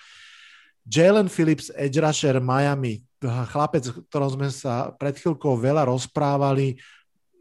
Jalen 0.85 1.29
Phillips, 1.29 1.73
edge 1.77 2.01
rusher 2.01 2.41
Miami, 2.41 3.05
chlapec, 3.21 3.85
o 3.93 4.01
ktorom 4.09 4.31
sme 4.41 4.49
sa 4.49 4.93
pred 4.97 5.17
chvíľkou 5.17 5.57
veľa 5.61 5.89
rozprávali, 5.89 6.81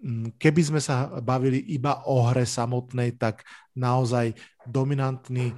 mm, 0.04 0.36
keby 0.36 0.62
sme 0.62 0.80
sa 0.84 1.08
bavili 1.24 1.64
iba 1.72 2.04
o 2.08 2.28
hre 2.28 2.44
samotnej, 2.44 3.16
tak 3.16 3.48
naozaj 3.76 4.36
dominantný 4.68 5.56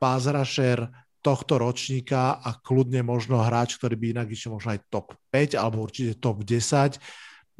pass 0.00 0.24
rusher 0.24 0.88
tohto 1.20 1.60
ročníka 1.60 2.40
a 2.40 2.56
kľudne 2.56 3.04
možno 3.04 3.44
hráč, 3.44 3.76
ktorý 3.76 3.94
by 4.00 4.06
inak 4.16 4.28
išiel 4.32 4.56
možno 4.56 4.72
aj 4.72 4.88
top 4.88 5.12
5 5.28 5.60
alebo 5.60 5.84
určite 5.84 6.16
top 6.16 6.40
10. 6.40 6.96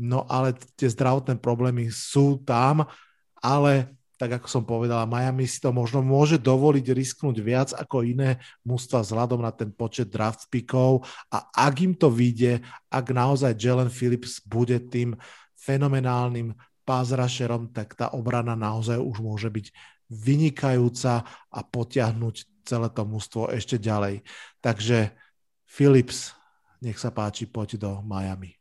No 0.01 0.25
ale 0.25 0.57
tie 0.81 0.89
zdravotné 0.89 1.37
problémy 1.37 1.93
sú 1.93 2.41
tam, 2.41 2.89
ale 3.37 4.00
tak 4.21 4.37
ako 4.37 4.47
som 4.53 4.65
povedal, 4.69 5.09
Miami 5.09 5.49
si 5.49 5.65
to 5.65 5.73
možno 5.73 6.05
môže 6.05 6.37
dovoliť 6.37 6.93
risknúť 6.93 7.37
viac 7.41 7.73
ako 7.73 8.05
iné 8.05 8.37
mústva 8.61 9.01
vzhľadom 9.01 9.41
na 9.41 9.49
ten 9.49 9.73
počet 9.73 10.13
draft 10.13 10.45
pickov 10.53 11.09
a 11.33 11.49
ak 11.57 11.75
im 11.81 11.97
to 11.97 12.13
vyjde, 12.13 12.61
ak 12.93 13.17
naozaj 13.17 13.57
Jalen 13.57 13.89
Phillips 13.89 14.45
bude 14.45 14.77
tým 14.93 15.17
fenomenálnym 15.57 16.53
pass 16.85 17.17
rusherom, 17.17 17.73
tak 17.73 17.97
tá 17.97 18.13
obrana 18.13 18.53
naozaj 18.53 19.01
už 19.01 19.25
môže 19.25 19.49
byť 19.49 19.73
vynikajúca 20.13 21.25
a 21.49 21.61
potiahnuť 21.65 22.69
celé 22.69 22.93
to 22.93 23.03
mústvo 23.09 23.49
ešte 23.49 23.81
ďalej. 23.81 24.21
Takže 24.61 25.17
Phillips, 25.65 26.37
nech 26.85 27.01
sa 27.01 27.09
páči, 27.09 27.49
poď 27.49 27.81
do 27.81 27.91
Miami. 28.05 28.60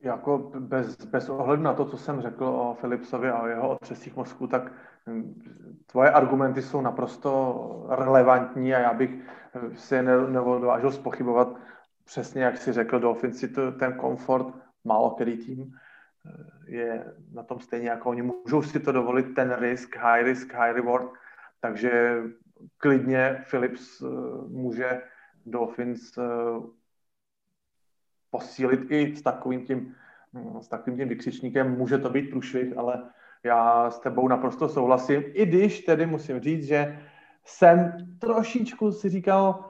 Jako 0.00 0.38
bez, 0.58 0.96
bez 0.96 1.28
ohledu 1.28 1.62
na 1.62 1.74
to, 1.74 1.84
co 1.84 1.98
jsem 1.98 2.20
řekl 2.20 2.44
o 2.44 2.76
Philipsovi 2.80 3.30
a 3.30 3.42
o 3.42 3.46
jeho 3.46 3.68
otřesích 3.68 4.16
mozku, 4.16 4.46
tak 4.46 4.72
hm, 5.06 5.42
tvoje 5.86 6.10
argumenty 6.10 6.62
jsou 6.62 6.80
naprosto 6.80 7.86
relevantní 7.88 8.74
a 8.74 8.78
já 8.78 8.94
bych 8.94 9.10
hm, 9.10 9.76
si 9.76 9.94
je 9.94 10.02
neodvážil 10.02 10.90
spochybovat 10.90 11.56
přesně, 12.04 12.42
jak 12.42 12.56
si 12.56 12.72
řekl, 12.72 13.00
Dolphins 13.00 13.38
si 13.38 13.48
ten 13.78 13.92
komfort 13.92 14.46
málo 14.84 15.10
který 15.10 15.36
tým 15.46 15.64
hm, 15.64 15.72
je 16.66 17.14
na 17.32 17.42
tom 17.42 17.60
stejně 17.60 17.88
jako 17.88 18.10
oni. 18.10 18.22
Můžou 18.22 18.62
si 18.62 18.80
to 18.80 18.92
dovolit, 18.92 19.34
ten 19.34 19.54
risk, 19.58 19.96
high 19.96 20.22
risk, 20.22 20.54
high 20.54 20.72
reward, 20.72 21.12
takže 21.60 22.22
klidně 22.78 23.44
Philips 23.50 24.02
může 24.48 25.02
Dolphins 25.46 26.18
posílit 28.36 28.90
i 28.90 29.16
s 29.16 29.22
takovým 29.22 29.64
tím, 29.66 29.94
hm, 30.34 30.60
s 30.60 30.68
takovým 30.68 30.98
tím 30.98 31.08
vykřičníkem. 31.08 31.78
Může 31.78 31.98
to 31.98 32.10
být 32.10 32.30
průšvih, 32.30 32.78
ale 32.78 33.02
já 33.44 33.90
s 33.90 33.98
tebou 34.00 34.28
naprosto 34.28 34.68
souhlasím. 34.68 35.22
I 35.32 35.46
když 35.46 35.80
tedy 35.80 36.06
musím 36.06 36.40
říct, 36.40 36.64
že 36.64 36.98
jsem 37.44 37.92
trošičku 38.18 38.92
si 38.92 39.08
říkal, 39.08 39.64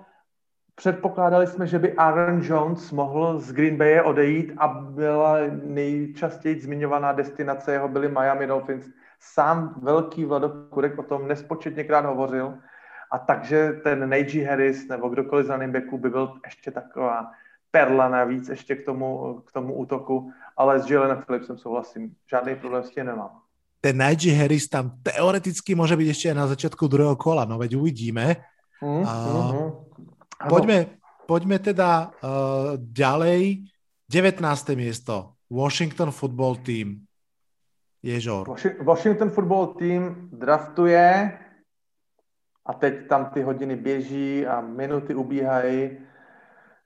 předpokládali 0.75 1.47
jsme, 1.47 1.67
že 1.67 1.79
by 1.79 1.93
Aaron 1.93 2.43
Jones 2.43 2.93
mohl 2.93 3.39
z 3.39 3.53
Green 3.53 3.77
Bay 3.77 4.01
odejít 4.01 4.53
a 4.59 4.69
byla 4.69 5.39
nejčastěji 5.65 6.61
zmiňovaná 6.61 7.13
destinace 7.13 7.73
jeho 7.73 7.89
byly 7.89 8.09
Miami 8.09 8.47
Dolphins. 8.47 8.87
Sám 9.21 9.75
velký 9.83 10.25
Vlado 10.25 10.49
Kurek 10.71 10.99
o 10.99 11.03
tom 11.03 11.29
nespočetněkrát 11.29 12.05
hovořil 12.05 12.59
a 13.13 13.19
takže 13.19 13.73
ten 13.73 14.09
Najee 14.09 14.49
Harris 14.49 14.89
nebo 14.89 15.09
kdokoliv 15.09 15.47
z 15.47 15.49
running 15.49 15.73
by 15.73 16.11
byl 16.11 16.35
ještě 16.45 16.71
taková 16.71 17.31
perla 17.77 18.09
navíc 18.09 18.49
ještě 18.49 18.77
k 18.77 18.85
tomu, 18.85 19.41
k 19.47 19.53
tomu 19.53 19.75
útoku, 19.75 20.33
ale 20.57 20.81
s 20.81 20.91
Jalen 20.91 21.23
Phillipsem 21.27 21.59
souhlasím. 21.59 22.15
Žádný 22.31 22.55
problém 22.55 22.83
s 22.83 22.91
tím 22.91 23.07
nemám. 23.07 23.31
Ten 23.81 23.97
Najee 23.97 24.37
Harris 24.37 24.69
tam 24.69 24.93
teoreticky 25.03 25.75
může 25.75 25.97
být 25.97 26.07
ještě 26.07 26.35
na 26.35 26.47
začátku 26.47 26.89
druhého 26.89 27.17
kola, 27.17 27.45
no 27.45 27.59
veď 27.59 27.77
uvidíme. 27.77 28.37
Mm, 28.83 29.05
a, 29.07 29.53
mm, 29.53 29.73
poďme, 30.49 30.87
poďme 31.27 31.59
teda 31.59 32.11
uh, 32.25 32.77
ďalej. 32.77 33.65
19. 34.09 34.69
miesto. 34.69 35.33
Washington 35.51 36.11
Football 36.11 36.57
Team. 36.57 37.05
Ježor. 38.03 38.49
Washington 38.85 39.31
Football 39.31 39.67
Team 39.67 40.29
draftuje 40.33 41.39
a 42.67 42.73
teď 42.73 43.09
tam 43.09 43.31
ty 43.35 43.43
hodiny 43.43 43.77
běží 43.77 44.47
a 44.47 44.61
minuty 44.61 45.15
ubíhají. 45.15 45.99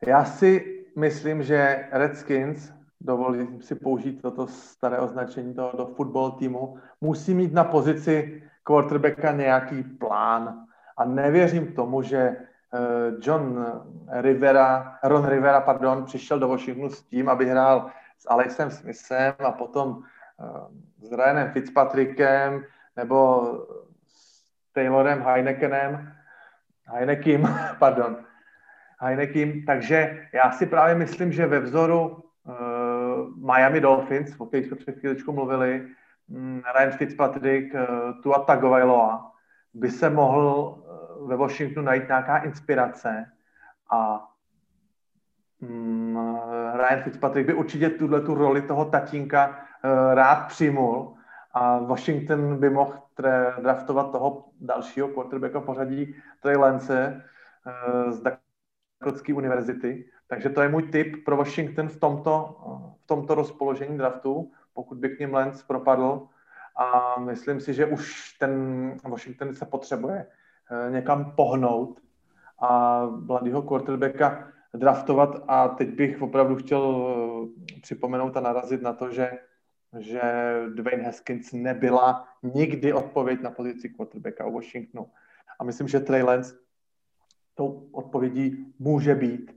Já 0.06 0.24
si 0.24 0.79
myslím, 0.96 1.42
že 1.42 1.88
Redskins, 1.92 2.72
dovolím 3.00 3.62
si 3.62 3.74
použít 3.74 4.22
toto 4.22 4.46
staré 4.46 4.98
označení 4.98 5.54
toho 5.54 5.72
do 5.76 5.86
football 5.86 6.30
týmu, 6.30 6.78
musí 7.00 7.34
mít 7.34 7.52
na 7.52 7.64
pozici 7.64 8.42
quarterbacka 8.62 9.32
nějaký 9.32 9.82
plán. 9.82 10.64
A 10.96 11.04
nevěřím 11.04 11.72
tomu, 11.72 12.02
že 12.02 12.18
eh, 12.18 12.38
John 13.20 13.66
Rivera, 14.08 14.98
Ron 15.04 15.26
Rivera, 15.28 15.60
pardon, 15.60 16.04
přišel 16.04 16.38
do 16.38 16.48
Washingtonu 16.48 16.90
s 16.90 17.02
tím, 17.02 17.28
aby 17.28 17.48
hrál 17.48 17.90
s 18.18 18.30
Alexem 18.30 18.70
Smithem 18.70 19.34
a 19.38 19.52
potom 19.52 20.02
eh, 20.40 21.06
s 21.06 21.12
Ryanem 21.12 21.52
Fitzpatrickem 21.52 22.64
nebo 22.96 23.42
s 24.08 24.44
Taylorem 24.72 25.22
Heinekenem, 25.22 26.12
Heinekim, 26.86 27.48
pardon, 27.78 28.16
Heinekim, 29.00 29.64
takže 29.64 30.28
já 30.32 30.50
si 30.50 30.66
právě 30.66 30.94
myslím, 30.94 31.32
že 31.32 31.46
ve 31.46 31.60
vzoru 31.60 32.08
uh, 32.08 33.54
Miami 33.54 33.80
Dolphins, 33.80 34.34
o 34.38 34.46
kterých 34.46 34.66
jsme 34.66 34.76
před 34.76 34.98
chvíličku 34.98 35.32
mluvili, 35.32 35.86
um, 36.28 36.62
Ryan 36.78 36.92
Fitzpatrick, 36.92 37.74
uh, 37.74 37.80
Tua 38.22 38.38
Tagovailoa, 38.38 39.32
by 39.74 39.90
se 39.90 40.10
mohl 40.10 40.78
uh, 41.20 41.28
ve 41.28 41.36
Washingtonu 41.36 41.86
najít 41.86 42.08
nějaká 42.08 42.38
inspirace 42.38 43.32
a 43.90 44.28
um, 45.60 46.18
Ryan 46.74 47.02
Fitzpatrick 47.02 47.46
by 47.46 47.54
určitě 47.54 47.90
tuhle 47.90 48.20
tu 48.20 48.34
roli 48.34 48.62
toho 48.62 48.84
tatínka 48.84 49.48
uh, 49.48 50.14
rád 50.14 50.46
přijmul 50.48 51.14
a 51.52 51.78
Washington 51.78 52.56
by 52.56 52.70
mohl 52.70 53.02
draftovat 53.62 54.12
toho 54.12 54.44
dalšího 54.60 55.08
quarterbacka 55.08 55.60
pořadí 55.60 56.14
Trey 56.42 56.56
Lance 56.56 57.22
z 58.08 58.22
Dakotské 59.00 59.34
univerzity. 59.34 60.04
Takže 60.26 60.48
to 60.48 60.62
je 60.62 60.68
můj 60.68 60.82
tip 60.82 61.24
pro 61.24 61.36
Washington 61.36 61.88
v 61.88 62.00
tomto, 62.00 62.56
v 63.02 63.06
tomto 63.06 63.34
rozpoložení 63.34 63.98
draftu, 63.98 64.50
pokud 64.74 64.98
by 64.98 65.08
k 65.08 65.20
ním 65.20 65.34
Lens 65.34 65.62
propadl. 65.62 66.28
A 66.76 67.20
myslím 67.20 67.60
si, 67.60 67.74
že 67.74 67.86
už 67.86 68.32
ten 68.38 68.52
Washington 69.04 69.54
se 69.54 69.66
potřebuje 69.66 70.26
eh, 70.26 70.90
někam 70.90 71.32
pohnout 71.36 72.00
a 72.58 73.06
mladého 73.06 73.62
quarterbacka 73.62 74.48
draftovat 74.74 75.44
a 75.48 75.68
teď 75.68 75.88
bych 75.88 76.22
opravdu 76.22 76.56
chtěl 76.56 77.06
eh, 77.76 77.80
připomenout 77.80 78.36
a 78.36 78.40
narazit 78.40 78.82
na 78.82 78.92
to, 78.92 79.12
že, 79.12 79.30
že 79.98 80.20
Dwayne 80.74 81.04
Haskins 81.04 81.52
nebyla 81.52 82.28
nikdy 82.42 82.92
odpověď 82.92 83.40
na 83.40 83.50
pozici 83.50 83.88
quarterbacka 83.88 84.46
u 84.46 84.54
Washingtonu. 84.54 85.10
A 85.60 85.64
myslím, 85.64 85.88
že 85.88 86.00
Trey 86.00 86.22
Lance 86.22 86.54
tou 87.60 87.92
odpovědí 87.92 88.72
může 88.78 89.14
být. 89.14 89.52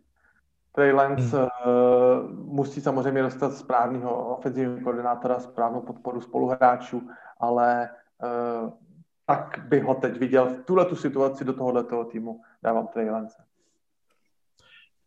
Trey 0.76 0.92
Lance 0.92 1.38
hmm. 1.38 1.48
uh, 1.48 2.28
musí 2.52 2.82
samozřejmě 2.82 3.22
dostat 3.22 3.56
správného 3.56 4.36
ofenzivního 4.36 4.84
koordinátora, 4.84 5.40
správnou 5.40 5.82
podporu 5.82 6.22
spoluhráčů, 6.22 7.08
ale 7.40 7.90
uh, 8.20 8.70
tak 9.26 9.60
by 9.68 9.80
ho 9.80 9.96
teď 9.96 10.20
viděl 10.20 10.46
v 10.46 10.58
tuhle 10.66 10.86
tu 10.86 10.96
situaci 10.96 11.46
do 11.46 11.54
tohoto 11.54 12.04
týmu 12.12 12.42
dávám 12.64 12.88
Trey 12.92 13.08
Lance. 13.10 13.40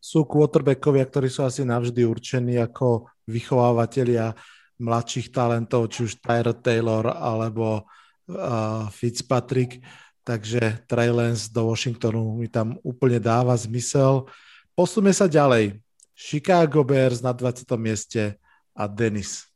Sú 0.00 0.22
quarterbackovia, 0.22 1.02
ktorí 1.02 1.26
sú 1.26 1.42
asi 1.42 1.66
navždy 1.66 2.06
určení 2.06 2.62
ako 2.62 3.10
vychovávateľia 3.26 4.38
mladších 4.78 5.34
talentov, 5.34 5.90
či 5.90 6.06
už 6.06 6.22
Tyler 6.22 6.54
Taylor 6.62 7.10
alebo 7.10 7.82
uh, 7.82 8.86
Fitzpatrick 8.86 9.82
takže 10.26 10.82
Trey 10.90 11.14
Lance 11.14 11.46
do 11.46 11.70
Washingtonu 11.70 12.34
mi 12.34 12.50
tam 12.50 12.74
úplne 12.82 13.22
dáva 13.22 13.54
zmysel. 13.54 14.26
Posume 14.74 15.14
sa 15.14 15.30
ďalej. 15.30 15.78
Chicago 16.18 16.82
Bears 16.82 17.22
na 17.22 17.30
20. 17.30 17.62
mieste 17.78 18.34
a 18.74 18.90
Dennis. 18.90 19.46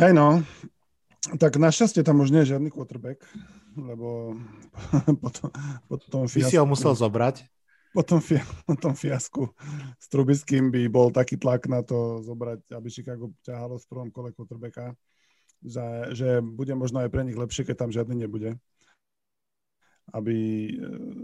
Hej 0.00 0.16
no, 0.16 0.42
tak 1.36 1.60
našťastie 1.60 2.02
tam 2.02 2.24
už 2.24 2.32
nie 2.32 2.42
je 2.42 2.56
žiadny 2.56 2.72
quarterback, 2.72 3.20
lebo 3.76 4.34
potom, 5.22 5.48
potom 5.86 6.20
fiasku... 6.26 6.50
si 6.50 6.56
ho 6.58 6.64
musel 6.64 6.96
zobrať? 6.96 7.44
Po 7.94 8.02
tom, 8.02 8.18
fi- 8.18 8.42
po 8.66 8.74
tom 8.74 8.96
fiasku 8.96 9.54
s 10.00 10.10
Trubiským 10.10 10.72
by 10.72 10.88
bol 10.90 11.14
taký 11.14 11.38
tlak 11.38 11.68
na 11.70 11.84
to 11.84 12.24
zobrať, 12.26 12.74
aby 12.74 12.88
Chicago 12.90 13.30
ťahalo 13.46 13.78
v 13.78 13.86
prvom 13.86 14.10
kole 14.10 14.34
quarterbacka 14.34 14.96
že, 15.64 16.12
že 16.12 16.28
bude 16.44 16.76
možno 16.76 17.00
aj 17.00 17.08
pre 17.08 17.24
nich 17.24 17.34
lepšie, 17.36 17.64
keď 17.64 17.76
tam 17.76 17.90
žiadny 17.90 18.28
nebude. 18.28 18.60
Aby 20.12 20.36
e, 20.36 20.72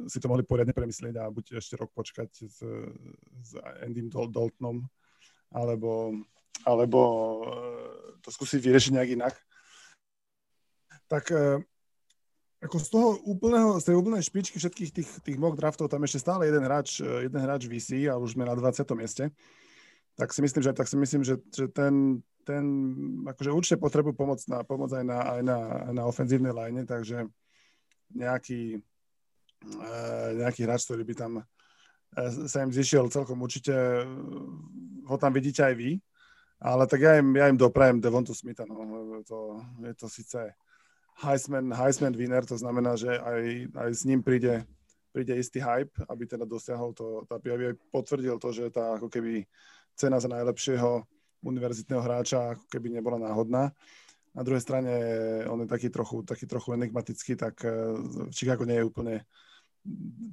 si 0.09 0.17
to 0.17 0.33
mohli 0.33 0.41
poriadne 0.41 0.73
premyslieť 0.73 1.21
a 1.21 1.29
buď 1.29 1.61
ešte 1.61 1.77
rok 1.77 1.93
počkať 1.93 2.49
s, 2.49 2.65
s 3.45 3.51
Andym 3.85 4.09
Dol- 4.09 4.33
Daltonom, 4.33 4.89
alebo, 5.53 6.17
alebo 6.65 6.99
e, 7.05 7.53
to 8.25 8.33
skúsiť 8.33 8.65
vyriešiť 8.65 8.93
nejak 8.97 9.11
inak. 9.21 9.35
Tak 11.13 11.25
e, 11.29 11.61
ako 12.65 12.77
z 12.81 12.89
toho 12.89 13.09
úplného, 13.29 13.77
z 13.77 13.93
tej 13.93 13.97
úplnej 14.01 14.25
špičky 14.25 14.57
všetkých 14.57 14.91
tých, 14.97 15.11
tých 15.21 15.37
mock 15.37 15.61
draftov 15.61 15.93
tam 15.93 16.05
ešte 16.09 16.25
stále 16.25 16.49
jeden 16.49 16.65
hráč, 16.65 17.05
jeden 17.05 17.41
hráč 17.41 17.69
vysí 17.69 18.09
a 18.09 18.17
už 18.17 18.33
sme 18.37 18.49
na 18.49 18.57
20. 18.57 18.85
mieste. 18.97 19.29
Tak 20.21 20.37
si 20.37 20.45
myslím, 20.45 20.61
že, 20.61 20.73
tak 20.77 20.85
si 20.85 20.97
myslím, 21.01 21.25
že, 21.25 21.41
že 21.49 21.65
ten, 21.73 22.21
ten 22.45 22.65
akože 23.25 23.51
určite 23.57 23.79
potrebujú 23.81 24.13
pomoc, 24.13 24.41
na, 24.53 24.61
pomoc 24.61 24.93
aj, 24.93 25.05
na, 25.05 25.19
aj 25.39 25.41
na, 25.41 25.59
na 25.97 26.03
ofenzívnej 26.05 26.53
line, 26.53 26.85
takže 26.85 27.25
nejaký, 28.13 28.77
e, 29.65 29.91
nejaký 30.37 30.61
hráč, 30.69 30.85
ktorý 30.85 31.09
by 31.09 31.15
tam 31.17 31.33
e, 31.41 31.45
sa 32.45 32.61
im 32.61 32.69
zišiel 32.69 33.09
celkom 33.09 33.41
určite, 33.41 33.73
e, 33.73 34.05
ho 35.09 35.17
tam 35.17 35.33
vidíte 35.33 35.65
aj 35.65 35.75
vy, 35.81 35.97
ale 36.61 36.85
tak 36.85 37.01
ja 37.01 37.17
im, 37.17 37.33
ja 37.33 37.49
im 37.49 37.57
doprajem 37.57 38.05
Devontu 38.05 38.37
Smitha, 38.37 38.69
no, 38.69 38.77
to, 39.25 39.65
je 39.81 39.95
to 39.97 40.07
síce 40.13 40.37
Heisman, 41.25 41.73
Heisman 41.73 42.13
winner, 42.13 42.45
to 42.45 42.61
znamená, 42.61 42.93
že 42.93 43.09
aj, 43.09 43.73
aj 43.73 43.91
s 43.97 44.03
ním 44.05 44.21
príde, 44.21 44.69
príde 45.13 45.37
istý 45.37 45.61
hype, 45.61 45.93
aby 46.09 46.25
teda 46.29 46.45
dosiahol 46.45 46.93
to, 46.93 47.25
aby, 47.29 47.49
aby 47.53 47.65
potvrdil 47.89 48.37
to, 48.37 48.53
že 48.53 48.69
tá 48.69 49.01
ako 49.01 49.09
keby 49.09 49.45
cena 49.97 50.21
za 50.21 50.29
najlepšieho 50.29 51.05
univerzitného 51.41 52.03
hráča 52.05 52.57
ako 52.57 52.65
keby 52.69 53.01
nebola 53.01 53.17
náhodná. 53.17 53.73
Na 54.31 54.43
druhej 54.47 54.63
strane 54.63 54.93
on 55.51 55.65
je 55.65 55.69
taký 55.69 55.91
trochu, 55.91 56.23
taký 56.23 56.47
trochu 56.47 56.77
enigmatický, 56.77 57.35
tak 57.35 57.59
eh, 57.67 57.73
Chicago 58.31 58.63
nie 58.63 58.79
je 58.79 58.87
úplne 58.87 59.15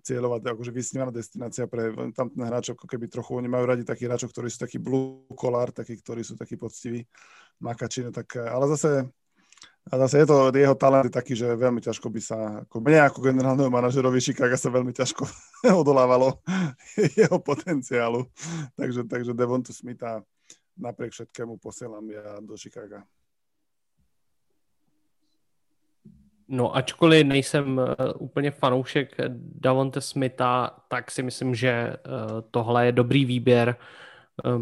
cieľová, 0.04 0.44
akože 0.44 0.76
vysnívaná 0.76 1.08
destinácia 1.08 1.72
pre 1.72 1.96
tam 2.12 2.28
ten 2.28 2.44
hráčov, 2.44 2.76
ako 2.76 2.84
keby 2.84 3.08
trochu, 3.08 3.40
oni 3.40 3.48
majú 3.48 3.64
radi 3.64 3.88
takých 3.88 4.12
hráčov, 4.12 4.36
ktorí 4.36 4.52
sú 4.52 4.60
takí 4.60 4.76
blue 4.76 5.24
collar, 5.40 5.72
takí, 5.72 5.96
ktorí 6.04 6.20
sú 6.20 6.36
takí 6.36 6.60
poctiví, 6.60 7.08
makači, 7.64 8.04
no 8.04 8.12
tak, 8.12 8.28
eh, 8.36 8.44
ale 8.44 8.68
zase 8.76 9.08
a 9.92 9.98
zase 9.98 10.18
je 10.18 10.26
to, 10.26 10.52
jeho 10.56 10.76
talent 10.76 11.12
taký, 11.14 11.36
že 11.36 11.56
veľmi 11.56 11.82
ťažko 11.82 12.08
by 12.10 12.22
sa, 12.22 12.38
ako 12.68 12.84
mne 12.84 13.00
ako 13.08 13.20
generálneho 13.22 13.70
manažerovi 13.72 14.22
Chicago 14.22 14.58
sa 14.58 14.70
veľmi 14.70 14.94
ťažko 14.94 15.24
odolávalo 15.82 16.40
jeho 17.20 17.40
potenciálu. 17.40 18.28
Takže, 18.76 19.04
takže 19.08 19.34
Devontu 19.34 19.74
Smitha 19.74 20.22
napriek 20.78 21.12
všetkému 21.12 21.58
posielam 21.58 22.06
ja 22.10 22.38
do 22.42 22.58
Chicaga. 22.58 23.04
No 26.48 26.76
ačkoliv 26.76 27.28
nejsem 27.28 27.78
uh, 27.78 27.86
úplně 28.20 28.52
fanoušek 28.52 29.16
Davonte 29.60 30.02
Smitha, 30.02 30.80
tak 30.88 31.12
si 31.12 31.24
myslím, 31.24 31.56
že 31.56 31.94
uh, 31.94 32.42
tohle 32.52 32.86
je 32.86 32.92
dobrý 32.92 33.26
výběr, 33.26 33.76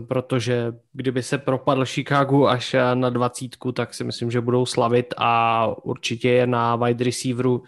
protože 0.08 0.74
kdyby 0.94 1.24
se 1.24 1.38
propadl 1.38 1.86
Chicago 1.86 2.46
až 2.46 2.76
na 2.94 3.10
dvacítku, 3.10 3.72
tak 3.72 3.94
si 3.94 4.04
myslím, 4.04 4.32
že 4.32 4.42
budou 4.42 4.66
slavit 4.66 5.14
a 5.18 5.68
určitě 5.84 6.30
je 6.30 6.48
na 6.48 6.76
wide 6.76 7.06
receiveru 7.06 7.64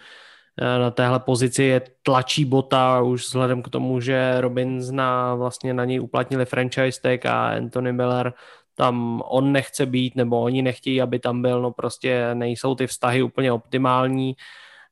na 0.62 0.92
téhle 0.92 1.20
pozici. 1.20 1.64
Je 1.64 1.82
tlačí 2.04 2.46
bota 2.46 3.02
už 3.02 3.22
vzhledem 3.22 3.62
k 3.62 3.70
tomu, 3.70 4.00
že 4.00 4.42
Robins 4.42 4.92
na, 4.92 5.36
vlastně 5.36 5.74
na 5.74 5.86
něj 5.86 6.02
uplatnili 6.02 6.46
franchise 6.46 7.02
tag 7.02 7.26
a 7.26 7.50
Anthony 7.50 7.94
Miller 7.94 8.34
tam 8.76 9.22
on 9.26 9.52
nechce 9.52 9.86
být, 9.86 10.16
nebo 10.16 10.42
oni 10.42 10.62
nechtějí, 10.62 11.02
aby 11.02 11.20
tam 11.20 11.42
byl, 11.42 11.62
no 11.62 11.72
prostě 11.72 12.30
nejsou 12.34 12.76
ty 12.76 12.88
vztahy 12.88 13.22
úplně 13.24 13.52
optimální 13.52 14.36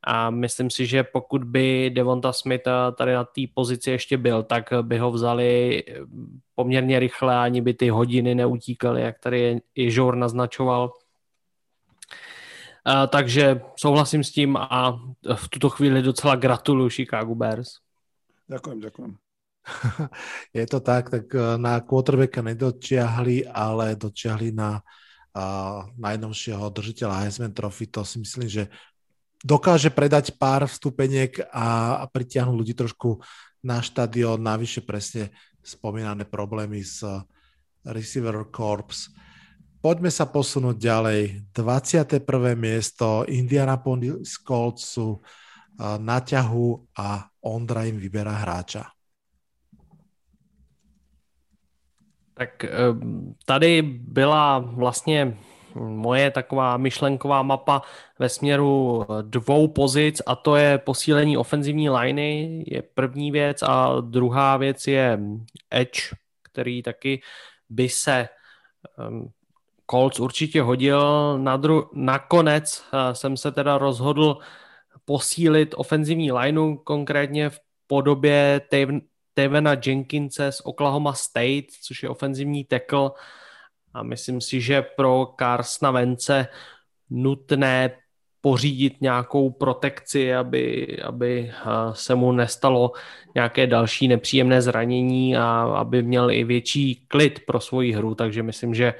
a 0.05 0.29
myslím 0.29 0.69
si, 0.69 0.85
že 0.85 1.03
pokud 1.03 1.43
by 1.43 1.89
Devonta 1.89 2.33
Smith 2.33 2.67
tady 2.95 3.13
na 3.13 3.23
té 3.23 3.41
pozici 3.53 3.91
ještě 3.91 4.17
byl, 4.17 4.43
tak 4.43 4.69
by 4.81 4.97
ho 4.97 5.11
vzali 5.11 5.83
poměrně 6.55 6.99
rychle, 6.99 7.37
ani 7.37 7.61
by 7.61 7.73
ty 7.73 7.89
hodiny 7.89 8.35
neutíkaly, 8.35 9.01
jak 9.01 9.19
tady 9.19 9.61
i 9.75 9.91
Žor 9.91 10.15
naznačoval. 10.15 10.91
A, 12.85 13.07
takže 13.07 13.61
souhlasím 13.75 14.23
s 14.23 14.31
tím 14.31 14.57
a 14.57 14.99
v 15.35 15.49
tuto 15.49 15.69
chvíli 15.69 16.01
docela 16.01 16.35
gratuluju 16.35 16.89
Chicago 16.89 17.35
Bears. 17.35 17.81
Ďakujem, 18.49 18.79
ďakujem. 18.79 19.11
je 20.53 20.65
to 20.69 20.79
tak, 20.79 21.09
tak 21.09 21.25
eh, 21.33 21.57
na 21.57 21.81
quarterbacka 21.81 22.45
nedočiahli, 22.45 23.49
ale 23.49 23.97
dočiahli 23.97 24.53
na 24.53 24.77
uh, 24.77 25.89
najnovšieho 25.97 26.69
držiteľa 26.69 27.25
Heisman 27.25 27.53
Trophy. 27.53 27.89
To 27.89 28.05
si 28.05 28.21
myslím, 28.21 28.47
že 28.47 28.63
dokáže 29.43 29.91
predať 29.91 30.37
pár 30.37 30.69
vstupeniek 30.69 31.35
a, 31.51 31.99
a 32.01 32.05
pritiahnuť 32.07 32.55
ľudí 32.55 32.73
trošku 32.77 33.19
na 33.65 33.81
štadión. 33.81 34.39
Navyše 34.39 34.85
presne 34.85 35.33
spomínané 35.65 36.29
problémy 36.29 36.85
s 36.85 37.01
uh, 37.01 37.25
receiver 37.89 38.47
corps. 38.53 39.09
Poďme 39.81 40.09
sa 40.09 40.29
posunúť 40.29 40.77
ďalej. 40.77 41.21
21. 41.53 42.21
miesto 42.57 43.25
Indianapolis 43.25 44.37
Colts 44.41 44.97
sú 44.97 45.17
uh, 45.17 45.97
na 45.97 46.21
ťahu 46.21 46.95
a 46.97 47.25
Ondra 47.45 47.85
im 47.85 47.97
vyberá 47.97 48.41
hráča. 48.41 48.95
Tak 52.35 52.63
ehm, 52.63 53.33
tady 53.45 53.81
byla 53.81 54.59
vlastně 54.59 55.37
moje 55.75 56.31
taková 56.31 56.77
myšlenková 56.77 57.43
mapa 57.43 57.81
ve 58.19 58.29
směru 58.29 59.05
dvou 59.21 59.67
pozic 59.67 60.21
a 60.25 60.35
to 60.35 60.55
je 60.55 60.77
posílení 60.77 61.37
ofenzivní 61.37 61.89
liney, 61.89 62.63
je 62.67 62.81
první 62.81 63.31
věc 63.31 63.61
a 63.61 64.01
druhá 64.01 64.57
věc 64.57 64.87
je 64.87 65.19
edge, 65.71 66.01
který 66.43 66.83
taky 66.83 67.21
by 67.69 67.89
se 67.89 68.29
um, 69.09 69.29
Colts 69.91 70.19
určitě 70.19 70.61
hodil. 70.61 71.37
Na 71.39 71.57
dru- 71.57 71.87
nakonec 71.93 72.83
uh, 72.93 72.99
jsem 73.13 73.37
se 73.37 73.51
teda 73.51 73.77
rozhodl 73.77 74.37
posílit 75.05 75.73
ofenzivní 75.77 76.31
lineu, 76.31 76.75
konkrétně 76.75 77.49
v 77.49 77.59
podobě 77.87 78.61
Tevena 79.33 79.75
Jenkinse 79.85 80.51
z 80.51 80.61
Oklahoma 80.63 81.13
State, 81.13 81.65
což 81.81 82.03
je 82.03 82.09
ofenzivní 82.09 82.65
tackle 82.65 83.11
a 83.95 84.03
myslím 84.03 84.41
si, 84.41 84.61
že 84.61 84.81
pro 84.81 85.33
Carsona 85.39 85.91
Vence 85.91 86.47
nutné 87.09 87.91
pořídit 88.41 89.01
nějakou 89.01 89.49
protekci, 89.49 90.35
aby, 90.35 90.87
aby 91.03 91.51
se 91.93 92.15
mu 92.15 92.31
nestalo 92.31 92.91
nějaké 93.35 93.67
další 93.67 94.07
nepříjemné 94.07 94.61
zranění 94.61 95.37
a 95.37 95.61
aby 95.61 96.03
měl 96.03 96.31
i 96.31 96.43
větší 96.43 97.05
klid 97.07 97.39
pro 97.47 97.59
svoji 97.59 97.91
hru, 97.91 98.15
takže 98.15 98.43
myslím, 98.43 98.73
že 98.73 98.93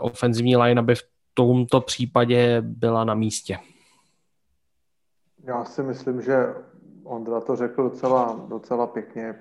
ofenzivní 0.00 0.56
line 0.56 0.82
by 0.82 0.94
v 0.94 1.02
tomto 1.34 1.80
případě 1.80 2.60
byla 2.60 3.04
na 3.04 3.14
místě. 3.14 3.58
Já 5.44 5.64
si 5.64 5.82
myslím, 5.82 6.22
že 6.22 6.46
Ondra 7.04 7.40
to 7.40 7.56
řekl 7.56 7.82
docela, 7.82 8.46
docela 8.48 8.86
pěkně. 8.86 9.34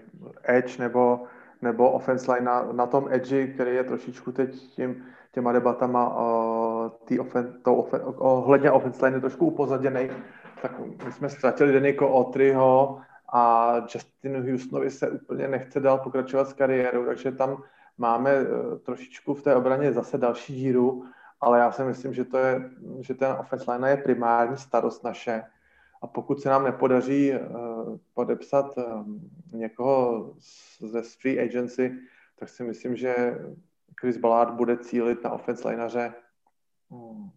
Edge 0.43 0.77
nebo, 0.79 1.19
nebo 1.61 1.91
offense 1.91 2.31
line 2.33 2.45
na, 2.45 2.63
na 2.71 2.85
tom 2.85 3.07
edge, 3.11 3.47
který 3.47 3.75
je 3.75 3.83
trošičku 3.83 4.31
teď 4.31 4.55
tím, 4.55 5.05
těma 5.31 5.51
debatama 5.51 6.17
uh, 6.17 6.89
tý 7.05 7.19
ofen, 7.19 7.53
tou 7.63 7.75
ofen, 7.75 8.01
ohledně 8.05 8.71
offense 8.71 9.05
line 9.05 9.17
je 9.17 9.21
trošku 9.21 9.45
upozaděný, 9.45 10.09
tak 10.61 10.79
my 11.05 11.11
jsme 11.11 11.29
ztratili 11.29 11.73
Deniko 11.73 12.09
Otryho 12.09 13.01
a 13.33 13.75
Justin 13.77 14.51
Houstonovi 14.51 14.91
se 14.91 15.09
úplně 15.09 15.47
nechce 15.47 15.79
dál 15.79 15.97
pokračovat 15.97 16.49
s 16.49 16.53
kariérou, 16.53 17.05
takže 17.05 17.31
tam 17.31 17.63
máme 17.97 18.41
uh, 18.41 18.77
trošičku 18.77 19.33
v 19.33 19.43
té 19.43 19.55
obraně 19.55 19.93
zase 19.93 20.17
další 20.17 20.55
díru, 20.55 21.05
ale 21.41 21.59
já 21.59 21.71
si 21.71 21.83
myslím, 21.83 22.13
že 22.13 22.25
to 22.25 22.37
je, 22.37 22.69
že 22.99 23.13
ten 23.13 23.31
offense 23.39 23.71
line 23.71 23.89
je 23.89 23.97
primární 23.97 24.57
starost 24.57 25.03
naše 25.03 25.43
a 26.01 26.07
pokud 26.07 26.41
se 26.41 26.49
nám 26.49 26.63
nepodaří 26.63 27.31
uh, 27.33 27.97
podepsat 28.13 28.77
um, 28.77 29.29
někoho 29.51 30.33
ze 30.79 31.01
free 31.01 31.39
agency, 31.39 31.97
tak 32.39 32.49
si 32.49 32.63
myslím, 32.63 32.95
že 32.95 33.39
Chris 33.99 34.17
Ballard 34.17 34.53
bude 34.53 34.77
cílit 34.77 35.23
na 35.23 35.31
offense 35.31 35.67
lineaře 35.67 36.13
um, 36.89 37.31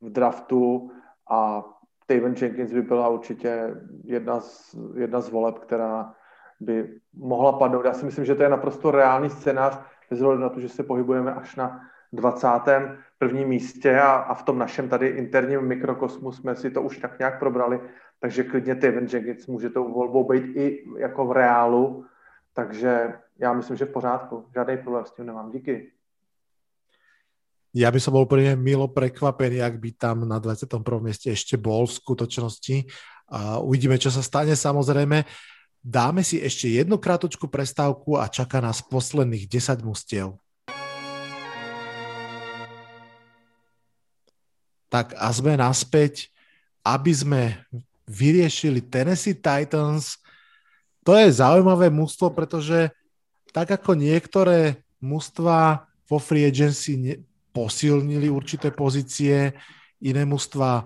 v 0.00 0.10
draftu 0.10 0.90
a 1.30 1.64
Taven 2.06 2.34
Jenkins 2.40 2.72
by 2.72 2.82
byla 2.82 3.08
určitě 3.08 3.74
jedna 4.04 4.40
z, 4.40 4.76
jedna 4.94 5.20
z 5.20 5.28
voleb, 5.28 5.58
která 5.58 6.14
by 6.60 7.00
mohla 7.14 7.52
padnout. 7.52 7.84
Já 7.84 7.92
si 7.94 8.04
myslím, 8.04 8.24
že 8.24 8.34
to 8.34 8.42
je 8.42 8.48
naprosto 8.48 8.90
reálný 8.90 9.30
scénář, 9.30 9.78
bez 10.10 10.20
na 10.20 10.48
to, 10.48 10.60
že 10.60 10.68
se 10.68 10.82
pohybujeme 10.82 11.34
až 11.34 11.56
na 11.56 11.80
20 12.12 12.48
prvním 13.18 13.48
místě 13.48 14.00
a, 14.00 14.12
a 14.12 14.34
v 14.34 14.42
tom 14.42 14.58
našem 14.58 14.88
tady 14.88 15.06
interním 15.06 15.60
mikrokosmu 15.60 16.32
jsme 16.32 16.54
si 16.56 16.70
to 16.70 16.82
už 16.82 16.98
tak 16.98 17.18
nějak 17.18 17.38
probrali, 17.38 17.80
takže 18.20 18.44
klidně 18.44 18.74
Taven 18.74 19.06
Jenkins 19.12 19.46
může 19.46 19.70
tou 19.70 19.92
volbou 19.92 20.28
být 20.28 20.56
i 20.56 20.84
jako 20.98 21.26
v 21.26 21.32
reálu, 21.32 22.04
takže 22.54 23.12
já 23.38 23.52
myslím, 23.52 23.76
že 23.76 23.84
v 23.84 23.92
pořádku. 23.92 24.44
Žádný 24.54 24.76
problém 24.76 25.04
s 25.06 25.10
tím 25.10 25.26
nemám. 25.26 25.50
Díky. 25.50 25.92
Ja 27.72 27.88
by 27.88 27.96
som 28.04 28.12
bol 28.12 28.28
úplne 28.28 28.52
milo 28.52 28.84
prekvapený, 28.84 29.64
ak 29.64 29.80
by 29.80 29.96
tam 29.96 30.28
na 30.28 30.36
21. 30.36 30.84
mieste 31.00 31.32
ešte 31.32 31.56
bol 31.56 31.88
v 31.88 31.96
skutočnosti. 32.04 32.76
A 33.32 33.64
uvidíme, 33.64 33.96
čo 33.96 34.12
sa 34.12 34.20
stane. 34.20 34.52
Samozrejme, 34.52 35.24
dáme 35.80 36.20
si 36.20 36.36
ešte 36.36 36.68
jednu 36.68 37.00
krátočku 37.00 37.48
prestávku 37.48 38.20
a 38.20 38.28
čaká 38.28 38.60
nás 38.60 38.84
posledných 38.84 39.48
10 39.48 39.88
mustiev. 39.88 40.36
Tak 44.92 45.16
a 45.16 45.32
sme 45.32 45.56
naspäť, 45.56 46.28
aby 46.84 47.12
sme 47.16 47.42
vyriešili 48.04 48.84
Tennessee 48.84 49.32
Titans. 49.32 50.20
To 51.08 51.16
je 51.16 51.32
zaujímavé 51.32 51.88
mústvo, 51.88 52.28
pretože 52.28 52.92
tak 53.56 53.72
ako 53.72 53.96
niektoré 53.96 54.84
mústva 55.00 55.88
vo 56.04 56.20
free 56.20 56.44
agency 56.44 57.24
posilnili 57.56 58.28
určité 58.28 58.68
pozície, 58.68 59.56
iné 60.04 60.28
mústva 60.28 60.84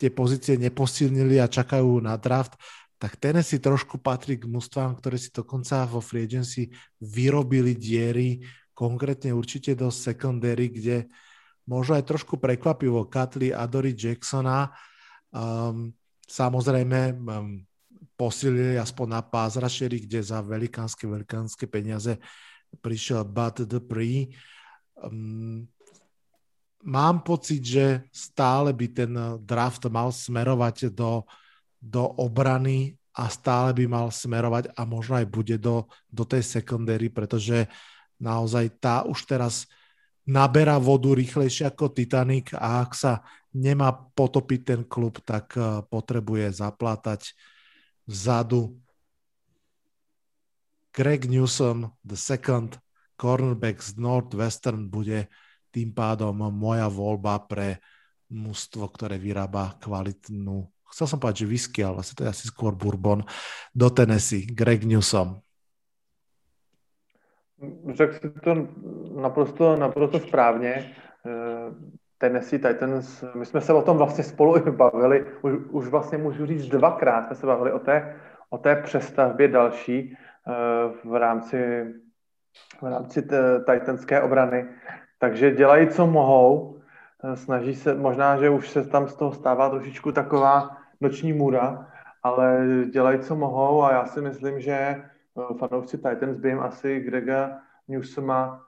tie 0.00 0.08
pozície 0.08 0.56
neposilnili 0.56 1.36
a 1.36 1.46
čakajú 1.46 2.00
na 2.00 2.16
draft, 2.16 2.56
tak 2.96 3.20
Tennessee 3.20 3.60
trošku 3.60 4.00
patrí 4.00 4.40
k 4.40 4.48
mústvám, 4.48 4.96
ktoré 4.96 5.20
si 5.20 5.28
dokonca 5.28 5.84
vo 5.84 6.00
free 6.00 6.24
agency 6.24 6.72
vyrobili 7.02 7.76
diery, 7.76 8.40
konkrétne 8.72 9.34
určite 9.36 9.76
do 9.76 9.92
secondary, 9.92 10.72
kde 10.72 11.10
možno 11.66 11.98
aj 11.98 12.04
trošku 12.06 12.38
prekvapivo 12.38 13.06
Katli 13.06 13.54
Adory 13.54 13.94
Jacksona. 13.94 14.70
Um, 15.32 15.94
samozrejme 16.26 17.14
um, 17.14 17.62
posilili 18.18 18.78
aspoň 18.78 19.06
na 19.08 19.20
rushery, 19.62 20.04
kde 20.04 20.20
za 20.22 20.42
velikánske, 20.42 21.06
velikánske 21.06 21.66
peniaze 21.66 22.18
prišiel 22.80 23.24
Bud 23.26 23.68
Dupree. 23.68 24.32
Um, 24.96 25.68
mám 26.82 27.22
pocit, 27.22 27.62
že 27.62 27.86
stále 28.10 28.74
by 28.74 28.86
ten 28.90 29.12
draft 29.42 29.86
mal 29.86 30.10
smerovať 30.10 30.90
do, 30.90 31.22
do 31.78 32.02
obrany 32.18 32.98
a 33.12 33.28
stále 33.28 33.76
by 33.76 33.84
mal 33.86 34.08
smerovať 34.08 34.72
a 34.72 34.88
možno 34.88 35.20
aj 35.20 35.26
bude 35.28 35.56
do, 35.60 35.84
do 36.08 36.24
tej 36.24 36.42
secondary, 36.42 37.12
pretože 37.12 37.68
naozaj 38.16 38.72
tá 38.80 39.04
už 39.04 39.28
teraz 39.28 39.68
naberá 40.28 40.78
vodu 40.78 41.14
rýchlejšie 41.14 41.70
ako 41.70 41.90
Titanic 41.90 42.54
a 42.54 42.82
ak 42.86 42.92
sa 42.94 43.12
nemá 43.52 43.92
potopiť 43.92 44.60
ten 44.64 44.80
klub, 44.86 45.20
tak 45.22 45.54
eh, 45.56 45.82
potrebuje 45.86 46.52
zaplátať 46.54 47.34
vzadu. 48.08 48.76
Greg 50.92 51.24
Newsom, 51.24 51.88
the 52.04 52.18
second 52.18 52.76
cornerback 53.16 53.80
z 53.80 53.96
Northwestern, 53.96 54.92
bude 54.92 55.32
tým 55.72 55.88
pádom 55.96 56.36
moja 56.52 56.84
voľba 56.92 57.48
pre 57.48 57.80
mužstvo, 58.28 58.92
ktoré 58.92 59.16
vyrába 59.16 59.80
kvalitnú, 59.80 60.68
chcel 60.92 61.08
som 61.08 61.18
povedať, 61.18 61.44
že 61.44 61.50
whisky, 61.50 61.80
ale 61.80 62.00
vlastne 62.00 62.16
to 62.20 62.24
je 62.28 62.32
asi 62.32 62.44
skôr 62.52 62.76
bourbon, 62.76 63.24
do 63.72 63.88
Tennessee, 63.88 64.44
Greg 64.44 64.84
Newsom. 64.84 65.40
Řekl 67.94 68.12
si 68.12 68.30
to 68.30 68.68
naprosto, 69.20 69.76
naprosto 69.76 70.18
správně. 70.18 70.94
Eh, 71.26 71.92
Tennessee 72.18 72.58
Titans, 72.58 73.24
my 73.34 73.46
jsme 73.46 73.60
se 73.60 73.72
o 73.72 73.82
tom 73.82 73.96
vlastně 73.96 74.24
spolu 74.24 74.56
i 74.56 74.70
bavili, 74.70 75.26
už, 75.42 75.52
už 75.70 75.88
vlastně 75.88 76.18
můžu 76.18 76.46
říct 76.46 76.68
dvakrát 76.68 77.26
jsme 77.26 77.36
se 77.36 77.46
bavili 77.46 77.72
o 77.72 77.78
té, 77.78 78.16
o 78.50 78.58
té 78.58 78.76
přestavbě 78.76 79.48
další 79.48 80.16
eh, 80.48 80.52
v 81.04 81.14
rámci, 81.14 81.94
v 82.82 82.86
rámci 82.86 83.28
titanské 83.70 84.22
obrany. 84.22 84.68
Takže 85.18 85.50
dělají, 85.50 85.88
co 85.88 86.06
mohou, 86.06 86.80
eh, 87.24 87.36
snaží 87.36 87.74
se, 87.74 87.94
možná, 87.94 88.36
že 88.36 88.50
už 88.50 88.70
se 88.70 88.84
tam 88.84 89.08
z 89.08 89.16
toho 89.16 89.32
stává 89.32 89.68
trošičku 89.70 90.12
taková 90.12 90.76
noční 91.00 91.32
můra, 91.32 91.86
ale 92.22 92.66
dělají, 92.90 93.18
co 93.18 93.36
mohou 93.36 93.82
a 93.82 93.92
já 93.92 94.06
si 94.06 94.20
myslím, 94.20 94.60
že 94.60 95.02
fanoušci 95.58 95.96
Titans 95.96 96.38
by 96.38 96.48
jim 96.48 96.60
asi 96.60 97.00
Grega 97.00 97.60
Newsoma 97.88 98.66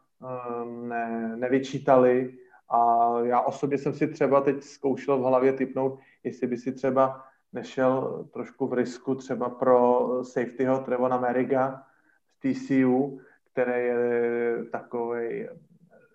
ne, 0.65 1.37
nevyčítali, 1.37 2.35
a 2.69 3.11
já 3.23 3.41
osobně 3.41 3.79
jsem 3.79 3.95
si 3.95 4.09
třeba 4.09 4.41
teď 4.41 4.63
zkoušel 4.63 5.19
v 5.19 5.23
hlavě 5.23 5.53
typnout, 5.53 5.99
jestli 6.25 6.47
by 6.47 6.57
si 6.57 6.73
třeba 6.73 7.25
nešel 7.53 8.25
trošku 8.33 8.67
v 8.67 8.73
risku 8.73 9.15
třeba 9.15 9.51
pro 9.51 10.09
safetyho 10.23 10.79
Trevona 10.79 11.19
Meriga 11.19 11.83
z 12.29 12.39
TCU, 12.39 13.21
který 13.53 13.85
je 13.85 14.65
takový 14.73 15.49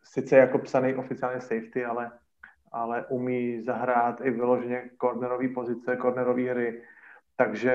sice 0.04 0.38
jako 0.38 0.60
psaný 0.60 0.96
oficiálně 0.96 1.42
safety, 1.42 1.86
ale, 1.86 2.12
ale 2.72 3.06
umí 3.06 3.62
zahrát 3.62 4.22
i 4.22 4.32
vyloženě 4.32 4.90
cornerový 5.02 5.48
pozice, 5.48 5.98
cornerový 5.98 6.48
hry. 6.48 6.82
Takže 7.40 7.74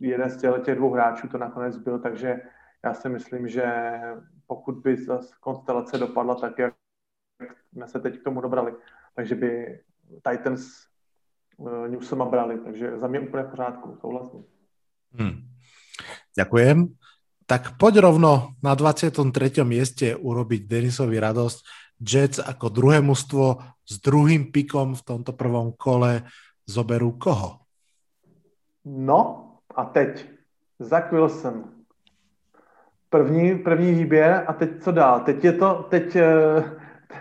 jeden 0.00 0.30
z 0.30 0.36
těch 0.64 0.74
dvou 0.74 0.90
hráčů 0.90 1.28
to 1.28 1.38
nakonec 1.38 1.76
byl, 1.76 1.98
takže 1.98 2.40
já 2.84 2.94
si 2.94 3.08
myslím, 3.08 3.48
že 3.48 3.64
pokud 4.46 4.82
by 4.82 4.96
zase 4.96 5.34
konstelace 5.40 5.98
dopadla 5.98 6.34
tak, 6.34 6.58
jak 6.58 6.74
jsme 7.72 7.88
se 7.88 8.00
teď 8.00 8.18
k 8.18 8.24
tomu 8.24 8.40
dobrali. 8.40 8.74
Takže 9.14 9.34
by 9.34 9.80
Titans 10.30 10.66
uh, 11.56 11.88
Newsoma 11.88 12.24
brali, 12.24 12.58
takže 12.58 12.98
za 12.98 13.06
mě 13.06 13.20
úplně 13.20 13.42
v 13.42 13.50
pořádku, 13.50 13.96
souhlasím. 14.00 14.44
Hmm. 15.12 15.46
Ďakujem. 16.36 16.94
Tak 17.46 17.78
poď 17.78 17.96
rovno 17.96 18.58
na 18.62 18.74
23. 18.74 19.62
mieste 19.62 20.16
urobiť 20.16 20.66
Denisovi 20.66 21.22
radosť. 21.22 21.58
Jets 22.02 22.42
ako 22.42 22.66
druhé 22.66 22.98
mužstvo 22.98 23.62
s 23.86 23.94
druhým 24.02 24.50
pikom 24.50 24.98
v 24.98 25.02
tomto 25.06 25.38
prvom 25.38 25.70
kole 25.70 26.26
zoberú 26.66 27.14
koho? 27.14 27.61
No 28.84 29.48
a 29.74 29.84
teď 29.84 30.30
Zach 30.78 31.12
Wilson. 31.12 31.64
První, 33.10 33.58
první 33.58 33.92
výběr 33.92 34.44
a 34.46 34.52
teď 34.52 34.82
co 34.82 34.92
dál? 34.92 35.20
Teď 35.20 35.44
je 35.44 35.52
to, 35.52 35.86
teď 35.90 36.16
uh, 36.16 36.64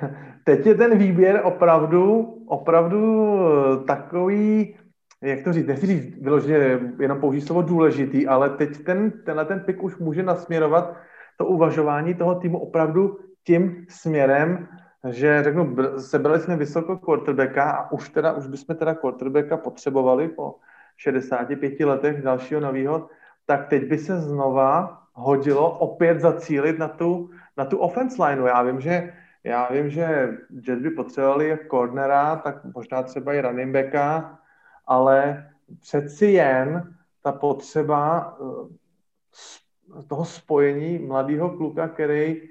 teď 0.43 0.65
je 0.65 0.75
ten 0.75 0.97
výběr 0.97 1.41
opravdu, 1.43 2.21
opravdu 2.47 3.39
eh, 3.39 3.83
takový, 3.83 4.75
jak 5.21 5.43
to 5.43 5.53
říct, 5.53 5.67
nechci 5.67 5.85
říct 5.85 6.17
vyloženě 6.21 6.79
jenom 6.99 7.19
použít 7.19 7.41
slovo 7.41 7.61
důležitý, 7.61 8.27
ale 8.27 8.49
teď 8.49 8.83
ten, 8.83 9.11
tenhle 9.11 9.45
ten 9.45 9.59
pik 9.59 9.83
už 9.83 9.97
může 9.97 10.23
nasměrovat 10.23 10.95
to 11.38 11.45
uvažování 11.45 12.13
toho 12.13 12.35
týmu 12.35 12.59
opravdu 12.59 13.19
tím 13.43 13.85
směrem, 13.89 14.67
že 15.09 15.43
řeknu, 15.43 15.75
sebrali 15.97 16.39
jsme 16.39 16.55
vysoko 16.55 16.97
quarterbacka 16.97 17.71
a 17.71 17.91
už 17.91 18.09
teda, 18.09 18.31
už 18.31 18.47
bychom 18.47 18.75
teda 18.75 18.93
quarterbacka 18.93 19.57
potřebovali 19.57 20.27
po 20.27 20.55
65 21.02 21.80
letech 21.80 22.22
dalšího 22.22 22.61
nového, 22.61 23.10
tak 23.45 23.68
teď 23.68 23.90
by 23.90 23.98
se 23.98 24.22
znova 24.22 25.02
hodilo 25.14 25.80
opět 25.80 26.19
zacílit 26.19 26.80
na 26.80 26.88
tu, 26.88 27.30
na 27.57 27.65
tu 27.65 27.78
offense 27.78 28.23
lineu. 28.23 28.45
Já 28.45 28.61
vím, 28.64 28.82
že 28.82 29.14
já 29.44 29.68
vím, 29.72 29.90
že 29.90 30.38
Jets 30.49 30.82
by 30.82 30.90
potřebovali 30.90 31.48
jak 31.48 31.68
cornera, 31.68 32.36
tak 32.36 32.65
možná 32.76 33.03
třeba 33.03 33.34
i 33.34 33.41
running 33.41 33.73
backa, 33.73 34.40
ale 34.88 35.49
přeci 35.80 36.26
jen 36.26 36.95
ta 37.23 37.32
potřeba 37.32 38.34
eh, 38.41 40.03
toho 40.07 40.26
spojení 40.26 40.99
mladého 40.99 41.49
kluka, 41.49 41.88
který, 41.88 42.41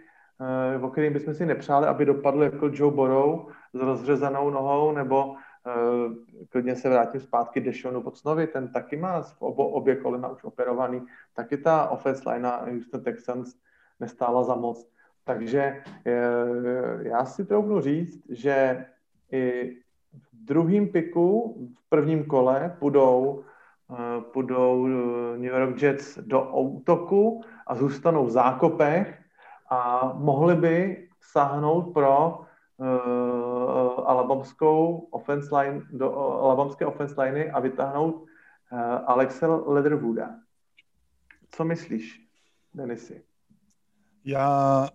eh, 0.75 0.79
o 0.79 0.91
kterým 0.91 1.13
bychom 1.13 1.35
si 1.35 1.47
nepřáli, 1.47 1.87
aby 1.87 2.05
dopadl 2.05 2.43
jako 2.43 2.71
Joe 2.73 2.95
Borrow 2.95 3.47
s 3.73 3.81
rozřezanou 3.81 4.51
nohou, 4.51 4.93
nebo 4.93 5.35
eh, 5.67 5.71
klidně 6.49 6.77
se 6.77 6.89
vrátím 6.89 7.21
zpátky 7.21 7.61
Deshonu 7.61 8.03
Pocnovi, 8.03 8.47
ten 8.47 8.73
taky 8.73 8.97
má 8.97 9.25
obo, 9.39 9.69
obě 9.69 9.97
kolena 9.97 10.29
už 10.29 10.45
operovaný, 10.45 11.07
taky 11.35 11.57
ta 11.57 11.89
offense 11.89 12.31
line 12.31 12.49
Houston 12.49 13.03
Texans 13.03 13.55
nestála 14.01 14.45
za 14.45 14.55
moc. 14.55 14.91
Takže 15.25 15.83
eh, 16.07 16.13
já 17.03 17.25
si 17.25 17.45
troufnu 17.45 17.81
říct, 17.81 18.23
že 18.29 18.87
i 19.33 19.77
v 20.13 20.45
druhém 20.45 20.89
piku, 20.89 21.57
v 21.75 21.89
prvním 21.89 22.25
kole, 22.25 22.77
půjdou, 22.79 23.45
eh, 23.93 24.21
půjdou 24.21 24.87
eh, 24.87 25.39
New 25.39 25.53
York 25.53 25.83
Jets 25.83 26.19
do 26.19 26.51
útoku 26.51 27.43
a 27.67 27.75
zůstanou 27.75 28.27
v 28.27 28.31
zákopech 28.31 29.19
a 29.71 30.13
mohli 30.17 30.57
by 30.57 31.09
sáhnout 31.21 31.93
pro 31.93 32.41
uh, 32.81 34.09
alabamskou 34.09 35.09
offense 35.13 35.53
line, 35.53 35.85
do 35.93 36.09
uh, 36.09 36.45
alabamské 36.45 36.87
offense 36.87 37.15
liney 37.21 37.51
a 37.53 37.61
vytáhnout 37.61 38.25
uh, 38.73 39.05
Alexe 39.07 39.47
Leatherwooda. 39.47 40.41
Co 41.51 41.65
myslíš, 41.65 42.21
Denisy? 42.75 43.23
Já 44.25 44.89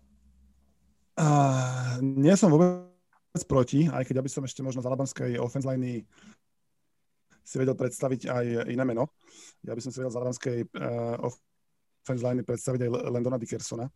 Uh, 1.16 1.96
nie 2.04 2.36
som 2.36 2.52
vôbec 2.52 3.44
proti, 3.48 3.88
aj 3.88 4.04
keď 4.04 4.20
aby 4.20 4.28
som 4.28 4.44
ešte 4.44 4.60
možno 4.60 4.84
z 4.84 4.88
Alabamskej 4.92 5.32
offense 5.40 5.64
line 5.64 6.04
si 7.40 7.56
vedel 7.56 7.72
predstaviť 7.72 8.28
aj 8.28 8.46
iné 8.68 8.84
meno. 8.84 9.16
Ja 9.64 9.72
by 9.72 9.80
som 9.80 9.96
si 9.96 10.04
vedel 10.04 10.12
z 10.12 10.20
Alabamskej 10.20 10.58
uh, 10.76 11.16
offense 11.24 12.20
line 12.20 12.44
predstaviť 12.44 12.80
aj 12.84 12.90
Landona 13.16 13.40
Dickersona, 13.40 13.88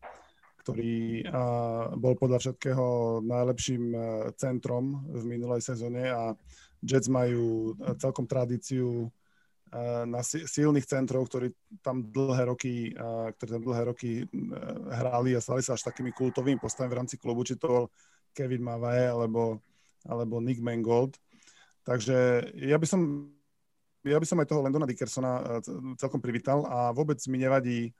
ktorý 0.59 1.23
uh, 1.25 1.95
bol 1.95 2.13
podľa 2.19 2.43
všetkého 2.43 3.19
najlepším 3.23 3.83
uh, 3.95 4.03
centrom 4.35 5.07
v 5.07 5.23
minulej 5.23 5.63
sezóne 5.63 6.11
a 6.11 6.35
Jets 6.79 7.11
majú 7.11 7.75
celkom 7.99 8.23
tradíciu 8.23 9.11
Eh, 9.69 10.03
na 10.09 10.25
silných 10.25 10.89
centrov, 10.89 11.29
ktorí 11.29 11.53
tam 11.85 12.09
dlhé 12.09 12.49
roky, 12.49 12.89
eh, 12.89 13.27
ktorí 13.37 13.49
tam 13.53 13.63
dlhé 13.69 13.93
roky 13.93 14.25
eh, 14.25 14.27
hrali 14.89 15.37
a 15.37 15.43
stali 15.45 15.61
sa 15.61 15.77
až 15.77 15.85
takými 15.85 16.09
kultovými 16.09 16.57
postavami 16.57 16.89
v 16.89 16.97
rámci 16.97 17.21
klubu, 17.21 17.45
či 17.45 17.53
to 17.53 17.69
bol 17.69 17.85
Kevin 18.33 18.65
Mavae 18.65 19.05
alebo, 19.05 19.61
alebo 20.09 20.41
Nick 20.41 20.57
Mangold. 20.57 21.21
Takže 21.85 22.49
ja 22.57 22.81
by 22.81 22.87
som 22.89 23.29
ja 24.01 24.17
by 24.17 24.25
som 24.25 24.41
aj 24.41 24.49
toho 24.49 24.65
Landona 24.65 24.89
Dickersona 24.89 25.61
celkom 26.01 26.17
privítal 26.17 26.65
a 26.65 26.89
vôbec 26.89 27.19
mi 27.29 27.37
nevadí 27.37 27.93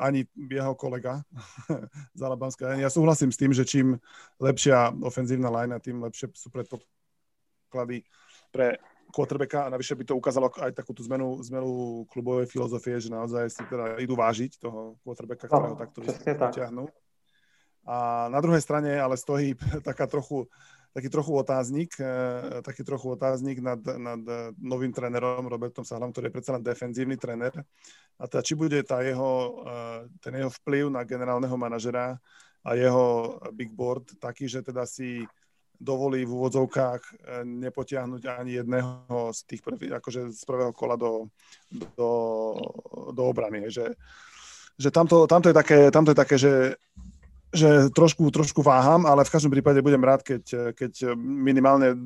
ani 0.00 0.24
jeho 0.36 0.72
kolega 0.74 1.20
z 2.18 2.20
Alabamska. 2.20 2.80
Ja 2.80 2.88
súhlasím 2.88 3.28
s 3.28 3.40
tým, 3.40 3.52
že 3.52 3.68
čím 3.68 4.00
lepšia 4.40 4.96
ofenzívna 5.04 5.52
line, 5.52 5.76
tým 5.80 6.00
lepšie 6.00 6.32
sú 6.32 6.48
predpoklady 6.48 8.08
pre 8.48 8.80
quarterbacka 9.10 9.66
a 9.66 9.72
navyše 9.74 9.98
by 9.98 10.04
to 10.06 10.14
ukázalo 10.16 10.48
aj 10.62 10.72
takú 10.72 10.94
tú 10.94 11.02
zmenu, 11.10 11.42
zmenu 11.50 12.02
klubovej 12.08 12.46
filozofie, 12.46 13.02
že 13.02 13.10
naozaj 13.10 13.50
si 13.50 13.62
teda 13.66 13.98
idú 13.98 14.14
vážiť 14.14 14.62
toho 14.62 14.96
quarterbacka, 15.02 15.50
ktorého 15.50 15.74
no, 15.74 15.80
takto 15.80 15.98
vyťahnú. 16.00 16.86
A 17.90 18.28
na 18.30 18.38
druhej 18.38 18.62
strane 18.62 18.94
ale 18.96 19.18
stojí 19.18 19.58
taká 19.88 20.06
trochu, 20.06 20.46
taký 20.90 21.08
trochu 21.08 21.32
otáznik, 21.34 21.94
eh, 22.00 22.62
taký 22.62 22.82
trochu 22.82 23.14
otáznik 23.14 23.62
nad, 23.62 23.78
nad 23.78 24.20
novým 24.58 24.92
trénerom 24.92 25.46
Robertom 25.46 25.86
Sahlom, 25.86 26.10
ktorý 26.10 26.28
je 26.28 26.34
predsa 26.34 26.54
len 26.58 26.64
defenzívny 26.66 27.16
tréner. 27.16 27.54
A 28.20 28.28
teda, 28.28 28.42
či 28.44 28.54
bude 28.58 28.76
tá 28.84 29.00
jeho, 29.00 29.64
eh, 29.64 30.00
ten 30.20 30.36
jeho 30.36 30.50
vplyv 30.50 30.92
na 30.92 31.02
generálneho 31.08 31.56
manažera 31.56 32.18
a 32.60 32.70
jeho 32.76 33.38
big 33.56 33.72
board 33.72 34.04
taký, 34.20 34.44
že 34.44 34.60
teda 34.60 34.84
si 34.84 35.24
dovolí 35.80 36.28
v 36.28 36.34
úvodzovkách 36.36 37.02
eh, 37.02 37.16
nepotiahnuť 37.48 38.22
ani 38.28 38.60
jedného 38.60 39.32
z 39.32 39.40
tých 39.48 39.62
prvých, 39.64 39.96
akože 39.96 40.36
z 40.36 40.42
prvého 40.44 40.72
kola 40.76 41.00
do, 41.00 41.32
do, 41.96 42.10
do 43.14 43.22
obrany. 43.24 43.72
Že, 43.72 43.96
že 44.76 44.88
tamto, 44.92 45.24
tamto, 45.24 45.48
je 45.48 45.56
také, 45.56 45.88
tamto 45.88 46.12
je 46.12 46.18
také, 46.20 46.36
že, 46.36 46.76
že 47.50 47.90
trošku, 47.90 48.30
trošku 48.30 48.62
váham, 48.62 49.06
ale 49.06 49.26
v 49.26 49.32
každom 49.34 49.50
prípade 49.50 49.82
budem 49.82 50.02
rád, 50.02 50.22
keď, 50.22 50.74
keď 50.74 51.18
minimálne 51.18 51.98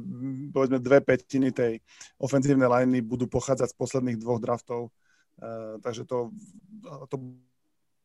povedzme 0.52 0.80
dve 0.80 1.04
petiny 1.04 1.52
tej 1.52 1.84
ofenzívnej 2.16 2.64
liney 2.64 3.04
budú 3.04 3.28
pochádzať 3.28 3.72
z 3.72 3.76
posledných 3.76 4.20
dvoch 4.20 4.40
draftov. 4.40 4.88
Uh, 5.34 5.76
takže 5.82 6.06
to, 6.06 6.30
to 7.10 7.16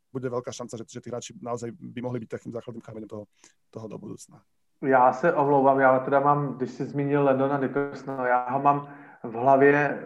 bude 0.10 0.26
veľká 0.26 0.50
šanca, 0.50 0.82
že, 0.82 0.86
že 0.90 1.02
tí 1.02 1.10
hráči 1.14 1.32
naozaj 1.38 1.70
by 1.72 2.02
mohli 2.02 2.20
byť 2.26 2.30
takým 2.30 2.52
základným 2.52 2.82
kameňom 2.82 3.10
toho, 3.10 3.24
toho 3.70 3.88
do 3.88 3.98
budúcna. 3.98 4.42
Já 4.82 5.14
se 5.14 5.34
omlouvám, 5.34 5.80
já 5.80 6.00
teda 6.00 6.20
mám, 6.20 6.58
když 6.58 6.72
jsi 6.72 6.86
zmínil 6.86 7.24
Lendona 7.24 7.58
Nicholsona, 7.58 8.28
já 8.28 8.50
ho 8.50 8.62
mám 8.62 8.88
v 9.24 9.34
hlavě 9.34 10.06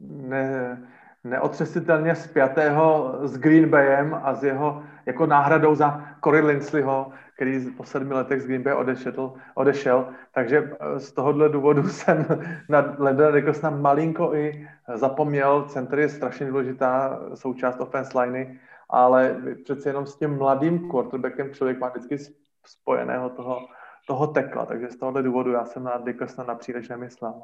ne, 0.00 0.88
neotřesitelně 1.24 2.14
spjatého 2.14 3.18
s 3.22 3.38
Green 3.38 3.68
Bayem 3.68 4.20
a 4.22 4.34
s 4.34 4.44
jeho 4.44 4.82
jako 5.06 5.26
náhradou 5.26 5.74
za 5.74 6.04
Corey 6.24 6.42
Linsleyho, 6.42 7.12
který 7.34 7.70
po 7.70 7.84
sedmi 7.84 8.14
letech 8.14 8.42
z 8.42 8.46
Green 8.46 8.62
Bay 8.62 8.74
odešel, 8.74 9.32
odešel. 9.54 10.08
Takže 10.34 10.70
eh, 10.80 11.00
z 11.00 11.12
tohohle 11.12 11.48
důvodu 11.48 11.88
jsem 11.88 12.26
na 12.68 12.94
Lendona 12.98 13.30
Nicholsona 13.30 13.76
malinko 13.76 14.34
i 14.34 14.68
zapomněl. 14.94 15.64
Center 15.68 15.98
je 15.98 16.08
strašně 16.08 16.46
důležitá 16.46 17.20
součást 17.34 17.80
offense 17.80 18.20
liney, 18.20 18.58
ale 18.90 19.36
přece 19.64 19.88
jenom 19.88 20.06
s 20.06 20.16
tím 20.16 20.38
mladým 20.38 20.90
quarterbackem 20.90 21.54
člověk 21.54 21.78
má 21.78 21.88
vždycky 21.88 22.18
spojeného 22.66 23.30
toho, 23.30 23.58
toho 24.06 24.26
tekla, 24.26 24.66
takže 24.66 24.90
z 24.90 24.96
tohohle 24.96 25.22
důvodu 25.22 25.52
já 25.52 25.64
jsem 25.64 25.84
na 25.84 26.02
Nicholsona 26.06 26.46
napříliš 26.46 26.88
nemyslel. 26.88 27.42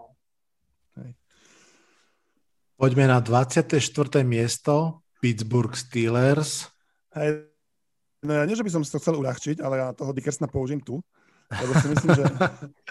Poďme 2.74 3.06
na 3.06 3.22
24. 3.22 3.78
miesto, 4.26 5.06
Pittsburgh 5.22 5.72
Steelers. 5.78 6.66
Hej, 7.14 7.46
no 8.26 8.34
ja 8.34 8.42
nie, 8.44 8.58
že 8.58 8.66
by 8.66 8.70
som 8.74 8.82
si 8.82 8.90
to 8.90 8.98
chcel 8.98 9.14
uľahčiť, 9.22 9.62
ale 9.62 9.78
ja 9.78 9.94
toho 9.94 10.10
Dickersona 10.10 10.50
použijem 10.50 10.82
tu, 10.82 10.98
lebo 11.54 11.72
si 11.78 11.86
myslím, 11.86 12.10
že, 12.18 12.24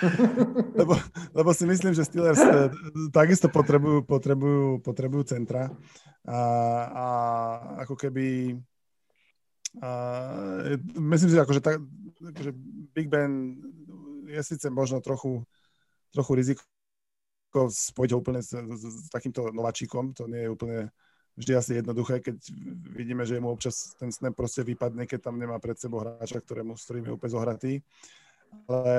lebo, 0.79 0.93
lebo 1.35 1.49
si 1.51 1.67
myslím, 1.67 1.91
že 1.91 2.07
Steelers 2.07 2.39
eh, 2.39 2.71
takisto 3.11 3.51
potrebujú, 3.51 4.07
potrebujú, 4.07 4.79
potrebujú 4.79 5.23
centra 5.35 5.67
a, 6.23 6.39
a 6.87 7.05
ako 7.83 7.99
keby 7.99 8.55
a, 9.81 9.89
myslím 10.95 11.29
si, 11.33 11.37
akože, 11.41 11.61
tak, 11.61 11.81
akože 12.21 12.51
Big 12.93 13.09
Ben 13.09 13.57
je 14.29 14.41
síce 14.45 14.69
možno 14.69 15.01
trochu, 15.01 15.41
trochu 16.13 16.31
riziko 16.37 16.61
spojiť 17.69 18.09
ho 18.13 18.17
úplne 18.19 18.41
s, 18.41 18.53
s, 18.53 18.81
s 18.83 19.07
takýmto 19.13 19.53
nováčikom, 19.53 20.11
to 20.17 20.25
nie 20.25 20.45
je 20.45 20.53
úplne 20.53 20.79
vždy 21.33 21.53
asi 21.57 21.71
jednoduché, 21.81 22.21
keď 22.21 22.37
vidíme, 22.93 23.25
že 23.25 23.41
mu 23.41 23.49
občas 23.49 23.97
ten 23.97 24.13
snap 24.13 24.37
proste 24.37 24.61
vypadne, 24.61 25.09
keď 25.09 25.29
tam 25.29 25.41
nemá 25.41 25.57
pred 25.57 25.77
sebou 25.77 26.05
hráča, 26.05 26.41
ktorému, 26.41 26.77
s 26.77 26.85
ktorým 26.85 27.09
je 27.09 27.15
úplne 27.15 27.33
zohratý. 27.33 27.73
Ale, 28.69 28.93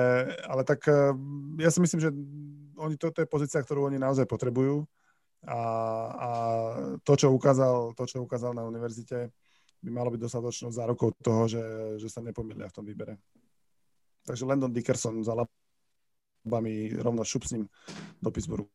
ale 0.51 0.61
tak 0.67 0.83
eh, 0.91 1.15
ja 1.63 1.71
si 1.71 1.79
myslím, 1.79 1.99
že 2.03 2.09
oni, 2.75 2.99
to, 2.99 3.07
je 3.15 3.27
pozícia, 3.27 3.63
ktorú 3.63 3.87
oni 3.87 3.95
naozaj 3.95 4.27
potrebujú 4.27 4.83
a, 5.47 5.59
a 6.11 6.29
to, 7.07 7.13
čo 7.15 7.31
ukázal, 7.31 7.95
to, 7.95 8.03
čo 8.03 8.19
ukázal 8.19 8.51
na 8.51 8.67
univerzite, 8.67 9.31
by 9.79 9.89
malo 9.93 10.11
byť 10.11 10.21
dostatočnou 10.27 10.75
zárukou 10.75 11.15
toho, 11.23 11.47
že, 11.47 11.63
že 12.01 12.11
sa 12.11 12.19
nepomýlia 12.19 12.67
v 12.67 12.75
tom 12.75 12.83
výbere. 12.83 13.15
Takže 14.25 14.43
Landon 14.43 14.73
Dickerson 14.73 15.21
za 15.21 15.37
mi 16.59 16.89
rovno 16.97 17.23
šup 17.23 17.43
s 17.43 17.51
ním 17.51 17.67
do 18.21 18.31
Pittsburghu. 18.31 18.67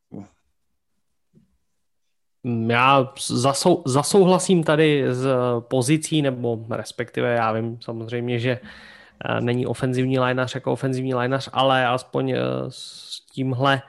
Já 2.68 3.12
zasou, 3.26 3.82
zasouhlasím 3.86 4.64
tady 4.64 5.05
s 5.14 5.26
pozicí, 5.60 6.22
nebo 6.22 6.66
respektive 6.70 7.34
já 7.34 7.52
vím 7.52 7.78
samozřejmě, 7.80 8.38
že 8.38 8.60
eh, 8.60 9.40
není 9.40 9.66
ofenzivní 9.66 10.18
lineař 10.18 10.55
jako 10.55 10.72
ofenzivní 10.72 11.14
lineař, 11.14 11.48
ale 11.52 11.86
aspoň 11.86 12.30
eh, 12.30 12.38
s 12.68 13.20
tímhle, 13.32 13.82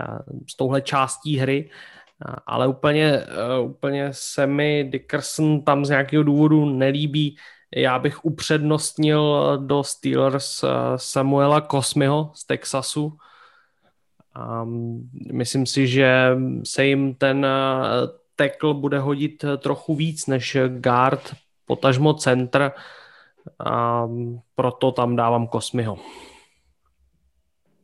eh, 0.00 0.18
s 0.50 0.56
touhle 0.56 0.82
částí 0.82 1.36
hry, 1.36 1.70
ale 2.46 2.66
úplně, 2.68 3.26
úplně 3.62 4.08
se 4.10 4.46
mi 4.46 4.84
Dickerson 4.84 5.62
tam 5.62 5.84
z 5.84 5.88
nějakého 5.88 6.22
důvodu 6.22 6.64
nelíbí. 6.64 7.36
Já 7.76 7.98
bych 7.98 8.24
upřednostnil 8.24 9.58
do 9.66 9.84
Steelers 9.84 10.64
Samuela 10.96 11.60
Kosmiho 11.60 12.30
z 12.34 12.46
Texasu, 12.46 13.18
a 14.34 14.66
myslím 15.32 15.66
si, 15.66 15.86
že 15.86 16.36
se 16.64 16.86
jim 16.86 17.14
ten 17.14 17.44
eh, 17.44 17.50
tackle 18.36 18.74
bude 18.74 18.98
hodit 18.98 19.44
trochu 19.58 19.94
víc 19.94 20.26
než 20.26 20.56
guard, 20.68 21.34
potažmo 21.66 22.14
center, 22.14 22.72
a 23.64 24.08
proto 24.54 24.92
tam 24.92 25.16
dávám 25.16 25.46
Kosmiho. 25.46 25.98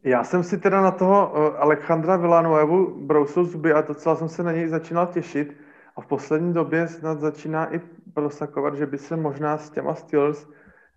Já 0.04 0.24
jsem 0.24 0.42
si 0.42 0.58
teda 0.58 0.80
na 0.80 0.90
toho 0.90 1.32
eh, 1.34 1.58
Alejandra 1.58 2.16
Villanuevu 2.16 3.06
brousil 3.06 3.44
zuby 3.44 3.72
a 3.72 3.80
docela 3.80 4.16
jsem 4.16 4.28
se 4.28 4.42
na 4.42 4.52
něj 4.52 4.68
začínal 4.68 5.06
těšit 5.06 5.56
a 6.00 6.02
v 6.02 6.06
poslední 6.06 6.54
době 6.54 6.88
snad 6.88 7.20
začíná 7.20 7.74
i 7.74 7.80
prosakovat, 8.14 8.74
že 8.74 8.86
by 8.86 8.98
se 8.98 9.16
možná 9.16 9.58
s 9.58 9.70
těma 9.70 9.94
Steelers 9.94 10.48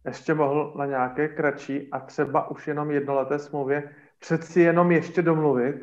ještě 0.05 0.34
mohl 0.34 0.73
na 0.77 0.85
nějaké 0.85 1.27
kratší 1.27 1.91
a 1.91 1.99
třeba 1.99 2.51
už 2.51 2.67
jenom 2.67 2.91
jednoleté 2.91 3.39
smlouvě 3.39 3.95
přeci 4.19 4.61
jenom 4.61 4.91
ještě 4.91 5.21
domluvit, 5.21 5.75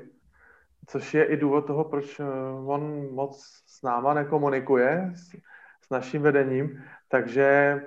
což 0.86 1.14
je 1.14 1.24
i 1.24 1.36
důvod 1.36 1.66
toho, 1.66 1.84
proč 1.84 2.20
eh, 2.20 2.24
on 2.64 3.14
moc 3.14 3.62
s 3.66 3.82
náma 3.82 4.14
nekomunikuje, 4.14 5.12
s, 5.14 5.28
s 5.84 5.90
naším 5.90 6.22
vedením, 6.22 6.82
takže, 7.08 7.80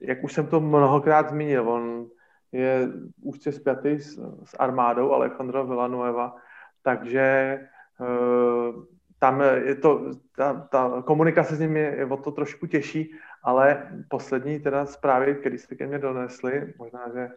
jak 0.00 0.24
už 0.24 0.32
jsem 0.32 0.46
to 0.46 0.60
mnohokrát 0.60 1.28
zmínil, 1.28 1.70
on 1.70 2.06
je 2.52 2.88
úzce 3.22 3.52
spjatý 3.52 3.98
s, 3.98 4.18
s 4.44 4.56
armádou 4.58 5.12
Alejandro 5.12 5.66
Villanueva, 5.66 6.36
takže 6.82 7.58
uh, 8.00 8.84
tam 9.20 9.40
je 9.64 9.74
to, 9.74 10.10
ta, 10.36 10.68
ta 10.70 11.02
komunikace 11.06 11.56
s 11.56 11.60
ním 11.60 11.76
je, 11.76 12.06
o 12.06 12.16
to 12.16 12.30
trošku 12.30 12.66
těžší, 12.66 13.14
ale 13.42 13.88
poslední 14.08 14.60
teda 14.60 14.86
zprávy, 14.86 15.34
které 15.34 15.58
se 15.58 15.76
ke 15.76 15.86
mně 15.86 15.98
donesly, 15.98 16.74
možná, 16.78 17.00
že 17.14 17.28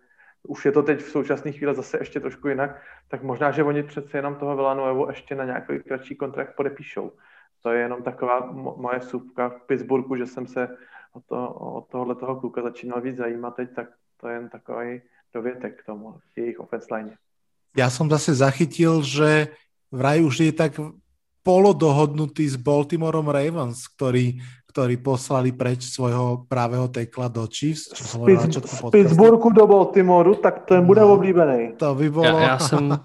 už 0.47 0.65
je 0.65 0.71
to 0.71 0.83
teď 0.83 0.99
v 0.99 1.09
současné 1.09 1.51
chvíli 1.51 1.75
zase 1.75 1.97
ještě 1.97 2.19
trošku 2.19 2.47
jinak, 2.47 2.81
tak 3.07 3.23
možná, 3.23 3.51
že 3.51 3.63
oni 3.63 3.83
přece 3.83 4.17
jenom 4.17 4.35
toho 4.35 4.55
Villanuevu 4.55 5.07
ještě 5.09 5.35
na 5.35 5.45
nějaký 5.45 5.79
kratší 5.79 6.15
kontrakt 6.15 6.55
podepíšou. 6.55 7.11
To 7.61 7.71
je 7.71 7.79
jenom 7.79 8.03
taková 8.03 8.51
moje 8.77 8.99
vsuvka 8.99 9.49
v 9.49 9.61
Pittsburghu, 9.67 10.15
že 10.15 10.25
jsem 10.25 10.47
se 10.47 10.67
o, 11.13 11.21
to, 11.21 11.49
o 11.49 11.81
tohohle 11.81 12.15
toho 12.15 12.35
kluka 12.35 12.61
začínal 12.61 13.01
víc 13.01 13.17
zajímat 13.17 13.55
teď, 13.55 13.75
tak 13.75 13.87
to 14.17 14.27
je 14.27 14.35
jen 14.35 14.49
takový 14.49 15.01
dovětek 15.33 15.81
k 15.81 15.85
tomu, 15.85 16.15
jejich 16.35 16.59
offense 16.59 16.95
line. 16.95 17.15
Já 17.77 17.89
jsem 17.89 18.09
zase 18.09 18.33
zachytil, 18.33 19.01
že 19.03 19.47
vraj 19.91 20.23
už 20.23 20.39
je 20.39 20.51
tak 20.51 20.71
polodohodnutý 21.43 22.47
s 22.49 22.55
Baltimoreom 22.55 23.29
Ravens, 23.29 23.85
ktorí 23.91 24.41
ktorí 24.73 24.97
poslali 25.05 25.53
preč 25.53 25.85
svojho 25.93 26.49
pravého 26.49 26.89
tekla 26.89 27.29
do 27.29 27.45
Chiefs. 27.45 27.93
Čo 27.93 28.03
som 28.09 28.25
z, 28.25 28.57
z 28.57 28.81
Pittsburghu 28.89 29.53
do 29.53 29.69
Baltimoru, 29.69 30.33
tak 30.41 30.65
ten 30.65 30.81
bude 30.81 31.05
no, 31.05 31.13
oblíbený. 31.13 31.77
To 31.77 31.93
by 31.93 32.09
bylo... 32.09 32.25
Já, 32.25 32.39
já 32.41 32.57
jsem... 32.57 32.97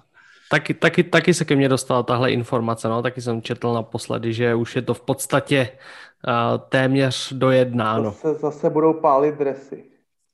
Taky, 0.49 0.73
taky, 0.73 1.03
taky 1.03 1.33
se 1.33 1.45
ke 1.45 1.53
mně 1.55 1.69
dostala 1.69 2.03
tahle 2.03 2.33
informace, 2.33 2.89
no, 2.89 3.05
taky 3.05 3.21
jsem 3.21 3.41
četl 3.41 3.73
naposledy, 3.73 4.33
že 4.33 4.55
už 4.55 4.75
je 4.75 4.81
to 4.81 4.93
v 4.93 5.01
podstatě 5.01 5.69
uh, 5.69 6.57
téměř 6.57 7.33
dojednáno. 7.37 8.17
Zase, 8.17 8.33
zase 8.33 8.69
budou 8.69 8.93
pálit 8.93 9.37
dresy. 9.37 9.83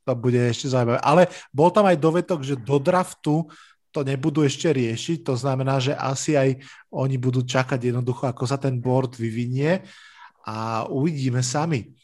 To 0.08 0.16
bude 0.16 0.38
ještě 0.38 0.70
zajímavé. 0.70 1.04
Ale 1.04 1.28
bol 1.52 1.68
tam 1.68 1.86
aj 1.86 1.98
dovetok, 2.00 2.48
že 2.48 2.56
do 2.56 2.80
draftu 2.80 3.44
to 3.96 4.04
nebudú 4.04 4.44
ešte 4.44 4.76
riešiť, 4.76 5.24
to 5.24 5.40
znamená, 5.40 5.80
že 5.80 5.96
asi 5.96 6.36
aj 6.36 6.60
oni 6.92 7.16
budú 7.16 7.48
čakať 7.48 7.96
jednoducho, 7.96 8.28
ako 8.28 8.44
sa 8.44 8.60
ten 8.60 8.84
board 8.84 9.16
vyvinie 9.16 9.88
a 10.44 10.84
uvidíme 10.92 11.40
sami. 11.40 11.96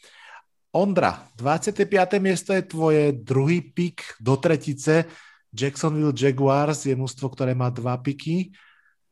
Ondra, 0.72 1.28
25. 1.36 1.84
miesto 2.24 2.56
je 2.56 2.64
tvoje 2.64 3.12
druhý 3.12 3.60
pik 3.60 4.24
do 4.24 4.40
tretice. 4.40 5.04
Jacksonville 5.52 6.16
Jaguars 6.16 6.88
je 6.88 6.96
mústvo, 6.96 7.28
ktoré 7.28 7.52
má 7.52 7.68
dva 7.68 8.00
piky. 8.00 8.56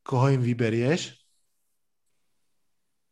Koho 0.08 0.32
jim 0.32 0.40
vyberieš? 0.40 1.20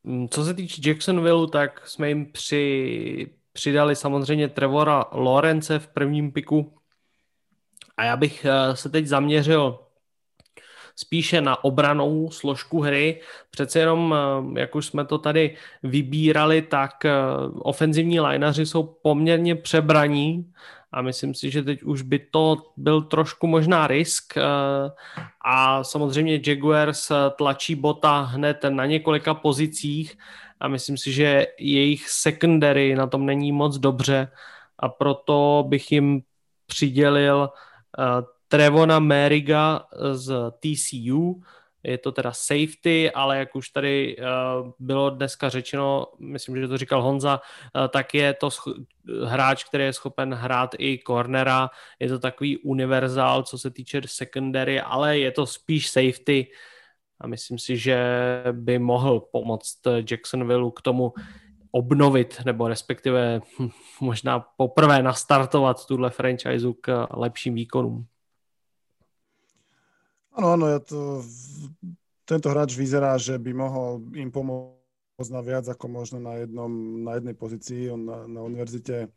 Mm, 0.07 0.27
co 0.31 0.45
se 0.45 0.53
týče 0.53 0.89
Jacksonville, 0.89 1.47
tak 1.51 1.87
jsme 1.87 2.09
jim 2.09 2.31
při, 2.31 3.35
přidali 3.53 3.95
samozřejmě 3.95 4.47
Trevora 4.47 5.05
Lorence 5.11 5.79
v 5.79 5.87
prvním 5.87 6.31
piku. 6.31 6.76
A 7.97 8.03
já 8.03 8.17
bych 8.17 8.45
eh, 8.45 8.75
se 8.75 8.89
teď 8.89 9.05
zaměřil 9.05 9.79
spíše 10.95 11.41
na 11.41 11.63
obranou 11.63 12.31
složku 12.31 12.81
hry. 12.81 13.21
Přece 13.51 13.79
jenom, 13.79 14.15
eh, 14.55 14.59
jak 14.59 14.75
už 14.75 14.85
jsme 14.85 15.05
to 15.05 15.17
tady 15.17 15.55
vybírali, 15.83 16.61
tak 16.61 17.05
eh, 17.05 17.11
ofenzivní 17.59 18.19
lineaři 18.19 18.65
jsou 18.65 18.83
poměrně 18.83 19.55
přebraní 19.55 20.51
a 20.91 21.01
myslím 21.01 21.33
si, 21.33 21.51
že 21.51 21.63
teď 21.63 21.83
už 21.83 22.01
by 22.01 22.19
to 22.19 22.57
byl 22.77 23.01
trošku 23.01 23.47
možná 23.47 23.87
risk 23.87 24.37
a 25.45 25.83
samozřejmě 25.83 26.41
Jaguars 26.47 27.11
tlačí 27.37 27.75
bota 27.75 28.21
hned 28.21 28.57
na 28.69 28.85
několika 28.85 29.33
pozicích 29.33 30.17
a 30.59 30.67
myslím 30.67 30.97
si, 30.97 31.11
že 31.11 31.47
jejich 31.59 32.09
secondary 32.09 32.95
na 32.95 33.07
tom 33.07 33.25
není 33.25 33.51
moc 33.51 33.77
dobře 33.77 34.31
a 34.79 34.89
proto 34.89 35.65
bych 35.67 35.91
jim 35.91 36.21
přidělil 36.65 37.49
Trevona 38.47 38.99
Meriga 38.99 39.87
z 40.11 40.51
TCU. 40.59 41.41
je 41.83 41.97
to 41.97 42.11
teda 42.11 42.31
safety, 42.33 43.11
ale 43.11 43.37
jak 43.37 43.55
už 43.55 43.69
tady 43.69 44.17
uh, 44.17 44.71
bylo 44.79 45.09
dneska 45.09 45.49
řečeno, 45.49 46.05
myslím, 46.19 46.57
že 46.57 46.67
to 46.67 46.77
říkal 46.77 47.01
Honza, 47.01 47.41
uh, 47.75 47.87
tak 47.87 48.13
je 48.13 48.33
to 48.33 48.49
hráč, 49.25 49.63
který 49.63 49.83
je 49.83 49.93
schopen 49.93 50.33
hrát 50.33 50.75
i 50.79 50.99
cornera, 51.07 51.69
je 51.99 52.09
to 52.09 52.19
takový 52.19 52.57
univerzál, 52.57 53.43
co 53.43 53.57
se 53.57 53.71
týče 53.71 54.01
secondary, 54.05 54.81
ale 54.81 55.19
je 55.19 55.31
to 55.31 55.45
spíš 55.45 55.89
safety 55.89 56.47
a 57.19 57.27
myslím 57.27 57.59
si, 57.59 57.77
že 57.77 57.99
by 58.51 58.79
mohl 58.79 59.19
pomoct 59.19 59.77
Jacksonville 60.11 60.71
k 60.75 60.81
tomu 60.81 61.13
obnovit, 61.77 62.41
nebo 62.45 62.67
respektive 62.67 63.41
hm, 63.59 63.69
možná 64.01 64.39
poprvé 64.39 65.03
nastartovat 65.03 65.85
tuhle 65.85 66.09
franchise 66.09 66.67
k 66.81 67.07
lepším 67.13 67.53
výkonům. 67.53 68.05
Áno, 70.37 70.53
áno, 70.53 70.65
ja 70.69 70.77
to, 70.77 71.25
tento 72.29 72.53
hráč 72.53 72.77
vyzerá, 72.77 73.17
že 73.17 73.41
by 73.41 73.57
mohol 73.57 74.05
im 74.13 74.29
pomôcť 74.29 75.33
na 75.33 75.41
viac 75.41 75.65
ako 75.65 75.89
možno 75.89 76.21
na, 76.21 76.45
jednom, 76.45 76.69
na 77.01 77.17
jednej 77.17 77.33
pozícii. 77.33 77.89
On 77.89 78.01
na, 78.05 78.29
na 78.29 78.41
univerzite 78.45 79.09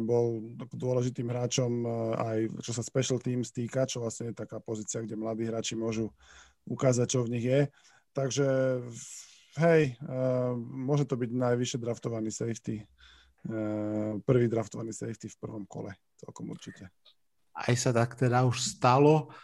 bol 0.00 0.40
dôležitým 0.72 1.28
hráčom 1.28 1.84
aj 2.16 2.38
čo 2.64 2.72
sa 2.72 2.80
special 2.80 3.20
teams 3.20 3.52
týka, 3.52 3.84
čo 3.84 4.00
vlastne 4.00 4.32
je 4.32 4.40
taká 4.40 4.62
pozícia, 4.62 5.02
kde 5.02 5.18
mladí 5.18 5.44
hráči 5.44 5.76
môžu 5.76 6.14
ukázať, 6.64 7.06
čo 7.18 7.20
v 7.26 7.32
nich 7.36 7.44
je. 7.44 7.60
Takže 8.16 8.46
hej, 9.58 9.98
môže 10.70 11.04
to 11.04 11.18
byť 11.18 11.30
najvyššie 11.34 11.78
draftovaný 11.82 12.30
safety, 12.30 12.86
prvý 14.22 14.46
draftovaný 14.46 14.94
safety 14.94 15.26
v 15.26 15.36
prvom 15.42 15.66
kole, 15.66 15.94
celkom 16.18 16.48
určite. 16.50 16.90
Aj 17.58 17.74
sa 17.74 17.90
tak 17.90 18.14
teda 18.14 18.46
už 18.46 18.78
stalo. 18.78 19.34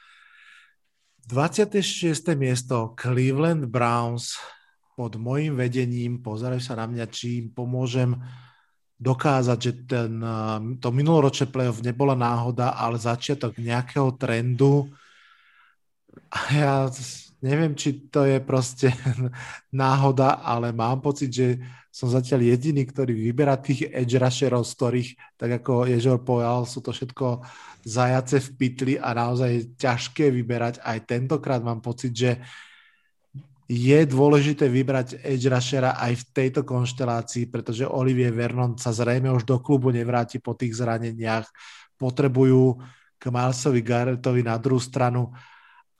26. 1.26 1.80
miesto 2.38 2.94
Cleveland 2.94 3.66
Browns 3.66 4.38
pod 4.94 5.18
mojím 5.18 5.58
vedením, 5.58 6.22
pozerajú 6.22 6.62
sa 6.62 6.78
na 6.78 6.86
mňa, 6.86 7.10
či 7.10 7.42
im 7.42 7.46
pomôžem 7.50 8.14
dokázať, 8.94 9.58
že 9.58 9.72
ten, 9.90 10.22
to 10.78 10.88
minuloročné 10.94 11.50
playoff 11.50 11.82
nebola 11.82 12.14
náhoda, 12.14 12.78
ale 12.78 13.02
začiatok 13.02 13.58
nejakého 13.58 14.14
trendu. 14.14 14.86
A 16.30 16.38
ja 16.54 16.74
neviem, 17.44 17.76
či 17.76 18.08
to 18.08 18.24
je 18.24 18.40
proste 18.40 18.88
náhoda, 19.84 20.40
ale 20.40 20.72
mám 20.72 21.04
pocit, 21.04 21.28
že 21.28 21.60
som 21.94 22.10
zatiaľ 22.10 22.42
jediný, 22.42 22.82
ktorý 22.88 23.14
vyberá 23.14 23.54
tých 23.60 23.86
edge 23.92 24.18
rusherov, 24.18 24.66
z 24.66 24.72
ktorých, 24.74 25.10
tak 25.38 25.62
ako 25.62 25.86
Ježor 25.86 26.26
povedal, 26.26 26.66
sú 26.66 26.82
to 26.82 26.90
všetko 26.90 27.44
zajace 27.86 28.42
v 28.42 28.48
pytli 28.58 28.94
a 28.98 29.14
naozaj 29.14 29.50
je 29.52 29.62
ťažké 29.78 30.32
vyberať. 30.32 30.82
Aj 30.82 30.98
tentokrát 31.04 31.62
mám 31.62 31.84
pocit, 31.84 32.10
že 32.10 32.42
je 33.70 33.98
dôležité 34.10 34.66
vybrať 34.66 35.22
edge 35.22 35.46
rushera 35.46 35.94
aj 35.96 36.18
v 36.18 36.24
tejto 36.34 36.66
konštelácii, 36.66 37.48
pretože 37.48 37.86
Olivier 37.86 38.34
Vernon 38.34 38.74
sa 38.74 38.90
zrejme 38.90 39.30
už 39.30 39.46
do 39.46 39.62
klubu 39.62 39.94
nevráti 39.94 40.42
po 40.42 40.58
tých 40.58 40.74
zraneniach. 40.74 41.46
Potrebujú 41.94 42.82
k 43.16 43.24
Milesovi 43.30 43.80
Garrettovi 43.80 44.42
na 44.42 44.58
druhú 44.58 44.82
stranu 44.82 45.30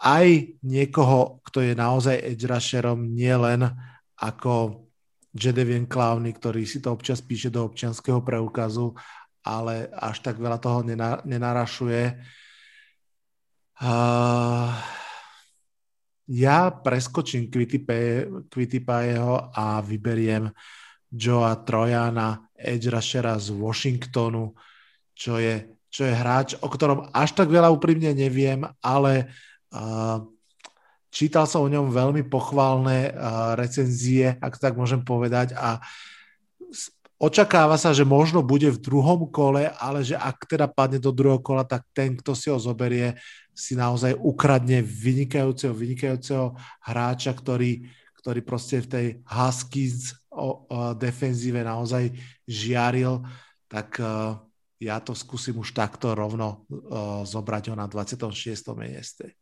aj 0.01 0.59
niekoho, 0.67 1.39
kto 1.47 1.63
je 1.63 1.75
naozaj 1.79 2.17
edge 2.19 2.47
rusherom, 2.51 3.15
nielen 3.15 3.63
ako 4.19 4.85
Jedevian 5.35 5.87
Clowny, 5.87 6.35
ktorý 6.35 6.63
si 6.67 6.79
to 6.79 6.95
občas 6.95 7.23
píše 7.23 7.51
do 7.51 7.67
občianského 7.67 8.23
preukazu, 8.23 8.95
ale 9.43 9.91
až 9.91 10.23
tak 10.23 10.39
veľa 10.39 10.59
toho 10.63 10.87
nenarašuje. 11.27 12.03
Uh, 13.83 14.71
ja 16.31 16.71
preskočím 16.71 17.51
Quitipajeho 18.49 19.51
a 19.51 19.83
vyberiem 19.83 20.49
Joa 21.11 21.59
Trojana, 21.67 22.49
edge 22.55 22.89
rushera 22.89 23.35
z 23.37 23.51
Washingtonu, 23.51 24.55
čo 25.13 25.43
je, 25.43 25.83
čo 25.91 26.07
je 26.07 26.15
hráč, 26.15 26.55
o 26.63 26.71
ktorom 26.71 27.11
až 27.11 27.35
tak 27.35 27.51
veľa 27.51 27.69
úprimne 27.75 28.15
neviem, 28.15 28.63
ale 28.81 29.13
uh, 29.27 29.54
Čítal 31.15 31.47
som 31.47 31.63
o 31.63 31.71
ňom 31.71 31.95
veľmi 31.95 32.27
pochválne 32.27 33.15
uh, 33.15 33.55
recenzie, 33.55 34.35
ak 34.43 34.59
tak 34.59 34.75
môžem 34.75 34.99
povedať, 34.99 35.55
a 35.55 35.79
očakáva 37.23 37.79
sa, 37.79 37.95
že 37.95 38.03
možno 38.03 38.43
bude 38.43 38.67
v 38.67 38.83
druhom 38.83 39.31
kole, 39.31 39.71
ale 39.79 40.03
že 40.03 40.19
ak 40.19 40.43
teda 40.51 40.67
padne 40.67 40.99
do 40.99 41.15
druhého 41.15 41.39
kola, 41.39 41.63
tak 41.63 41.87
ten, 41.95 42.19
kto 42.19 42.35
si 42.35 42.51
ho 42.51 42.59
zoberie, 42.59 43.15
si 43.55 43.79
naozaj 43.79 44.19
ukradne 44.19 44.83
vynikajúceho, 44.83 45.71
vynikajúceho 45.71 46.59
hráča, 46.83 47.31
ktorý, 47.31 47.87
ktorý 48.19 48.41
proste 48.43 48.83
v 48.83 48.91
tej 48.91 49.07
Huskies 49.23 50.19
o, 50.35 50.67
o 50.67 50.79
defenzíve 50.99 51.63
naozaj 51.63 52.11
žiaril, 52.43 53.23
tak 53.71 54.03
uh, 54.03 54.35
ja 54.83 54.99
to 54.99 55.15
skúsim 55.15 55.55
už 55.63 55.79
takto 55.79 56.11
rovno 56.11 56.67
uh, 56.67 57.23
zobrať 57.23 57.71
ho 57.71 57.79
na 57.79 57.87
26. 57.87 58.35
mieste. 58.75 59.39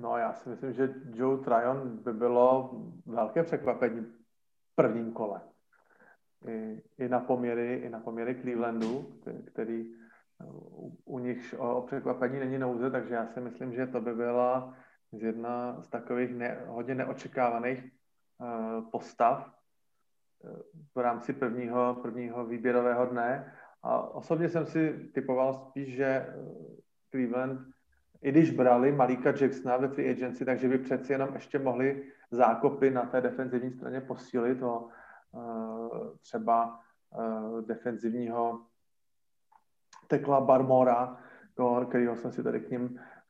No 0.00 0.16
já 0.16 0.32
si 0.32 0.48
myslím, 0.48 0.72
že 0.72 0.94
Joe 1.14 1.44
Tryon 1.44 1.96
by 1.96 2.12
bylo 2.12 2.70
velké 3.06 3.42
překvapení 3.42 4.00
v 4.00 4.74
prvním 4.74 5.12
kole. 5.12 5.40
I, 6.46 6.82
i 6.98 7.08
na 7.08 7.20
poměry, 7.20 7.74
i 7.74 7.88
na 7.88 8.00
poměry 8.00 8.34
Clevelandu, 8.40 9.20
který, 9.46 9.94
u, 10.52 10.98
u 11.04 11.18
nich 11.18 11.54
o, 11.58 11.82
překvapení 11.86 12.38
není 12.38 12.58
nouze, 12.58 12.90
takže 12.90 13.14
já 13.14 13.26
si 13.26 13.40
myslím, 13.40 13.72
že 13.72 13.86
to 13.86 14.00
by 14.00 14.14
byla 14.14 14.74
z 15.12 15.22
jedna 15.22 15.82
z 15.82 15.88
takových 15.88 16.34
ne, 16.34 16.64
hodně 16.66 16.94
neočekávaných 16.94 17.84
uh, 17.84 18.90
postav 18.90 19.54
uh, 20.38 20.50
v 20.94 20.98
rámci 20.98 21.32
prvního, 21.32 21.94
prvního 22.02 22.46
výběrového 22.46 23.06
dne. 23.06 23.54
A 23.82 24.00
osobně 24.14 24.48
jsem 24.48 24.66
si 24.66 25.10
typoval 25.14 25.54
spíš, 25.54 25.96
že 25.96 26.34
Cleveland 27.10 27.60
i 28.22 28.30
když 28.30 28.50
brali 28.50 28.92
Malíka 28.92 29.32
Jacksona 29.40 29.76
ve 29.76 29.88
free 29.88 30.10
agency, 30.10 30.44
takže 30.44 30.68
by 30.68 30.78
přeci 30.78 31.12
jenom 31.12 31.28
ještě 31.34 31.58
mohli 31.58 32.04
zákopy 32.30 32.90
na 32.90 33.02
té 33.02 33.20
defenzivní 33.20 33.72
straně 33.72 34.00
posílit 34.00 34.62
o 34.62 34.88
uh, 35.32 35.88
třeba 36.22 36.80
uh, 37.18 37.60
defenzivního 37.62 38.60
tekla 40.06 40.40
Barmora, 40.40 41.16
kterýho 41.88 42.16
jsem 42.16 42.32
si 42.32 42.42
tady 42.42 42.60
k 42.60 42.70
ním 42.70 42.82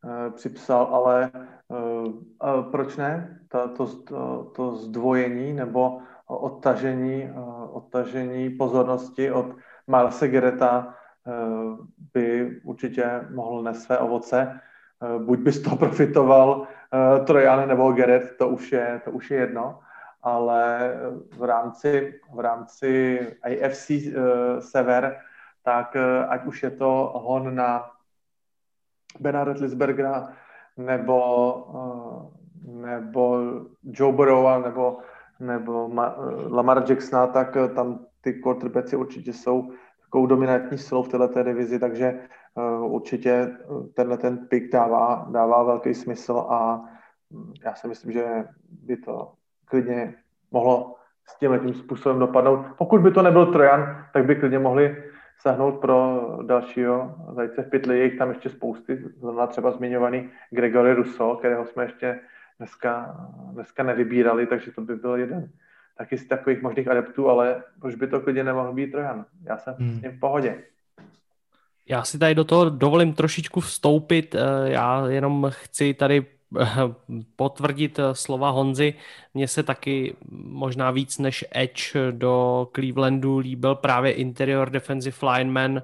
uh, 0.05 0.35
připsal, 0.35 0.85
ale 0.85 1.31
proč 2.71 2.97
ne? 2.97 3.41
To, 3.49 3.69
to, 3.69 4.45
to, 4.45 4.77
zdvojení 4.77 5.53
nebo 5.53 6.01
odtažení, 6.27 7.31
odtažení 7.71 8.51
pozornosti 8.51 9.33
od 9.33 9.57
Milesa 9.87 10.27
Gereta 10.27 10.95
by 12.15 12.61
určitě 12.65 13.27
mohl 13.35 13.63
nést 13.63 13.83
své 13.83 13.99
ovoce. 13.99 14.61
Eh, 15.03 15.19
buď 15.19 15.39
by 15.39 15.53
z 15.53 15.63
toho 15.63 15.77
profitoval 15.85 16.61
uh, 16.61 17.25
Trojan 17.25 17.69
nebo 17.69 17.93
Geret, 17.93 18.37
to 18.39 18.49
už 18.49 18.73
je, 18.73 19.01
to 19.05 19.11
už 19.11 19.31
je 19.31 19.39
jedno, 19.39 19.81
ale 20.23 20.93
v 21.37 21.45
rámci, 21.45 22.21
v 22.35 22.41
rámci 22.41 23.21
AFC 23.43 23.91
eh, 23.91 24.13
Sever, 24.61 25.17
tak 25.63 25.97
ať 26.29 26.45
už 26.45 26.63
je 26.63 26.71
to 26.71 27.13
hon 27.15 27.55
na 27.55 27.91
Bena 29.21 29.45
Retlisbergera 29.45 30.33
nebo, 30.77 31.19
nebo 32.65 33.41
Joe 33.83 34.13
Burrowa 34.13 34.59
nebo, 34.59 34.99
nebo 35.41 35.89
Ma, 35.89 36.15
Lamar 36.49 36.85
Jacksona, 36.89 37.27
tak 37.27 37.57
tam 37.75 38.07
ty 38.21 38.33
quarterbacki 38.33 38.97
určitě 38.97 39.33
jsou 39.33 39.73
takovou 40.09 40.27
dominantní 40.27 40.79
silou 40.79 41.03
v 41.03 41.09
této 41.09 41.43
divizi, 41.43 41.79
takže 41.79 42.21
Eh, 42.59 42.79
určitě 42.81 43.31
eh, 43.31 43.57
tenhle 43.95 44.19
ten 44.19 44.39
pick 44.39 44.73
dává, 44.73 45.27
dává 45.31 45.63
velký 45.63 45.95
smysl 45.95 46.47
a 46.51 46.85
hm, 47.31 47.53
já 47.65 47.75
si 47.75 47.89
myslím, 47.89 48.13
že 48.13 48.45
by 48.87 48.97
to 48.97 49.33
klidně 49.65 50.15
mohlo 50.51 50.97
s 51.27 51.39
tím 51.39 51.61
tím 51.65 51.75
způsobem 51.75 52.19
dopadnout. 52.19 52.67
Pokud 52.79 53.01
by 53.01 53.11
to 53.11 53.23
nebyl 53.23 53.47
Trojan, 53.47 54.07
tak 54.13 54.25
by 54.25 54.37
klidně 54.37 54.59
mohli 54.59 55.05
sahnout 55.39 55.81
pro 55.81 56.21
dalšího 56.47 57.15
zajce 57.35 57.63
v 57.63 57.71
pytli. 57.71 57.99
Je 57.99 58.05
jich 58.05 58.19
tam 58.19 58.29
ještě 58.29 58.49
spousty, 58.49 59.05
zrovna 59.21 59.47
třeba 59.47 59.71
zmiňovaný 59.71 60.31
Gregory 60.51 60.95
Russo, 60.95 61.37
kterého 61.37 61.67
jsme 61.67 61.85
ještě 61.85 62.21
dneska, 62.59 63.17
dneska 63.53 63.83
nevybírali, 63.83 64.47
takže 64.47 64.73
to 64.73 64.81
by 64.81 64.97
byl 64.97 65.15
jeden 65.17 65.51
taky 65.99 66.19
z 66.19 66.29
takových 66.29 66.63
možných 66.63 66.89
adeptů, 66.89 67.29
ale 67.29 67.63
proč 67.81 67.95
by 67.95 68.07
to 68.07 68.21
klidně 68.21 68.45
nemohl 68.45 68.73
být 68.73 68.91
Trojan? 68.93 69.25
Já 69.45 69.59
jsem 69.59 69.75
hmm. 69.79 69.99
s 69.99 70.03
ním 70.03 70.13
v 70.13 70.21
pohodě. 70.21 70.63
Já 71.89 72.05
si 72.05 72.19
tady 72.19 72.35
do 72.35 72.45
toho 72.45 72.71
dovolím 72.71 73.13
trošičku 73.13 73.61
vstoupit. 73.61 74.35
Eh, 74.35 74.71
já 74.71 75.09
jenom 75.09 75.47
chci 75.51 75.95
tady 75.95 76.27
potvrdit 77.37 78.01
slova 78.13 78.51
Honzy. 78.51 78.95
Mně 79.35 79.49
se 79.49 79.63
taky 79.63 80.17
možná 80.31 80.91
víc 80.91 81.19
než 81.19 81.45
Edge 81.51 81.93
do 82.11 82.69
Clevelandu 82.75 83.39
líbil 83.39 83.75
právě 83.75 84.13
interior 84.13 84.71
defensive 84.71 85.17
lineman 85.33 85.77
eh, 85.79 85.83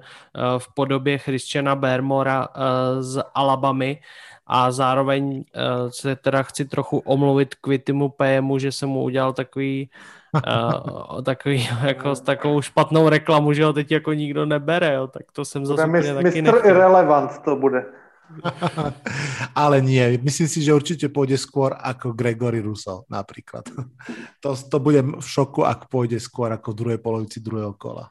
v 0.57 0.73
podobě 0.73 1.17
Christiana 1.17 1.75
Bermora 1.75 2.47
eh, 2.47 3.03
z 3.03 3.23
Alabamy 3.33 3.99
a 4.47 4.71
zároveň 4.71 5.43
se 5.89 6.15
teda 6.15 6.43
chci 6.43 6.65
trochu 6.65 6.97
omluvit 6.97 7.55
Kvitimu 7.55 8.09
PM, 8.09 8.59
že 8.59 8.71
jsem 8.71 8.89
mu 8.89 9.03
udělal 9.03 9.33
takový 9.33 9.89
uh, 10.35 11.21
takový, 11.23 11.69
jako 11.83 12.15
s 12.15 12.21
takovou 12.21 12.61
špatnou 12.61 13.09
reklamu, 13.09 13.53
že 13.53 13.65
ho 13.65 13.73
teď 13.73 13.91
jako 13.91 14.13
nikdo 14.13 14.45
nebere, 14.45 14.93
jo, 14.93 15.07
tak 15.07 15.23
to 15.31 15.45
jsem 15.45 15.65
zase 15.65 15.85
úplně 15.85 16.13
taky 16.13 16.41
Mr. 16.41 16.55
Irrelevant 16.65 17.31
to 17.45 17.55
bude. 17.55 17.85
Ale 19.55 19.81
nie, 19.81 20.17
myslím 20.21 20.47
si, 20.47 20.61
že 20.61 20.73
určitě 20.73 21.09
půjde 21.09 21.37
skôr 21.37 21.75
jako 21.85 22.13
Gregory 22.13 22.61
Russell 22.61 23.03
například. 23.09 23.65
To, 24.39 24.55
to 24.55 24.79
bude 24.79 25.01
v 25.01 25.21
šoku, 25.21 25.65
ak 25.65 25.89
půjde 25.89 26.19
skôr 26.19 26.51
jako 26.51 26.71
v 26.71 26.75
druhé 26.75 26.97
polovici 26.97 27.39
druhého 27.39 27.73
kola. 27.73 28.09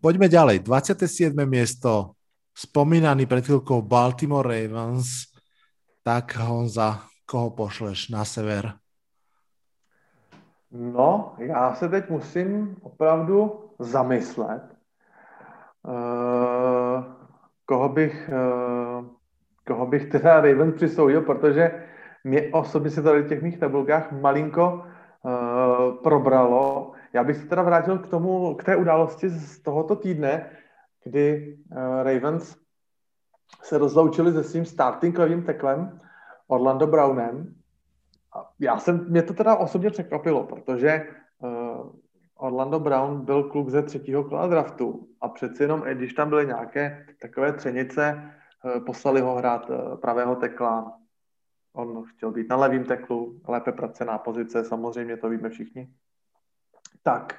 Poďme 0.00 0.28
ďalej. 0.28 0.58
27. 0.58 1.32
miesto. 1.48 2.12
Spomínaný 2.52 3.26
pred 3.26 3.44
chvíľkou 3.44 3.80
Baltimore 3.82 4.44
Ravens. 4.44 5.32
Tak 6.04 6.36
Honza, 6.36 7.08
koho 7.24 7.50
pošleš 7.50 8.08
na 8.08 8.24
sever? 8.24 8.76
No, 10.70 11.34
já 11.38 11.74
se 11.74 11.88
teď 11.88 12.10
musím 12.10 12.76
opravdu 12.82 13.70
zamyslet, 13.78 14.73
uh, 15.84 17.04
koho 17.66 17.88
bych, 17.88 18.30
uh, 18.32 19.06
koho 19.66 19.86
bych 19.86 20.10
teda 20.10 20.40
Raven 20.40 20.72
přisoudil, 20.72 21.20
protože 21.22 21.84
mě 22.24 22.42
osobně 22.52 22.90
se 22.90 23.02
tady 23.02 23.22
v 23.22 23.28
těch 23.28 23.42
mých 23.42 23.58
tabulkách 23.58 24.12
malinko 24.12 24.84
uh, 25.22 26.02
probralo. 26.02 26.92
Já 27.12 27.24
bych 27.24 27.36
se 27.36 27.46
teda 27.46 27.62
vrátil 27.62 27.98
k 27.98 28.06
tomu, 28.06 28.54
k 28.54 28.64
té 28.64 28.76
události 28.76 29.28
z 29.28 29.62
tohoto 29.62 29.96
týdne, 29.96 30.50
kdy 31.04 31.56
uh, 31.70 31.78
Ravens 32.02 32.56
se 33.62 33.78
rozloučili 33.78 34.32
se 34.32 34.44
svým 34.44 34.64
starting 34.64 35.18
levým 35.18 35.42
teklem 35.42 36.00
Orlando 36.48 36.86
Brownem. 36.86 37.54
Já 38.60 38.78
jsem, 38.78 39.10
mě 39.10 39.22
to 39.22 39.34
teda 39.34 39.56
osobně 39.56 39.90
překvapilo, 39.90 40.44
protože 40.44 41.06
uh, 41.38 41.90
Orlando 42.36 42.80
Brown 42.80 43.24
byl 43.24 43.44
kluk 43.44 43.68
ze 43.68 43.82
třetího 43.82 44.24
kola 44.24 44.46
draftu 44.46 45.08
a 45.20 45.28
přeci 45.28 45.62
jenom, 45.62 45.80
když 45.80 46.14
tam 46.14 46.28
byly 46.28 46.46
nějaké 46.46 47.06
takové 47.20 47.52
třenice, 47.52 48.32
uh, 48.64 48.84
poslali 48.84 49.20
ho 49.20 49.34
hrát 49.34 49.70
uh, 49.70 49.96
pravého 49.96 50.36
tekla. 50.36 50.98
On 51.72 52.04
chtěl 52.04 52.30
být 52.30 52.48
na 52.48 52.56
levém 52.56 52.84
teklu, 52.84 53.40
lépe 53.48 53.72
pracená 53.72 54.18
pozice, 54.18 54.64
samozřejmě 54.64 55.16
to 55.16 55.28
víme 55.28 55.48
všichni. 55.48 55.94
Tak, 57.02 57.34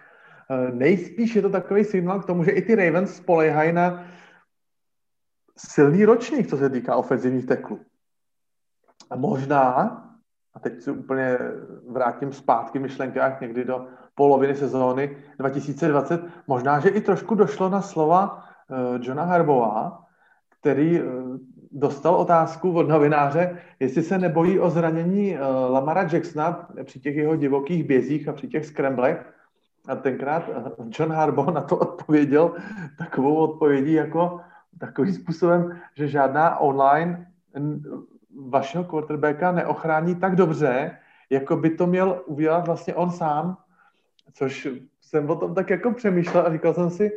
nejspíš 0.74 1.36
je 1.36 1.42
to 1.42 1.50
takový 1.50 1.84
signál 1.84 2.20
k 2.20 2.26
tomu, 2.26 2.44
že 2.44 2.52
i 2.52 2.62
ty 2.62 2.76
Ravens 2.76 3.16
spolehají 3.16 3.74
na 3.74 4.06
silný 5.58 6.06
ročník, 6.06 6.48
co 6.48 6.58
se 6.58 6.70
týká 6.70 6.96
ofenzivních 6.96 7.46
teklů. 7.46 7.86
A 9.10 9.16
možná, 9.16 9.74
a 10.54 10.60
teď 10.60 10.82
si 10.82 10.92
úplně 10.92 11.38
vrátím 11.90 12.34
zpátky 12.34 12.80
v 12.80 12.82
myšlenkách 12.82 13.42
někdy 13.42 13.66
do 13.66 13.88
poloviny 14.16 14.56
sezóny 14.56 15.18
2020, 15.40 16.22
možná, 16.48 16.80
že 16.80 16.90
i 16.90 17.02
trošku 17.02 17.36
došlo 17.36 17.70
na 17.70 17.82
slova 17.82 18.44
uh, 18.70 18.78
Johna 19.02 19.24
Harbova, 19.24 20.06
který 20.60 21.02
uh, 21.02 21.38
dostal 21.72 22.16
otázku 22.16 22.72
od 22.72 22.88
novináře, 22.88 23.58
jestli 23.80 24.04
se 24.04 24.18
nebojí 24.18 24.60
o 24.60 24.70
zranění 24.70 25.36
uh, 25.36 25.40
Lamara 25.72 26.08
Jacksona 26.12 26.68
při 26.84 27.00
těch 27.00 27.16
jeho 27.16 27.36
divokých 27.36 27.84
bězích 27.84 28.28
a 28.28 28.34
při 28.34 28.48
těch 28.48 28.66
skremblech. 28.66 29.32
A 29.88 29.96
tenkrát 29.96 30.50
John 31.00 31.12
Harbaugh 31.12 31.54
na 31.54 31.62
to 31.62 31.78
odpověděl 31.78 32.52
takovou 32.98 33.36
odpovědí 33.36 33.94
jako 33.94 34.40
takovým 34.80 35.14
způsobem, 35.14 35.80
že 35.96 36.08
žádná 36.08 36.60
online 36.60 37.28
vašeho 38.50 38.84
quarterbacka 38.84 39.52
neochrání 39.52 40.16
tak 40.16 40.36
dobře, 40.36 40.98
jako 41.30 41.56
by 41.56 41.70
to 41.70 41.88
měl 41.88 42.22
udělat 42.26 42.68
vlastně 42.68 42.96
on 42.96 43.12
sám, 43.12 43.58
což 44.36 44.68
jsem 45.02 45.30
o 45.30 45.36
tom 45.36 45.56
tak 45.56 45.70
jako 45.70 45.92
přemýšlel 45.92 46.46
a 46.48 46.52
říkal 46.52 46.74
jsem 46.74 46.90
si, 46.90 47.12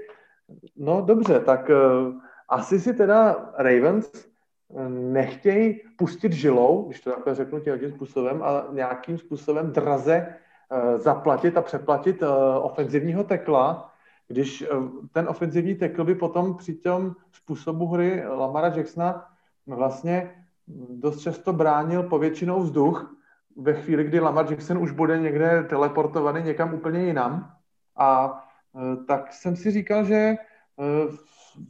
no 0.77 1.01
dobře, 1.01 1.41
tak 1.41 1.71
uh, 1.71 2.15
asi 2.49 2.81
si 2.81 2.95
teda 2.95 3.53
Ravens 3.59 4.13
eh, 4.15 4.89
nechtějí 4.89 5.81
pustit 5.97 6.33
žilou, 6.33 6.87
když 6.87 7.01
to 7.01 7.11
takhle 7.11 7.35
řeknu 7.35 7.61
tím 7.61 7.91
způsobem, 7.91 8.43
a 8.43 8.67
nějakým 8.73 9.19
způsobem 9.19 9.73
draze 9.73 10.27
uh, 10.71 11.01
zaplatit 11.01 11.57
a 11.57 11.63
přeplatit 11.63 12.23
uh, 12.23 12.29
ofenzivního 12.63 13.25
tekla, 13.25 13.93
když 14.29 14.65
ten 15.13 15.29
ofenzivní 15.29 15.75
tekl 15.75 16.05
by 16.05 16.15
potom 16.15 16.57
při 16.57 16.75
tom 16.75 17.15
způsobu 17.33 17.87
hry 17.87 18.23
Lamara 18.27 18.69
Jacksona 18.69 19.27
vlastně 19.67 20.45
dost 20.89 21.21
často 21.21 21.53
bránil 21.53 22.03
povětšinou 22.03 22.61
vzduch 22.61 23.18
ve 23.59 23.75
chvíli, 23.75 24.05
kdy 24.05 24.21
Lamar 24.21 24.51
Jackson 24.51 24.79
už 24.79 24.91
bude 24.91 25.19
někde 25.19 25.67
teleportovaný 25.69 26.43
někam 26.43 26.75
úplně 26.75 27.05
jinam. 27.05 27.53
A 27.97 28.41
e, 28.75 29.05
tak 29.05 29.33
jsem 29.33 29.57
si 29.57 29.71
říkal, 29.71 30.05
že 30.05 30.15
e, 30.15 30.37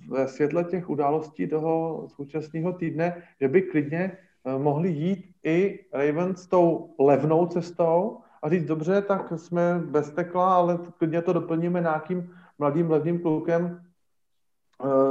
ve 0.08 0.28
světle 0.28 0.64
těch 0.64 0.90
událostí 0.90 1.48
toho 1.48 2.04
současného 2.08 2.72
týdne, 2.72 3.22
že 3.40 3.48
by 3.48 3.62
klidně 3.62 4.00
e, 4.02 4.58
mohli 4.58 4.88
jít 4.88 5.34
i 5.44 5.84
Ravens 5.92 6.46
tou 6.46 6.94
levnou 6.98 7.46
cestou 7.46 8.20
a 8.42 8.48
říct, 8.48 8.64
dobře, 8.64 9.02
tak 9.02 9.32
jsme 9.36 9.80
bez 9.84 10.10
tekla, 10.10 10.54
ale 10.54 10.78
klidně 10.98 11.22
to 11.22 11.32
doplníme 11.32 11.80
nějakým 11.80 12.34
mladým 12.58 12.90
levným 12.90 13.18
klukem 13.18 13.80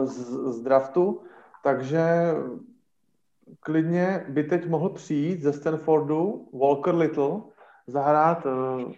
z, 0.04 0.16
z 0.56 0.62
draftu. 0.62 1.22
Takže 1.64 2.34
klidně 3.60 4.26
by 4.30 4.44
teď 4.44 4.68
mohl 4.70 4.90
přijít 4.90 5.42
ze 5.42 5.54
Stanfordu 5.54 6.50
Walker 6.54 6.96
Little, 6.96 7.42
zahrát 7.88 8.46
uh, 8.46 8.92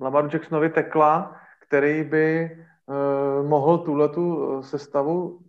Lamaru 0.00 0.28
Jacksonovi 0.32 0.70
tekla, 0.70 1.36
který 1.60 2.04
by 2.04 2.50
uh, 2.86 3.48
mohl 3.48 3.78
tuhletu 3.78 4.58
eh, 4.58 4.62
sestavu 4.62 5.40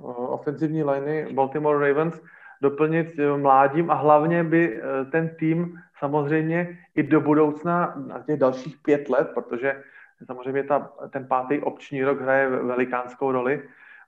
uh, 0.00 0.32
ofenzivní 0.32 0.84
liney 0.84 1.32
Baltimore 1.32 1.88
Ravens 1.88 2.20
doplnit 2.62 3.16
mládím 3.36 3.90
a 3.90 3.94
hlavně 3.94 4.44
by 4.44 4.80
ten 5.12 5.28
tým 5.38 5.78
samozřejmě 5.98 6.78
i 6.94 7.02
do 7.02 7.20
budoucna 7.20 7.94
na 8.06 8.18
těch 8.18 8.38
dalších 8.38 8.76
pět 8.82 9.08
let, 9.08 9.30
protože 9.34 9.82
samozřejmě 10.26 10.62
ta, 10.64 10.92
ten 11.10 11.26
pátý 11.28 11.60
obční 11.60 12.04
rok 12.04 12.20
hraje 12.20 12.48
velikánskou 12.48 13.32
roli, 13.32 13.62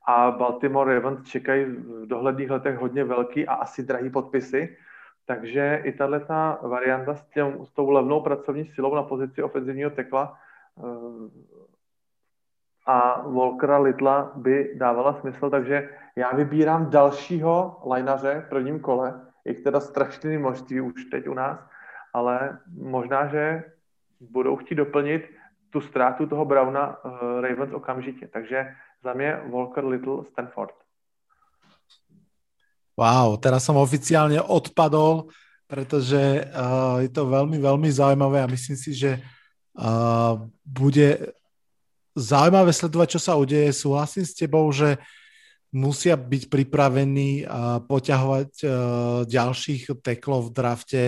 a 0.05 0.31
Baltimore 0.31 0.95
Ravens 0.95 1.29
čekají 1.29 1.65
v 1.65 2.07
dohledných 2.07 2.51
letech 2.51 2.79
hodně 2.79 3.05
velký 3.05 3.47
a 3.47 3.55
asi 3.55 3.83
drahý 3.83 4.11
podpisy, 4.11 4.77
takže 5.27 5.81
i 5.85 5.93
tahle 5.93 6.27
varianta 6.63 7.15
s, 7.15 7.25
těm, 7.29 7.67
s 7.67 7.73
tou 7.73 7.91
levnou 7.91 8.21
pracovní 8.21 8.65
silou 8.65 8.95
na 8.95 9.03
pozici 9.03 9.43
ofenzivního 9.43 9.91
tekla 9.91 10.39
uh, 10.75 11.29
a 12.87 13.23
Volkera 13.29 13.79
Litla 13.79 14.33
by 14.35 14.73
dávala 14.75 15.13
smysl, 15.13 15.51
takže 15.51 15.91
já 16.17 16.35
vybírám 16.35 16.91
dalšího 16.91 17.83
lajnaře 17.87 18.43
v 18.47 18.49
prvním 18.49 18.81
kole, 18.81 19.21
je 19.45 19.55
teda 19.55 19.81
strašný 19.81 20.39
množství 20.39 20.81
už 20.81 21.05
teď 21.05 21.29
u 21.29 21.35
nás, 21.35 21.69
ale 22.15 22.59
možná, 22.79 23.27
že 23.27 23.65
budou 24.21 24.57
chtít 24.57 24.75
doplnit 24.75 25.31
tu 25.71 25.81
ztrátu 25.81 26.27
toho 26.27 26.45
Browna 26.45 27.05
uh, 27.05 27.41
Ravens 27.41 27.73
okamžitě. 27.73 28.27
Takže 28.27 28.75
za 29.03 29.13
mě 29.13 29.37
Walker 29.51 29.85
Little 29.85 30.25
Stanford. 30.33 30.75
Wow, 32.93 33.41
teraz 33.41 33.65
som 33.65 33.81
oficiálne 33.81 34.37
odpadol, 34.39 35.33
pretože 35.65 36.45
uh, 36.45 37.01
je 37.01 37.09
to 37.09 37.25
veľmi, 37.25 37.57
veľmi 37.57 37.89
zaujímavé 37.89 38.45
a 38.45 38.53
myslím 38.53 38.77
si, 38.77 38.93
že 38.93 39.17
uh, 39.17 40.37
bude 40.61 41.33
zaujímavé 42.13 42.69
sledovať, 42.69 43.17
čo 43.17 43.21
sa 43.25 43.33
udeje. 43.41 43.73
Súhlasím 43.73 44.29
s 44.29 44.37
tebou, 44.37 44.69
že 44.69 45.01
musia 45.73 46.21
byť 46.21 46.53
pripravení 46.53 47.49
uh, 47.49 47.81
poťahovať 47.81 48.51
uh, 48.63 48.71
ďalších 49.25 49.89
teklov 50.05 50.53
v 50.53 50.55
drafte. 50.55 51.03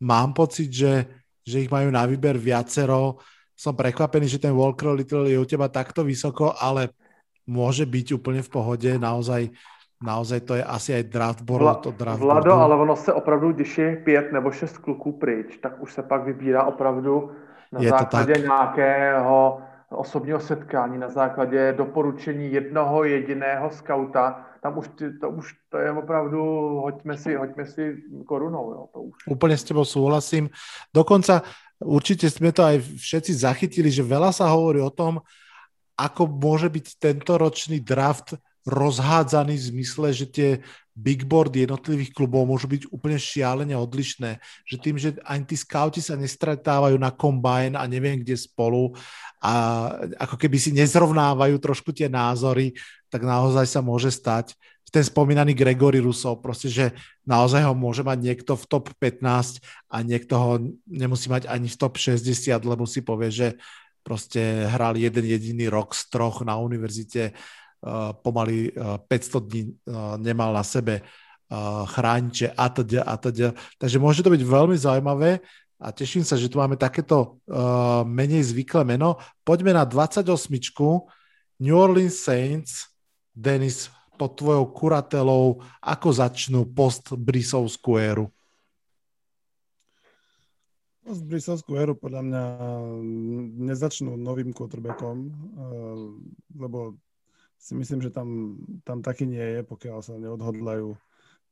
Mám 0.00 0.32
pocit, 0.32 0.72
že, 0.72 1.04
že 1.44 1.60
ich 1.60 1.68
majú 1.68 1.92
na 1.92 2.08
výber 2.08 2.40
viacero 2.40 3.20
som 3.60 3.76
prekvapený, 3.76 4.24
že 4.24 4.40
ten 4.40 4.56
Walker 4.56 4.96
Little 4.96 5.28
je 5.28 5.36
u 5.36 5.44
teba 5.44 5.68
takto 5.68 6.00
vysoko, 6.00 6.56
ale 6.56 6.96
môže 7.44 7.84
byť 7.84 8.16
úplne 8.16 8.40
v 8.40 8.48
pohode, 8.48 8.88
naozaj 8.96 9.52
naozaj 10.00 10.40
to 10.48 10.56
je 10.56 10.64
asi 10.64 10.96
aj 10.96 11.04
draft 11.12 11.40
board. 11.44 11.60
Vla, 11.60 11.74
to 11.74 11.92
draft 11.92 12.20
Vlado, 12.24 12.56
ale 12.56 12.72
ono 12.72 12.96
se 12.96 13.12
opravdu, 13.12 13.52
když 13.52 13.78
je 13.78 13.96
pět 13.96 14.32
nebo 14.32 14.50
šest 14.50 14.78
kluků 14.78 15.12
pryč, 15.12 15.60
tak 15.60 15.76
už 15.82 15.92
se 15.92 16.02
pak 16.02 16.24
vybírá 16.24 16.64
opravdu 16.64 17.36
na 17.72 17.80
je 17.80 17.88
základě 17.88 18.32
nějakého 18.32 19.60
osobního 19.90 20.40
setkání 20.40 20.98
na 20.98 21.08
základě 21.08 21.72
doporučení 21.76 22.52
jednoho 22.52 23.04
jediného 23.04 23.70
skauta, 23.70 24.46
tam 24.62 24.78
už, 24.78 24.88
ty, 24.88 25.12
to 25.18 25.30
už 25.30 25.54
to 25.68 25.78
je 25.78 25.92
opravdu, 25.92 26.40
hoďme 26.80 27.16
si, 27.16 27.34
hoďme 27.34 27.64
si 27.64 27.96
korunou. 28.26 28.72
Jo, 28.72 28.86
to 28.92 29.00
už. 29.02 29.16
Úplne 29.26 29.56
s 29.56 29.64
tebou 29.64 29.84
súhlasím. 29.84 30.52
Dokonca 30.94 31.42
určite 31.80 32.28
sme 32.28 32.52
to 32.52 32.62
aj 32.62 32.80
všetci 32.80 33.32
zachytili, 33.40 33.88
že 33.88 34.04
veľa 34.04 34.30
sa 34.30 34.52
hovorí 34.52 34.78
o 34.80 34.92
tom, 34.92 35.24
ako 35.96 36.28
môže 36.28 36.68
byť 36.72 36.86
tento 36.96 37.36
ročný 37.36 37.80
draft 37.80 38.36
rozhádzaný 38.68 39.56
v 39.56 39.68
zmysle, 39.72 40.08
že 40.12 40.26
tie 40.28 40.50
big 40.92 41.24
board 41.24 41.48
jednotlivých 41.56 42.12
klubov 42.12 42.44
môžu 42.44 42.68
byť 42.68 42.92
úplne 42.92 43.16
šialene 43.16 43.72
odlišné. 43.72 44.36
Že 44.68 44.76
tým, 44.76 44.96
že 45.00 45.08
ani 45.24 45.48
tí 45.48 45.56
scouti 45.56 46.04
sa 46.04 46.12
nestretávajú 46.20 47.00
na 47.00 47.08
kombajn 47.08 47.80
a 47.80 47.88
neviem 47.88 48.20
kde 48.20 48.36
spolu 48.36 48.92
a 49.40 49.52
ako 50.20 50.36
keby 50.36 50.60
si 50.60 50.76
nezrovnávajú 50.76 51.56
trošku 51.56 51.96
tie 51.96 52.12
názory, 52.12 52.76
tak 53.08 53.24
naozaj 53.24 53.64
sa 53.64 53.80
môže 53.80 54.12
stať 54.12 54.52
ten 54.90 55.06
spomínaný 55.06 55.54
Gregory 55.54 56.02
Rusov, 56.02 56.42
proste, 56.42 56.66
že 56.66 56.90
naozaj 57.24 57.62
ho 57.64 57.74
môže 57.78 58.02
mať 58.02 58.18
niekto 58.20 58.58
v 58.58 58.64
top 58.66 58.90
15 58.98 59.62
a 59.88 59.96
niekto 60.02 60.34
ho 60.34 60.52
nemusí 60.90 61.30
mať 61.30 61.46
ani 61.46 61.70
v 61.70 61.78
top 61.78 61.94
60, 61.96 62.26
lebo 62.66 62.84
si 62.84 63.00
povie, 63.00 63.30
že 63.30 63.48
proste 64.02 64.66
hral 64.66 64.98
jeden 64.98 65.24
jediný 65.24 65.70
rok 65.70 65.94
z 65.94 66.10
troch 66.10 66.42
na 66.42 66.58
univerzite 66.58 67.36
Eh, 67.80 68.12
pomaly 68.20 68.76
500 69.08 69.08
eh, 69.08 69.40
dní 69.48 69.62
eh, 69.72 70.16
nemal 70.20 70.52
na 70.52 70.60
sebe 70.60 71.00
chrániče 71.86 72.54
a 72.54 72.70
teda 72.70 73.02
a 73.02 73.18
teda. 73.18 73.50
Takže 73.74 73.98
môže 73.98 74.22
to 74.22 74.30
byť 74.30 74.38
veľmi 74.38 74.78
zaujímavé 74.78 75.42
a 75.82 75.90
teším 75.90 76.22
sa, 76.22 76.38
že 76.38 76.46
tu 76.46 76.62
máme 76.62 76.78
takéto 76.78 77.42
menej 78.06 78.54
zvyklé 78.54 78.86
meno. 78.86 79.18
Poďme 79.42 79.74
na 79.74 79.82
28. 79.82 80.30
New 81.58 81.74
Orleans 81.74 82.22
Saints. 82.22 82.94
Denis, 83.34 83.90
pod 84.20 84.36
tvojou 84.36 84.68
kuratelou, 84.76 85.64
ako 85.80 86.08
začnú 86.12 86.68
post-brisovskú 86.68 87.96
éru? 87.96 88.28
Post-brisovskú 91.00 91.80
éru 91.80 91.96
podľa 91.96 92.22
mňa 92.28 92.42
nezačnú 93.64 94.20
novým 94.20 94.52
quarterbackom, 94.52 95.32
lebo 96.52 97.00
si 97.56 97.72
myslím, 97.72 98.04
že 98.04 98.12
tam, 98.12 98.60
tam 98.84 99.00
taky 99.00 99.24
nie 99.24 99.40
je, 99.40 99.60
pokiaľ 99.64 100.04
sa 100.04 100.20
neodhodlajú 100.20 100.92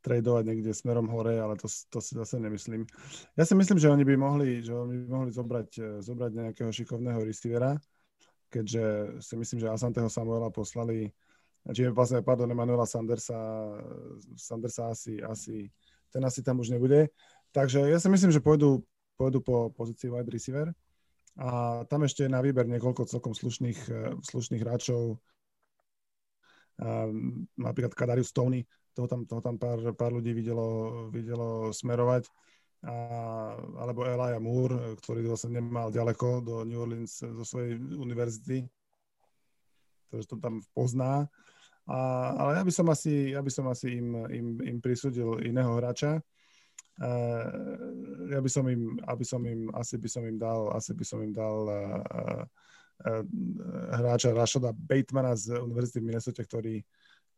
tradovať 0.04 0.44
niekde 0.46 0.72
smerom 0.76 1.08
hore, 1.10 1.40
ale 1.40 1.56
to, 1.58 1.66
to 1.66 1.98
si 1.98 2.14
zase 2.14 2.38
nemyslím. 2.38 2.86
Ja 3.34 3.42
si 3.48 3.56
myslím, 3.56 3.80
že 3.82 3.90
oni 3.90 4.04
by 4.06 4.14
mohli, 4.14 4.62
že 4.62 4.70
oni 4.72 5.04
by 5.04 5.06
mohli 5.10 5.30
zobrať, 5.34 5.70
eh, 5.80 5.84
zobrať 6.04 6.30
nejakého 6.32 6.70
šikovného 6.70 7.20
receivera, 7.24 7.74
keďže 8.48 8.84
si 9.20 9.34
myslím, 9.36 9.58
že 9.64 9.72
Asanteho 9.72 10.08
Samuela 10.08 10.48
poslali, 10.48 11.12
čiže 11.72 11.92
vlastne, 11.92 12.24
pardon, 12.24 12.48
Emanuela 12.48 12.88
Sandersa, 12.88 13.36
Sandersa 14.36 14.92
asi, 14.92 15.20
asi, 15.20 15.68
ten 16.12 16.22
asi 16.24 16.40
tam 16.40 16.60
už 16.60 16.72
nebude. 16.72 17.12
Takže 17.52 17.88
ja 17.88 17.98
si 18.00 18.08
myslím, 18.12 18.32
že 18.32 18.44
pôjdu, 18.44 18.84
pôjdu 19.16 19.40
po 19.40 19.72
pozícii 19.72 20.12
wide 20.12 20.28
receiver. 20.28 20.68
A 21.38 21.82
tam 21.86 22.02
ešte 22.02 22.26
je 22.26 22.34
na 22.34 22.42
výber 22.42 22.66
niekoľko 22.66 23.06
celkom 23.06 23.30
slušných, 23.30 23.80
eh, 23.88 24.16
slušných 24.26 24.62
hráčov, 24.64 25.22
napríklad 27.58 27.92
Kadarius 27.94 28.30
Stoney, 28.30 28.62
toho 28.94 29.10
tam, 29.10 29.26
toho 29.26 29.42
tam 29.42 29.58
pár, 29.58 29.82
pár 29.94 30.14
ľudí 30.14 30.30
videlo, 30.30 31.10
videlo 31.10 31.74
smerovať, 31.74 32.30
a, 32.86 32.94
alebo 33.82 34.06
Elijah 34.06 34.38
Moore, 34.38 34.94
ktorý 35.02 35.26
zase 35.34 35.50
nemal 35.50 35.90
ďaleko 35.90 36.46
do 36.46 36.54
New 36.62 36.78
Orleans 36.78 37.10
zo 37.18 37.42
svojej 37.42 37.74
univerzity, 37.78 38.70
takže 40.14 40.26
to 40.30 40.36
tam 40.38 40.62
pozná. 40.70 41.26
A, 41.88 41.98
ale 42.36 42.60
ja 42.60 42.62
by 42.68 42.72
som 42.72 42.86
asi, 42.92 43.32
ja 43.32 43.40
by 43.40 43.50
som 43.52 43.64
asi 43.72 43.96
im, 43.96 44.12
im, 44.28 44.48
im 44.60 44.78
prisudil 44.84 45.40
iného 45.40 45.72
hráča. 45.80 46.20
Uh, 46.98 47.46
ja 48.28 48.42
by 48.42 48.50
som 48.50 48.66
im, 48.68 48.98
aby 49.06 49.24
som 49.24 49.40
im, 49.46 49.70
asi 49.72 49.96
by 49.96 50.08
som 50.10 50.26
im 50.26 50.36
dal, 50.36 50.68
asi 50.74 50.92
by 50.92 51.04
som 51.06 51.22
im 51.22 51.30
dal 51.30 51.56
uh, 51.64 52.42
Eh, 52.98 53.22
hráča 53.94 54.34
Rashoda 54.34 54.74
Batemana 54.74 55.36
z 55.38 55.54
Univerzity 55.54 56.02
v 56.02 56.06
Minnesota, 56.10 56.42
ktorý, 56.42 56.82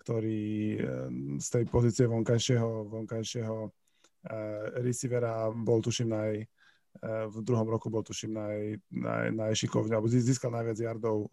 ktorý 0.00 0.44
eh, 0.72 1.08
z 1.36 1.46
tej 1.52 1.64
pozície 1.68 2.08
vonkajšieho, 2.08 2.88
vonkajšieho 2.88 3.56
uh, 3.68 4.64
receivera 4.80 5.52
bol 5.52 5.84
tuším 5.84 6.08
naj, 6.16 6.32
uh, 6.40 6.59
v 7.02 7.38
druhom 7.46 7.64
roku 7.64 7.88
bol 7.88 8.02
tuším 8.02 8.34
naj, 8.34 8.58
naj, 8.90 9.26
najšikovne, 9.32 9.94
alebo 9.94 10.10
získal 10.10 10.52
najviac 10.52 10.78
yardov 10.78 11.30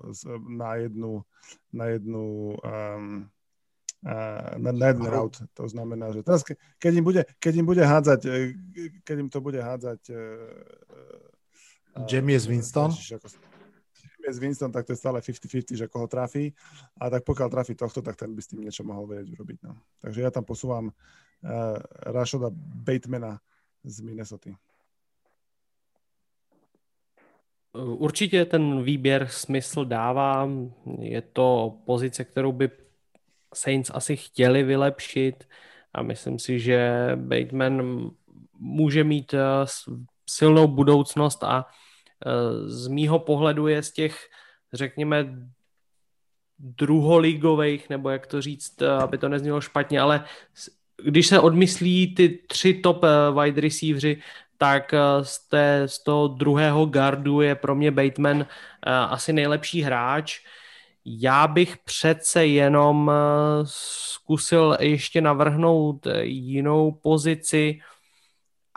na 0.47 0.79
jednu, 0.79 1.25
na 1.73 1.85
jednu 1.91 2.55
um, 2.61 3.27
na, 4.03 4.71
na 4.71 4.87
jeden 4.87 5.07
route. 5.09 5.41
To 5.57 5.67
znamená, 5.67 6.13
že 6.13 6.21
teraz, 6.23 6.45
keď 6.77 6.91
im 6.93 7.03
bude, 7.03 7.21
keď 7.41 7.53
im 7.57 7.65
bude 7.67 7.83
hádzať, 7.83 8.19
keď 9.01 9.15
im 9.17 9.29
to 9.33 9.39
bude 9.41 9.57
hádzať 9.57 10.01
uh, 10.13 12.05
Jamies 12.05 12.45
Winston? 12.45 12.93
Ako, 12.93 13.27
s 14.27 14.43
Winston, 14.43 14.71
tak 14.75 14.83
to 14.83 14.91
je 14.91 14.99
stále 14.99 15.23
50-50, 15.23 15.79
že 15.79 15.87
koho 15.87 16.03
trafí. 16.03 16.51
A 16.99 17.07
tak 17.07 17.23
pokiaľ 17.23 17.47
trafí 17.47 17.79
tohto, 17.79 18.03
tak 18.03 18.19
ten 18.19 18.35
by 18.35 18.41
s 18.43 18.51
tým 18.51 18.59
niečo 18.59 18.83
mohol 18.83 19.07
vedieť 19.07 19.31
urobiť. 19.31 19.57
No. 19.63 19.79
Takže 20.03 20.19
ja 20.19 20.27
tam 20.27 20.43
posúvam 20.43 20.91
uh, 20.91 21.79
Rashoda 22.11 22.51
Batemana 22.51 23.39
z 23.87 24.03
Minnesota. 24.03 24.51
Určitě 27.85 28.45
ten 28.45 28.83
výběr 28.83 29.27
smysl 29.27 29.85
dává. 29.85 30.49
Je 30.99 31.21
to 31.21 31.77
pozice, 31.85 32.23
kterou 32.25 32.51
by 32.51 32.69
Saints 33.53 33.91
asi 33.93 34.15
chtěli 34.15 34.63
vylepšit 34.63 35.47
a 35.93 36.01
myslím 36.01 36.39
si, 36.39 36.59
že 36.59 37.11
Bateman 37.15 38.09
může 38.59 39.03
mít 39.03 39.33
eh, 39.33 39.39
silnou 40.29 40.67
budoucnost 40.67 41.43
a 41.43 41.65
z 42.65 42.87
mýho 42.87 43.19
pohledu 43.19 43.67
je 43.67 43.83
z 43.83 43.91
těch, 43.91 44.17
řekněme, 44.73 45.25
druholigových, 46.59 47.89
nebo 47.89 48.09
jak 48.09 48.27
to 48.27 48.41
říct, 48.41 48.81
aby 48.81 49.17
to 49.17 49.29
neznělo 49.29 49.61
špatně, 49.61 49.99
ale 49.99 50.25
když 51.03 51.27
se 51.27 51.39
odmyslí 51.39 52.15
ty 52.15 52.29
tři 52.47 52.73
top 52.73 53.03
eh, 53.03 53.41
wide 53.41 53.61
receiveři, 53.61 54.21
tak 54.57 54.93
eh, 54.93 54.99
z, 55.21 55.39
té, 55.39 55.83
z 55.85 56.03
toho 56.03 56.27
druhého 56.27 56.85
gardu 56.85 57.41
je 57.41 57.55
pro 57.55 57.75
mě 57.75 57.91
Bateman 57.91 58.41
eh, 58.41 58.91
asi 58.91 59.33
nejlepší 59.33 59.81
hráč. 59.81 60.39
Já 61.05 61.47
bych 61.47 61.77
přece 61.77 62.45
jenom 62.45 63.11
zkusil 63.63 64.77
ještě 64.79 65.21
navrhnout 65.21 66.07
jinou 66.21 66.91
pozici, 66.91 67.79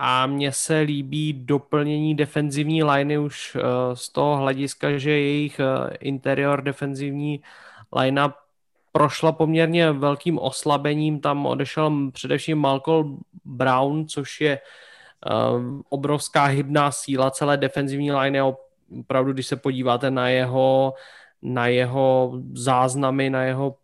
a 0.02 0.26
mně 0.26 0.52
se 0.52 0.80
líbí 0.80 1.32
doplnění 1.32 2.14
defenzivní 2.14 2.84
liney 2.84 3.18
už 3.18 3.56
z 3.94 4.08
toho 4.08 4.36
hlediska, 4.36 4.98
že 4.98 5.10
jejich 5.10 5.60
interior 6.00 6.62
defenzivní 6.62 7.42
linea 7.96 8.34
prošla 8.92 9.32
poměrně 9.32 9.92
velkým 9.92 10.38
oslabením, 10.38 11.20
tam 11.20 11.46
odešel 11.46 12.10
především 12.10 12.58
Malcolm 12.58 13.20
Brown, 13.44 14.08
což 14.08 14.40
je 14.40 14.58
uh, 14.58 14.89
obrovská 15.88 16.44
hybná 16.44 16.90
síla 16.90 17.30
celé 17.30 17.56
defenzivní 17.56 18.12
line, 18.12 18.42
opravdu, 19.00 19.32
když 19.32 19.46
se 19.46 19.56
podíváte 19.56 20.10
na 20.10 20.28
jeho, 20.28 20.94
na 21.42 21.66
jeho 21.66 22.32
záznamy, 22.54 23.30
na 23.30 23.42
jeho 23.42 23.76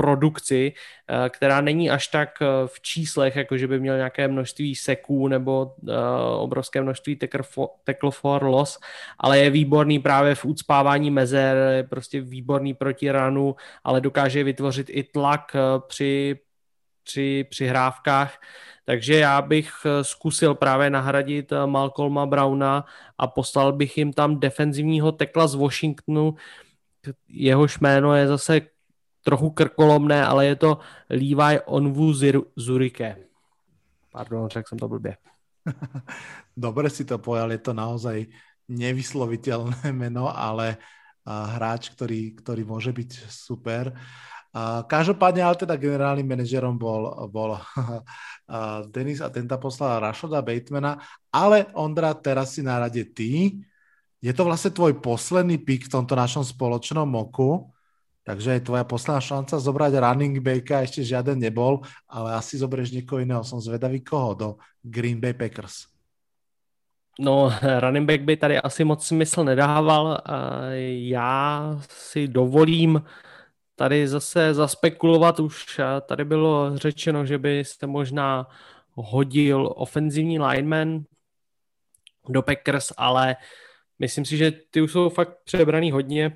produkci, 0.00 0.72
eh, 0.72 1.28
která 1.28 1.60
není 1.60 1.90
až 1.90 2.08
tak 2.08 2.42
eh, 2.42 2.46
v 2.66 2.80
číslech, 2.80 3.36
jako 3.36 3.56
že 3.56 3.66
by 3.68 3.80
měl 3.80 3.96
nějaké 3.96 4.28
množství 4.28 4.74
seků 4.74 5.28
nebo 5.28 5.74
eh, 5.88 5.92
obrovské 6.36 6.80
množství 6.80 7.16
tackle 7.84 8.10
for 8.10 8.44
loss, 8.44 8.78
ale 9.18 9.38
je 9.38 9.50
výborný 9.50 9.98
právě 9.98 10.34
v 10.34 10.44
ucpávání 10.44 11.10
mezer, 11.10 11.56
je 11.76 11.82
prostě 11.82 12.20
výborný 12.20 12.74
proti 12.74 13.10
ranu, 13.10 13.56
ale 13.84 14.00
dokáže 14.00 14.44
vytvořit 14.44 14.86
i 14.90 15.02
tlak 15.02 15.56
při, 15.86 16.38
při 17.10 17.46
přihrávkách. 17.50 18.38
Takže 18.84 19.14
já 19.14 19.42
bych 19.42 19.70
zkusil 20.02 20.54
právě 20.54 20.90
nahradit 20.90 21.52
Malcolma 21.66 22.26
Browna 22.26 22.84
a 23.18 23.26
poslal 23.26 23.72
bych 23.72 23.98
jim 23.98 24.12
tam 24.12 24.40
defenzivního 24.40 25.12
tekla 25.12 25.46
z 25.46 25.54
Washingtonu, 25.54 26.34
jehož 27.28 27.78
jméno 27.78 28.14
je 28.14 28.26
zase 28.26 28.60
trochu 29.24 29.50
krkolomné, 29.50 30.26
ale 30.26 30.46
je 30.46 30.56
to 30.56 30.78
Levi 31.10 31.60
Onvu 31.66 32.14
Zurike. 32.56 33.16
Pardon, 34.12 34.48
řekl 34.48 34.68
jsem 34.68 34.78
to 34.78 34.88
blbě. 34.88 35.16
Dobre 36.56 36.90
si 36.90 37.04
to 37.04 37.18
pojal, 37.18 37.52
je 37.52 37.58
to 37.58 37.72
naozaj 37.72 38.26
nevysloviteľné 38.70 39.92
meno, 39.92 40.30
ale 40.30 40.78
hráč, 41.26 41.90
ktorý, 41.94 42.38
ktorý 42.38 42.62
môže 42.64 42.94
byť 42.94 43.10
super. 43.28 43.92
Každopádne, 44.90 45.46
ale 45.46 45.54
teda 45.54 45.78
generálnym 45.78 46.26
manažerom 46.26 46.74
bol, 46.74 47.06
bol 47.30 47.54
Denis 48.94 49.22
a 49.22 49.30
tenta 49.30 49.54
poslal 49.62 50.02
Rašoda 50.02 50.42
Batemana, 50.42 50.98
ale 51.30 51.70
Ondra, 51.78 52.10
teraz 52.18 52.58
si 52.58 52.62
na 52.66 52.82
rade 52.82 53.06
ty. 53.14 53.62
je 54.18 54.32
to 54.34 54.42
vlastne 54.42 54.74
tvoj 54.74 54.98
posledný 54.98 55.62
pick 55.62 55.86
v 55.86 55.94
tomto 55.94 56.18
našom 56.18 56.42
spoločnom 56.42 57.06
moku, 57.06 57.70
takže 58.26 58.58
je 58.58 58.66
tvoja 58.66 58.82
posledná 58.82 59.22
šanca 59.22 59.54
zobrať 59.54 59.92
running 60.02 60.42
backa, 60.42 60.82
ešte 60.82 61.06
žiaden 61.06 61.38
nebol, 61.38 61.86
ale 62.10 62.34
asi 62.34 62.58
zoberieš 62.58 62.90
niekoho 62.90 63.22
iného. 63.22 63.46
Som 63.46 63.62
zvedavý 63.62 64.02
koho 64.02 64.34
do 64.34 64.48
Green 64.82 65.22
Bay 65.22 65.32
Packers. 65.32 65.86
No, 67.22 67.52
running 67.62 68.06
back 68.06 68.22
by 68.26 68.36
tady 68.36 68.58
asi 68.58 68.84
moc 68.84 69.06
smysl 69.06 69.44
nedával. 69.44 70.18
Já 70.88 71.76
si 71.88 72.28
dovolím 72.28 73.02
tady 73.80 74.08
zase 74.08 74.54
zaspekulovat. 74.54 75.40
Už 75.40 75.80
tady 76.06 76.24
bylo 76.24 76.76
řečeno, 76.76 77.26
že 77.26 77.38
by 77.38 77.64
se 77.64 77.86
možná 77.86 78.46
hodil 78.94 79.72
ofenzivní 79.76 80.38
lineman 80.38 81.04
do 82.28 82.42
Packers, 82.42 82.92
ale 82.96 83.36
myslím 83.98 84.24
si, 84.24 84.36
že 84.36 84.52
ty 84.70 84.82
už 84.82 84.92
jsou 84.92 85.08
fakt 85.08 85.36
přebraný 85.44 85.90
hodně 85.90 86.32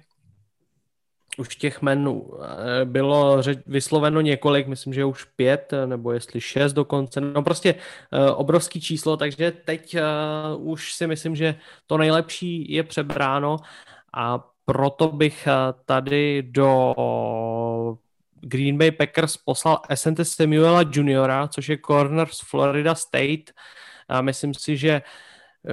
už 1.38 1.56
těch 1.56 1.82
men 1.82 2.08
eh, 2.08 2.84
bylo 2.84 3.42
vysloveno 3.66 4.20
několik, 4.20 4.66
myslím, 4.66 4.94
že 4.94 5.04
už 5.04 5.24
pět, 5.24 5.72
eh, 5.72 5.86
nebo 5.86 6.12
jestli 6.12 6.40
šest 6.40 6.72
dokonce, 6.72 7.20
no 7.20 7.42
prostě 7.42 7.74
eh, 8.12 8.30
obrovský 8.30 8.80
číslo, 8.80 9.16
takže 9.16 9.50
teď 9.50 9.96
už 10.58 10.94
si 10.94 11.06
myslím, 11.06 11.36
že 11.36 11.54
to 11.86 11.98
nejlepší 11.98 12.72
je 12.72 12.82
přebráno 12.82 13.56
a 14.14 14.53
proto 14.64 15.08
bych 15.08 15.48
tady 15.84 16.42
do 16.42 16.94
Green 18.40 18.78
Bay 18.78 18.90
Packers 18.90 19.36
poslal 19.36 19.80
Essente 19.88 20.24
Samuela 20.24 20.84
Juniora, 20.92 21.48
což 21.48 21.68
je 21.68 21.78
corner 21.78 22.28
z 22.30 22.40
Florida 22.40 22.94
State. 22.94 23.50
A 24.08 24.22
myslím 24.22 24.54
si, 24.54 24.76
že 24.76 25.02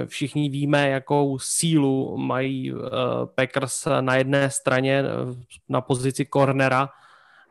Všichni 0.06 0.48
víme, 0.48 0.88
jakou 0.88 1.38
sílu 1.38 2.16
mají 2.16 2.72
uh, 2.72 2.80
Packers 3.34 3.88
na 4.00 4.14
jedné 4.16 4.50
straně 4.50 5.00
eh, 5.00 5.44
na 5.68 5.80
pozici 5.80 6.26
cornera, 6.26 6.88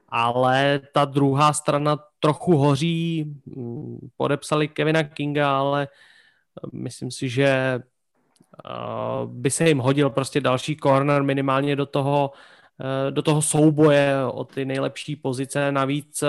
ale 0.09 0.81
ta 0.93 1.05
druhá 1.05 1.53
strana 1.53 1.99
trochu 2.19 2.57
hoří. 2.57 3.33
Mm, 3.45 4.09
podepsali 4.17 4.67
Kevina 4.67 5.03
Kinga, 5.03 5.57
ale 5.57 5.87
myslím 6.73 7.11
si, 7.11 7.29
že 7.29 7.79
by 9.25 9.49
se 9.51 9.67
jim 9.67 9.79
hodil 9.79 10.09
prostě 10.09 10.41
další 10.41 10.77
corner 10.77 11.23
minimálně 11.23 11.75
do 11.75 11.85
toho, 11.85 12.31
do 13.09 13.21
toho 13.21 13.41
souboje 13.41 14.15
o 14.31 14.43
ty 14.43 14.65
nejlepší 14.65 15.15
pozice. 15.15 15.71
Navíc, 15.71 16.23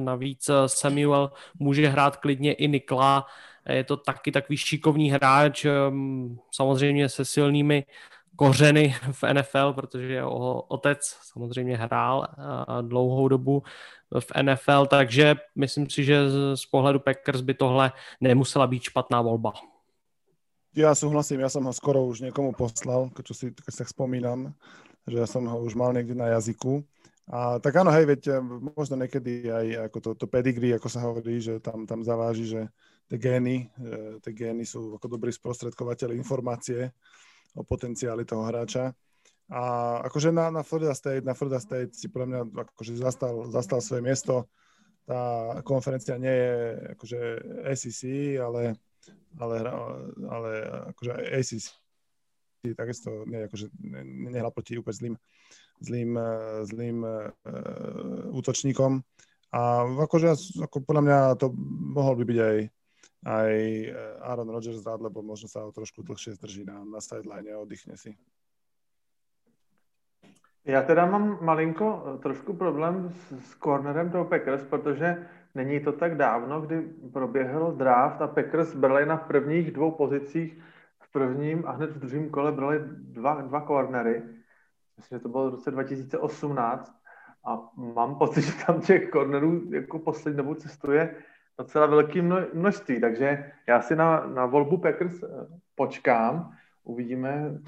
navíc 0.00 0.50
Samuel 0.66 1.32
může 1.58 1.88
hrát 1.88 2.16
klidně 2.16 2.52
i 2.52 2.68
Nikla, 2.68 3.26
je 3.68 3.84
to 3.84 3.96
taky 3.96 4.32
takový 4.32 4.56
šikovný 4.56 5.10
hráč, 5.10 5.64
um, 5.64 6.38
samozřejmě 6.50 7.08
se 7.08 7.24
silnými 7.24 7.84
kořeny 8.36 8.94
v 9.12 9.24
NFL, 9.32 9.72
protože 9.72 10.12
jeho 10.12 10.62
otec 10.62 11.16
samozřejmě 11.22 11.76
hrál 11.76 12.26
dlouhou 12.82 13.28
dobu 13.28 13.62
v 14.20 14.42
NFL, 14.42 14.86
takže 14.86 15.34
myslím 15.56 15.90
si, 15.90 16.04
že 16.04 16.18
z 16.54 16.66
pohledu 16.66 17.00
Packers 17.00 17.40
by 17.40 17.54
tohle 17.54 17.92
nemusela 18.20 18.66
být 18.66 18.82
špatná 18.82 19.22
volba. 19.22 19.52
Ja 20.76 20.92
súhlasím, 20.92 21.40
ja 21.40 21.48
som 21.48 21.64
ho 21.64 21.72
skoro 21.72 22.04
už 22.04 22.20
niekomu 22.20 22.52
poslal, 22.52 23.08
keď 23.16 23.24
si, 23.32 23.48
keď 23.48 23.72
sa 23.72 23.88
spomínam, 23.88 24.52
že 25.08 25.16
ja 25.16 25.24
som 25.24 25.48
ho 25.48 25.64
už 25.64 25.72
mal 25.72 25.96
niekde 25.96 26.12
na 26.12 26.36
jazyku. 26.36 26.84
A 27.32 27.56
tak 27.64 27.80
áno, 27.80 27.88
hej, 27.96 28.04
veď 28.04 28.44
možno 28.76 29.00
niekedy 29.00 29.48
aj 29.48 29.88
ako 29.88 29.98
to, 30.04 30.10
to 30.20 30.26
pedigree, 30.28 30.76
ako 30.76 30.88
sa 30.92 31.00
hovorí, 31.00 31.40
že 31.40 31.64
tam, 31.64 31.88
tam 31.88 32.04
zaváži, 32.04 32.44
že 32.44 32.60
tie 33.08 33.16
gény, 33.16 33.72
tie 34.20 34.32
gény 34.36 34.68
sú 34.68 35.00
ako 35.00 35.16
dobrý 35.16 35.32
sprostredkovateľ 35.32 36.12
informácie 36.12 36.92
o 37.56 37.64
potenciáli 37.64 38.28
toho 38.28 38.44
hráča. 38.44 38.92
A 39.48 39.62
akože 40.04 40.28
na, 40.28 40.52
na 40.52 40.60
Florida 40.60 40.92
State, 40.92 41.24
na 41.24 41.32
Florida 41.32 41.56
State 41.56 41.96
si 41.96 42.12
pre 42.12 42.28
mňa 42.28 42.52
akože 42.52 43.00
zastal, 43.00 43.48
zastal 43.48 43.80
svoje 43.80 44.04
miesto. 44.04 44.44
Tá 45.08 45.56
konferencia 45.64 46.20
nie 46.20 46.36
je 46.36 46.54
akože 47.00 47.20
SEC, 47.80 48.00
ale, 48.44 48.76
ale, 49.38 49.56
ale 50.30 50.50
akože 50.94 51.12
ACC 51.34 51.66
takisto 52.74 53.22
nie, 53.30 53.46
akože 53.46 53.70
nehľa 54.34 54.50
proti 54.50 54.74
úplne 54.74 54.98
zlým, 54.98 55.14
zlým, 55.78 56.10
zlým 56.66 56.98
uh, 57.06 57.30
útočníkom. 58.34 59.06
A 59.54 59.86
akože 59.86 60.34
ako 60.66 60.82
podľa 60.82 61.02
mňa 61.06 61.18
to 61.38 61.54
mohol 61.94 62.18
by 62.18 62.26
byť 62.26 62.38
aj 62.42 62.56
aj 63.26 63.50
eh, 63.50 63.92
Aaron 64.22 64.50
Rodgers 64.50 64.86
rád, 64.86 65.02
lebo 65.02 65.22
možno 65.22 65.50
sa 65.50 65.66
ho 65.66 65.74
trošku 65.74 66.06
dlhšie 66.06 66.38
zdrží 66.38 66.62
na, 66.62 66.86
na 66.86 67.02
sideline 67.02 67.50
a 67.50 67.58
oddychne 67.58 67.98
si. 67.98 68.14
Já 70.66 70.82
teda 70.82 71.06
mám 71.06 71.38
malinko 71.42 71.86
eh, 71.86 72.18
trošku 72.18 72.54
problém 72.54 73.10
s, 73.10 73.50
s 73.50 73.54
cornerem 73.54 74.10
toho 74.10 74.24
Packers, 74.24 74.62
protože 74.62 75.26
není 75.56 75.80
to 75.80 75.92
tak 75.92 76.16
dávno, 76.16 76.60
kdy 76.60 76.82
proběhl 77.12 77.72
draft 77.72 78.22
a 78.22 78.26
Packers 78.26 78.74
brali 78.74 79.06
na 79.06 79.16
prvních 79.16 79.70
dvou 79.70 79.90
pozicích 79.90 80.58
v 80.98 81.12
prvním 81.12 81.64
a 81.66 81.70
hned 81.70 81.90
v 81.90 81.98
druhém 81.98 82.30
kole 82.30 82.52
brali 82.52 82.80
dva, 82.88 83.40
dva 83.40 83.60
cornery. 83.60 84.22
Myslím, 84.96 85.18
že 85.18 85.22
to 85.22 85.28
bylo 85.28 85.50
v 85.50 85.54
roce 85.54 85.70
2018 85.70 86.92
a 87.46 87.58
mám 87.76 88.18
pocit, 88.18 88.42
že 88.42 88.64
tam 88.66 88.80
těch 88.80 89.10
cornerů 89.10 89.72
jako 89.72 89.98
poslední 89.98 90.36
dobou 90.36 90.54
cestuje 90.54 91.16
docela 91.58 91.86
velké 91.86 92.22
množství, 92.54 93.00
takže 93.00 93.52
já 93.68 93.80
si 93.80 93.96
na, 93.96 94.26
na 94.26 94.46
volbu 94.46 94.76
Packers 94.76 95.22
eh, 95.22 95.26
počkám, 95.74 96.52
uvidíme, 96.84 97.58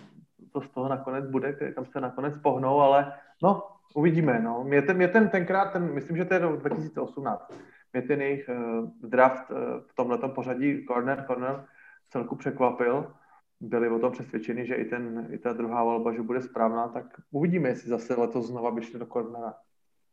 co 0.52 0.60
z 0.60 0.68
toho 0.68 0.88
nakonec 0.88 1.26
bude, 1.26 1.52
kam 1.52 1.84
se 1.84 2.00
nakonec 2.00 2.38
pohnou, 2.38 2.80
ale 2.80 3.12
no, 3.42 3.62
uvidíme, 3.94 4.40
no. 4.40 4.64
Mě 4.64 4.82
ten, 4.82 4.96
mě 4.96 5.08
ten 5.08 5.28
tenkrát, 5.28 5.72
ten, 5.72 5.94
myslím, 5.94 6.16
že 6.16 6.24
to 6.24 6.34
je 6.34 6.40
2018, 6.40 7.52
mě 7.92 8.02
ten 8.02 8.20
jejich 8.20 8.48
uh, 8.48 9.08
draft 9.10 9.50
uh, 9.50 9.56
v 9.86 9.94
tomhle 9.94 10.18
pořadí 10.18 10.84
corner, 10.86 11.24
corner 11.26 11.64
celku 12.10 12.36
překvapil, 12.36 13.12
byli 13.60 13.88
o 13.88 13.98
tom 13.98 14.12
přesvědčeni, 14.12 14.66
že 14.66 14.74
i, 14.74 14.84
ten, 14.84 15.28
i 15.30 15.38
ta 15.38 15.52
druhá 15.52 15.84
volba, 15.84 16.12
že 16.12 16.22
bude 16.22 16.42
správná, 16.42 16.88
tak 16.88 17.04
uvidíme, 17.30 17.68
jestli 17.68 17.88
zase 17.88 18.14
letos 18.14 18.46
znova 18.46 18.70
by 18.70 18.82
šli 18.82 18.98
do 18.98 19.06
cornera. 19.06 19.54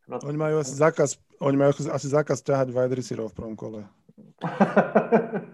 No, 0.05 0.21
oni 0.21 0.37
majú 0.37 0.61
asi 0.61 0.77
zákaz, 0.77 1.17
oni 1.41 1.57
majú 1.57 1.73
asi 1.89 2.07
zákaz 2.13 2.45
ťahať 2.45 2.69
wide 2.69 2.93
receiverov 2.93 3.33
v 3.33 3.37
prvom 3.41 3.55
kole. 3.57 3.89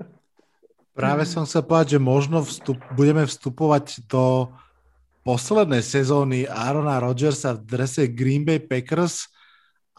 Práve 1.00 1.24
som 1.24 1.48
chcel 1.48 1.64
povedať, 1.64 1.96
že 1.96 2.04
možno 2.04 2.44
vstup, 2.44 2.76
budeme 2.92 3.24
vstupovať 3.24 4.12
do 4.12 4.52
poslednej 5.24 5.80
sezóny 5.80 6.52
Arona 6.52 7.00
Rodgersa 7.00 7.56
v 7.56 7.64
drese 7.64 8.12
Green 8.12 8.44
Bay 8.44 8.60
Packers 8.60 9.31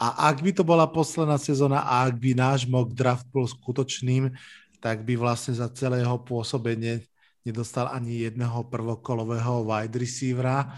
a 0.03 0.35
ak 0.35 0.43
by 0.43 0.51
to 0.51 0.67
bola 0.67 0.91
posledná 0.91 1.39
sezóna 1.39 1.87
a 1.87 2.11
ak 2.11 2.19
by 2.19 2.35
náš 2.35 2.67
mock 2.67 2.91
draft 2.91 3.31
bol 3.31 3.47
skutočným, 3.47 4.35
tak 4.83 5.07
by 5.07 5.15
vlastne 5.15 5.55
za 5.55 5.71
celé 5.71 6.03
jeho 6.03 6.19
pôsobenie 6.19 7.07
nedostal 7.47 7.87
ani 7.87 8.27
jedného 8.27 8.67
prvokolového 8.67 9.63
wide 9.63 9.95
receivera 9.95 10.75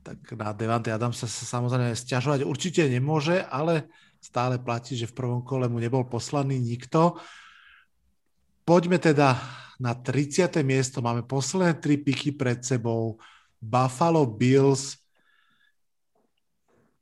tak 0.00 0.16
na 0.32 0.52
Devante 0.56 0.88
Adamsa 0.88 1.28
sa 1.28 1.44
samozrejme 1.44 1.92
stiažovať 1.92 2.48
určite 2.48 2.82
nemôže, 2.88 3.44
ale 3.52 3.88
stále 4.20 4.56
platí, 4.56 4.96
že 4.96 5.08
v 5.08 5.16
prvom 5.16 5.40
kole 5.44 5.68
mu 5.68 5.76
nebol 5.76 6.08
poslaný 6.08 6.56
nikto. 6.56 7.20
Poďme 8.64 9.00
teda 9.00 9.36
na 9.80 9.92
30. 9.96 10.48
miesto. 10.64 11.04
Máme 11.04 11.24
posledné 11.24 11.76
tri 11.80 12.00
piky 12.00 12.32
pred 12.32 12.60
sebou. 12.64 13.20
Buffalo 13.60 14.24
Bills 14.24 14.99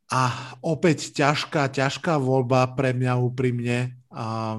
a 0.08 0.56
opäť 0.64 1.12
ťažká, 1.12 1.68
ťažká 1.68 2.16
voľba 2.16 2.64
pre 2.72 2.96
mňa 2.96 3.20
úprimne. 3.20 3.92
A 4.08 4.56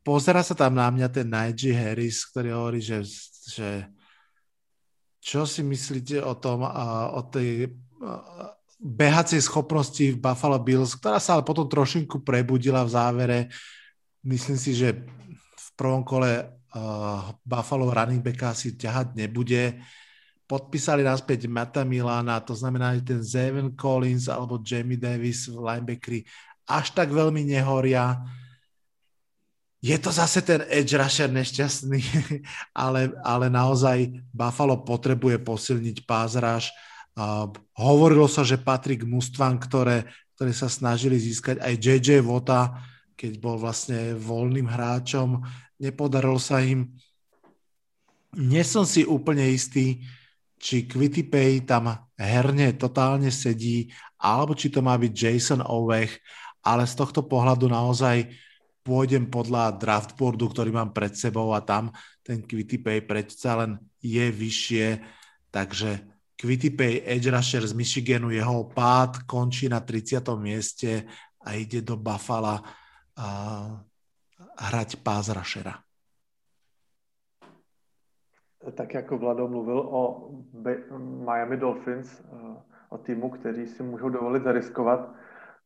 pozera 0.00 0.40
sa 0.40 0.56
tam 0.56 0.80
na 0.80 0.88
mňa 0.88 1.08
ten 1.12 1.28
Najee 1.28 1.76
Harris, 1.76 2.24
ktorý 2.24 2.48
hovorí, 2.56 2.80
že, 2.80 3.04
že 3.44 3.84
čo 5.20 5.44
si 5.44 5.60
myslíte 5.60 6.24
o 6.24 6.32
tom, 6.32 6.64
o 7.12 7.20
tej 7.28 7.76
behacej 8.80 9.44
schopnosti 9.44 10.16
v 10.16 10.16
Buffalo 10.16 10.56
Bills, 10.56 10.96
ktorá 10.96 11.20
sa 11.20 11.36
ale 11.36 11.44
potom 11.44 11.68
trošinku 11.68 12.24
prebudila 12.24 12.80
v 12.88 12.92
závere. 12.96 13.38
Myslím 14.24 14.56
si, 14.56 14.72
že 14.72 14.96
v 15.52 15.68
prvom 15.76 16.00
kole 16.00 16.48
uh, 16.48 17.36
Buffalo 17.44 17.92
running 17.92 18.24
backa 18.24 18.56
si 18.56 18.72
ťahať 18.80 19.12
nebude. 19.12 19.76
Podpísali 20.50 21.06
naspäť 21.06 21.46
Mata 21.46 21.86
Milana, 21.86 22.42
to 22.42 22.58
znamená, 22.58 22.98
že 22.98 23.06
ten 23.06 23.22
Zayvon 23.22 23.70
Collins 23.78 24.26
alebo 24.26 24.58
Jamie 24.58 24.98
Davis 24.98 25.46
v 25.46 25.62
linebackeri 25.62 26.26
až 26.66 26.90
tak 26.90 27.14
veľmi 27.14 27.46
nehoria 27.46 28.18
je 29.80 29.96
to 29.96 30.12
zase 30.12 30.44
ten 30.44 30.60
edge 30.68 30.92
rusher 30.92 31.32
nešťastný, 31.32 32.00
ale, 32.84 33.16
ale 33.24 33.48
naozaj 33.48 34.12
Buffalo 34.28 34.84
potrebuje 34.84 35.40
posilniť 35.40 36.04
rush. 36.36 36.68
Uh, 37.16 37.48
hovorilo 37.74 38.28
sa, 38.28 38.44
že 38.44 38.60
patrí 38.60 39.00
k 39.00 39.08
mústvam, 39.08 39.56
ktoré, 39.56 40.04
ktoré 40.36 40.52
sa 40.52 40.68
snažili 40.68 41.16
získať 41.16 41.64
aj 41.64 41.74
JJ 41.80 42.20
Vota, 42.20 42.76
keď 43.16 43.40
bol 43.40 43.56
vlastne 43.56 44.12
voľným 44.20 44.68
hráčom. 44.68 45.40
Nepodarilo 45.80 46.36
sa 46.36 46.60
im. 46.60 46.92
nie 48.36 48.62
som 48.62 48.84
si 48.84 49.02
úplne 49.08 49.48
istý, 49.48 50.04
či 50.60 50.84
Pay 50.84 51.64
tam 51.64 51.88
herne 52.20 52.76
totálne 52.76 53.32
sedí, 53.32 53.88
alebo 54.20 54.52
či 54.52 54.68
to 54.68 54.84
má 54.84 55.00
byť 55.00 55.12
Jason 55.16 55.64
Ovech, 55.64 56.20
ale 56.60 56.84
z 56.84 56.94
tohto 57.00 57.24
pohľadu 57.24 57.72
naozaj 57.72 58.28
pôjdem 58.84 59.32
podľa 59.32 59.80
draftboardu, 59.80 60.44
ktorý 60.52 60.70
mám 60.76 60.92
pred 60.92 61.16
sebou 61.16 61.56
a 61.56 61.64
tam 61.64 61.88
ten 62.20 62.44
Pay 62.44 63.08
predsa 63.08 63.56
len 63.64 63.80
je 64.04 64.28
vyššie, 64.28 64.86
takže 65.48 66.04
Pay 66.76 67.08
Edge 67.08 67.32
Rusher 67.32 67.64
z 67.64 67.72
Michiganu, 67.72 68.28
jeho 68.28 68.68
pád 68.68 69.24
končí 69.24 69.68
na 69.68 69.80
30. 69.80 70.24
mieste 70.36 71.08
a 71.40 71.56
ide 71.56 71.80
do 71.80 71.96
Buffalo 71.96 72.60
a 73.16 73.28
hrať 74.60 75.00
pás 75.00 75.32
Rushera 75.32 75.89
tak 78.74 78.94
jako 78.94 79.18
Vlado 79.18 79.48
mluvil 79.48 79.78
o 79.78 80.30
Miami 81.24 81.56
Dolphins, 81.56 82.20
eh, 82.20 82.56
o 82.88 82.98
týmu, 82.98 83.30
kteří 83.30 83.66
si 83.66 83.82
můžou 83.82 84.08
dovolit 84.08 84.42
zariskovat, 84.42 85.10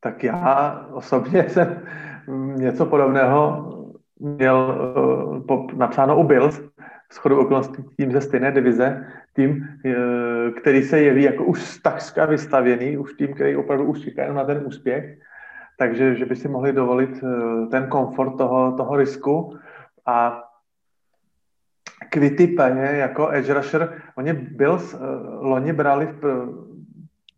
tak 0.01 0.25
já 0.25 0.81
osobně 0.93 1.43
jsem 1.49 1.87
něco 2.57 2.87
podobného 2.87 3.71
měl 4.19 4.79
eh, 5.51 5.77
napsáno 5.77 6.21
u 6.21 6.25
Bills, 6.25 6.63
chodou 7.15 7.39
okolností 7.39 7.85
tým 7.97 8.13
ze 8.13 8.21
stejné 8.21 8.51
divize, 8.51 9.07
tým, 9.33 9.69
eh, 9.85 10.51
který 10.61 10.83
se 10.83 11.01
jeví 11.01 11.23
jako 11.23 11.45
už 11.45 11.79
takřka 11.79 12.27
vystavěný, 12.27 12.99
už 12.99 13.15
tým, 13.15 13.35
který 13.35 13.57
opravdu 13.57 13.85
už 13.85 14.01
čeká 14.01 14.33
na 14.33 14.45
ten 14.45 14.63
úspěch, 14.67 15.19
takže 15.79 16.15
že 16.15 16.27
by 16.27 16.37
si 16.37 16.49
mohli 16.49 16.73
dovolit 16.73 17.25
ten 17.71 17.87
komfort 17.87 18.39
toho, 18.39 18.73
toho 18.77 18.97
risku. 18.97 19.59
A 20.07 20.43
Kvitipe 22.15 22.77
jako 22.79 23.31
edge 23.33 23.55
rusher, 23.55 24.03
oni 24.15 24.33
byl, 24.33 24.73
uh, 24.73 25.01
loni 25.41 25.73
brali 25.73 26.07
v 26.07 26.49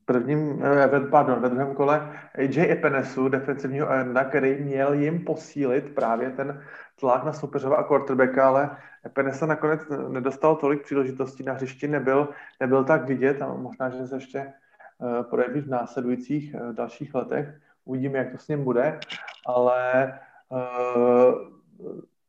prvním, 0.04 0.48
uh, 0.48 1.10
pardon, 1.10 1.40
ve 1.40 1.48
druhém 1.48 1.74
kole 1.74 2.12
AJ 2.34 2.72
Epenesu, 2.72 3.28
defensivního 3.28 3.90
enda, 3.90 4.24
který 4.24 4.64
měl 4.64 4.92
jim 4.92 5.24
posílit 5.24 5.94
právě 5.94 6.30
ten 6.30 6.62
tlak 7.00 7.24
na 7.24 7.32
soupeřova 7.32 7.76
a 7.76 7.82
quarterbacka, 7.82 8.48
ale 8.48 8.70
Epenesa 9.06 9.46
nakonec 9.46 9.80
nedostal 10.08 10.56
tolik 10.56 10.82
příležitostí 10.82 11.42
na 11.42 11.52
hřišti, 11.52 11.88
nebyl, 11.88 12.28
nebyl 12.60 12.84
tak 12.84 13.04
vidět 13.04 13.42
a 13.42 13.54
možná, 13.54 13.88
že 13.88 14.06
se 14.06 14.16
ještě 14.16 14.52
uh, 14.98 15.22
projeví 15.22 15.60
v 15.60 15.68
následujících 15.68 16.54
uh, 16.54 16.72
dalších 16.72 17.14
letech. 17.14 17.54
Uvidíme, 17.84 18.18
jak 18.18 18.30
to 18.32 18.38
s 18.38 18.48
ním 18.48 18.64
bude, 18.64 19.00
ale 19.46 20.12
uh, 20.48 21.56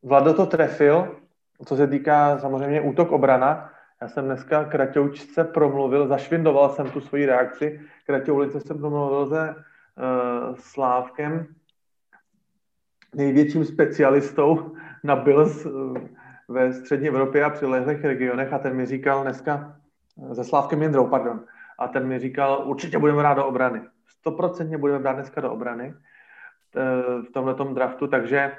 Vlado 0.04 0.34
to 0.34 0.46
trefil, 0.46 1.16
co 1.66 1.76
se 1.76 1.88
týká 1.88 2.40
samozřejmě 2.40 2.82
útok 2.82 3.12
obrana, 3.12 3.70
já 4.02 4.08
jsem 4.08 4.26
dneska 4.26 4.64
Kraťoučce 4.64 5.44
promluvil, 5.44 6.08
zašvindoval 6.08 6.70
jsem 6.70 6.92
tu 6.92 7.02
svoji 7.02 7.26
reakci, 7.26 7.82
Kraťoulice 8.06 8.60
jsem 8.60 8.78
promluvil 8.78 9.28
se 9.28 9.56
uh, 9.56 10.56
Slávkem, 10.56 11.48
největším 13.16 13.66
specialistou 13.66 14.76
na 15.04 15.16
Bills 15.16 15.66
uh, 15.66 15.98
ve 16.48 16.74
střední 16.74 17.08
Evropě 17.08 17.44
a 17.44 17.50
přilehlých 17.50 18.06
regionech 18.06 18.54
a 18.54 18.58
ten 18.58 18.76
mi 18.76 18.86
říkal 18.86 19.24
dneska, 19.24 19.76
uh, 20.16 20.34
se 20.34 20.44
Slávkem 20.44 20.82
Jindrou, 20.82 21.08
pardon, 21.08 21.46
a 21.80 21.88
ten 21.88 22.08
mi 22.08 22.20
říkal, 22.20 22.64
určitě 22.66 22.98
budeme 22.98 23.20
brát 23.20 23.34
do 23.34 23.46
obrany. 23.46 23.82
Stoprocentně 24.08 24.78
budeme 24.78 25.00
brát 25.00 25.14
dneska 25.14 25.42
do 25.42 25.52
obrany 25.52 25.94
v 27.22 27.32
tomhle 27.32 27.74
draftu, 27.74 28.08
takže 28.08 28.52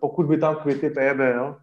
pokud 0.00 0.26
by 0.26 0.38
tam 0.38 0.56
Kvity 0.56 0.90
byl, 1.14 1.56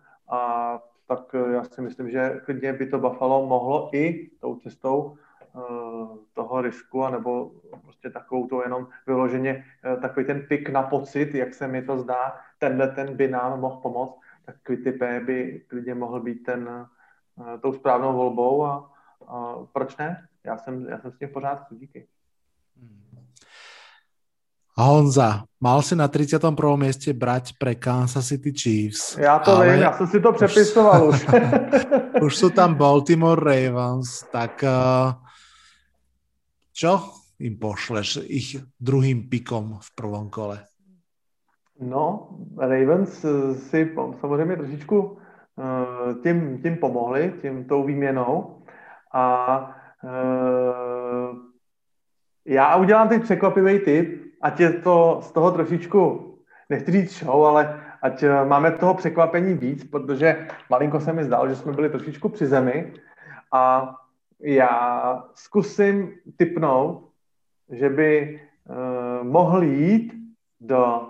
tak 1.07 1.35
eh, 1.35 1.53
já 1.53 1.63
si 1.63 1.81
myslím, 1.81 2.11
že 2.11 2.41
klidně 2.45 2.73
by 2.73 2.85
to 2.87 2.99
Buffalo 2.99 3.47
mohlo 3.47 3.89
i 3.93 4.29
tou 4.39 4.55
cestou 4.55 5.17
uh, 5.53 6.17
toho 6.33 6.61
risku, 6.61 7.03
anebo 7.03 7.51
prostě 7.81 8.09
takovou 8.09 8.47
to 8.47 8.63
jenom 8.63 8.87
vyloženě 9.07 9.65
uh, 9.95 10.01
takový 10.01 10.25
ten 10.25 10.41
pik 10.41 10.69
na 10.69 10.83
pocit, 10.83 11.35
jak 11.35 11.53
se 11.53 11.67
mi 11.67 11.81
to 11.81 11.97
zdá, 11.97 12.35
tenhle 12.59 12.87
ten 12.87 13.17
by 13.17 13.27
nám 13.27 13.59
mohl 13.59 13.81
pomoct, 13.81 14.19
tak 14.45 14.55
Quitty 14.63 14.91
P 14.91 15.19
by 15.19 15.65
klidně 15.67 15.95
mohl 15.95 16.19
být 16.19 16.43
ten, 16.43 16.87
tou 17.61 17.73
správnou 17.73 18.13
volbou 18.13 18.65
a, 18.65 18.91
a 19.27 19.55
proč 19.73 19.97
ne? 19.97 20.27
Já 20.43 20.57
jsem, 20.57 20.85
já 20.89 20.99
jsem 20.99 21.11
s 21.11 21.17
tím 21.17 21.27
v 21.27 21.31
pořádku, 21.31 21.75
díky. 21.75 22.07
Honza, 24.73 25.45
mal 25.61 25.85
si 25.85 25.93
na 25.93 26.09
31. 26.09 26.49
mieste 26.81 27.13
brať 27.13 27.53
pre 27.61 27.77
Kansas 27.77 28.25
City 28.25 28.49
Chiefs. 28.49 29.17
Já 29.17 29.39
to 29.39 29.55
ale... 29.55 29.69
vím, 29.69 29.81
já 29.81 29.91
jsem 29.93 30.07
si 30.07 30.19
to 30.19 30.33
přepisoval 30.33 31.09
už. 31.09 31.27
už 32.25 32.33
sú 32.37 32.49
tam 32.49 32.73
Baltimore 32.73 33.37
Ravens, 33.37 34.25
tak 34.33 34.65
uh, 34.65 35.13
čo 36.73 37.05
im 37.37 37.53
pošleš 37.61 38.25
ich 38.25 38.57
druhým 38.81 39.29
pikom 39.29 39.77
v 39.77 39.89
prvom 39.93 40.33
kole? 40.33 40.57
No, 41.77 42.33
Ravens 42.57 43.25
eh, 43.25 43.53
si 43.53 43.93
samozřejmě 44.19 44.55
trošičku 44.55 44.97
uh, 45.01 45.17
tím, 46.23 46.61
tím 46.61 46.77
pomohli, 46.77 47.33
tím 47.41 47.65
tou 47.65 47.83
výměnou 47.83 48.63
a 49.13 49.75
já 52.45 52.75
udělám 52.75 53.09
teď 53.09 53.23
překvapivý 53.23 53.79
tip, 53.79 54.22
ať 54.43 54.59
je 54.59 54.71
to 54.83 55.19
z 55.23 55.31
toho 55.31 55.51
trošičku, 55.51 56.01
nechci 56.69 56.91
říct 56.91 57.19
show, 57.19 57.45
ale 57.45 57.79
ať 58.01 58.23
eh, 58.23 58.45
máme 58.45 58.71
toho 58.71 58.93
překvapení 58.93 59.53
víc, 59.53 59.83
protože 59.83 60.47
malinko 60.69 60.99
se 60.99 61.13
mi 61.13 61.23
zdálo, 61.23 61.47
že 61.49 61.55
jsme 61.55 61.71
byli 61.71 61.89
trošičku 61.89 62.29
při 62.29 62.45
zemi 62.45 62.93
a 63.51 63.95
já 64.43 65.23
zkusím 65.35 66.11
typnout, 66.37 67.09
že 67.71 67.89
by 67.89 68.41
uh, 68.67 69.27
mohl 69.27 69.63
jít 69.63 70.13
do 70.61 71.01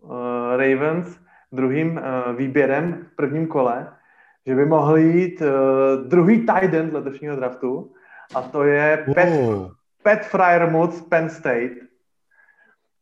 uh, 0.00 0.10
Ravens 0.56 1.18
druhým 1.52 1.96
uh, 1.96 2.36
výběrem 2.36 3.06
v 3.12 3.16
prvním 3.16 3.46
kole, 3.46 3.92
že 4.46 4.54
by 4.54 4.66
mohl 4.66 4.96
jít 4.96 5.42
uh, 5.42 6.06
druhý 6.08 6.46
tight 6.46 6.74
end 6.74 6.92
letošního 6.92 7.36
draftu 7.36 7.92
a 8.34 8.42
to 8.42 8.64
je 8.64 9.06
Pat, 9.14 9.28
Pat 10.02 10.26
Fryermuth 10.26 10.94
z 10.94 11.02
Penn 11.02 11.28
State. 11.28 11.87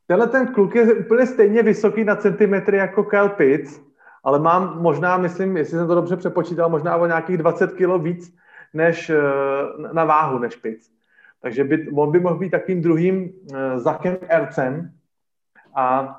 Tenhle 0.06 0.26
ten 0.26 0.46
kluk 0.54 0.74
je 0.74 0.94
úplně 0.94 1.26
stejně 1.26 1.62
vysoký 1.62 2.04
na 2.04 2.16
centimetry 2.16 2.76
jako 2.76 3.04
Kyle 3.04 3.28
Pitts, 3.28 3.80
ale 4.24 4.38
mám 4.38 4.82
možná, 4.82 5.16
myslím, 5.16 5.56
jestli 5.56 5.78
jsem 5.78 5.88
to 5.88 5.94
dobře 5.94 6.16
přepočítal, 6.16 6.68
možná 6.68 6.96
o 6.96 7.06
nějakých 7.06 7.38
20 7.38 7.72
kg 7.72 8.02
víc 8.02 8.36
než 8.74 9.10
eh, 9.10 9.22
na 9.92 10.04
váhu 10.04 10.38
než 10.38 10.56
Pitts. 10.56 10.96
Takže 11.46 11.64
by, 11.64 11.88
on 11.94 12.12
by 12.12 12.20
mohl 12.20 12.38
být 12.38 12.50
takým 12.50 12.82
druhým 12.82 13.22
uh, 13.22 13.58
Zakem 13.78 14.16
Ercem. 14.28 14.90
A 15.74 16.16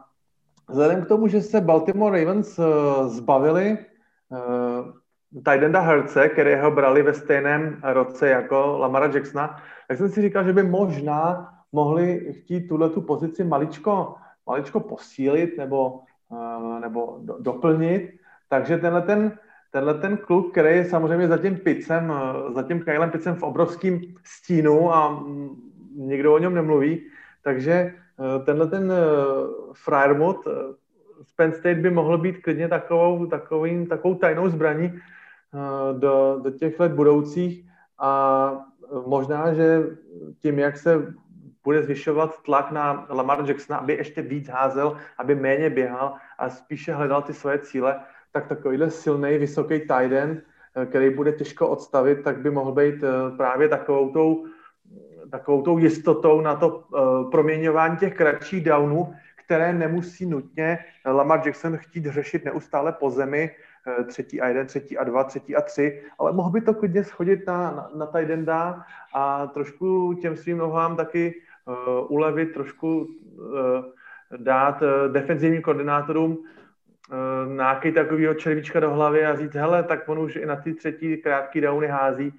vzhledem 0.69 1.01
k 1.01 1.07
tomu, 1.07 1.27
že 1.27 1.41
se 1.41 1.61
Baltimore 1.61 2.19
Ravens 2.19 2.59
uh, 2.59 2.65
zbavili 3.07 3.77
uh, 4.29 5.43
Tydenda 5.43 5.79
Herce, 5.79 6.29
kterého 6.29 6.71
brali 6.71 7.03
ve 7.03 7.13
stejném 7.13 7.81
roce 7.83 8.29
jako 8.29 8.77
Lamara 8.77 9.05
Jacksona, 9.13 9.57
tak 9.87 9.97
jsem 9.97 10.09
si 10.09 10.21
říkal, 10.21 10.43
že 10.43 10.53
by 10.53 10.63
možná 10.63 11.53
mohli 11.71 12.33
chtít 12.33 12.67
tuhle 12.67 12.89
tu 12.89 13.01
pozici 13.01 13.43
maličko, 13.43 14.15
maličko 14.47 14.79
posílit 14.79 15.57
nebo, 15.57 15.99
uh, 16.29 16.79
nebo 16.79 17.19
do, 17.21 17.37
doplnit. 17.39 18.19
Takže 18.49 18.77
tenhle 18.77 19.01
ten, 19.01 19.37
tenhle 19.71 19.93
ten 19.93 20.17
kluk, 20.17 20.51
který 20.51 20.75
je 20.75 20.85
samozřejmě 20.85 21.27
za 21.27 21.37
tím 21.37 21.57
Picem, 21.57 22.09
uh, 22.09 22.53
za 22.53 22.63
tím 22.63 22.79
Kylem 22.79 23.11
Picem 23.11 23.35
v 23.35 23.43
obrovském 23.43 24.01
stínu 24.23 24.93
a 24.93 25.09
mm, 25.09 25.49
nikdo 25.95 26.33
o 26.33 26.37
něm 26.37 26.53
nemluví, 26.53 27.03
takže 27.43 27.93
uh, 28.17 28.45
tenhle 28.45 28.67
ten 28.67 28.93
Fryermuth 29.73 30.47
uh, 30.47 30.53
z 31.23 31.33
Penn 31.33 31.53
State 31.53 31.77
by 31.77 31.89
mohl 31.89 32.17
být 32.17 32.37
klidně 32.37 32.67
takovou, 32.67 33.25
takovým, 33.25 33.87
takovou 33.87 34.15
tajnou 34.15 34.49
zbraní 34.49 34.99
do, 35.99 36.39
do 36.43 36.51
těch 36.51 36.79
let 36.79 36.91
budoucích 36.91 37.65
a 37.99 38.51
možná, 39.05 39.53
že 39.53 39.83
tím, 40.39 40.59
jak 40.59 40.77
se 40.77 41.13
bude 41.67 41.83
zvyšovat 41.83 42.43
tlak 42.43 42.71
na 42.71 43.05
Lamar 43.09 43.43
Jacksona, 43.43 43.79
aby 43.79 43.93
ještě 43.93 44.21
víc 44.21 44.47
házel, 44.47 44.97
aby 45.17 45.35
méně 45.35 45.69
běhal 45.69 46.13
a 46.39 46.49
spíše 46.49 46.93
hledal 46.93 47.21
ty 47.21 47.33
svoje 47.33 47.59
cíle, 47.59 47.99
tak 48.31 48.47
takovýhle 48.47 48.87
silný, 48.91 49.37
vysoký 49.37 49.79
tight 49.79 50.15
end, 50.15 50.39
eh, 50.39 50.85
který 50.85 51.09
bude 51.09 51.31
těžko 51.31 51.67
odstavit, 51.67 52.23
tak 52.23 52.39
by 52.39 52.49
mohl 52.51 52.71
být 52.71 53.03
eh, 53.03 53.35
právě 53.37 53.67
takovou 53.67 54.09
tou, 54.15 54.45
takovou 55.31 55.61
tou 55.61 55.77
jistotou 55.77 56.41
na 56.41 56.55
to 56.55 56.67
uh, 56.67 57.31
proměňování 57.31 57.97
těch 57.97 58.15
kratších 58.15 58.63
downů, 58.63 59.13
které 59.35 59.73
nemusí 59.73 60.25
nutně 60.25 60.79
Lamar 61.05 61.43
Jackson 61.43 61.77
chtít 61.77 62.05
řešit 62.05 62.45
neustále 62.45 62.95
po 62.95 63.09
zemi, 63.11 63.51
třetí 64.07 64.41
a 64.41 64.47
jeden, 64.47 64.67
třetí 64.67 64.97
a 64.97 65.03
dva, 65.03 65.23
třetí 65.23 65.55
a 65.55 65.61
tři, 65.61 66.01
ale 66.19 66.31
mohl 66.31 66.49
by 66.49 66.61
to 66.61 66.73
klidně 66.73 67.03
schodit 67.03 67.47
na, 67.47 67.91
na, 67.95 68.07
na 68.13 68.19
enda 68.19 68.85
a 69.13 69.47
trošku 69.47 70.13
těm 70.21 70.37
svým 70.37 70.57
nohám 70.57 70.95
taky 70.95 71.35
ulevit, 72.07 72.53
trošku 72.53 72.87
uh, 72.87 73.07
dát 74.37 74.81
uh, 74.81 75.11
defenzivním 75.11 75.61
koordinátorům 75.61 76.43
nějaký 77.55 77.91
takovýho 77.91 78.33
červíčka 78.33 78.79
do 78.79 78.91
hlavy 78.91 79.25
a 79.25 79.35
říct, 79.35 79.53
hele, 79.55 79.83
tak 79.83 80.09
on 80.09 80.19
už 80.19 80.35
i 80.35 80.45
na 80.45 80.55
ty 80.55 80.73
třetí 80.73 81.17
krátký 81.17 81.61
downy 81.61 81.87
hází. 81.87 82.33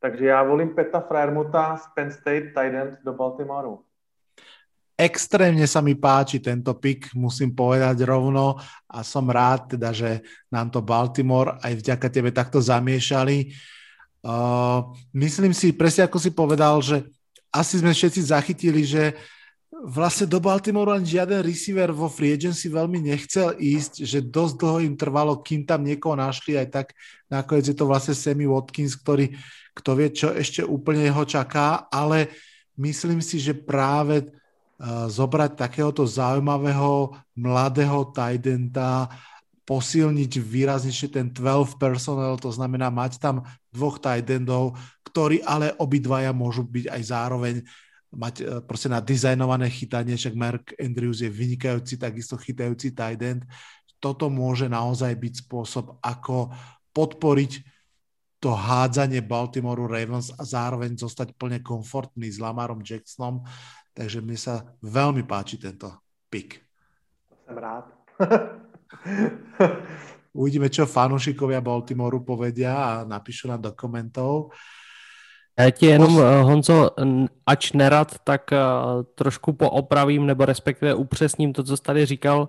Takže 0.00 0.26
já 0.26 0.42
volím 0.42 0.68
Peta 0.74 1.00
Frermuta 1.00 1.76
z 1.76 1.86
Penn 1.94 2.10
State 2.10 2.54
Titan 2.54 2.96
do 3.04 3.12
Baltimoreu. 3.12 3.82
Extrémne 4.92 5.66
sa 5.66 5.82
mi 5.82 5.98
páči 5.98 6.38
tento 6.38 6.70
pik, 6.78 7.18
musím 7.18 7.50
povedať 7.50 8.06
rovno 8.06 8.54
a 8.86 9.02
som 9.02 9.26
rád 9.26 9.74
teda, 9.74 9.90
že 9.90 10.22
nám 10.52 10.70
to 10.70 10.78
Baltimore 10.78 11.58
aj 11.58 11.82
vďaka 11.82 12.06
tebe 12.06 12.30
takto 12.30 12.62
zamiešali. 12.62 13.50
Uh, 14.22 14.94
myslím 15.18 15.50
si, 15.50 15.74
presne 15.74 16.06
ako 16.06 16.22
si 16.22 16.30
povedal, 16.30 16.78
že 16.78 17.02
asi 17.52 17.84
sme 17.84 17.92
všetci 17.92 18.32
zachytili, 18.32 18.82
že 18.82 19.12
vlastne 19.72 20.28
do 20.28 20.40
Baltimore 20.40 20.96
ani 20.96 21.04
žiaden 21.04 21.44
receiver 21.44 21.92
vo 21.92 22.08
free 22.08 22.32
agency 22.32 22.72
veľmi 22.72 23.02
nechcel 23.02 23.56
ísť, 23.56 24.04
že 24.04 24.24
dosť 24.24 24.54
dlho 24.56 24.78
im 24.84 24.94
trvalo, 24.96 25.40
kým 25.40 25.68
tam 25.68 25.84
niekoho 25.84 26.16
našli, 26.16 26.56
aj 26.56 26.68
tak 26.70 26.86
nakoniec 27.28 27.72
je 27.72 27.76
to 27.76 27.84
vlastne 27.88 28.14
Sammy 28.14 28.46
Watkins, 28.48 28.96
ktorý 28.96 29.32
kto 29.72 29.90
vie, 29.96 30.08
čo 30.12 30.28
ešte 30.32 30.60
úplne 30.60 31.08
ho 31.08 31.24
čaká, 31.24 31.88
ale 31.88 32.28
myslím 32.76 33.24
si, 33.24 33.40
že 33.40 33.56
práve 33.56 34.28
zobrať 35.08 35.56
takéhoto 35.56 36.04
zaujímavého 36.04 37.16
mladého 37.38 38.12
Tidenta, 38.12 39.08
posilniť 39.72 40.32
výraznejšie 40.36 41.08
ten 41.08 41.32
12 41.32 41.80
personnel, 41.80 42.36
to 42.36 42.52
znamená 42.52 42.92
mať 42.92 43.16
tam 43.16 43.40
dvoch 43.72 43.96
Tidendov, 43.96 44.76
ktorí 45.08 45.40
ale 45.40 45.72
obidvaja 45.80 46.36
môžu 46.36 46.68
byť 46.68 46.92
aj 46.92 47.02
zároveň 47.08 47.54
mať 48.12 48.68
proste 48.68 48.92
na 48.92 49.00
dizajnované 49.00 49.72
chytanie, 49.72 50.20
však 50.20 50.36
Mark 50.36 50.76
Andrews 50.76 51.24
je 51.24 51.32
vynikajúci, 51.32 51.96
takisto 51.96 52.36
chytajúci 52.36 52.92
tight 52.92 53.24
end. 53.24 53.48
Toto 53.96 54.28
môže 54.28 54.68
naozaj 54.68 55.16
byť 55.16 55.48
spôsob, 55.48 55.96
ako 56.04 56.52
podporiť 56.92 57.64
to 58.42 58.52
hádzanie 58.52 59.24
Baltimoreu 59.24 59.88
Ravens 59.88 60.34
a 60.36 60.44
zároveň 60.44 61.00
zostať 61.00 61.32
plne 61.40 61.64
komfortný 61.64 62.28
s 62.28 62.42
Lamarom 62.42 62.84
Jacksonom 62.84 63.48
Takže 63.92 64.24
mne 64.24 64.38
sa 64.40 64.64
veľmi 64.80 65.22
páči 65.28 65.60
tento 65.60 65.92
pick. 66.32 66.64
Jsem 67.44 67.56
rád. 67.58 67.92
Uvidíme, 70.32 70.72
čo 70.72 70.88
fanúšikovia 70.88 71.60
Baltimoru 71.60 72.24
povedia 72.24 72.72
a 72.72 72.90
napíšu 73.04 73.48
nám 73.48 73.60
do 73.62 73.72
komentov. 73.72 74.52
Já 75.58 75.70
ti 75.70 75.86
jenom, 75.86 76.20
eh, 76.20 76.42
Honzo, 76.42 76.90
ač 77.46 77.72
nerad, 77.72 78.18
tak 78.24 78.52
eh, 78.52 78.58
trošku 79.14 79.52
poopravím, 79.52 80.26
nebo 80.26 80.44
respektive 80.44 80.94
upřesním 80.94 81.52
to, 81.52 81.62
co 81.62 81.76
jsi 81.76 81.82
tady 81.82 82.06
říkal. 82.06 82.48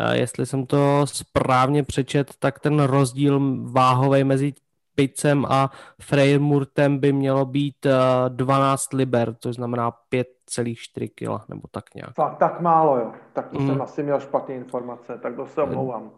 Eh, 0.00 0.18
jestli 0.18 0.46
jsem 0.46 0.66
to 0.66 1.06
správně 1.06 1.82
přečet, 1.82 2.30
tak 2.38 2.60
ten 2.60 2.80
rozdíl 2.80 3.40
váhový 3.72 4.24
mezi 4.24 4.52
Picem 5.00 5.46
a 5.48 5.70
Freyrmurtem 6.00 6.98
by 6.98 7.12
mělo 7.12 7.44
být 7.44 7.86
12 8.28 8.92
liber, 8.92 9.34
to 9.34 9.52
znamená 9.52 9.92
5,4 10.12 11.08
kg, 11.14 11.48
nebo 11.48 11.62
tak 11.70 11.94
nějak. 11.94 12.14
Fakt, 12.14 12.38
tak 12.38 12.60
málo, 12.60 12.98
jo. 12.98 13.12
Tak 13.32 13.48
to 13.48 13.60
mm. 13.60 13.68
jsem 13.68 13.82
asi 13.82 14.02
měl 14.02 14.20
špatné 14.20 14.54
informace, 14.54 15.18
tak 15.22 15.36
to 15.36 15.46
se 15.46 15.62
omlouvám. 15.62 16.10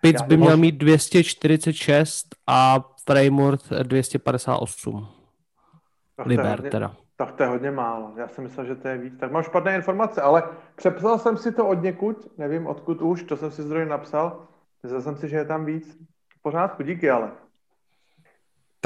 Pic 0.00 0.22
by 0.22 0.36
měl 0.36 0.56
mít 0.56 0.74
246 0.74 2.26
a 2.46 2.84
Freymurt 3.06 3.70
258. 3.82 5.08
Tak 6.16 6.26
liber 6.26 6.46
hodně, 6.46 6.70
teda. 6.70 6.94
Tak 7.16 7.32
to 7.32 7.42
je 7.42 7.48
hodně 7.48 7.70
málo. 7.70 8.12
Já 8.16 8.28
jsem 8.28 8.44
myslel, 8.44 8.66
že 8.66 8.74
to 8.74 8.88
je 8.88 8.98
víc. 8.98 9.14
Tak 9.20 9.32
mám 9.32 9.42
špatné 9.42 9.74
informace, 9.74 10.22
ale 10.22 10.42
přepsal 10.76 11.18
jsem 11.18 11.36
si 11.36 11.52
to 11.52 11.68
od 11.68 11.82
někud, 11.82 12.38
nevím 12.38 12.66
odkud 12.66 13.02
už, 13.02 13.22
to 13.22 13.36
jsem 13.36 13.50
si 13.50 13.62
zdroj 13.62 13.86
napsal. 13.86 14.46
Myslel 14.82 15.02
jsem 15.02 15.16
si, 15.16 15.28
že 15.28 15.36
je 15.36 15.44
tam 15.44 15.64
víc. 15.64 15.98
V 16.38 16.42
pořádku, 16.42 16.82
díky 16.82 17.10
ale 17.10 17.30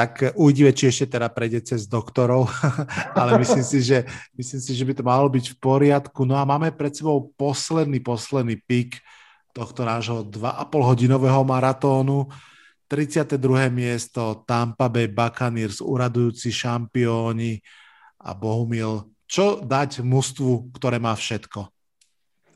tak 0.00 0.32
uvidíme, 0.32 0.72
či 0.72 0.88
ešte 0.88 1.20
teda 1.20 1.28
prejde 1.28 1.60
cez 1.60 1.84
doktorov, 1.84 2.48
ale 3.20 3.36
myslím 3.36 3.60
si, 3.60 3.84
že, 3.84 4.08
myslím 4.32 4.60
si, 4.64 4.72
že 4.72 4.84
by 4.88 4.92
to 4.96 5.04
malo 5.04 5.28
byť 5.28 5.52
v 5.52 5.56
poriadku. 5.60 6.24
No 6.24 6.40
a 6.40 6.48
máme 6.48 6.72
pred 6.72 6.96
sebou 6.96 7.28
posledný, 7.36 8.00
posledný 8.00 8.56
pik 8.64 8.96
tohto 9.52 9.84
nášho 9.84 10.24
2,5 10.24 10.72
hodinového 10.72 11.44
maratónu. 11.44 12.32
32. 12.88 13.36
miesto 13.68 14.40
Tampa 14.48 14.88
Bay 14.88 15.12
Buccaneers, 15.12 15.84
uradujúci 15.84 16.48
šampióni 16.48 17.60
a 18.24 18.32
Bohumil. 18.32 19.04
Čo 19.28 19.60
dať 19.60 20.00
mužstvu, 20.00 20.74
ktoré 20.80 20.96
má 20.96 21.12
všetko? 21.12 21.68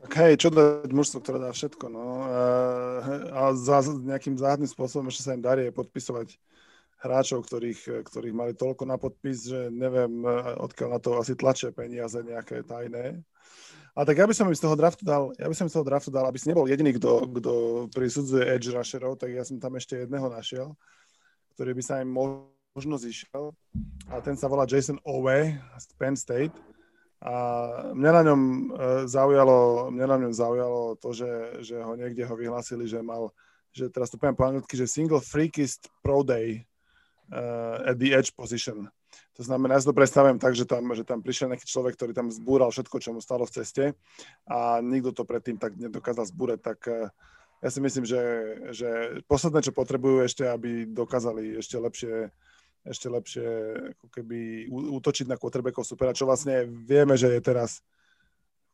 Tak 0.09 0.11
hej, 0.17 0.33
čo 0.41 0.49
dať 0.49 0.89
mužstvu, 0.89 1.17
ktoré 1.21 1.37
dá 1.45 1.53
všetko? 1.53 1.85
No? 1.93 2.25
A 3.37 3.53
za 3.53 3.85
nejakým 3.85 4.33
záhadným 4.33 4.67
spôsobom 4.67 5.13
ešte 5.13 5.29
sa 5.29 5.37
im 5.37 5.45
darí 5.45 5.69
podpisovať 5.69 6.41
hráčov, 7.05 7.45
ktorých, 7.45 8.03
ktorých 8.09 8.35
mali 8.35 8.53
toľko 8.57 8.83
na 8.89 8.97
podpis, 8.97 9.45
že 9.47 9.69
neviem, 9.69 10.25
odkiaľ 10.57 10.89
na 10.97 10.99
to 10.99 11.21
asi 11.21 11.37
tlačia 11.37 11.69
peniaze 11.69 12.17
nejaké 12.19 12.65
tajné. 12.65 13.21
A 13.95 14.03
tak 14.03 14.19
ja 14.19 14.27
by 14.27 14.35
som 14.35 14.51
im 14.51 14.57
z 14.57 14.65
toho 14.67 14.75
draftu 14.75 15.07
dal, 15.07 15.31
ja 15.39 15.47
by 15.47 15.55
som 15.55 15.71
z 15.71 15.79
toho 15.79 15.87
draftu 15.87 16.11
dal, 16.11 16.27
aby 16.27 16.35
si 16.35 16.51
nebol 16.51 16.67
jediný, 16.67 16.91
kto, 16.99 17.31
kto 17.31 17.53
prisudzuje 17.95 18.43
edge 18.43 18.67
rusherov, 18.75 19.15
tak 19.15 19.31
ja 19.31 19.47
som 19.47 19.55
tam 19.55 19.79
ešte 19.79 20.03
jedného 20.03 20.27
našiel, 20.27 20.75
ktorý 21.55 21.71
by 21.71 21.83
sa 21.85 22.03
im 22.03 22.11
možno 22.11 22.99
zišiel. 22.99 23.55
A 24.11 24.19
ten 24.19 24.35
sa 24.35 24.51
volá 24.51 24.67
Jason 24.67 24.99
Owe 25.07 25.55
z 25.55 25.85
Penn 25.95 26.19
State. 26.19 26.51
A 27.23 27.33
mňa 27.95 28.11
na 28.11 28.21
ňom 28.27 28.41
e, 28.43 28.61
zaujalo, 29.07 29.89
mňa 29.95 30.07
na 30.11 30.17
ňom 30.27 30.33
zaujalo 30.35 30.99
to, 30.99 31.15
že, 31.15 31.31
že 31.63 31.79
ho 31.79 31.95
niekde 31.95 32.27
ho 32.27 32.35
vyhlásili, 32.35 32.85
že 32.91 32.99
mal, 32.99 33.31
že 33.71 33.87
teraz 33.87 34.11
to 34.11 34.19
poviem 34.19 34.35
po 34.35 34.43
anglicky, 34.43 34.75
že 34.75 34.91
single 34.91 35.23
freakist 35.23 35.87
pro 36.03 36.19
day 36.19 36.67
uh, 37.31 37.89
at 37.89 37.97
the 37.97 38.13
edge 38.13 38.33
position. 38.35 38.89
To 39.35 39.43
znamená, 39.43 39.75
ja 39.75 39.83
si 39.83 39.87
to 39.87 39.95
predstavujem 39.95 40.39
tak, 40.39 40.55
že 40.55 40.67
tam, 40.67 40.91
že 40.91 41.03
tam 41.07 41.19
prišiel 41.23 41.51
nejaký 41.51 41.67
človek, 41.67 41.95
ktorý 41.95 42.11
tam 42.11 42.31
zbúral 42.31 42.71
všetko, 42.71 42.95
čo 42.99 43.09
mu 43.15 43.19
stalo 43.23 43.47
v 43.47 43.55
ceste 43.55 43.83
a 44.47 44.79
nikto 44.83 45.11
to 45.11 45.23
predtým 45.23 45.59
tak 45.59 45.75
nedokázal 45.75 46.27
zbúrať, 46.27 46.59
tak 46.63 46.79
uh, 46.87 47.07
ja 47.63 47.69
si 47.71 47.79
myslím, 47.79 48.03
že, 48.03 48.21
že 48.75 48.89
posledné, 49.25 49.63
čo 49.63 49.73
potrebujú 49.73 50.27
ešte, 50.27 50.43
aby 50.45 50.85
dokázali 50.85 51.57
ešte 51.57 51.79
lepšie 51.79 52.15
ešte 52.85 53.09
lepšie 53.09 53.47
ako 53.97 54.07
keby 54.13 54.69
útočiť 54.69 55.25
na 55.25 55.41
quarterbackov 55.41 55.81
supera, 55.81 56.13
čo 56.13 56.29
vlastne 56.29 56.69
vieme, 56.69 57.17
že 57.17 57.33
je 57.33 57.41
teraz 57.41 57.81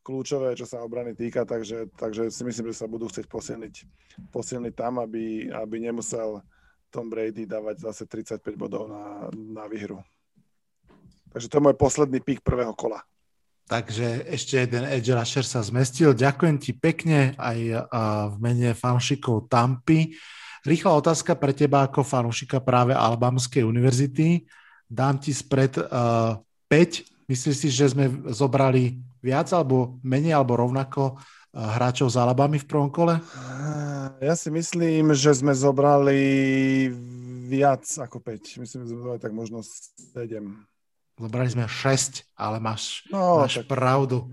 kľúčové, 0.04 0.52
čo 0.52 0.68
sa 0.68 0.84
obrany 0.84 1.16
týka, 1.16 1.48
takže, 1.48 1.88
takže 1.96 2.28
si 2.28 2.42
myslím, 2.44 2.70
že 2.70 2.84
sa 2.84 2.90
budú 2.90 3.08
chcieť 3.08 3.26
posilniť, 3.30 3.74
posilniť 4.34 4.74
tam, 4.76 5.00
aby, 5.00 5.48
aby 5.48 5.76
nemusel 5.80 6.44
Tom 6.92 7.08
Brady 7.08 7.48
dávať 7.48 7.88
zase 7.88 8.04
35 8.04 8.52
bodov 8.60 8.84
na, 8.92 9.32
na 9.32 9.64
výhru. 9.64 10.04
Takže 11.32 11.48
to 11.48 11.56
je 11.56 11.64
môj 11.64 11.76
posledný 11.80 12.20
pík 12.20 12.44
prvého 12.44 12.76
kola. 12.76 13.00
Takže 13.64 14.28
ešte 14.28 14.60
jeden 14.60 14.84
edge 14.84 15.08
rusher 15.08 15.40
sa 15.48 15.64
zmestil. 15.64 16.12
Ďakujem 16.12 16.56
ti 16.60 16.76
pekne 16.76 17.32
aj 17.40 17.58
v 18.28 18.36
mene 18.36 18.76
fanšikov 18.76 19.48
Tampy. 19.48 20.12
Rýchla 20.68 20.92
otázka 20.92 21.40
pre 21.40 21.56
teba 21.56 21.88
ako 21.88 22.04
fanúšika 22.04 22.60
práve 22.60 22.92
Alabamskej 22.92 23.64
univerzity. 23.64 24.44
Dám 24.84 25.16
ti 25.16 25.32
spred 25.32 25.80
uh, 25.80 26.36
5. 26.68 27.32
Myslíš 27.32 27.56
si, 27.56 27.68
že 27.72 27.96
sme 27.96 28.12
zobrali 28.28 29.00
viac 29.24 29.48
alebo 29.56 29.96
menej 30.04 30.36
alebo 30.36 30.60
rovnako 30.60 31.16
hráčov 31.52 32.08
z 32.08 32.16
Alabamy 32.16 32.56
v 32.58 32.66
prvom 32.66 32.88
kole? 32.88 33.20
Ja 34.24 34.34
si 34.34 34.48
myslím, 34.48 35.12
že 35.12 35.36
sme 35.36 35.52
zobrali 35.52 36.20
viac 37.52 37.84
ako 38.00 38.16
5. 38.24 38.64
Myslím, 38.64 38.80
že 38.84 38.88
sme 38.88 38.98
zobrali 38.98 39.20
tak 39.20 39.32
možno 39.36 39.60
7. 39.60 40.40
Zobrali 41.20 41.48
sme 41.52 41.68
6, 41.68 42.24
ale 42.32 42.56
máš, 42.56 43.04
no, 43.12 43.44
máš 43.44 43.60
tak... 43.60 43.68
pravdu. 43.68 44.32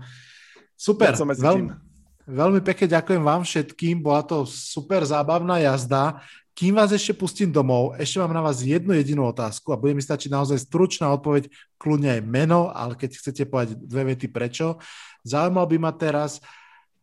Super, 0.80 1.12
veľmi, 1.12 1.76
veľmi 2.24 2.60
pekne 2.64 2.88
ďakujem 2.88 3.20
vám 3.20 3.44
všetkým, 3.44 4.00
bola 4.00 4.24
to 4.24 4.48
super 4.48 5.04
zábavná 5.04 5.60
jazda. 5.60 6.24
Kým 6.56 6.76
vás 6.76 6.88
ešte 6.92 7.12
pustím 7.12 7.52
domov, 7.52 7.96
ešte 8.00 8.20
mám 8.20 8.32
na 8.32 8.40
vás 8.40 8.64
jednu 8.64 8.96
jedinú 8.96 9.28
otázku 9.28 9.72
a 9.72 9.80
bude 9.80 9.92
mi 9.92 10.00
stačiť 10.00 10.32
naozaj 10.32 10.60
stručná 10.60 11.12
odpoveď, 11.12 11.52
kľudne 11.76 12.16
aj 12.16 12.22
meno, 12.24 12.72
ale 12.72 12.96
keď 12.96 13.16
chcete 13.16 13.44
povedať 13.48 13.76
dve 13.80 14.12
vety 14.12 14.28
prečo. 14.32 14.80
Zaujímal 15.24 15.68
by 15.68 15.76
ma 15.80 15.92
teraz, 15.92 16.40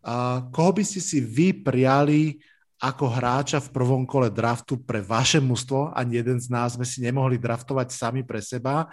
a 0.07 0.47
koho 0.55 0.71
by 0.71 0.87
ste 0.87 1.03
si 1.03 1.19
vy 1.19 1.51
prijali 1.51 2.39
ako 2.79 3.11
hráča 3.11 3.59
v 3.59 3.73
prvom 3.75 4.07
kole 4.07 4.31
draftu 4.31 4.79
pre 4.79 5.03
vaše 5.03 5.43
mužstvo? 5.43 5.91
Ani 5.91 6.23
jeden 6.23 6.39
z 6.39 6.47
nás 6.47 6.79
sme 6.79 6.87
si 6.87 7.03
nemohli 7.03 7.35
draftovať 7.35 7.91
sami 7.91 8.23
pre 8.23 8.39
seba. 8.39 8.87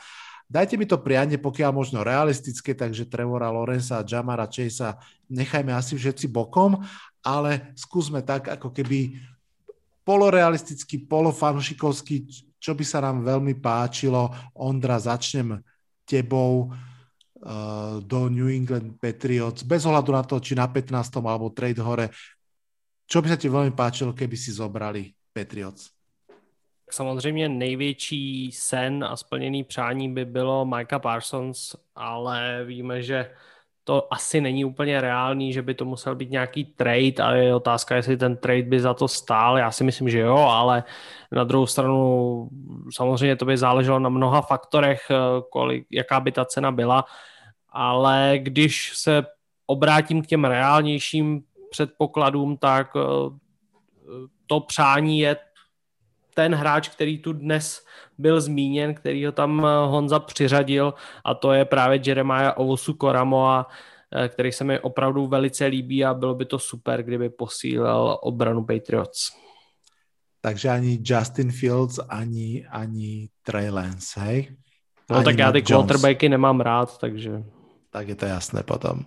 Dajte 0.51 0.75
mi 0.75 0.91
to 0.91 0.99
prianie, 0.99 1.39
pokiaľ 1.39 1.71
možno 1.71 2.03
realistické, 2.03 2.75
takže 2.75 3.07
Trevora 3.07 3.47
Lorenza 3.49 4.03
a 4.03 4.07
Jamara 4.07 4.51
Chasea 4.51 4.99
nechajme 5.31 5.71
asi 5.71 5.95
všetci 5.95 6.27
bokom, 6.35 6.83
ale 7.23 7.73
skúsme 7.79 8.21
tak, 8.21 8.51
ako 8.51 8.75
keby 8.75 9.15
polorealisticky, 10.05 11.07
polofanšikovský, 11.07 12.27
čo 12.59 12.75
by 12.75 12.85
sa 12.85 13.01
nám 13.01 13.25
veľmi 13.25 13.57
páčilo. 13.63 14.35
Ondra, 14.53 15.01
začnem 15.01 15.65
tebou 16.05 16.69
uh, 16.69 16.94
do 18.01 18.29
New 18.29 18.49
England 18.49 18.97
Patriots, 19.01 19.63
bez 19.63 19.85
ohľadu 19.85 20.11
na 20.13 20.25
to, 20.25 20.41
či 20.41 20.57
na 20.57 20.65
15. 20.65 21.21
alebo 21.21 21.53
trade 21.53 21.81
hore, 21.85 22.09
čo 23.05 23.21
by 23.21 23.29
sa 23.29 23.37
ti 23.37 23.53
veľmi 23.53 23.77
páčilo, 23.77 24.17
keby 24.17 24.37
si 24.37 24.53
zobrali 24.53 25.13
Patriots? 25.33 25.93
Samozřejmě 26.91 27.49
největší 27.49 28.53
sen 28.53 29.05
a 29.05 29.17
splněný 29.17 29.65
přání 29.65 30.15
by 30.15 30.25
bylo 30.25 30.65
Micah 30.65 31.01
Parsons, 31.03 31.77
ale 31.95 32.65
víme, 32.65 33.03
že 33.03 33.31
to 33.85 34.13
asi 34.15 34.41
není 34.41 34.65
úplně 34.65 35.01
reálný, 35.01 35.53
že 35.53 35.63
by 35.63 35.75
to 35.75 35.85
musel 35.85 36.15
být 36.15 36.31
nějaký 36.31 36.65
trade 36.65 37.23
a 37.23 37.33
je 37.33 37.55
otázka, 37.55 37.97
jestli 37.97 38.17
ten 38.17 38.37
trade 38.37 38.63
by 38.63 38.81
za 38.81 38.95
to 38.95 39.09
stál. 39.09 39.59
Já 39.59 39.71
si 39.71 39.85
myslím, 39.85 40.09
že 40.09 40.19
jo, 40.19 40.37
ale 40.37 40.85
na 41.33 41.45
druhou 41.45 41.67
stranu 41.67 42.49
samozřejmě 42.93 43.37
to 43.37 43.45
by 43.45 43.57
záleželo 43.57 43.99
na 43.99 44.09
mnoha 44.09 44.41
faktorech, 44.43 45.01
eh, 45.11 45.17
kolik, 45.51 45.87
jaká 45.91 46.21
by 46.21 46.33
ta 46.33 46.45
cena 46.45 46.73
byla, 46.73 47.05
ale 47.75 48.39
když 48.39 48.93
se 48.97 49.27
obrátím 49.67 50.23
k 50.23 50.27
těm 50.27 50.45
reálnějším 50.45 51.43
předpokladům, 51.71 52.57
tak 52.57 52.91
eh, 52.97 53.39
to 54.47 54.61
přání 54.61 55.19
je 55.19 55.37
ten 56.35 56.55
hráč, 56.55 56.89
který 56.89 57.19
tu 57.19 57.33
dnes 57.33 57.85
byl 58.19 58.41
zmíněn, 58.41 58.95
který 58.95 59.27
ho 59.27 59.33
tam 59.33 59.67
eh, 59.67 59.87
Honza 59.87 60.19
přiřadil 60.19 60.95
a 61.25 61.35
to 61.35 61.53
je 61.53 61.65
právě 61.65 62.01
Jeremiah 62.07 62.55
Owosu 62.57 62.95
Koramoa, 62.95 63.67
eh, 64.15 64.29
který 64.29 64.53
se 64.53 64.65
mi 64.65 64.81
opravdu 64.81 65.27
velice 65.27 65.67
líbí 65.67 66.05
a 66.05 66.15
bylo 66.15 66.35
by 66.35 66.45
to 66.45 66.59
super, 66.59 67.03
kdyby 67.03 67.31
posílil 67.31 68.19
obranu 68.23 68.65
Patriots. 68.65 69.31
Takže 70.41 70.69
ani 70.69 70.99
Justin 71.05 71.53
Fields, 71.53 71.99
ani, 72.09 72.67
ani 72.71 73.29
Trey 73.43 73.71
Lance, 73.71 74.21
hej? 74.21 74.57
No 75.11 75.17
ani 75.17 75.25
tak 75.25 75.39
já 75.39 75.53
ty 75.53 75.63
quarterbacky 75.63 76.29
nemám 76.29 76.61
rád, 76.61 76.99
takže... 76.99 77.45
Tak 77.95 78.05
je 78.11 78.17
to 78.19 78.27
jasné 78.27 78.67
potom. 78.67 79.07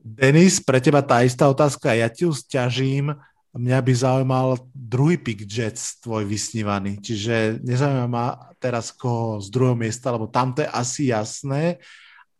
Denis, 0.00 0.64
pre 0.64 0.80
teba 0.80 1.04
tá 1.04 1.20
istá 1.20 1.44
otázka, 1.46 1.92
ja 1.92 2.08
ti 2.08 2.24
ju 2.24 2.32
stiažím 2.32 3.12
mňa 3.52 3.78
by 3.84 3.92
zaujímal 3.92 4.48
druhý 4.72 5.20
pick 5.20 5.44
Jets, 5.44 6.00
tvoj 6.00 6.24
vysnívaný. 6.24 6.98
Čiže 7.04 7.60
nezaujíma 7.60 8.08
ma 8.08 8.26
teraz 8.56 8.92
koho 8.92 9.40
z 9.44 9.52
druhého 9.52 9.76
miesta, 9.76 10.08
lebo 10.08 10.26
tam 10.26 10.56
to 10.56 10.64
je 10.64 10.70
asi 10.72 11.12
jasné, 11.12 11.76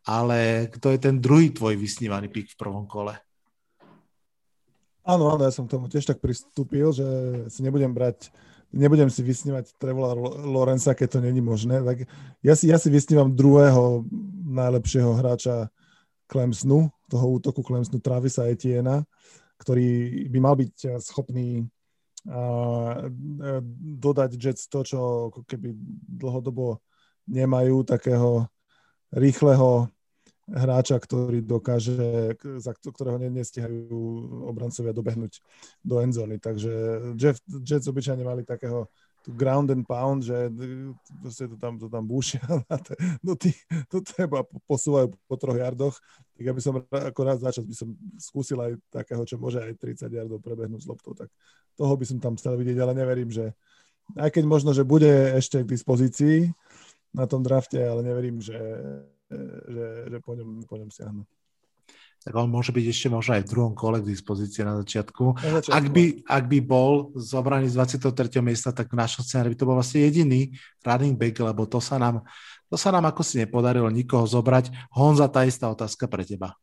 ale 0.03 0.67
kto 0.73 0.89
je 0.89 0.99
ten 0.99 1.15
druhý 1.21 1.53
tvoj 1.53 1.77
vysnívaný 1.77 2.33
pick 2.33 2.49
v 2.49 2.59
prvom 2.59 2.89
kole? 2.89 3.13
Áno, 5.03 5.35
áno, 5.35 5.43
ja 5.43 5.51
som 5.51 5.67
k 5.67 5.75
tomu 5.75 5.91
tiež 5.91 6.07
tak 6.07 6.23
pristúpil, 6.23 6.95
že 6.95 7.05
si 7.51 7.59
nebudem 7.59 7.91
brať, 7.91 8.31
nebudem 8.73 9.07
si 9.07 9.21
vysnívať 9.21 9.77
Trevola 9.77 10.17
Lorenza, 10.43 10.97
keď 10.97 11.17
to 11.17 11.19
není 11.21 11.39
možné. 11.39 11.79
Tak 11.79 12.09
ja 12.41 12.53
si, 12.57 12.67
ja 12.67 12.81
si 12.81 12.89
vysnívam 12.89 13.31
druhého 13.31 14.03
najlepšieho 14.49 15.13
hráča 15.13 15.69
Clemsonu, 16.27 16.89
toho 17.07 17.25
útoku 17.37 17.61
Clemsonu, 17.61 18.01
Travisa 18.01 18.49
Etiena 18.49 19.05
ktorý 19.63 19.87
by 20.27 20.39
mal 20.43 20.55
byť 20.59 20.73
eh, 20.83 20.91
schopný 20.99 21.63
uh, 22.27 23.07
dodať 24.03 24.29
Jets 24.35 24.67
to, 24.67 24.83
čo 24.83 24.99
keby 25.47 25.71
dlhodobo 26.19 26.83
nemajú, 27.31 27.87
takého 27.87 28.51
rýchleho 29.15 29.87
hráča, 30.47 30.99
ktorý 30.99 31.39
dokáže, 31.39 32.35
za 32.59 32.71
ktorého 32.75 33.15
nestihajú 33.15 33.87
obrancovia 34.47 34.91
dobehnúť 34.91 35.39
do 35.79 36.03
endzóny. 36.03 36.35
Takže 36.39 36.71
Jeff, 37.15 37.39
Jets 37.63 37.87
obyčajne 37.87 38.23
mali 38.27 38.43
takého 38.43 38.91
tu 39.23 39.31
ground 39.31 39.71
and 39.71 39.87
pound, 39.87 40.27
že 40.27 40.51
proste 41.23 41.47
to 41.47 41.55
tam, 41.55 41.79
to 41.79 41.87
tam 41.87 42.03
búšia 42.03 42.43
do, 43.27 43.39
tých, 43.39 43.55
do 43.87 44.03
teba 44.03 44.43
posúvajú 44.67 45.15
po 45.31 45.35
troch 45.39 45.55
jardoch, 45.55 45.95
tak 46.35 46.43
ja 46.43 46.51
by 46.51 46.59
som 46.59 46.83
ako 46.83 47.21
raz 47.23 47.39
začas 47.39 47.63
by 47.63 47.71
som 47.71 47.95
skúsil 48.19 48.59
aj 48.59 48.75
takého, 48.91 49.23
čo 49.23 49.39
môže 49.39 49.63
aj 49.63 49.79
30 49.79 50.11
jardov 50.11 50.43
prebehnúť 50.43 50.83
s 50.83 50.89
loptou, 50.91 51.15
tak 51.15 51.31
toho 51.79 51.95
by 51.95 52.03
som 52.03 52.19
tam 52.19 52.35
chcel 52.35 52.59
vidieť, 52.59 52.83
ale 52.83 52.91
neverím, 52.99 53.31
že 53.31 53.55
aj 54.19 54.35
keď 54.35 54.43
možno, 54.43 54.75
že 54.75 54.83
bude 54.83 55.39
ešte 55.39 55.63
k 55.63 55.71
dispozícii 55.71 56.51
na 57.15 57.23
tom 57.23 57.47
drafte, 57.47 57.79
ale 57.79 58.03
neverím, 58.03 58.43
že, 58.43 58.59
že, 59.69 59.87
že 60.11 60.17
po, 60.19 60.35
ňom, 60.35 60.65
po 60.67 60.75
ňom 60.77 60.89
siahnu 60.91 61.23
tak 62.23 62.39
on 62.39 62.47
môže 62.47 62.71
byť 62.71 62.85
ešte 62.87 63.07
možno 63.11 63.35
aj 63.35 63.43
v 63.43 63.51
druhom 63.51 63.73
kole 63.75 63.99
k 63.99 64.07
dispozícii 64.07 64.63
na 64.63 64.79
začiatku. 64.79 65.43
Na 65.43 65.59
začiatku. 65.59 65.75
Ak, 65.75 65.85
by, 65.91 66.03
ak 66.23 66.43
by 66.47 66.59
bol 66.63 67.11
zobraný 67.19 67.67
z 67.67 67.75
23. 67.99 68.39
miesta, 68.39 68.71
tak 68.71 68.95
v 68.95 68.99
našom 69.03 69.27
scenári 69.27 69.51
by 69.51 69.57
to 69.59 69.67
bol 69.67 69.75
vlastne 69.75 70.07
jediný 70.07 70.55
running 70.87 71.19
back, 71.19 71.35
lebo 71.43 71.67
to 71.67 71.83
sa 71.83 71.99
nám, 71.99 72.23
to 72.71 72.79
sa 72.79 72.95
nám 72.95 73.11
ako 73.11 73.27
si 73.27 73.43
nepodarilo 73.43 73.91
nikoho 73.91 74.23
zobrať. 74.23 74.71
Honza, 74.95 75.27
tá 75.27 75.43
istá 75.43 75.67
otázka 75.67 76.07
pre 76.07 76.23
teba. 76.23 76.55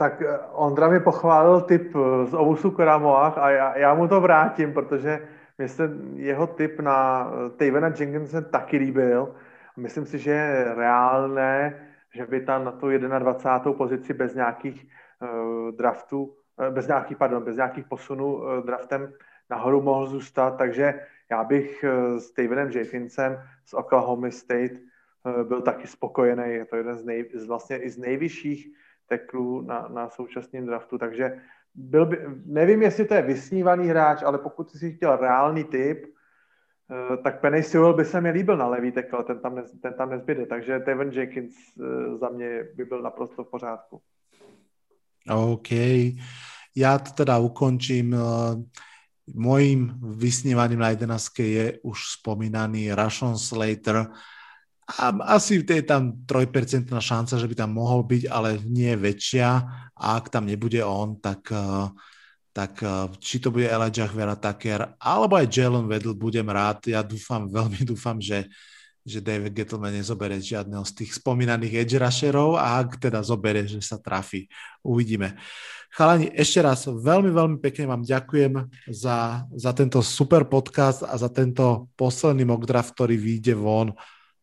Tak 0.00 0.24
eh, 0.24 0.32
Ondra 0.56 0.88
mi 0.88 1.04
pochválil 1.04 1.68
typ 1.68 1.92
eh, 1.92 2.00
z 2.28 2.32
Ovusu 2.32 2.72
Koramoach 2.72 3.36
a 3.36 3.50
já, 3.50 3.78
já 3.78 3.94
mu 3.94 4.08
to 4.08 4.20
vrátím, 4.20 4.72
protože 4.72 5.20
mi 5.58 5.68
se 5.68 5.84
jeho 6.16 6.46
typ 6.46 6.80
na 6.80 7.28
eh, 7.28 7.50
Tavena 7.60 7.92
Jenkinson 7.92 8.44
taky 8.48 8.76
líbil. 8.76 9.36
Myslím 9.76 10.06
si, 10.06 10.18
že 10.18 10.30
je 10.30 10.74
reálné, 10.74 11.86
že 12.14 12.26
by 12.26 12.40
tam 12.40 12.64
na 12.64 12.72
tu 12.72 12.88
21. 12.88 13.72
pozici 13.72 14.14
bez 14.14 14.34
nějakých 14.34 14.86
uh, 14.86 15.70
draftů, 15.70 16.24
uh, 16.24 16.74
bez 16.74 16.86
nějakých, 16.86 17.16
pardon, 17.16 17.44
bez 17.44 17.56
nějakých 17.56 17.84
posunů 17.84 18.34
uh, 18.36 18.66
draftem 18.66 19.12
nahoru 19.50 19.82
mohl 19.82 20.06
zůstat, 20.06 20.50
takže 20.50 21.00
já 21.30 21.44
bych 21.44 21.84
s 22.16 22.26
Stevenem 22.26 22.70
Jeffincem 22.70 23.42
z 23.64 23.74
Oklahoma 23.74 24.30
State 24.30 24.72
byl 25.48 25.62
taky 25.62 25.86
spokojený. 25.86 26.42
Je 26.46 26.64
to 26.64 26.76
jeden 26.76 26.94
z, 26.94 27.04
nej, 27.04 27.30
z 27.34 27.46
vlastně 27.46 27.76
i 27.78 27.90
z 27.90 27.98
nejvyšších 27.98 28.68
teklů 29.06 29.60
na, 29.60 29.88
na 29.88 30.10
současném 30.10 30.66
draftu, 30.66 30.98
takže 30.98 31.40
byl 31.74 32.06
by, 32.06 32.18
nevím, 32.46 32.82
jestli 32.82 33.04
to 33.04 33.14
je 33.14 33.22
vysnívaný 33.22 33.86
hráč, 33.86 34.22
ale 34.22 34.38
pokud 34.38 34.70
si 34.70 34.92
chtěl 34.92 35.16
reálný 35.16 35.64
typ, 35.64 36.06
Eh, 36.06 36.18
tak 37.22 37.40
Penny 37.40 37.62
Sewell 37.62 37.94
by 37.94 38.04
se 38.04 38.20
mi 38.20 38.30
líbil 38.30 38.56
na 38.56 38.66
levý 38.66 38.92
tekl, 38.92 39.22
ten 39.22 39.38
tam, 39.38 39.54
ne, 39.54 39.62
ten 39.82 39.94
tam 39.94 40.10
nezbyde, 40.10 40.46
takže 40.46 40.78
Tevin 40.78 41.08
Jenkins 41.08 41.54
eh, 41.54 42.16
za 42.18 42.28
mě 42.28 42.64
by 42.76 42.84
byl 42.84 43.02
naprosto 43.02 43.44
v 43.44 43.50
pořádku. 43.50 44.00
OK. 45.30 45.70
Já 46.76 46.98
to 46.98 47.10
teda 47.14 47.38
ukončím. 47.38 48.16
Mojím 49.34 49.94
vysnívaným 50.02 50.78
na 50.78 50.88
11 50.88 51.38
je 51.38 51.78
už 51.82 51.98
spomínaný 52.18 52.94
Rashon 52.94 53.38
Slater. 53.38 54.06
A 54.98 55.08
asi 55.08 55.64
je 55.70 55.82
tam 55.82 56.12
3% 56.26 56.98
šanca, 56.98 57.38
že 57.38 57.46
by 57.46 57.54
tam 57.54 57.72
mohol 57.72 58.02
byť, 58.02 58.26
ale 58.30 58.58
nie 58.66 58.90
je 58.90 58.96
väčšia. 58.96 59.48
A 59.94 60.18
ak 60.18 60.34
tam 60.34 60.50
nebude 60.50 60.82
on, 60.82 61.22
tak 61.22 61.46
uh, 61.54 61.94
tak 62.50 62.82
eh, 62.82 63.06
či 63.22 63.38
to 63.38 63.54
bude 63.54 63.66
Elijah 63.66 64.10
Vera 64.10 64.34
Tucker, 64.34 64.98
alebo 64.98 65.38
aj 65.38 65.46
Jalen 65.50 65.86
Weddle, 65.86 66.18
budem 66.18 66.46
rád. 66.50 66.90
Ja 66.90 67.02
dúfam, 67.06 67.46
veľmi 67.56 67.86
dúfam, 67.86 68.18
že, 68.18 68.50
že 69.06 69.22
David 69.22 69.54
Gettleman 69.54 69.94
nezobere 69.94 70.38
žiadneho 70.42 70.82
z 70.82 70.92
tých 71.04 71.18
spomínaných 71.22 71.86
edge 71.86 71.96
rusherov 71.96 72.58
a 72.58 72.82
ak 72.82 72.98
teda 72.98 73.22
zobere, 73.22 73.64
že 73.66 73.78
sa 73.80 73.96
trafí. 73.98 74.50
Uvidíme. 74.82 75.38
Chalani, 75.90 76.30
ešte 76.38 76.62
raz 76.62 76.86
veľmi, 76.86 77.34
veľmi 77.34 77.56
pekne 77.58 77.90
vám 77.90 78.06
ďakujem 78.06 78.62
za, 78.94 79.42
za 79.50 79.74
tento 79.74 79.98
super 80.06 80.46
podcast 80.46 81.02
a 81.02 81.18
za 81.18 81.26
tento 81.26 81.90
posledný 81.98 82.46
mock 82.46 82.62
draft, 82.62 82.94
ktorý 82.94 83.18
vyjde 83.18 83.58
von 83.58 83.90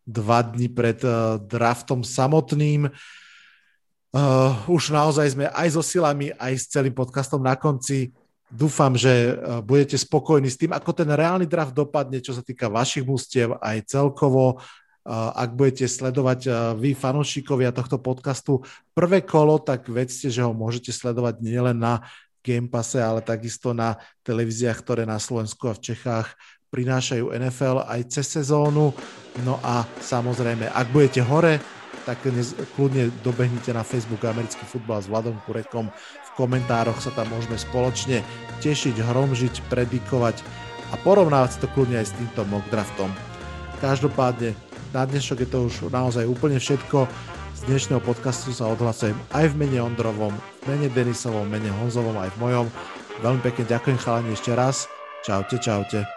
dva 0.04 0.44
dní 0.44 0.68
pred 0.68 1.00
uh, 1.08 1.40
draftom 1.40 2.04
samotným. 2.04 2.92
Uh, 2.92 2.96
už 4.72 4.96
naozaj 4.96 5.36
sme 5.36 5.46
aj 5.52 5.76
so 5.76 5.84
silami, 5.84 6.32
aj 6.40 6.54
s 6.56 6.66
celým 6.72 6.96
podcastom 6.96 7.44
na 7.44 7.60
konci. 7.60 8.16
Dúfam, 8.48 8.96
že 8.96 9.36
uh, 9.36 9.60
budete 9.60 10.00
spokojní 10.00 10.48
s 10.48 10.56
tým, 10.56 10.72
ako 10.72 10.96
ten 10.96 11.12
reálny 11.12 11.44
draft 11.44 11.76
dopadne, 11.76 12.24
čo 12.24 12.32
sa 12.32 12.40
týka 12.40 12.72
vašich 12.72 13.04
mústiev 13.04 13.60
aj 13.60 13.92
celkovo. 13.92 14.64
Uh, 15.08 15.32
ak 15.36 15.52
budete 15.56 15.84
sledovať 15.88 16.40
uh, 16.48 16.56
vy, 16.80 16.96
fanúšikovia 16.96 17.76
tohto 17.76 18.00
podcastu, 18.00 18.64
prvé 18.96 19.24
kolo, 19.28 19.60
tak 19.60 19.92
vedzte, 19.92 20.32
že 20.32 20.44
ho 20.44 20.56
môžete 20.56 20.96
sledovať 20.96 21.44
nielen 21.44 21.76
na 21.76 22.08
Game 22.40 22.72
Passe, 22.72 23.04
ale 23.04 23.20
takisto 23.20 23.76
na 23.76 24.00
televíziách, 24.24 24.80
ktoré 24.80 25.04
na 25.04 25.20
Slovensku 25.20 25.68
a 25.68 25.76
v 25.76 25.92
Čechách 25.92 26.32
prinášajú 26.72 27.36
NFL 27.36 27.84
aj 27.84 28.02
cez 28.12 28.32
sezónu. 28.32 28.96
No 29.44 29.60
a 29.60 29.84
samozrejme, 30.00 30.72
ak 30.72 30.88
budete 30.96 31.20
hore, 31.20 31.60
tak 32.08 32.24
kľudne 32.80 33.12
dobehnite 33.20 33.76
na 33.76 33.84
Facebook 33.84 34.24
americký 34.24 34.64
futbal 34.64 35.04
s 35.04 35.12
Vladom 35.12 35.36
Kurekom. 35.44 35.92
V 35.92 36.30
komentároch 36.40 37.04
sa 37.04 37.12
tam 37.12 37.28
môžeme 37.28 37.60
spoločne 37.60 38.24
tešiť, 38.64 38.96
hromžiť, 39.04 39.68
predikovať 39.68 40.40
a 40.90 40.96
porovnávať 41.04 41.50
si 41.52 41.60
to 41.60 41.68
kľudne 41.76 42.00
aj 42.00 42.08
s 42.08 42.16
týmto 42.16 42.48
mock 42.48 42.64
draftom. 42.72 43.12
Každopádne 43.84 44.56
na 44.96 45.04
dnešok 45.04 45.44
je 45.44 45.50
to 45.52 45.60
už 45.68 45.92
naozaj 45.92 46.24
úplne 46.24 46.56
všetko. 46.64 47.12
Z 47.58 47.62
dnešného 47.68 48.00
podcastu 48.00 48.56
sa 48.56 48.72
odhlasujem 48.72 49.18
aj 49.36 49.52
v 49.52 49.58
mene 49.60 49.84
Ondrovom, 49.84 50.32
v 50.64 50.64
mene 50.72 50.88
Denisovom, 50.88 51.44
v 51.52 51.60
mene 51.60 51.76
Honzovom, 51.84 52.16
aj 52.16 52.32
v 52.34 52.40
mojom. 52.40 52.68
Veľmi 53.20 53.42
pekne 53.44 53.68
ďakujem 53.68 53.98
chalani 54.00 54.32
ešte 54.32 54.56
raz. 54.56 54.88
Čaute, 55.26 55.60
čaute. 55.60 56.17